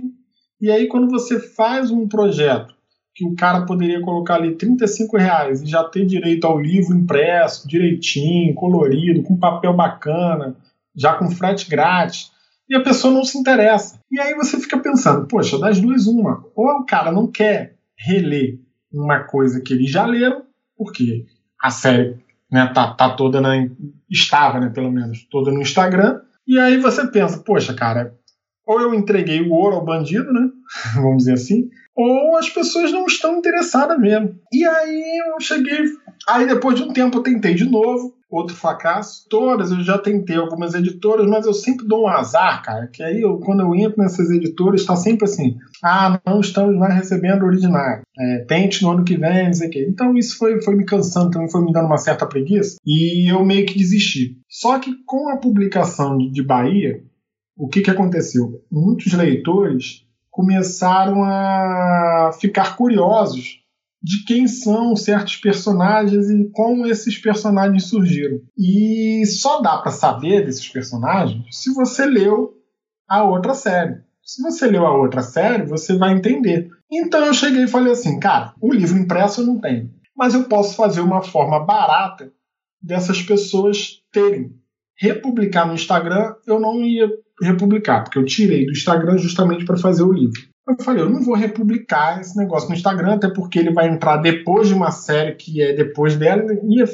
e 0.60 0.70
aí 0.70 0.86
quando 0.86 1.10
você 1.10 1.40
faz 1.40 1.90
um 1.90 2.06
projeto 2.06 2.72
que 3.12 3.26
o 3.26 3.34
cara 3.34 3.66
poderia 3.66 4.00
colocar 4.02 4.36
ali 4.36 4.54
35 4.54 5.16
reais 5.16 5.62
e 5.62 5.66
já 5.66 5.82
ter 5.82 6.06
direito 6.06 6.46
ao 6.46 6.60
livro 6.60 6.94
impresso, 6.96 7.66
direitinho, 7.66 8.54
colorido, 8.54 9.24
com 9.24 9.36
papel 9.36 9.74
bacana, 9.74 10.56
já 10.94 11.14
com 11.14 11.28
frete 11.28 11.68
grátis, 11.68 12.30
e 12.68 12.74
a 12.74 12.82
pessoa 12.82 13.12
não 13.12 13.24
se 13.24 13.38
interessa. 13.38 13.98
E 14.10 14.20
aí 14.20 14.34
você 14.34 14.58
fica 14.58 14.78
pensando, 14.78 15.26
poxa, 15.26 15.58
das 15.58 15.80
duas 15.80 16.06
uma, 16.06 16.44
ou 16.54 16.66
o 16.66 16.86
cara 16.86 17.12
não 17.12 17.26
quer 17.26 17.76
reler 17.96 18.58
uma 18.92 19.20
coisa 19.20 19.60
que 19.60 19.72
ele 19.72 19.86
já 19.86 20.06
leram, 20.06 20.42
porque 20.76 21.26
a 21.62 21.70
série 21.70 22.18
né, 22.50 22.66
tá, 22.74 22.92
tá 22.92 23.10
toda 23.10 23.40
na, 23.40 23.66
estava, 24.10 24.60
né, 24.60 24.68
pelo 24.68 24.90
menos, 24.90 25.26
toda 25.30 25.50
no 25.50 25.62
Instagram, 25.62 26.20
e 26.46 26.58
aí 26.58 26.76
você 26.76 27.06
pensa, 27.06 27.38
poxa, 27.38 27.72
cara, 27.72 28.14
ou 28.66 28.80
eu 28.80 28.94
entreguei 28.94 29.40
o 29.40 29.52
ouro 29.52 29.76
ao 29.76 29.84
bandido, 29.84 30.32
né, 30.32 30.48
vamos 30.96 31.18
dizer 31.18 31.34
assim, 31.34 31.70
ou 31.94 32.36
as 32.36 32.48
pessoas 32.48 32.90
não 32.90 33.04
estão 33.06 33.38
interessadas 33.38 33.98
mesmo. 33.98 34.34
E 34.52 34.64
aí 34.64 35.20
eu 35.26 35.40
cheguei. 35.40 35.84
Aí 36.26 36.46
depois 36.46 36.76
de 36.76 36.84
um 36.84 36.92
tempo 36.92 37.18
eu 37.18 37.22
tentei 37.22 37.54
de 37.54 37.64
novo, 37.64 38.14
outro 38.36 38.56
fracasso. 38.56 39.26
Todas 39.28 39.70
eu 39.70 39.80
já 39.82 39.98
tentei 39.98 40.36
algumas 40.36 40.74
editoras, 40.74 41.26
mas 41.26 41.46
eu 41.46 41.52
sempre 41.52 41.86
dou 41.86 42.04
um 42.04 42.08
azar, 42.08 42.62
cara. 42.62 42.86
Que 42.86 43.02
aí 43.02 43.20
eu, 43.20 43.38
quando 43.38 43.60
eu 43.60 43.74
entro 43.74 44.02
nessas 44.02 44.30
editoras, 44.30 44.80
está 44.80 44.96
sempre 44.96 45.24
assim: 45.24 45.56
ah, 45.84 46.20
não 46.26 46.40
estamos 46.40 46.76
mais 46.76 46.94
recebendo 46.94 47.44
originais. 47.44 48.02
É, 48.18 48.44
tente 48.48 48.82
no 48.82 48.90
ano 48.90 49.04
que 49.04 49.16
vem, 49.16 49.46
não 49.46 49.54
sei 49.54 49.68
o 49.68 49.70
quê. 49.70 49.86
Então 49.88 50.16
isso 50.16 50.38
foi, 50.38 50.60
foi 50.62 50.76
me 50.76 50.84
cansando, 50.84 51.30
também 51.30 51.50
foi 51.50 51.64
me 51.64 51.72
dando 51.72 51.86
uma 51.86 51.98
certa 51.98 52.26
preguiça. 52.26 52.76
E 52.84 53.30
eu 53.30 53.44
meio 53.44 53.66
que 53.66 53.78
desisti. 53.78 54.36
Só 54.48 54.78
que 54.78 54.92
com 55.06 55.28
a 55.28 55.36
publicação 55.36 56.16
de, 56.16 56.30
de 56.30 56.42
Bahia, 56.42 57.02
o 57.56 57.68
que, 57.68 57.80
que 57.80 57.90
aconteceu? 57.90 58.62
Muitos 58.70 59.12
leitores 59.12 60.06
começaram 60.30 61.22
a 61.22 62.30
ficar 62.40 62.76
curiosos 62.76 63.61
de 64.02 64.24
quem 64.24 64.48
são 64.48 64.96
certos 64.96 65.36
personagens 65.36 66.28
e 66.28 66.50
como 66.52 66.86
esses 66.86 67.16
personagens 67.18 67.84
surgiram. 67.84 68.40
E 68.58 69.24
só 69.26 69.60
dá 69.60 69.78
para 69.78 69.92
saber 69.92 70.44
desses 70.44 70.68
personagens 70.68 71.44
se 71.52 71.72
você 71.72 72.04
leu 72.04 72.54
a 73.08 73.22
outra 73.22 73.54
série. 73.54 74.00
Se 74.24 74.42
você 74.42 74.66
leu 74.66 74.86
a 74.86 74.96
outra 74.96 75.22
série, 75.22 75.66
você 75.66 75.96
vai 75.96 76.12
entender. 76.12 76.68
Então 76.90 77.24
eu 77.24 77.34
cheguei 77.34 77.64
e 77.64 77.68
falei 77.68 77.92
assim, 77.92 78.18
cara, 78.18 78.54
o 78.60 78.72
livro 78.72 78.98
impresso 78.98 79.40
eu 79.40 79.46
não 79.46 79.60
tenho, 79.60 79.90
mas 80.16 80.34
eu 80.34 80.44
posso 80.44 80.76
fazer 80.76 81.00
uma 81.00 81.22
forma 81.22 81.64
barata 81.64 82.32
dessas 82.80 83.22
pessoas 83.22 84.00
terem. 84.12 84.52
Republicar 84.96 85.66
no 85.66 85.74
Instagram 85.74 86.34
eu 86.46 86.60
não 86.60 86.84
ia 86.84 87.08
republicar, 87.40 88.04
porque 88.04 88.18
eu 88.18 88.24
tirei 88.24 88.66
do 88.66 88.72
Instagram 88.72 89.18
justamente 89.18 89.64
para 89.64 89.76
fazer 89.76 90.02
o 90.02 90.12
livro. 90.12 90.40
Eu 90.68 90.76
falei, 90.84 91.02
eu 91.02 91.10
não 91.10 91.22
vou 91.22 91.34
republicar 91.34 92.20
esse 92.20 92.36
negócio 92.36 92.68
no 92.68 92.74
Instagram, 92.74 93.14
até 93.14 93.28
porque 93.28 93.58
ele 93.58 93.72
vai 93.72 93.88
entrar 93.88 94.18
depois 94.18 94.68
de 94.68 94.74
uma 94.74 94.92
série 94.92 95.34
que 95.34 95.60
é 95.60 95.74
depois 95.74 96.16
dela 96.16 96.52
e 96.54 96.78
ia 96.78 96.86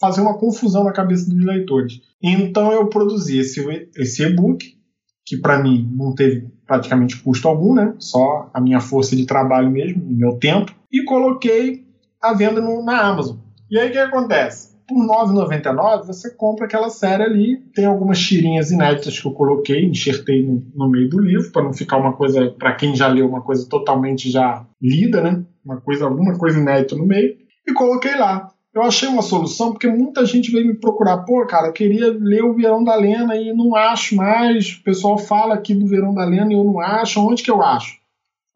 fazer 0.00 0.22
uma 0.22 0.38
confusão 0.38 0.84
na 0.84 0.92
cabeça 0.92 1.28
dos 1.28 1.44
leitores. 1.44 2.00
Então 2.22 2.72
eu 2.72 2.88
produzi 2.88 3.38
esse, 3.38 3.90
esse 3.96 4.22
e-book, 4.22 4.78
que 5.24 5.36
para 5.36 5.62
mim 5.62 5.90
não 5.94 6.14
teve 6.14 6.48
praticamente 6.66 7.22
custo 7.22 7.48
algum, 7.48 7.74
né? 7.74 7.94
Só 7.98 8.50
a 8.52 8.60
minha 8.60 8.80
força 8.80 9.14
de 9.14 9.26
trabalho 9.26 9.70
mesmo, 9.70 10.02
meu 10.06 10.38
tempo, 10.38 10.74
e 10.90 11.04
coloquei 11.04 11.84
a 12.20 12.32
venda 12.32 12.60
no, 12.60 12.82
na 12.82 13.00
Amazon. 13.00 13.36
E 13.70 13.78
aí 13.78 13.88
o 13.88 13.92
que 13.92 13.98
acontece? 13.98 14.73
Por 14.86 15.00
R$ 15.00 15.32
9,99 15.32 16.06
você 16.06 16.34
compra 16.34 16.66
aquela 16.66 16.90
série 16.90 17.22
ali. 17.22 17.56
Tem 17.74 17.84
algumas 17.84 18.18
tirinhas 18.18 18.70
inéditas 18.70 19.18
que 19.18 19.26
eu 19.26 19.32
coloquei, 19.32 19.84
enxertei 19.84 20.44
no, 20.44 20.62
no 20.74 20.88
meio 20.88 21.08
do 21.08 21.20
livro, 21.20 21.50
para 21.50 21.64
não 21.64 21.72
ficar 21.72 21.96
uma 21.96 22.12
coisa, 22.12 22.50
para 22.50 22.74
quem 22.74 22.94
já 22.94 23.08
leu, 23.08 23.28
uma 23.28 23.42
coisa 23.42 23.68
totalmente 23.68 24.30
já 24.30 24.66
lida, 24.80 25.20
né? 25.20 25.44
Uma 25.64 25.80
coisa, 25.80 26.04
alguma 26.04 26.36
coisa 26.38 26.58
inédita 26.58 26.96
no 26.96 27.06
meio. 27.06 27.36
E 27.66 27.72
coloquei 27.72 28.14
lá. 28.14 28.50
Eu 28.74 28.82
achei 28.82 29.08
uma 29.08 29.22
solução 29.22 29.70
porque 29.70 29.86
muita 29.86 30.26
gente 30.26 30.50
veio 30.50 30.66
me 30.66 30.74
procurar. 30.74 31.18
Pô, 31.18 31.46
cara, 31.46 31.68
eu 31.68 31.72
queria 31.72 32.10
ler 32.10 32.42
o 32.42 32.54
Verão 32.54 32.82
da 32.82 32.96
Lena 32.96 33.36
e 33.36 33.52
não 33.54 33.76
acho 33.76 34.16
mais. 34.16 34.72
O 34.72 34.82
pessoal 34.82 35.16
fala 35.16 35.54
aqui 35.54 35.72
do 35.74 35.86
Verão 35.86 36.12
da 36.12 36.24
Lena 36.24 36.52
e 36.52 36.56
eu 36.56 36.64
não 36.64 36.80
acho. 36.80 37.20
Onde 37.20 37.42
que 37.42 37.50
eu 37.50 37.62
acho? 37.62 37.96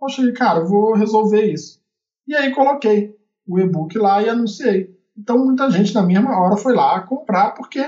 Eu 0.01 0.07
achei, 0.07 0.33
cara, 0.33 0.61
eu 0.61 0.67
vou 0.67 0.95
resolver 0.95 1.45
isso. 1.53 1.79
E 2.27 2.35
aí 2.35 2.53
coloquei 2.53 3.15
o 3.47 3.59
e-book 3.61 3.97
lá 3.97 4.21
e 4.21 4.29
anunciei. 4.29 4.98
Então 5.19 5.45
muita 5.45 5.71
gente 5.71 5.93
na 5.95 6.03
mesma 6.03 6.39
hora 6.41 6.57
foi 6.57 6.75
lá 6.75 7.01
comprar 7.03 7.51
porque 7.51 7.85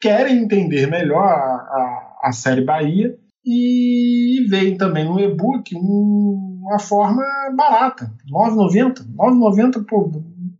querem 0.00 0.42
entender 0.42 0.86
melhor 0.86 1.24
a, 1.24 1.32
a, 1.32 2.20
a 2.24 2.32
série 2.32 2.64
Bahia 2.64 3.16
e 3.44 4.44
veio 4.48 4.76
também 4.76 5.04
no 5.04 5.20
e-book 5.20 5.74
um, 5.76 6.60
uma 6.62 6.80
forma 6.80 7.22
barata, 7.56 8.12
R$ 8.24 8.50
9,90. 8.50 8.98
R$ 8.98 9.04
9,90, 9.16 9.84
pô, 9.88 10.10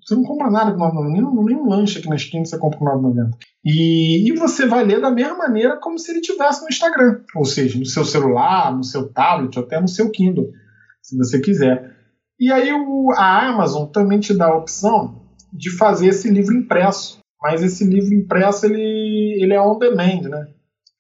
você 0.00 0.14
não 0.14 0.22
compra 0.22 0.48
nada 0.48 0.72
com 0.72 0.84
R$ 0.84 0.92
9,90, 0.92 1.44
nem, 1.44 1.56
um 1.56 1.68
lanche 1.68 1.98
aqui 1.98 2.08
na 2.08 2.14
esquina 2.14 2.44
você 2.44 2.56
compra 2.56 2.78
com 2.78 2.84
R$ 2.86 2.92
9,90. 2.92 3.30
E, 3.64 4.30
e 4.30 4.38
você 4.38 4.66
vai 4.66 4.84
ler 4.84 5.00
da 5.00 5.10
mesma 5.10 5.36
maneira 5.36 5.76
como 5.78 5.98
se 5.98 6.12
ele 6.12 6.20
tivesse 6.20 6.62
no 6.62 6.68
Instagram, 6.68 7.22
ou 7.34 7.44
seja, 7.44 7.76
no 7.76 7.84
seu 7.84 8.04
celular, 8.04 8.74
no 8.74 8.84
seu 8.84 9.12
tablet, 9.12 9.58
até 9.58 9.80
no 9.80 9.88
seu 9.88 10.08
Kindle, 10.12 10.48
se 11.02 11.18
você 11.18 11.40
quiser. 11.40 11.92
E 12.38 12.52
aí 12.52 12.72
o, 12.72 13.10
a 13.16 13.48
Amazon 13.48 13.88
também 13.88 14.20
te 14.20 14.32
dá 14.32 14.46
a 14.46 14.56
opção 14.56 15.25
de 15.56 15.76
fazer 15.76 16.08
esse 16.08 16.30
livro 16.30 16.54
impresso. 16.54 17.18
Mas 17.42 17.62
esse 17.62 17.84
livro 17.84 18.14
impresso 18.14 18.66
ele, 18.66 19.42
ele 19.42 19.52
é 19.52 19.60
on 19.60 19.78
demand, 19.78 20.22
né? 20.22 20.48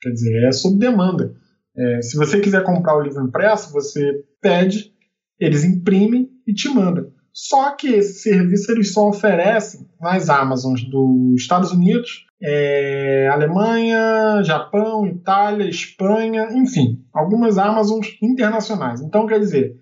Quer 0.00 0.10
dizer, 0.10 0.46
é 0.46 0.52
sob 0.52 0.78
demanda. 0.78 1.34
É, 1.76 2.02
se 2.02 2.16
você 2.16 2.40
quiser 2.40 2.62
comprar 2.62 2.96
o 2.96 3.02
livro 3.02 3.22
impresso, 3.22 3.72
você 3.72 4.24
pede, 4.40 4.92
eles 5.38 5.64
imprimem 5.64 6.30
e 6.46 6.54
te 6.54 6.68
mandam. 6.68 7.10
Só 7.32 7.72
que 7.72 7.88
esse 7.88 8.20
serviço 8.20 8.72
eles 8.72 8.92
só 8.92 9.08
oferecem 9.08 9.86
nas 10.00 10.30
Amazons 10.30 10.82
dos 10.88 11.34
Estados 11.34 11.70
Unidos, 11.70 12.24
é, 12.42 13.28
Alemanha, 13.30 14.42
Japão, 14.42 15.06
Itália, 15.06 15.68
Espanha, 15.68 16.48
enfim, 16.52 17.04
algumas 17.12 17.58
Amazons 17.58 18.16
internacionais. 18.22 19.02
Então, 19.02 19.26
quer 19.26 19.38
dizer, 19.38 19.76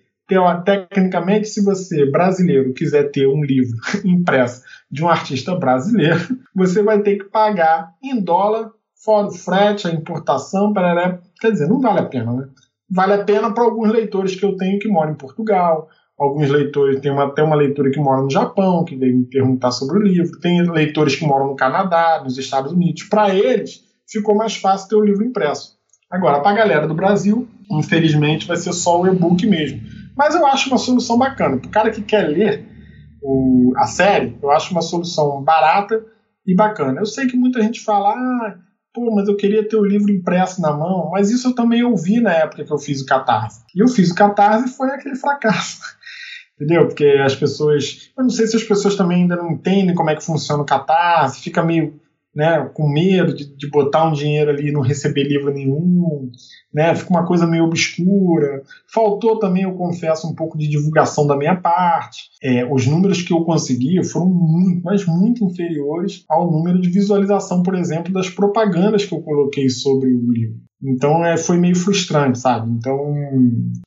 tecnicamente, 0.63 1.47
se 1.47 1.63
você, 1.63 2.09
brasileiro, 2.09 2.73
quiser 2.73 3.11
ter 3.11 3.27
um 3.27 3.43
livro 3.43 3.77
impresso 4.03 4.63
de 4.89 5.03
um 5.03 5.09
artista 5.09 5.55
brasileiro, 5.55 6.19
você 6.55 6.81
vai 6.81 7.01
ter 7.01 7.17
que 7.17 7.25
pagar 7.25 7.93
em 8.03 8.19
dólar, 8.19 8.71
fora 9.03 9.27
o 9.27 9.31
frete, 9.31 9.87
a 9.87 9.91
importação, 9.91 10.73
parará. 10.73 11.19
quer 11.39 11.51
dizer, 11.51 11.67
não 11.67 11.79
vale 11.79 11.99
a 11.99 12.05
pena, 12.05 12.33
né? 12.33 12.47
Vale 12.89 13.13
a 13.13 13.23
pena 13.23 13.51
para 13.53 13.63
alguns 13.63 13.91
leitores 13.91 14.35
que 14.35 14.45
eu 14.45 14.55
tenho 14.55 14.79
que 14.79 14.87
moram 14.87 15.11
em 15.11 15.17
Portugal, 15.17 15.89
alguns 16.17 16.49
leitores, 16.49 16.99
tem 17.01 17.11
uma, 17.11 17.25
até 17.25 17.43
uma 17.43 17.55
leitura 17.55 17.91
que 17.91 17.99
mora 17.99 18.21
no 18.21 18.29
Japão, 18.29 18.85
que 18.85 18.95
veio 18.95 19.17
me 19.17 19.25
perguntar 19.25 19.71
sobre 19.71 19.97
o 19.97 20.01
livro, 20.01 20.39
tem 20.39 20.61
leitores 20.69 21.15
que 21.15 21.25
moram 21.25 21.47
no 21.47 21.55
Canadá, 21.55 22.21
nos 22.23 22.37
Estados 22.37 22.71
Unidos. 22.71 23.03
Para 23.03 23.33
eles, 23.33 23.83
ficou 24.07 24.35
mais 24.35 24.55
fácil 24.55 24.89
ter 24.89 24.95
o 24.95 25.03
livro 25.03 25.23
impresso. 25.23 25.75
Agora, 26.09 26.39
para 26.39 26.51
a 26.51 26.55
galera 26.55 26.87
do 26.87 26.93
Brasil, 26.93 27.47
infelizmente, 27.71 28.47
vai 28.47 28.57
ser 28.57 28.73
só 28.73 29.01
o 29.01 29.07
e-book 29.07 29.45
mesmo. 29.45 29.81
Mas 30.15 30.35
eu 30.35 30.45
acho 30.45 30.69
uma 30.69 30.77
solução 30.77 31.17
bacana. 31.17 31.57
Para 31.57 31.67
o 31.67 31.71
cara 31.71 31.91
que 31.91 32.01
quer 32.01 32.27
ler 32.27 32.65
o, 33.21 33.73
a 33.77 33.85
série, 33.85 34.37
eu 34.41 34.51
acho 34.51 34.71
uma 34.71 34.81
solução 34.81 35.43
barata 35.43 36.03
e 36.45 36.55
bacana. 36.55 37.01
Eu 37.01 37.05
sei 37.05 37.27
que 37.27 37.35
muita 37.35 37.61
gente 37.61 37.81
fala, 37.81 38.11
ah, 38.11 38.55
pô, 38.93 39.13
mas 39.13 39.27
eu 39.27 39.35
queria 39.35 39.67
ter 39.67 39.75
o 39.75 39.85
livro 39.85 40.11
impresso 40.11 40.61
na 40.61 40.71
mão, 40.71 41.09
mas 41.11 41.29
isso 41.29 41.49
eu 41.49 41.55
também 41.55 41.83
ouvi 41.83 42.21
na 42.21 42.31
época 42.31 42.63
que 42.63 42.71
eu 42.71 42.77
fiz 42.77 43.01
o 43.01 43.05
Catarse. 43.05 43.63
E 43.75 43.83
eu 43.83 43.87
fiz 43.87 44.11
o 44.11 44.15
Catarse 44.15 44.69
e 44.69 44.71
foi 44.71 44.89
aquele 44.89 45.15
fracasso. 45.15 45.79
Entendeu? 46.55 46.87
Porque 46.87 47.05
as 47.23 47.35
pessoas. 47.35 48.11
Eu 48.17 48.23
não 48.23 48.29
sei 48.29 48.47
se 48.47 48.55
as 48.55 48.63
pessoas 48.63 48.95
também 48.95 49.23
ainda 49.23 49.35
não 49.35 49.51
entendem 49.51 49.93
como 49.93 50.09
é 50.09 50.15
que 50.15 50.23
funciona 50.23 50.63
o 50.63 50.65
Catarse, 50.65 51.41
fica 51.41 51.61
meio 51.61 51.99
né, 52.35 52.69
com 52.73 52.89
medo 52.89 53.33
de, 53.33 53.55
de, 53.55 53.69
botar 53.69 54.07
um 54.07 54.11
dinheiro 54.11 54.51
ali 54.51 54.67
e 54.67 54.71
não 54.71 54.81
receber 54.81 55.23
livro 55.23 55.53
nenhum, 55.53 56.29
né, 56.73 56.93
fica 56.93 57.09
uma 57.09 57.25
coisa 57.25 57.47
meio 57.47 57.63
obscura. 57.63 58.61
Faltou 58.93 59.39
também, 59.39 59.63
eu 59.63 59.73
confesso, 59.73 60.27
um 60.27 60.35
pouco 60.35 60.57
de 60.57 60.67
divulgação 60.67 61.25
da 61.25 61.37
minha 61.37 61.55
parte. 61.55 62.29
É, 62.43 62.65
os 62.65 62.85
números 62.85 63.21
que 63.21 63.31
eu 63.31 63.45
consegui 63.45 64.03
foram 64.03 64.27
muito, 64.27 64.81
mas 64.83 65.05
muito 65.05 65.45
inferiores 65.45 66.25
ao 66.29 66.51
número 66.51 66.81
de 66.81 66.89
visualização, 66.89 67.63
por 67.63 67.75
exemplo, 67.75 68.11
das 68.11 68.29
propagandas 68.29 69.05
que 69.05 69.15
eu 69.15 69.21
coloquei 69.21 69.69
sobre 69.69 70.13
o 70.13 70.31
livro. 70.31 70.57
Então 70.83 71.25
é, 71.25 71.37
foi 71.37 71.57
meio 71.57 71.75
frustrante, 71.75 72.37
sabe? 72.37 72.69
Então, 72.71 72.99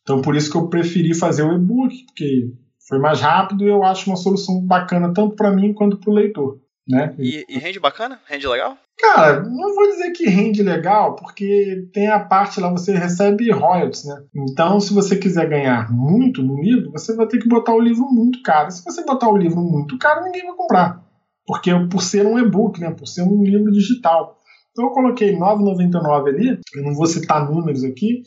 então 0.02 0.22
por 0.22 0.34
isso 0.34 0.50
que 0.50 0.56
eu 0.56 0.68
preferi 0.68 1.14
fazer 1.14 1.42
o 1.42 1.54
e-book, 1.54 1.94
porque 2.06 2.50
Foi 2.88 2.98
mais 2.98 3.20
rápido 3.20 3.64
e 3.64 3.68
eu 3.68 3.84
acho 3.84 4.08
uma 4.08 4.16
solução 4.16 4.64
bacana 4.64 5.12
tanto 5.12 5.36
para 5.36 5.54
mim 5.54 5.74
quanto 5.74 5.98
para 5.98 6.10
o 6.10 6.14
leitor. 6.14 6.58
Né? 6.88 7.14
E, 7.18 7.44
e, 7.48 7.58
rende 7.58 7.78
bacana? 7.78 8.18
Rende 8.26 8.46
legal? 8.46 8.78
Cara, 8.98 9.42
não 9.42 9.74
vou 9.74 9.90
dizer 9.90 10.10
que 10.12 10.28
rende 10.28 10.62
legal, 10.62 11.14
porque 11.16 11.88
tem 11.92 12.08
a 12.08 12.18
parte 12.18 12.60
lá, 12.60 12.70
você 12.70 12.96
recebe 12.96 13.50
royalties, 13.50 14.04
né? 14.04 14.24
Então, 14.34 14.80
se 14.80 14.94
você 14.94 15.16
quiser 15.16 15.48
ganhar 15.48 15.92
muito 15.92 16.42
no 16.42 16.60
livro, 16.60 16.90
você 16.90 17.14
vai 17.14 17.26
ter 17.26 17.38
que 17.38 17.48
botar 17.48 17.74
o 17.74 17.80
livro 17.80 18.06
muito 18.10 18.42
caro. 18.42 18.70
Se 18.70 18.82
você 18.82 19.04
botar 19.04 19.28
o 19.28 19.36
livro 19.36 19.60
muito 19.60 19.98
caro, 19.98 20.24
ninguém 20.24 20.46
vai 20.46 20.56
comprar. 20.56 21.04
Porque 21.46 21.70
por 21.90 22.02
ser 22.02 22.26
um 22.26 22.38
e-book, 22.38 22.80
né? 22.80 22.90
Por 22.90 23.06
ser 23.06 23.22
um 23.22 23.42
livro 23.42 23.70
digital. 23.70 24.38
Então 24.72 24.86
eu 24.86 24.92
coloquei 24.92 25.36
9,99 25.36 26.28
ali, 26.28 26.60
eu 26.74 26.82
não 26.84 26.94
vou 26.94 27.06
citar 27.06 27.50
números 27.50 27.84
aqui, 27.84 28.22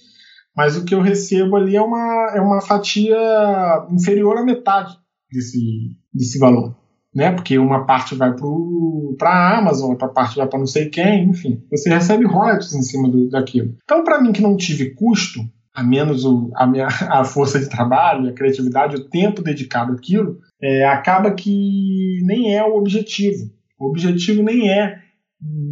mas 0.55 0.77
o 0.77 0.85
que 0.85 0.93
eu 0.93 1.01
recebo 1.01 1.55
ali 1.55 1.75
é 1.75 1.81
uma, 1.81 2.33
é 2.35 2.41
uma 2.41 2.61
fatia 2.61 3.17
inferior 3.89 4.37
à 4.37 4.43
metade 4.43 4.97
desse, 5.31 5.95
desse 6.13 6.37
valor. 6.37 6.75
Né? 7.13 7.31
Porque 7.31 7.57
uma 7.57 7.85
parte 7.85 8.15
vai 8.15 8.33
para 9.17 9.29
a 9.29 9.57
Amazon, 9.57 9.91
outra 9.91 10.07
parte 10.07 10.37
vai 10.37 10.47
para 10.47 10.59
não 10.59 10.65
sei 10.65 10.89
quem, 10.89 11.29
enfim. 11.29 11.61
Você 11.69 11.89
recebe 11.89 12.25
royalties 12.25 12.73
em 12.73 12.81
cima 12.81 13.09
do, 13.09 13.29
daquilo. 13.29 13.75
Então, 13.83 14.03
para 14.03 14.21
mim 14.21 14.31
que 14.31 14.41
não 14.41 14.55
tive 14.55 14.95
custo, 14.95 15.41
a 15.73 15.83
menos 15.83 16.25
o, 16.25 16.51
a, 16.55 16.67
minha, 16.67 16.87
a 17.09 17.23
força 17.23 17.59
de 17.59 17.69
trabalho, 17.69 18.29
a 18.29 18.33
criatividade, 18.33 18.95
o 18.95 19.09
tempo 19.09 19.41
dedicado 19.41 19.93
àquilo, 19.93 20.39
é, 20.61 20.85
acaba 20.85 21.33
que 21.33 22.19
nem 22.23 22.55
é 22.55 22.63
o 22.63 22.75
objetivo. 22.75 23.51
O 23.79 23.89
objetivo 23.89 24.43
nem 24.43 24.69
é 24.69 24.99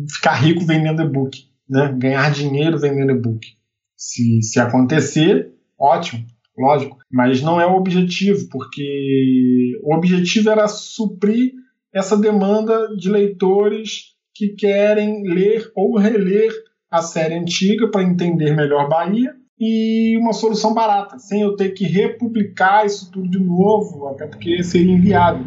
ficar 0.10 0.34
rico 0.34 0.66
vendendo 0.66 1.02
e-book, 1.02 1.46
né? 1.70 1.94
ganhar 1.98 2.32
dinheiro 2.32 2.80
vendendo 2.80 3.12
e-book. 3.12 3.46
Se, 3.96 4.42
se 4.42 4.60
acontecer, 4.60 5.54
ótimo, 5.78 6.26
lógico, 6.60 6.97
mas 7.10 7.41
não 7.41 7.60
é 7.60 7.66
o 7.66 7.76
objetivo, 7.76 8.49
porque 8.51 9.80
o 9.82 9.95
objetivo 9.95 10.49
era 10.49 10.68
suprir 10.68 11.53
essa 11.93 12.18
demanda 12.18 12.95
de 12.95 13.10
leitores 13.10 14.16
que 14.36 14.49
querem 14.49 15.24
ler 15.24 15.72
ou 15.76 15.97
reler 15.97 16.51
a 16.91 17.01
série 17.01 17.36
antiga 17.36 17.89
para 17.89 18.03
entender 18.03 18.55
melhor 18.55 18.89
Bahia 18.89 19.34
e 19.60 20.18
uma 20.18 20.34
solução 20.34 20.74
barata, 20.74 21.20
sem 21.20 21.41
eu 21.41 21.55
ter 21.55 21.70
que 21.70 21.86
republicar 21.86 22.86
isso 22.86 23.12
tudo 23.12 23.30
de 23.30 23.39
novo, 23.39 24.07
até 24.07 24.26
porque 24.28 24.64
seria 24.64 24.93
inviável. 24.93 25.45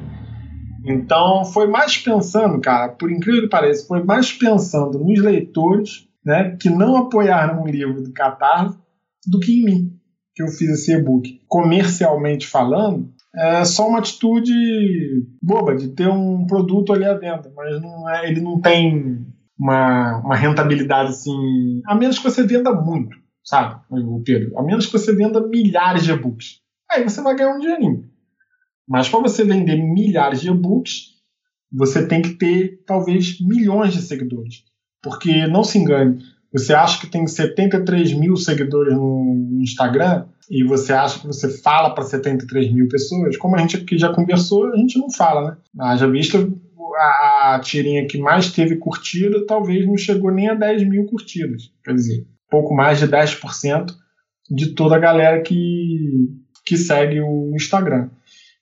Então 0.85 1.45
foi 1.45 1.67
mais 1.69 1.97
pensando, 1.97 2.61
cara, 2.61 2.89
por 2.89 3.11
incrível 3.11 3.43
que 3.43 3.49
pareça, 3.49 3.87
foi 3.87 4.03
mais 4.03 4.33
pensando 4.33 4.99
nos 4.99 5.19
leitores 5.21 6.09
né, 6.25 6.57
que 6.61 6.69
não 6.69 6.97
apoiaram 6.97 7.63
o 7.63 7.67
livro 7.67 8.03
do 8.03 8.13
Catarse 8.13 8.79
do 9.27 9.39
que 9.39 9.61
em 9.61 9.65
mim, 9.65 10.01
que 10.35 10.43
eu 10.43 10.49
fiz 10.49 10.71
esse 10.71 10.93
e-book. 10.93 11.41
Comercialmente 11.47 12.47
falando, 12.47 13.13
é 13.35 13.65
só 13.65 13.89
uma 13.89 13.99
atitude 13.99 14.53
boba 15.43 15.75
de 15.75 15.89
ter 15.89 16.09
um 16.09 16.47
produto 16.47 16.93
ali 16.93 17.05
à 17.05 17.15
venda, 17.15 17.53
mas 17.57 17.81
não 17.81 18.09
é, 18.11 18.29
ele 18.29 18.41
não 18.41 18.61
tem 18.61 19.27
uma, 19.59 20.19
uma 20.19 20.37
rentabilidade 20.37 21.11
assim, 21.11 21.81
a 21.87 21.95
menos 21.95 22.19
que 22.19 22.25
você 22.25 22.43
venda 22.47 22.73
muito, 22.73 23.17
sabe, 23.43 23.81
Pedro? 24.25 24.59
A 24.59 24.63
menos 24.63 24.87
que 24.87 24.93
você 24.93 25.15
venda 25.15 25.47
milhares 25.47 26.05
de 26.05 26.13
e-books. 26.13 26.61
Aí 26.91 27.03
você 27.05 27.23
vai 27.23 27.35
ganhar 27.35 27.55
um 27.55 27.61
dinheirinho. 27.61 28.05
Mas 28.87 29.09
para 29.09 29.21
você 29.21 29.45
vender 29.45 29.77
milhares 29.77 30.41
de 30.41 30.51
e-books, 30.51 31.13
você 31.73 32.07
tem 32.07 32.21
que 32.21 32.35
ter 32.35 32.83
talvez 32.87 33.41
milhões 33.41 33.95
de 33.95 34.03
seguidores. 34.03 34.65
Porque 35.03 35.47
não 35.47 35.65
se 35.65 35.79
engane, 35.79 36.23
você 36.53 36.75
acha 36.75 37.01
que 37.01 37.07
tem 37.07 37.27
73 37.27 38.13
mil 38.13 38.37
seguidores 38.37 38.95
no 38.95 39.59
Instagram 39.61 40.27
e 40.51 40.63
você 40.63 40.93
acha 40.93 41.21
que 41.21 41.27
você 41.27 41.49
fala 41.49 41.95
para 41.95 42.05
73 42.05 42.73
mil 42.73 42.89
pessoas, 42.89 43.37
como 43.37 43.57
a 43.57 43.59
gente 43.59 43.77
aqui 43.77 43.97
já 43.97 44.13
conversou, 44.13 44.73
a 44.73 44.77
gente 44.77 44.99
não 44.99 45.11
fala, 45.11 45.51
né? 45.51 45.57
Haja 45.81 46.07
vista 46.07 46.39
a, 46.97 47.61
tirinha 47.63 48.07
que 48.07 48.19
mais 48.19 48.53
teve 48.53 48.77
curtida 48.77 49.47
talvez 49.47 49.87
não 49.87 49.97
chegou 49.97 50.31
nem 50.31 50.49
a 50.49 50.55
10 50.55 50.89
mil 50.89 51.07
curtidas. 51.07 51.73
Quer 51.85 51.95
dizer, 51.95 52.27
pouco 52.51 52.75
mais 52.75 52.99
de 52.99 53.09
10% 53.09 53.93
de 54.51 54.75
toda 54.75 54.97
a 54.97 55.01
galera 55.01 55.41
que, 55.41 56.29
que 56.67 56.77
segue 56.77 57.21
o 57.21 57.55
Instagram. 57.55 58.11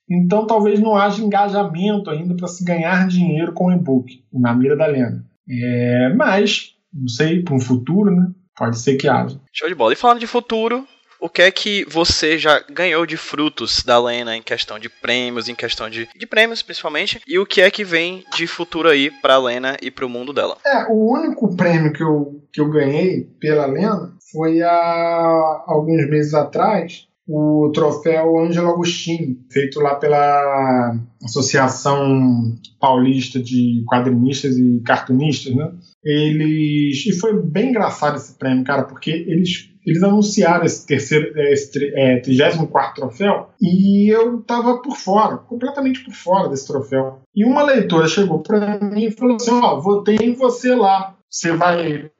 Então 0.09 0.47
talvez 0.47 0.79
não 0.79 0.95
haja 0.95 1.21
engajamento 1.21 2.09
ainda 2.09 2.35
para 2.35 2.47
se 2.47 2.63
ganhar 2.63 3.07
dinheiro 3.07 3.53
com 3.53 3.71
e-book, 3.71 4.23
na 4.31 4.53
mira 4.53 4.75
da 4.75 4.85
Lena. 4.85 5.25
É, 5.49 6.13
mas, 6.15 6.75
não 6.93 7.07
sei, 7.07 7.43
para 7.43 7.55
um 7.55 7.59
futuro, 7.59 8.11
né? 8.11 8.27
Pode 8.57 8.79
ser 8.79 8.95
que 8.95 9.07
haja. 9.07 9.39
Show 9.51 9.67
de 9.67 9.75
bola. 9.75 9.93
E 9.93 9.95
falando 9.95 10.19
de 10.19 10.27
futuro, 10.27 10.85
o 11.21 11.29
que 11.29 11.43
é 11.43 11.51
que 11.51 11.85
você 11.87 12.37
já 12.37 12.59
ganhou 12.67 13.05
de 13.05 13.15
frutos 13.15 13.83
da 13.83 13.99
Lena 13.99 14.35
em 14.35 14.41
questão 14.41 14.79
de 14.79 14.89
prêmios, 14.89 15.47
em 15.47 15.55
questão 15.55 15.89
de, 15.89 16.09
de 16.17 16.25
prêmios 16.25 16.63
principalmente, 16.63 17.21
e 17.27 17.37
o 17.37 17.45
que 17.45 17.61
é 17.61 17.69
que 17.69 17.83
vem 17.83 18.25
de 18.35 18.47
futuro 18.47 18.89
aí 18.89 19.11
para 19.21 19.35
a 19.35 19.39
Lena 19.39 19.77
e 19.81 19.91
para 19.91 20.05
o 20.05 20.09
mundo 20.09 20.33
dela? 20.33 20.57
É, 20.65 20.85
o 20.89 21.13
único 21.13 21.55
prêmio 21.55 21.93
que 21.93 22.03
eu, 22.03 22.43
que 22.51 22.59
eu 22.59 22.69
ganhei 22.69 23.23
pela 23.39 23.67
Lena 23.67 24.13
foi 24.31 24.61
há 24.63 25.63
alguns 25.67 26.09
meses 26.09 26.33
atrás, 26.33 27.07
o 27.27 27.71
troféu 27.71 28.39
Ângelo 28.39 28.69
Agostinho, 28.69 29.37
feito 29.51 29.79
lá 29.79 29.95
pela 29.95 30.97
Associação 31.23 32.57
Paulista 32.79 33.39
de 33.39 33.85
Quadrinistas 33.87 34.57
e 34.57 34.81
Cartunistas, 34.83 35.55
né? 35.55 35.71
Eles 36.03 37.05
e 37.05 37.19
foi 37.19 37.41
bem 37.41 37.69
engraçado 37.69 38.15
esse 38.15 38.37
prêmio, 38.37 38.63
cara, 38.63 38.83
porque 38.83 39.11
eles 39.11 39.69
eles 39.85 40.03
anunciaram 40.03 40.63
esse 40.63 40.85
terceiro, 40.85 41.31
esse 41.51 41.71
é, 41.95 42.19
34 42.19 43.01
troféu 43.01 43.49
e 43.59 44.13
eu 44.13 44.39
tava 44.41 44.79
por 44.79 44.95
fora, 44.95 45.37
completamente 45.37 46.03
por 46.03 46.13
fora 46.13 46.49
desse 46.49 46.67
troféu. 46.67 47.21
E 47.35 47.43
uma 47.43 47.63
leitora 47.63 48.07
chegou 48.07 48.43
para 48.43 48.79
mim 48.79 49.05
e 49.05 49.11
falou 49.11 49.35
assim: 49.37 49.51
Ó, 49.51 49.77
oh, 49.77 49.81
votei 49.81 50.17
em 50.21 50.33
você 50.33 50.75
lá, 50.75 51.15
você 51.29 51.51
vai 51.53 52.11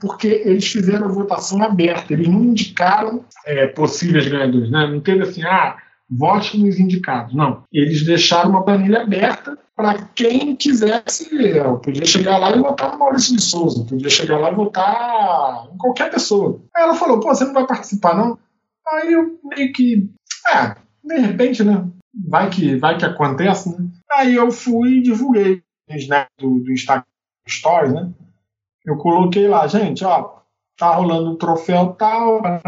porque 0.00 0.28
eles 0.28 0.66
fizeram 0.66 1.04
a 1.04 1.12
votação 1.12 1.62
aberta, 1.62 2.14
eles 2.14 2.26
não 2.26 2.42
indicaram 2.42 3.22
é, 3.44 3.66
possíveis 3.66 4.26
ganhadores, 4.26 4.70
né? 4.70 4.86
não 4.86 5.00
teve 5.00 5.22
assim, 5.22 5.42
ah, 5.42 5.76
vote 6.10 6.58
nos 6.58 6.78
indicados, 6.78 7.34
não. 7.34 7.62
Eles 7.72 8.04
deixaram 8.04 8.50
uma 8.50 8.64
planilha 8.64 9.02
aberta 9.02 9.58
para 9.76 9.94
quem 10.14 10.54
quisesse, 10.56 11.28
eu 11.34 11.78
podia 11.78 12.04
chegar 12.04 12.36
lá 12.36 12.50
e 12.54 12.58
votar 12.58 12.92
no 12.92 12.98
Maurício 12.98 13.34
de 13.34 13.42
Souza, 13.42 13.86
podia 13.88 14.10
chegar 14.10 14.38
lá 14.38 14.50
e 14.50 14.54
votar 14.54 15.68
em 15.72 15.78
qualquer 15.78 16.10
pessoa. 16.10 16.60
Aí 16.76 16.82
ela 16.82 16.94
falou, 16.94 17.20
pô, 17.20 17.28
você 17.28 17.44
não 17.44 17.54
vai 17.54 17.66
participar 17.66 18.14
não? 18.14 18.38
Aí 18.86 19.12
eu 19.12 19.38
meio 19.44 19.72
que, 19.72 20.10
é, 20.54 20.76
de 21.02 21.18
repente, 21.18 21.64
né, 21.64 21.88
vai 22.28 22.50
que, 22.50 22.76
vai 22.76 22.98
que 22.98 23.06
acontece, 23.06 23.70
né? 23.70 23.88
Aí 24.12 24.34
eu 24.34 24.50
fui 24.50 24.98
e 24.98 25.02
divulguei 25.02 25.62
snap 25.88 26.28
do, 26.38 26.58
do 26.60 26.72
Instagram 26.72 27.04
Stories, 27.48 27.94
né? 27.94 28.12
eu 28.84 28.96
coloquei 28.96 29.46
lá, 29.46 29.66
gente, 29.66 30.04
ó, 30.04 30.40
tá 30.76 30.94
rolando 30.94 31.32
um 31.32 31.36
troféu 31.36 31.92
tal, 31.94 32.42
né? 32.42 32.60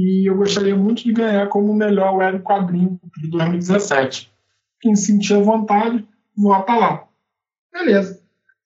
E 0.00 0.30
eu 0.30 0.36
gostaria 0.36 0.74
muito 0.74 1.04
de 1.04 1.12
ganhar 1.12 1.46
como 1.48 1.74
melhor 1.74 2.16
web 2.16 2.40
quadrinho 2.40 2.98
de 3.18 3.28
2017. 3.28 4.32
Quem 4.80 4.96
sentia 4.96 5.38
vontade, 5.42 6.08
vota 6.34 6.74
lá. 6.74 7.04
Beleza. 7.70 8.18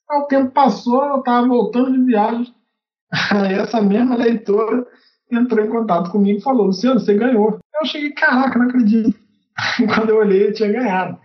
Aí 0.09 0.19
o 0.21 0.27
tempo 0.27 0.53
passou, 0.53 1.05
eu 1.05 1.19
estava 1.19 1.45
voltando 1.47 1.93
de 1.93 2.05
viagem. 2.05 2.55
Aí 3.33 3.55
essa 3.55 3.83
mesma 3.83 4.15
leitora 4.15 4.87
entrou 5.31 5.65
em 5.65 5.71
contato 5.71 6.11
comigo 6.11 6.39
e 6.39 6.43
falou: 6.43 6.67
Luciano, 6.67 7.01
você 7.01 7.15
ganhou. 7.15 7.59
Eu 7.81 7.87
cheguei, 7.87 8.13
caraca, 8.13 8.57
não 8.57 8.67
acredito. 8.67 9.19
Quando 9.93 10.11
eu 10.11 10.19
olhei, 10.19 10.47
eu 10.47 10.53
tinha 10.53 10.71
ganhado 10.71 11.19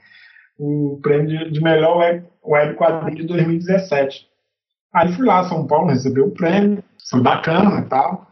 o 0.58 1.00
prêmio 1.02 1.52
de 1.52 1.62
melhor 1.62 1.98
web, 1.98 2.26
web 2.44 2.76
quadrinho 2.76 3.18
de 3.18 3.28
2017. 3.28 4.28
Aí 4.94 5.14
fui 5.14 5.26
lá, 5.26 5.44
São 5.44 5.68
Paulo, 5.68 5.90
recebeu 5.90 6.26
o 6.26 6.32
prêmio, 6.32 6.84
foi 7.10 7.22
bacana 7.22 7.82
e 7.82 7.86
tal. 7.86 8.29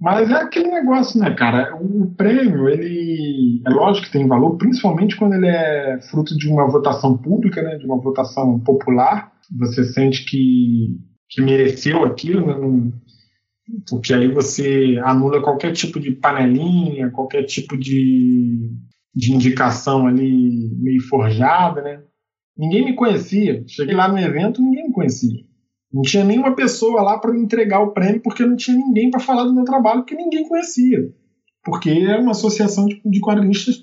Mas 0.00 0.30
é 0.30 0.34
aquele 0.34 0.68
negócio, 0.68 1.18
né, 1.18 1.34
cara? 1.34 1.74
O 1.76 2.14
prêmio, 2.14 2.68
ele 2.68 3.62
é 3.66 3.70
lógico 3.70 4.06
que 4.06 4.12
tem 4.12 4.28
valor, 4.28 4.56
principalmente 4.56 5.16
quando 5.16 5.34
ele 5.34 5.48
é 5.48 6.00
fruto 6.08 6.36
de 6.36 6.48
uma 6.48 6.70
votação 6.70 7.18
pública, 7.18 7.60
né, 7.62 7.76
de 7.76 7.84
uma 7.84 8.00
votação 8.00 8.60
popular. 8.60 9.32
Você 9.58 9.82
sente 9.84 10.24
que, 10.24 11.00
que 11.28 11.42
mereceu 11.42 12.04
aquilo, 12.04 12.46
né, 12.46 12.92
porque 13.90 14.14
aí 14.14 14.28
você 14.28 15.00
anula 15.04 15.42
qualquer 15.42 15.72
tipo 15.72 15.98
de 15.98 16.12
panelinha, 16.12 17.10
qualquer 17.10 17.42
tipo 17.44 17.76
de, 17.76 18.70
de 19.14 19.32
indicação 19.32 20.06
ali 20.06 20.70
meio 20.80 21.02
forjada, 21.02 21.82
né? 21.82 22.02
Ninguém 22.56 22.84
me 22.84 22.94
conhecia. 22.94 23.64
Cheguei 23.66 23.94
lá 23.94 24.08
no 24.08 24.18
evento, 24.18 24.62
ninguém 24.62 24.88
me 24.88 24.92
conhecia. 24.92 25.47
Não 25.92 26.02
tinha 26.02 26.24
nenhuma 26.24 26.54
pessoa 26.54 27.02
lá 27.02 27.18
para 27.18 27.32
me 27.32 27.40
entregar 27.40 27.80
o 27.80 27.92
prêmio, 27.92 28.22
porque 28.22 28.44
não 28.44 28.56
tinha 28.56 28.76
ninguém 28.76 29.10
para 29.10 29.20
falar 29.20 29.44
do 29.44 29.54
meu 29.54 29.64
trabalho, 29.64 30.04
que 30.04 30.14
ninguém 30.14 30.46
conhecia. 30.46 30.98
Porque 31.64 31.90
é 31.90 32.18
uma 32.18 32.32
associação 32.32 32.86
de, 32.86 33.00
de 33.04 33.20
quadrinistas 33.20 33.76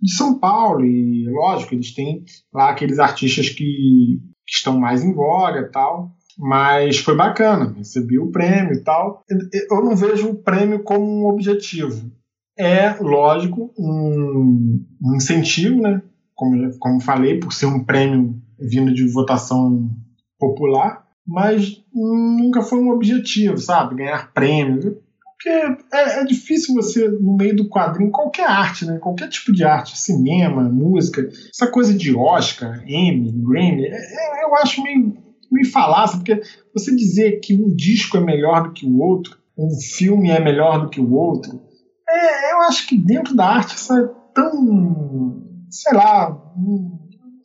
de 0.00 0.14
São 0.14 0.38
Paulo, 0.38 0.84
e 0.84 1.26
lógico, 1.30 1.74
eles 1.74 1.94
têm 1.94 2.24
lá 2.52 2.70
aqueles 2.70 2.98
artistas 2.98 3.48
que, 3.48 4.20
que 4.46 4.54
estão 4.54 4.78
mais 4.78 5.02
em 5.02 5.14
voga 5.14 5.60
e 5.60 5.70
tal. 5.70 6.12
Mas 6.38 6.98
foi 6.98 7.16
bacana, 7.16 7.72
recebi 7.74 8.18
o 8.18 8.30
prêmio 8.30 8.74
e 8.74 8.82
tal. 8.84 9.24
Eu 9.70 9.82
não 9.82 9.96
vejo 9.96 10.28
o 10.28 10.42
prêmio 10.42 10.82
como 10.82 11.02
um 11.02 11.26
objetivo. 11.28 12.12
é, 12.58 12.94
lógico, 13.00 13.72
um, 13.78 14.84
um 15.02 15.16
incentivo, 15.16 15.80
né? 15.80 16.02
Como, 16.34 16.78
como 16.78 17.00
falei, 17.00 17.40
por 17.40 17.52
ser 17.54 17.64
um 17.64 17.82
prêmio 17.82 18.38
vindo 18.58 18.92
de 18.92 19.10
votação 19.10 19.90
popular, 20.38 21.05
mas 21.26 21.82
nunca 21.92 22.62
foi 22.62 22.78
um 22.78 22.90
objetivo, 22.90 23.58
sabe? 23.58 23.96
Ganhar 23.96 24.32
prêmio. 24.32 25.02
Porque 25.36 25.48
é, 25.92 26.20
é, 26.20 26.24
difícil 26.24 26.74
você, 26.74 27.08
no 27.08 27.36
meio 27.36 27.54
do 27.56 27.68
quadrinho, 27.68 28.10
qualquer 28.10 28.48
arte, 28.48 28.86
né? 28.86 28.98
Qualquer 28.98 29.28
tipo 29.28 29.52
de 29.52 29.64
arte, 29.64 29.98
cinema, 29.98 30.62
música, 30.62 31.28
essa 31.50 31.66
coisa 31.66 31.92
de 31.92 32.14
Oscar, 32.14 32.82
Emmy, 32.86 33.32
Grammy, 33.32 33.84
é, 33.84 33.96
é, 33.96 34.44
eu 34.44 34.54
acho 34.56 34.82
meio, 34.82 35.16
meio 35.50 35.70
falácia, 35.70 36.18
porque 36.18 36.40
você 36.72 36.94
dizer 36.94 37.40
que 37.40 37.54
um 37.54 37.74
disco 37.74 38.16
é 38.16 38.20
melhor 38.20 38.62
do 38.62 38.72
que 38.72 38.86
o 38.86 38.98
outro, 38.98 39.36
um 39.58 39.70
filme 39.78 40.30
é 40.30 40.40
melhor 40.40 40.80
do 40.80 40.88
que 40.88 41.00
o 41.00 41.12
outro, 41.12 41.60
é, 42.08 42.52
eu 42.52 42.62
acho 42.62 42.86
que 42.86 42.96
dentro 42.96 43.34
da 43.34 43.46
arte 43.46 43.76
isso 43.76 43.92
é 43.92 44.08
tão. 44.34 45.42
sei 45.70 45.92
lá. 45.92 46.30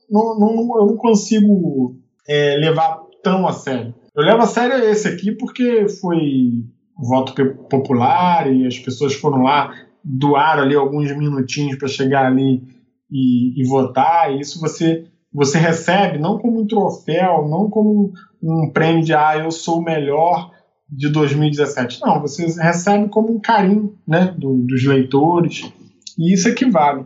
Não, 0.09 0.39
não, 0.39 0.79
eu 0.79 0.87
não 0.87 0.97
consigo 0.97 1.95
é, 2.27 2.55
levar 2.57 3.01
tão 3.23 3.47
a 3.47 3.53
sério. 3.53 3.93
Eu 4.15 4.23
levo 4.23 4.41
a 4.41 4.47
sério 4.47 4.77
esse 4.89 5.07
aqui 5.07 5.31
porque 5.31 5.87
foi 5.87 6.63
voto 6.97 7.33
popular 7.69 8.51
e 8.51 8.67
as 8.67 8.77
pessoas 8.77 9.13
foram 9.13 9.43
lá, 9.43 9.73
doaram 10.03 10.63
ali 10.63 10.75
alguns 10.75 11.15
minutinhos 11.15 11.77
para 11.77 11.87
chegar 11.87 12.25
ali 12.25 12.61
e, 13.09 13.61
e, 13.61 13.67
votar. 13.67 14.31
E 14.31 14.41
isso 14.41 14.59
você, 14.59 15.05
você 15.33 15.57
recebe 15.57 16.19
não 16.19 16.37
como 16.37 16.61
um 16.61 16.67
troféu, 16.67 17.47
não 17.47 17.69
como 17.69 18.11
um 18.41 18.69
prêmio 18.71 19.03
de 19.03 19.13
ah, 19.13 19.37
eu 19.37 19.49
sou 19.49 19.79
o 19.79 19.83
melhor 19.83 20.51
de 20.89 21.09
2017. 21.09 22.01
Não, 22.01 22.21
você 22.21 22.45
recebe 22.61 23.07
como 23.09 23.33
um 23.33 23.39
carinho 23.39 23.97
né, 24.05 24.35
do, 24.37 24.57
dos 24.57 24.83
leitores, 24.83 25.71
e 26.19 26.33
isso 26.33 26.49
equivale. 26.49 27.05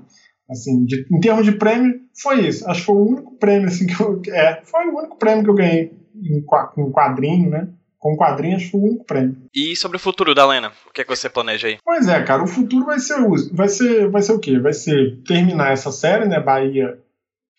Assim, 0.50 0.86
de, 0.86 1.08
em 1.12 1.20
termos 1.20 1.46
de 1.46 1.54
prêmio, 1.54 2.02
foi 2.22 2.48
isso. 2.48 2.68
Acho 2.70 2.80
que 2.80 2.86
foi 2.86 2.96
o 2.96 3.08
único 3.08 3.38
prêmio 3.38 3.68
assim, 3.68 3.86
que 3.86 4.00
eu. 4.00 4.22
É, 4.30 4.62
foi 4.64 4.88
o 4.88 4.98
único 4.98 5.18
prêmio 5.18 5.44
que 5.44 5.50
eu 5.50 5.56
ganhei 5.56 6.05
em 6.22 6.92
quadrinho, 6.92 7.50
né? 7.50 7.70
Com 7.98 8.16
quadrinhos 8.16 8.70
foi 8.70 8.80
o 8.80 8.84
único 8.84 9.06
prêmio. 9.06 9.38
E 9.54 9.76
sobre 9.76 9.98
o 9.98 10.00
futuro 10.00 10.36
da 10.36 10.46
Lena? 10.46 10.72
O 10.88 10.94
que, 10.94 11.02
é 11.02 11.04
que 11.04 11.16
você 11.16 11.30
planeja 11.30 11.68
aí? 11.68 11.78
Pois 11.84 12.08
é, 12.08 12.22
cara, 12.24 12.44
o 12.44 12.48
futuro 12.48 12.86
vai 12.86 13.00
ser, 13.00 13.18
vai 13.52 13.68
ser, 13.68 14.10
vai 14.10 14.22
ser 14.22 14.34
o 14.34 14.40
quê? 14.40 14.60
Vai 14.60 14.74
ser 14.74 15.22
terminar 15.26 15.72
essa 15.72 15.92
série, 15.92 16.28
né? 16.28 16.40
Bahia, 16.40 17.00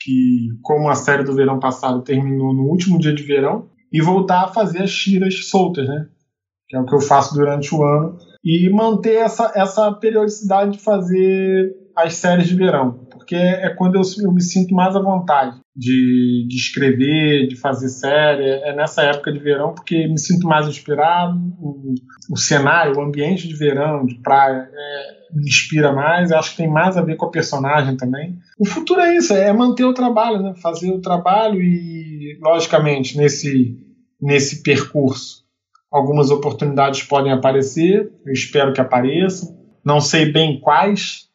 que, 0.01 0.49
como 0.63 0.89
a 0.89 0.95
série 0.95 1.25
do 1.25 1.35
verão 1.35 1.59
passado 1.59 2.03
terminou 2.03 2.55
no 2.55 2.65
último 2.65 2.99
dia 2.99 3.15
de 3.15 3.25
verão, 3.25 3.69
e 3.93 4.01
voltar 4.01 4.45
a 4.45 4.49
fazer 4.49 4.83
as 4.83 4.93
tiras 4.93 5.49
soltas, 5.49 5.89
né? 5.89 6.09
que 6.69 6.77
é 6.77 6.81
o 6.81 6.85
que 6.85 6.95
eu 6.95 7.01
faço 7.01 7.35
durante 7.35 7.75
o 7.75 7.83
ano, 7.83 8.19
e 8.45 8.69
manter 8.71 9.17
essa, 9.17 9.53
essa 9.55 9.93
periodicidade 9.93 10.73
de 10.73 10.83
fazer 10.83 11.75
as 11.97 12.15
séries 12.15 12.49
de 12.49 12.55
verão, 12.55 13.07
porque 13.11 13.35
é 13.35 13.71
quando 13.71 13.97
eu, 13.97 14.03
eu 14.23 14.33
me 14.33 14.43
sinto 14.43 14.75
mais 14.75 14.95
à 14.95 15.01
vontade 15.01 15.59
de, 15.77 16.47
de 16.49 16.57
escrever, 16.57 17.47
de 17.47 17.57
fazer 17.57 17.89
série, 17.89 18.45
é 18.45 18.75
nessa 18.75 19.03
época 19.03 19.33
de 19.33 19.39
verão, 19.39 19.75
porque 19.75 20.09
me 20.09 20.19
sinto 20.19 20.47
mais 20.47 20.67
inspirado, 20.67 21.37
o, 21.61 21.95
o 22.31 22.37
cenário, 22.37 22.97
o 22.97 23.03
ambiente 23.03 23.47
de 23.47 23.55
verão, 23.55 24.07
de 24.07 24.15
praia, 24.23 24.69
é, 24.73 25.17
me 25.35 25.47
inspira 25.47 25.93
mais, 25.93 26.33
acho 26.33 26.53
que 26.53 26.57
tem 26.59 26.69
mais 26.69 26.97
a 26.97 27.03
ver 27.03 27.17
com 27.17 27.27
a 27.27 27.31
personagem 27.31 27.97
também. 27.97 28.39
O 28.59 28.67
futuro 28.67 29.01
é 29.01 29.17
isso, 29.17 29.35
é 29.35 29.53
manter 29.53 29.85
o 29.85 29.95
trabalho, 29.95 30.43
né? 30.43 30.55
fazer 30.63 30.91
o 30.91 31.01
trabalho 31.01 31.61
e, 31.61 32.39
logicamente, 32.41 33.19
nesse, 33.19 33.79
nesse 34.21 34.63
percurso 34.63 35.47
Algumas 35.91 36.31
oportunidades 36.31 37.03
podem 37.03 37.33
aparecer, 37.33 38.13
eu 38.27 38.33
espero 38.33 38.73
que 38.73 38.81
apareçam. 38.81 39.57
Não 39.85 40.01
sei 40.01 40.31
bem 40.31 40.61
quais, 40.61 41.26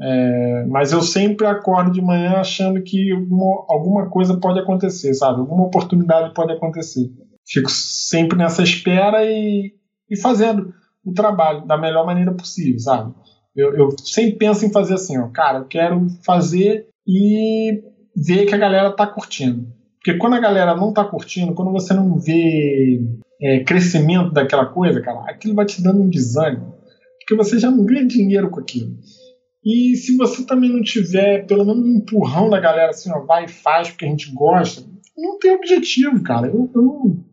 é, 0.00 0.64
mas 0.68 0.92
eu 0.92 1.02
sempre 1.02 1.46
acordo 1.46 1.92
de 1.92 2.00
manhã 2.00 2.36
achando 2.36 2.82
que 2.82 3.10
alguma, 3.12 3.64
alguma 3.68 4.08
coisa 4.08 4.38
pode 4.38 4.58
acontecer, 4.58 5.12
sabe? 5.14 5.40
Alguma 5.40 5.64
oportunidade 5.64 6.34
pode 6.34 6.52
acontecer. 6.52 7.10
Fico 7.46 7.70
sempre 7.70 8.38
nessa 8.38 8.62
espera 8.62 9.24
e, 9.24 9.74
e 10.10 10.16
fazendo 10.16 10.72
o 11.04 11.12
trabalho 11.12 11.66
da 11.66 11.76
melhor 11.76 12.06
maneira 12.06 12.32
possível, 12.32 12.78
sabe? 12.78 13.12
Eu, 13.54 13.74
eu 13.74 13.90
sempre 14.02 14.36
penso 14.36 14.64
em 14.64 14.72
fazer 14.72 14.94
assim, 14.94 15.18
ó, 15.18 15.28
cara, 15.28 15.58
eu 15.58 15.64
quero 15.66 16.06
fazer 16.24 16.86
e 17.06 17.82
ver 18.16 18.46
que 18.46 18.54
a 18.54 18.58
galera 18.58 18.90
tá 18.92 19.06
curtindo. 19.06 19.66
Porque 19.96 20.18
quando 20.18 20.34
a 20.34 20.40
galera 20.40 20.74
não 20.74 20.92
tá 20.92 21.04
curtindo, 21.04 21.54
quando 21.54 21.70
você 21.70 21.92
não 21.92 22.18
vê 22.18 23.00
é, 23.40 23.62
crescimento 23.62 24.32
daquela 24.32 24.66
coisa, 24.66 25.00
cara, 25.02 25.20
aquilo 25.30 25.54
vai 25.54 25.66
te 25.66 25.82
dando 25.82 26.00
um 26.00 26.08
desânimo. 26.08 26.74
Porque 27.20 27.36
você 27.36 27.58
já 27.58 27.70
não 27.70 27.84
ganha 27.84 28.06
dinheiro 28.06 28.50
com 28.50 28.58
aquilo. 28.58 28.96
E 29.64 29.94
se 29.96 30.16
você 30.16 30.44
também 30.44 30.70
não 30.70 30.82
tiver 30.82 31.46
pelo 31.46 31.64
menos 31.64 31.84
um 31.84 31.96
empurrão 31.98 32.50
da 32.50 32.58
galera 32.58 32.90
assim, 32.90 33.10
ó, 33.12 33.20
vai 33.20 33.44
e 33.44 33.48
faz 33.48 33.90
porque 33.90 34.04
a 34.04 34.08
gente 34.08 34.32
gosta, 34.32 34.84
não 35.16 35.38
tem 35.38 35.52
objetivo, 35.52 36.22
cara. 36.22 36.48
Eu, 36.48 36.70
eu 36.74 36.82
não, 36.82 37.24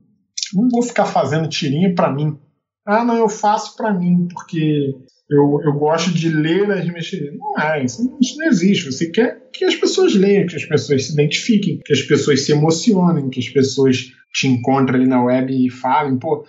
não 0.54 0.70
vou 0.70 0.84
ficar 0.84 1.06
fazendo 1.06 1.50
tirinha 1.50 1.94
para 1.96 2.14
mim. 2.14 2.38
Ah, 2.86 3.04
não, 3.04 3.16
eu 3.16 3.30
faço 3.30 3.76
para 3.76 3.94
mim, 3.94 4.28
porque 4.32 4.96
eu, 5.30 5.62
eu 5.64 5.74
gosto 5.74 6.12
de 6.12 6.30
ler 6.30 6.72
as 6.72 6.88
minhas. 6.88 7.12
Não 7.38 7.60
é, 7.64 7.84
isso, 7.84 8.18
isso 8.20 8.38
não 8.38 8.48
existe. 8.48 8.92
Você 8.92 9.12
quer 9.12 9.50
que 9.54 9.64
as 9.64 9.76
pessoas 9.76 10.16
leiam, 10.16 10.48
que 10.48 10.56
as 10.56 10.66
pessoas 10.66 11.06
se 11.06 11.14
identifiquem, 11.14 11.80
que 11.86 11.94
as 11.94 12.02
pessoas 12.02 12.46
se 12.46 12.52
emocionem, 12.52 13.30
que 13.30 13.40
as 13.40 13.50
pessoas 13.50 14.12
te 14.34 14.48
encontra 14.48 14.96
ali 14.96 15.08
na 15.08 15.24
web 15.24 15.54
e 15.54 15.70
falem, 15.70 16.18
pô, 16.18 16.46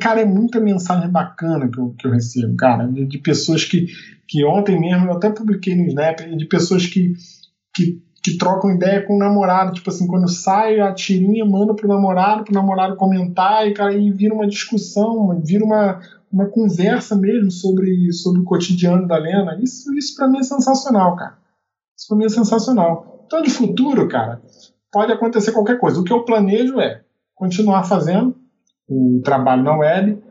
cara, 0.00 0.20
é 0.20 0.24
muita 0.24 0.60
mensagem 0.60 1.10
bacana 1.10 1.70
que 1.70 1.78
eu, 1.78 1.94
que 1.98 2.06
eu 2.06 2.10
recebo, 2.10 2.56
cara, 2.56 2.86
de, 2.86 3.06
de, 3.06 3.18
pessoas 3.18 3.64
que, 3.64 3.86
que 4.28 4.44
ontem 4.44 4.78
mesmo 4.78 5.06
eu 5.06 5.16
até 5.16 5.30
publiquei 5.30 5.74
no 5.74 5.86
Snap, 5.86 6.20
de 6.20 6.44
pessoas 6.44 6.86
que, 6.86 7.14
que, 7.74 8.02
que 8.22 8.36
trocam 8.36 8.70
ideia 8.70 9.04
com 9.06 9.16
o 9.16 9.18
namorado, 9.18 9.72
tipo 9.72 9.88
assim, 9.88 10.06
quando 10.06 10.28
sai 10.28 10.78
a 10.78 10.92
tirinha, 10.92 11.46
manda 11.46 11.74
pro 11.74 11.88
namorado, 11.88 12.44
pro 12.44 12.52
namorado 12.52 12.96
comentar, 12.96 13.66
e, 13.66 13.72
cara, 13.72 13.94
e 13.94 14.10
vira 14.12 14.34
uma 14.34 14.46
discussão, 14.46 15.40
vira 15.42 15.64
uma, 15.64 16.00
uma 16.30 16.46
conversa 16.46 17.16
mesmo 17.16 17.50
sobre, 17.50 18.12
sobre 18.12 18.42
o 18.42 18.44
cotidiano 18.44 19.08
da 19.08 19.16
Lena. 19.16 19.58
Isso, 19.62 19.92
isso 19.96 20.14
para 20.14 20.28
mim 20.28 20.38
é 20.38 20.42
sensacional, 20.42 21.16
cara. 21.16 21.38
Isso 21.96 22.06
pra 22.06 22.16
mim 22.18 22.26
é 22.26 22.28
sensacional. 22.28 23.24
Então, 23.26 23.40
de 23.42 23.50
futuro, 23.50 24.06
cara, 24.08 24.42
pode 24.92 25.10
acontecer 25.10 25.52
qualquer 25.52 25.78
coisa. 25.78 25.98
O 25.98 26.04
que 26.04 26.12
eu 26.12 26.24
planejo 26.24 26.78
é 26.78 27.00
continuar 27.34 27.84
fazendo 27.84 28.36
o 28.88 29.20
trabalho 29.24 29.62
na 29.62 29.76
web. 29.76 30.22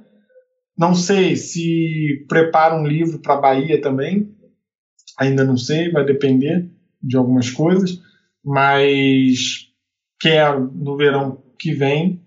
Não 0.77 0.93
sei 0.93 1.35
se 1.35 2.25
preparo 2.27 2.75
um 2.75 2.85
livro 2.85 3.19
para 3.19 3.33
a 3.33 3.41
Bahia 3.41 3.81
também, 3.81 4.31
ainda 5.17 5.43
não 5.43 5.57
sei, 5.57 5.91
vai 5.91 6.05
depender 6.05 6.69
de 7.01 7.17
algumas 7.17 7.49
coisas, 7.49 7.99
mas 8.43 9.69
quero 10.19 10.71
no 10.73 10.95
verão 10.95 11.41
que 11.59 11.73
vem 11.73 12.21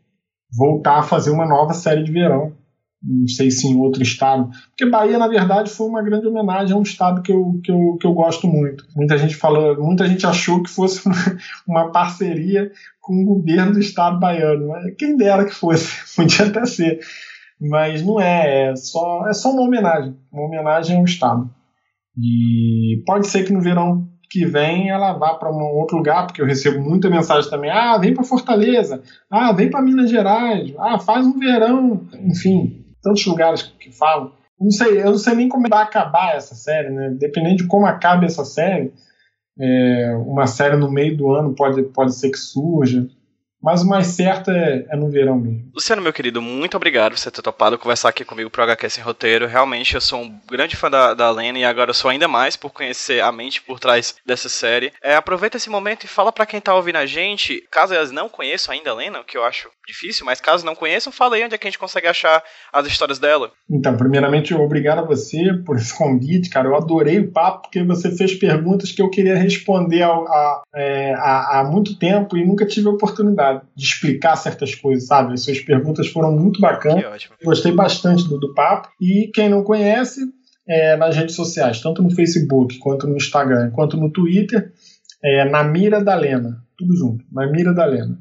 voltar 0.52 0.98
a 0.98 1.04
fazer 1.04 1.30
uma 1.30 1.46
nova 1.46 1.72
série 1.74 2.02
de 2.02 2.10
verão 2.10 2.56
não 3.02 3.26
sei 3.26 3.50
se 3.50 3.66
em 3.66 3.76
outro 3.76 4.02
estado. 4.02 4.50
Porque 4.68 4.84
Bahia, 4.84 5.18
na 5.18 5.26
verdade, 5.26 5.70
foi 5.70 5.86
uma 5.86 6.02
grande 6.02 6.26
homenagem 6.26 6.74
a 6.74 6.78
um 6.78 6.82
estado 6.82 7.22
que 7.22 7.32
eu, 7.32 7.58
que 7.64 7.72
eu, 7.72 7.96
que 7.98 8.06
eu 8.06 8.12
gosto 8.12 8.46
muito. 8.46 8.84
Muita 8.94 9.16
gente 9.16 9.36
falou, 9.36 9.82
muita 9.82 10.06
gente 10.06 10.26
achou 10.26 10.62
que 10.62 10.70
fosse 10.70 11.00
uma 11.66 11.90
parceria 11.90 12.70
com 13.00 13.22
o 13.22 13.24
governo 13.24 13.72
do 13.72 13.80
estado 13.80 14.20
baiano. 14.20 14.70
Quem 14.98 15.16
dera 15.16 15.44
que 15.44 15.54
fosse, 15.54 15.88
podia 16.14 16.46
até 16.46 16.64
ser. 16.66 17.00
Mas 17.60 18.02
não 18.02 18.20
é, 18.20 18.70
é 18.70 18.76
só, 18.76 19.28
é 19.28 19.32
só 19.32 19.50
uma 19.50 19.62
homenagem. 19.62 20.16
Uma 20.32 20.46
homenagem 20.46 20.96
ao 20.96 21.04
estado. 21.04 21.50
E 22.16 23.02
pode 23.06 23.26
ser 23.26 23.44
que 23.44 23.52
no 23.52 23.60
verão 23.60 24.08
que 24.30 24.46
vem 24.46 24.88
ela 24.88 25.12
vá 25.12 25.34
para 25.34 25.50
um 25.50 25.60
outro 25.76 25.96
lugar, 25.96 26.26
porque 26.26 26.40
eu 26.40 26.46
recebo 26.46 26.80
muita 26.80 27.10
mensagem 27.10 27.50
também. 27.50 27.70
Ah, 27.70 27.98
vem 27.98 28.14
para 28.14 28.22
Fortaleza. 28.22 29.02
Ah, 29.28 29.52
vem 29.52 29.68
para 29.68 29.82
Minas 29.82 30.08
Gerais. 30.08 30.72
Ah, 30.78 30.98
faz 30.98 31.26
um 31.26 31.38
verão. 31.38 32.06
Enfim, 32.14 32.84
tantos 33.02 33.26
lugares 33.26 33.62
que 33.62 33.90
falam. 33.90 34.32
Não 34.58 34.70
sei, 34.70 35.00
eu 35.00 35.06
não 35.06 35.18
sei 35.18 35.34
nem 35.34 35.48
como 35.48 35.68
vai 35.68 35.82
acabar 35.82 36.36
essa 36.36 36.54
série, 36.54 36.90
né? 36.90 37.16
Dependendo 37.18 37.56
de 37.56 37.66
como 37.66 37.86
acabe 37.86 38.26
essa 38.26 38.44
série, 38.44 38.92
é, 39.58 40.14
uma 40.26 40.46
série 40.46 40.76
no 40.76 40.90
meio 40.90 41.16
do 41.16 41.32
ano 41.32 41.54
pode, 41.54 41.82
pode 41.84 42.14
ser 42.14 42.30
que 42.30 42.38
surja. 42.38 43.06
Mas 43.62 43.82
o 43.82 43.86
mais 43.86 44.06
certo 44.08 44.50
é, 44.50 44.86
é, 44.88 44.96
no 44.96 45.10
verão 45.10 45.38
mesmo. 45.38 45.70
Luciano, 45.74 46.00
meu 46.00 46.12
querido, 46.12 46.40
muito 46.40 46.76
obrigado 46.76 47.12
por 47.12 47.18
você 47.18 47.30
ter 47.30 47.42
topado 47.42 47.78
conversar 47.78 48.08
aqui 48.08 48.24
comigo 48.24 48.48
pro 48.48 48.62
HQ 48.62 48.88
Sem 48.88 49.04
Roteiro. 49.04 49.46
Realmente, 49.46 49.94
eu 49.94 50.00
sou 50.00 50.22
um 50.22 50.40
grande 50.48 50.76
fã 50.76 50.90
da, 50.90 51.12
da 51.12 51.30
Lena 51.30 51.58
e 51.58 51.64
agora 51.64 51.90
eu 51.90 51.94
sou 51.94 52.10
ainda 52.10 52.26
mais 52.26 52.56
por 52.56 52.70
conhecer 52.70 53.22
a 53.22 53.30
mente 53.30 53.60
por 53.60 53.78
trás 53.78 54.14
dessa 54.24 54.48
série. 54.48 54.92
É, 55.02 55.14
aproveita 55.14 55.58
esse 55.58 55.68
momento 55.68 56.04
e 56.04 56.08
fala 56.08 56.32
para 56.32 56.46
quem 56.46 56.60
tá 56.60 56.74
ouvindo 56.74 56.96
a 56.96 57.06
gente, 57.06 57.62
caso 57.70 57.92
elas 57.92 58.10
não 58.10 58.28
conheçam 58.28 58.72
ainda 58.72 58.90
a 58.90 58.94
Lena, 58.94 59.22
que 59.24 59.36
eu 59.36 59.44
acho 59.44 59.68
difícil, 59.86 60.24
mas 60.24 60.40
caso 60.40 60.64
não 60.64 60.74
conheçam, 60.74 61.12
fala 61.12 61.36
aí 61.36 61.44
onde 61.44 61.54
é 61.54 61.58
que 61.58 61.66
a 61.66 61.70
gente 61.70 61.78
consegue 61.78 62.06
achar 62.06 62.42
as 62.72 62.86
histórias 62.86 63.18
dela. 63.18 63.50
Então, 63.68 63.96
primeiramente, 63.96 64.54
obrigado 64.54 65.00
a 65.00 65.06
você 65.06 65.52
por 65.66 65.76
esse 65.76 65.96
convite, 65.96 66.48
cara. 66.48 66.68
Eu 66.68 66.76
adorei 66.76 67.18
o 67.18 67.30
papo, 67.30 67.62
porque 67.62 67.82
você 67.82 68.10
fez 68.10 68.34
perguntas 68.34 68.92
que 68.92 69.02
eu 69.02 69.10
queria 69.10 69.36
responder 69.36 70.02
há, 70.02 70.62
é, 70.74 71.12
há, 71.14 71.60
há 71.60 71.64
muito 71.64 71.98
tempo 71.98 72.36
e 72.36 72.46
nunca 72.46 72.66
tive 72.66 72.88
a 72.88 72.92
oportunidade 72.92 73.49
de 73.54 73.84
explicar 73.84 74.36
certas 74.36 74.74
coisas, 74.74 75.06
sabe? 75.06 75.32
As 75.32 75.42
suas 75.42 75.60
perguntas 75.60 76.08
foram 76.08 76.32
muito 76.32 76.60
bacanas. 76.60 77.28
Gostei 77.42 77.72
bastante 77.72 78.28
do, 78.28 78.38
do 78.38 78.54
papo. 78.54 78.88
E 79.00 79.30
quem 79.34 79.48
não 79.48 79.62
conhece, 79.62 80.20
é, 80.68 80.96
nas 80.96 81.16
redes 81.16 81.34
sociais, 81.34 81.80
tanto 81.80 82.02
no 82.02 82.10
Facebook, 82.10 82.78
quanto 82.78 83.06
no 83.06 83.16
Instagram, 83.16 83.70
quanto 83.70 83.96
no 83.96 84.10
Twitter, 84.10 84.72
é, 85.22 85.44
na 85.48 85.64
Mira 85.64 86.02
da 86.02 86.14
Lena. 86.14 86.64
Tudo 86.76 86.96
junto, 86.96 87.24
na 87.32 87.46
Mira 87.46 87.74
da 87.74 87.84
Lena. 87.84 88.18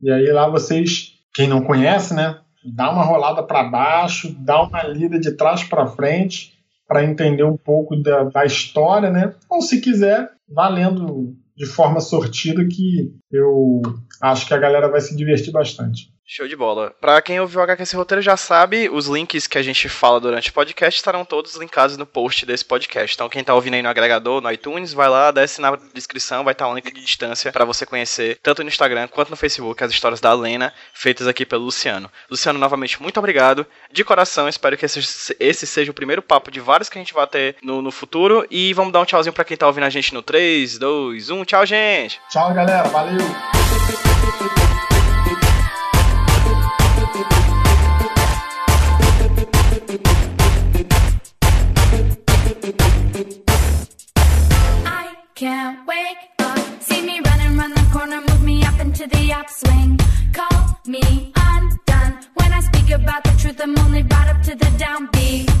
E 0.00 0.10
aí 0.10 0.26
lá 0.32 0.48
vocês, 0.48 1.12
quem 1.34 1.46
não 1.46 1.62
conhece, 1.62 2.12
né, 2.12 2.38
dá 2.64 2.90
uma 2.90 3.04
rolada 3.04 3.42
para 3.42 3.64
baixo, 3.64 4.34
dá 4.38 4.62
uma 4.62 4.82
lida 4.82 5.18
de 5.18 5.32
trás 5.32 5.64
para 5.64 5.86
frente 5.86 6.52
para 6.86 7.04
entender 7.04 7.44
um 7.44 7.56
pouco 7.56 7.96
da, 7.96 8.24
da, 8.24 8.44
história, 8.44 9.10
né? 9.10 9.34
Ou 9.48 9.62
se 9.62 9.80
quiser, 9.80 10.28
valendo 10.48 11.34
de 11.56 11.66
forma 11.66 12.00
sortida 12.00 12.64
que 12.66 13.14
eu 13.30 13.80
acho 14.22 14.46
que 14.46 14.54
a 14.54 14.58
galera 14.58 14.88
vai 14.88 15.00
se 15.00 15.16
divertir 15.16 15.52
bastante. 15.52 16.12
Show 16.24 16.46
de 16.46 16.54
bola. 16.54 16.94
Pra 17.00 17.20
quem 17.20 17.40
ouviu 17.40 17.60
o 17.60 17.62
HQS 17.64 17.92
Roteiro 17.92 18.22
já 18.22 18.36
sabe, 18.36 18.88
os 18.88 19.06
links 19.06 19.48
que 19.48 19.58
a 19.58 19.62
gente 19.62 19.88
fala 19.88 20.20
durante 20.20 20.50
o 20.50 20.52
podcast 20.52 20.96
estarão 20.96 21.24
todos 21.24 21.56
linkados 21.56 21.96
no 21.96 22.06
post 22.06 22.46
desse 22.46 22.64
podcast. 22.64 23.14
Então 23.14 23.28
quem 23.28 23.42
tá 23.42 23.52
ouvindo 23.52 23.74
aí 23.74 23.82
no 23.82 23.88
agregador, 23.88 24.40
no 24.40 24.50
iTunes, 24.50 24.94
vai 24.94 25.08
lá, 25.08 25.32
desce 25.32 25.60
na 25.60 25.76
descrição, 25.92 26.44
vai 26.44 26.52
estar 26.52 26.68
um 26.68 26.74
link 26.74 26.90
de 26.90 27.00
distância 27.02 27.50
para 27.50 27.64
você 27.64 27.84
conhecer, 27.84 28.38
tanto 28.40 28.62
no 28.62 28.68
Instagram 28.68 29.08
quanto 29.08 29.30
no 29.30 29.36
Facebook, 29.36 29.82
as 29.82 29.90
histórias 29.90 30.20
da 30.20 30.32
Lena, 30.32 30.72
feitas 30.94 31.26
aqui 31.26 31.44
pelo 31.44 31.64
Luciano. 31.64 32.10
Luciano, 32.30 32.58
novamente, 32.58 33.02
muito 33.02 33.18
obrigado. 33.18 33.66
De 33.90 34.04
coração, 34.04 34.48
espero 34.48 34.78
que 34.78 34.86
esse, 34.86 35.36
esse 35.40 35.66
seja 35.66 35.90
o 35.90 35.94
primeiro 35.94 36.22
papo 36.22 36.50
de 36.50 36.60
vários 36.60 36.88
que 36.88 36.96
a 36.96 37.00
gente 37.02 37.12
vai 37.12 37.26
ter 37.26 37.56
no, 37.62 37.82
no 37.82 37.90
futuro. 37.90 38.46
E 38.48 38.72
vamos 38.72 38.92
dar 38.92 39.00
um 39.00 39.04
tchauzinho 39.04 39.34
pra 39.34 39.44
quem 39.44 39.56
tá 39.56 39.66
ouvindo 39.66 39.84
a 39.84 39.90
gente 39.90 40.14
no 40.14 40.22
3, 40.22 40.78
2, 40.78 41.30
1. 41.30 41.44
Tchau, 41.44 41.66
gente! 41.66 42.20
Tchau, 42.30 42.54
galera. 42.54 42.88
Valeu! 42.88 43.71
Can't 55.42 55.84
wake 55.88 56.18
up. 56.38 56.56
Uh, 56.56 56.78
see 56.78 57.02
me 57.04 57.18
running 57.18 57.58
around 57.58 57.74
the 57.74 57.84
corner, 57.92 58.20
move 58.20 58.44
me 58.44 58.62
up 58.62 58.78
into 58.78 59.08
the 59.08 59.32
upswing. 59.32 59.98
Call 60.32 60.78
me 60.86 61.32
undone. 61.34 62.20
When 62.34 62.52
I 62.52 62.60
speak 62.60 62.90
about 62.90 63.24
the 63.24 63.34
truth, 63.36 63.60
I'm 63.60 63.76
only 63.80 64.04
brought 64.04 64.28
up 64.28 64.40
to 64.42 64.54
the 64.54 64.70
downbeat. 64.78 65.51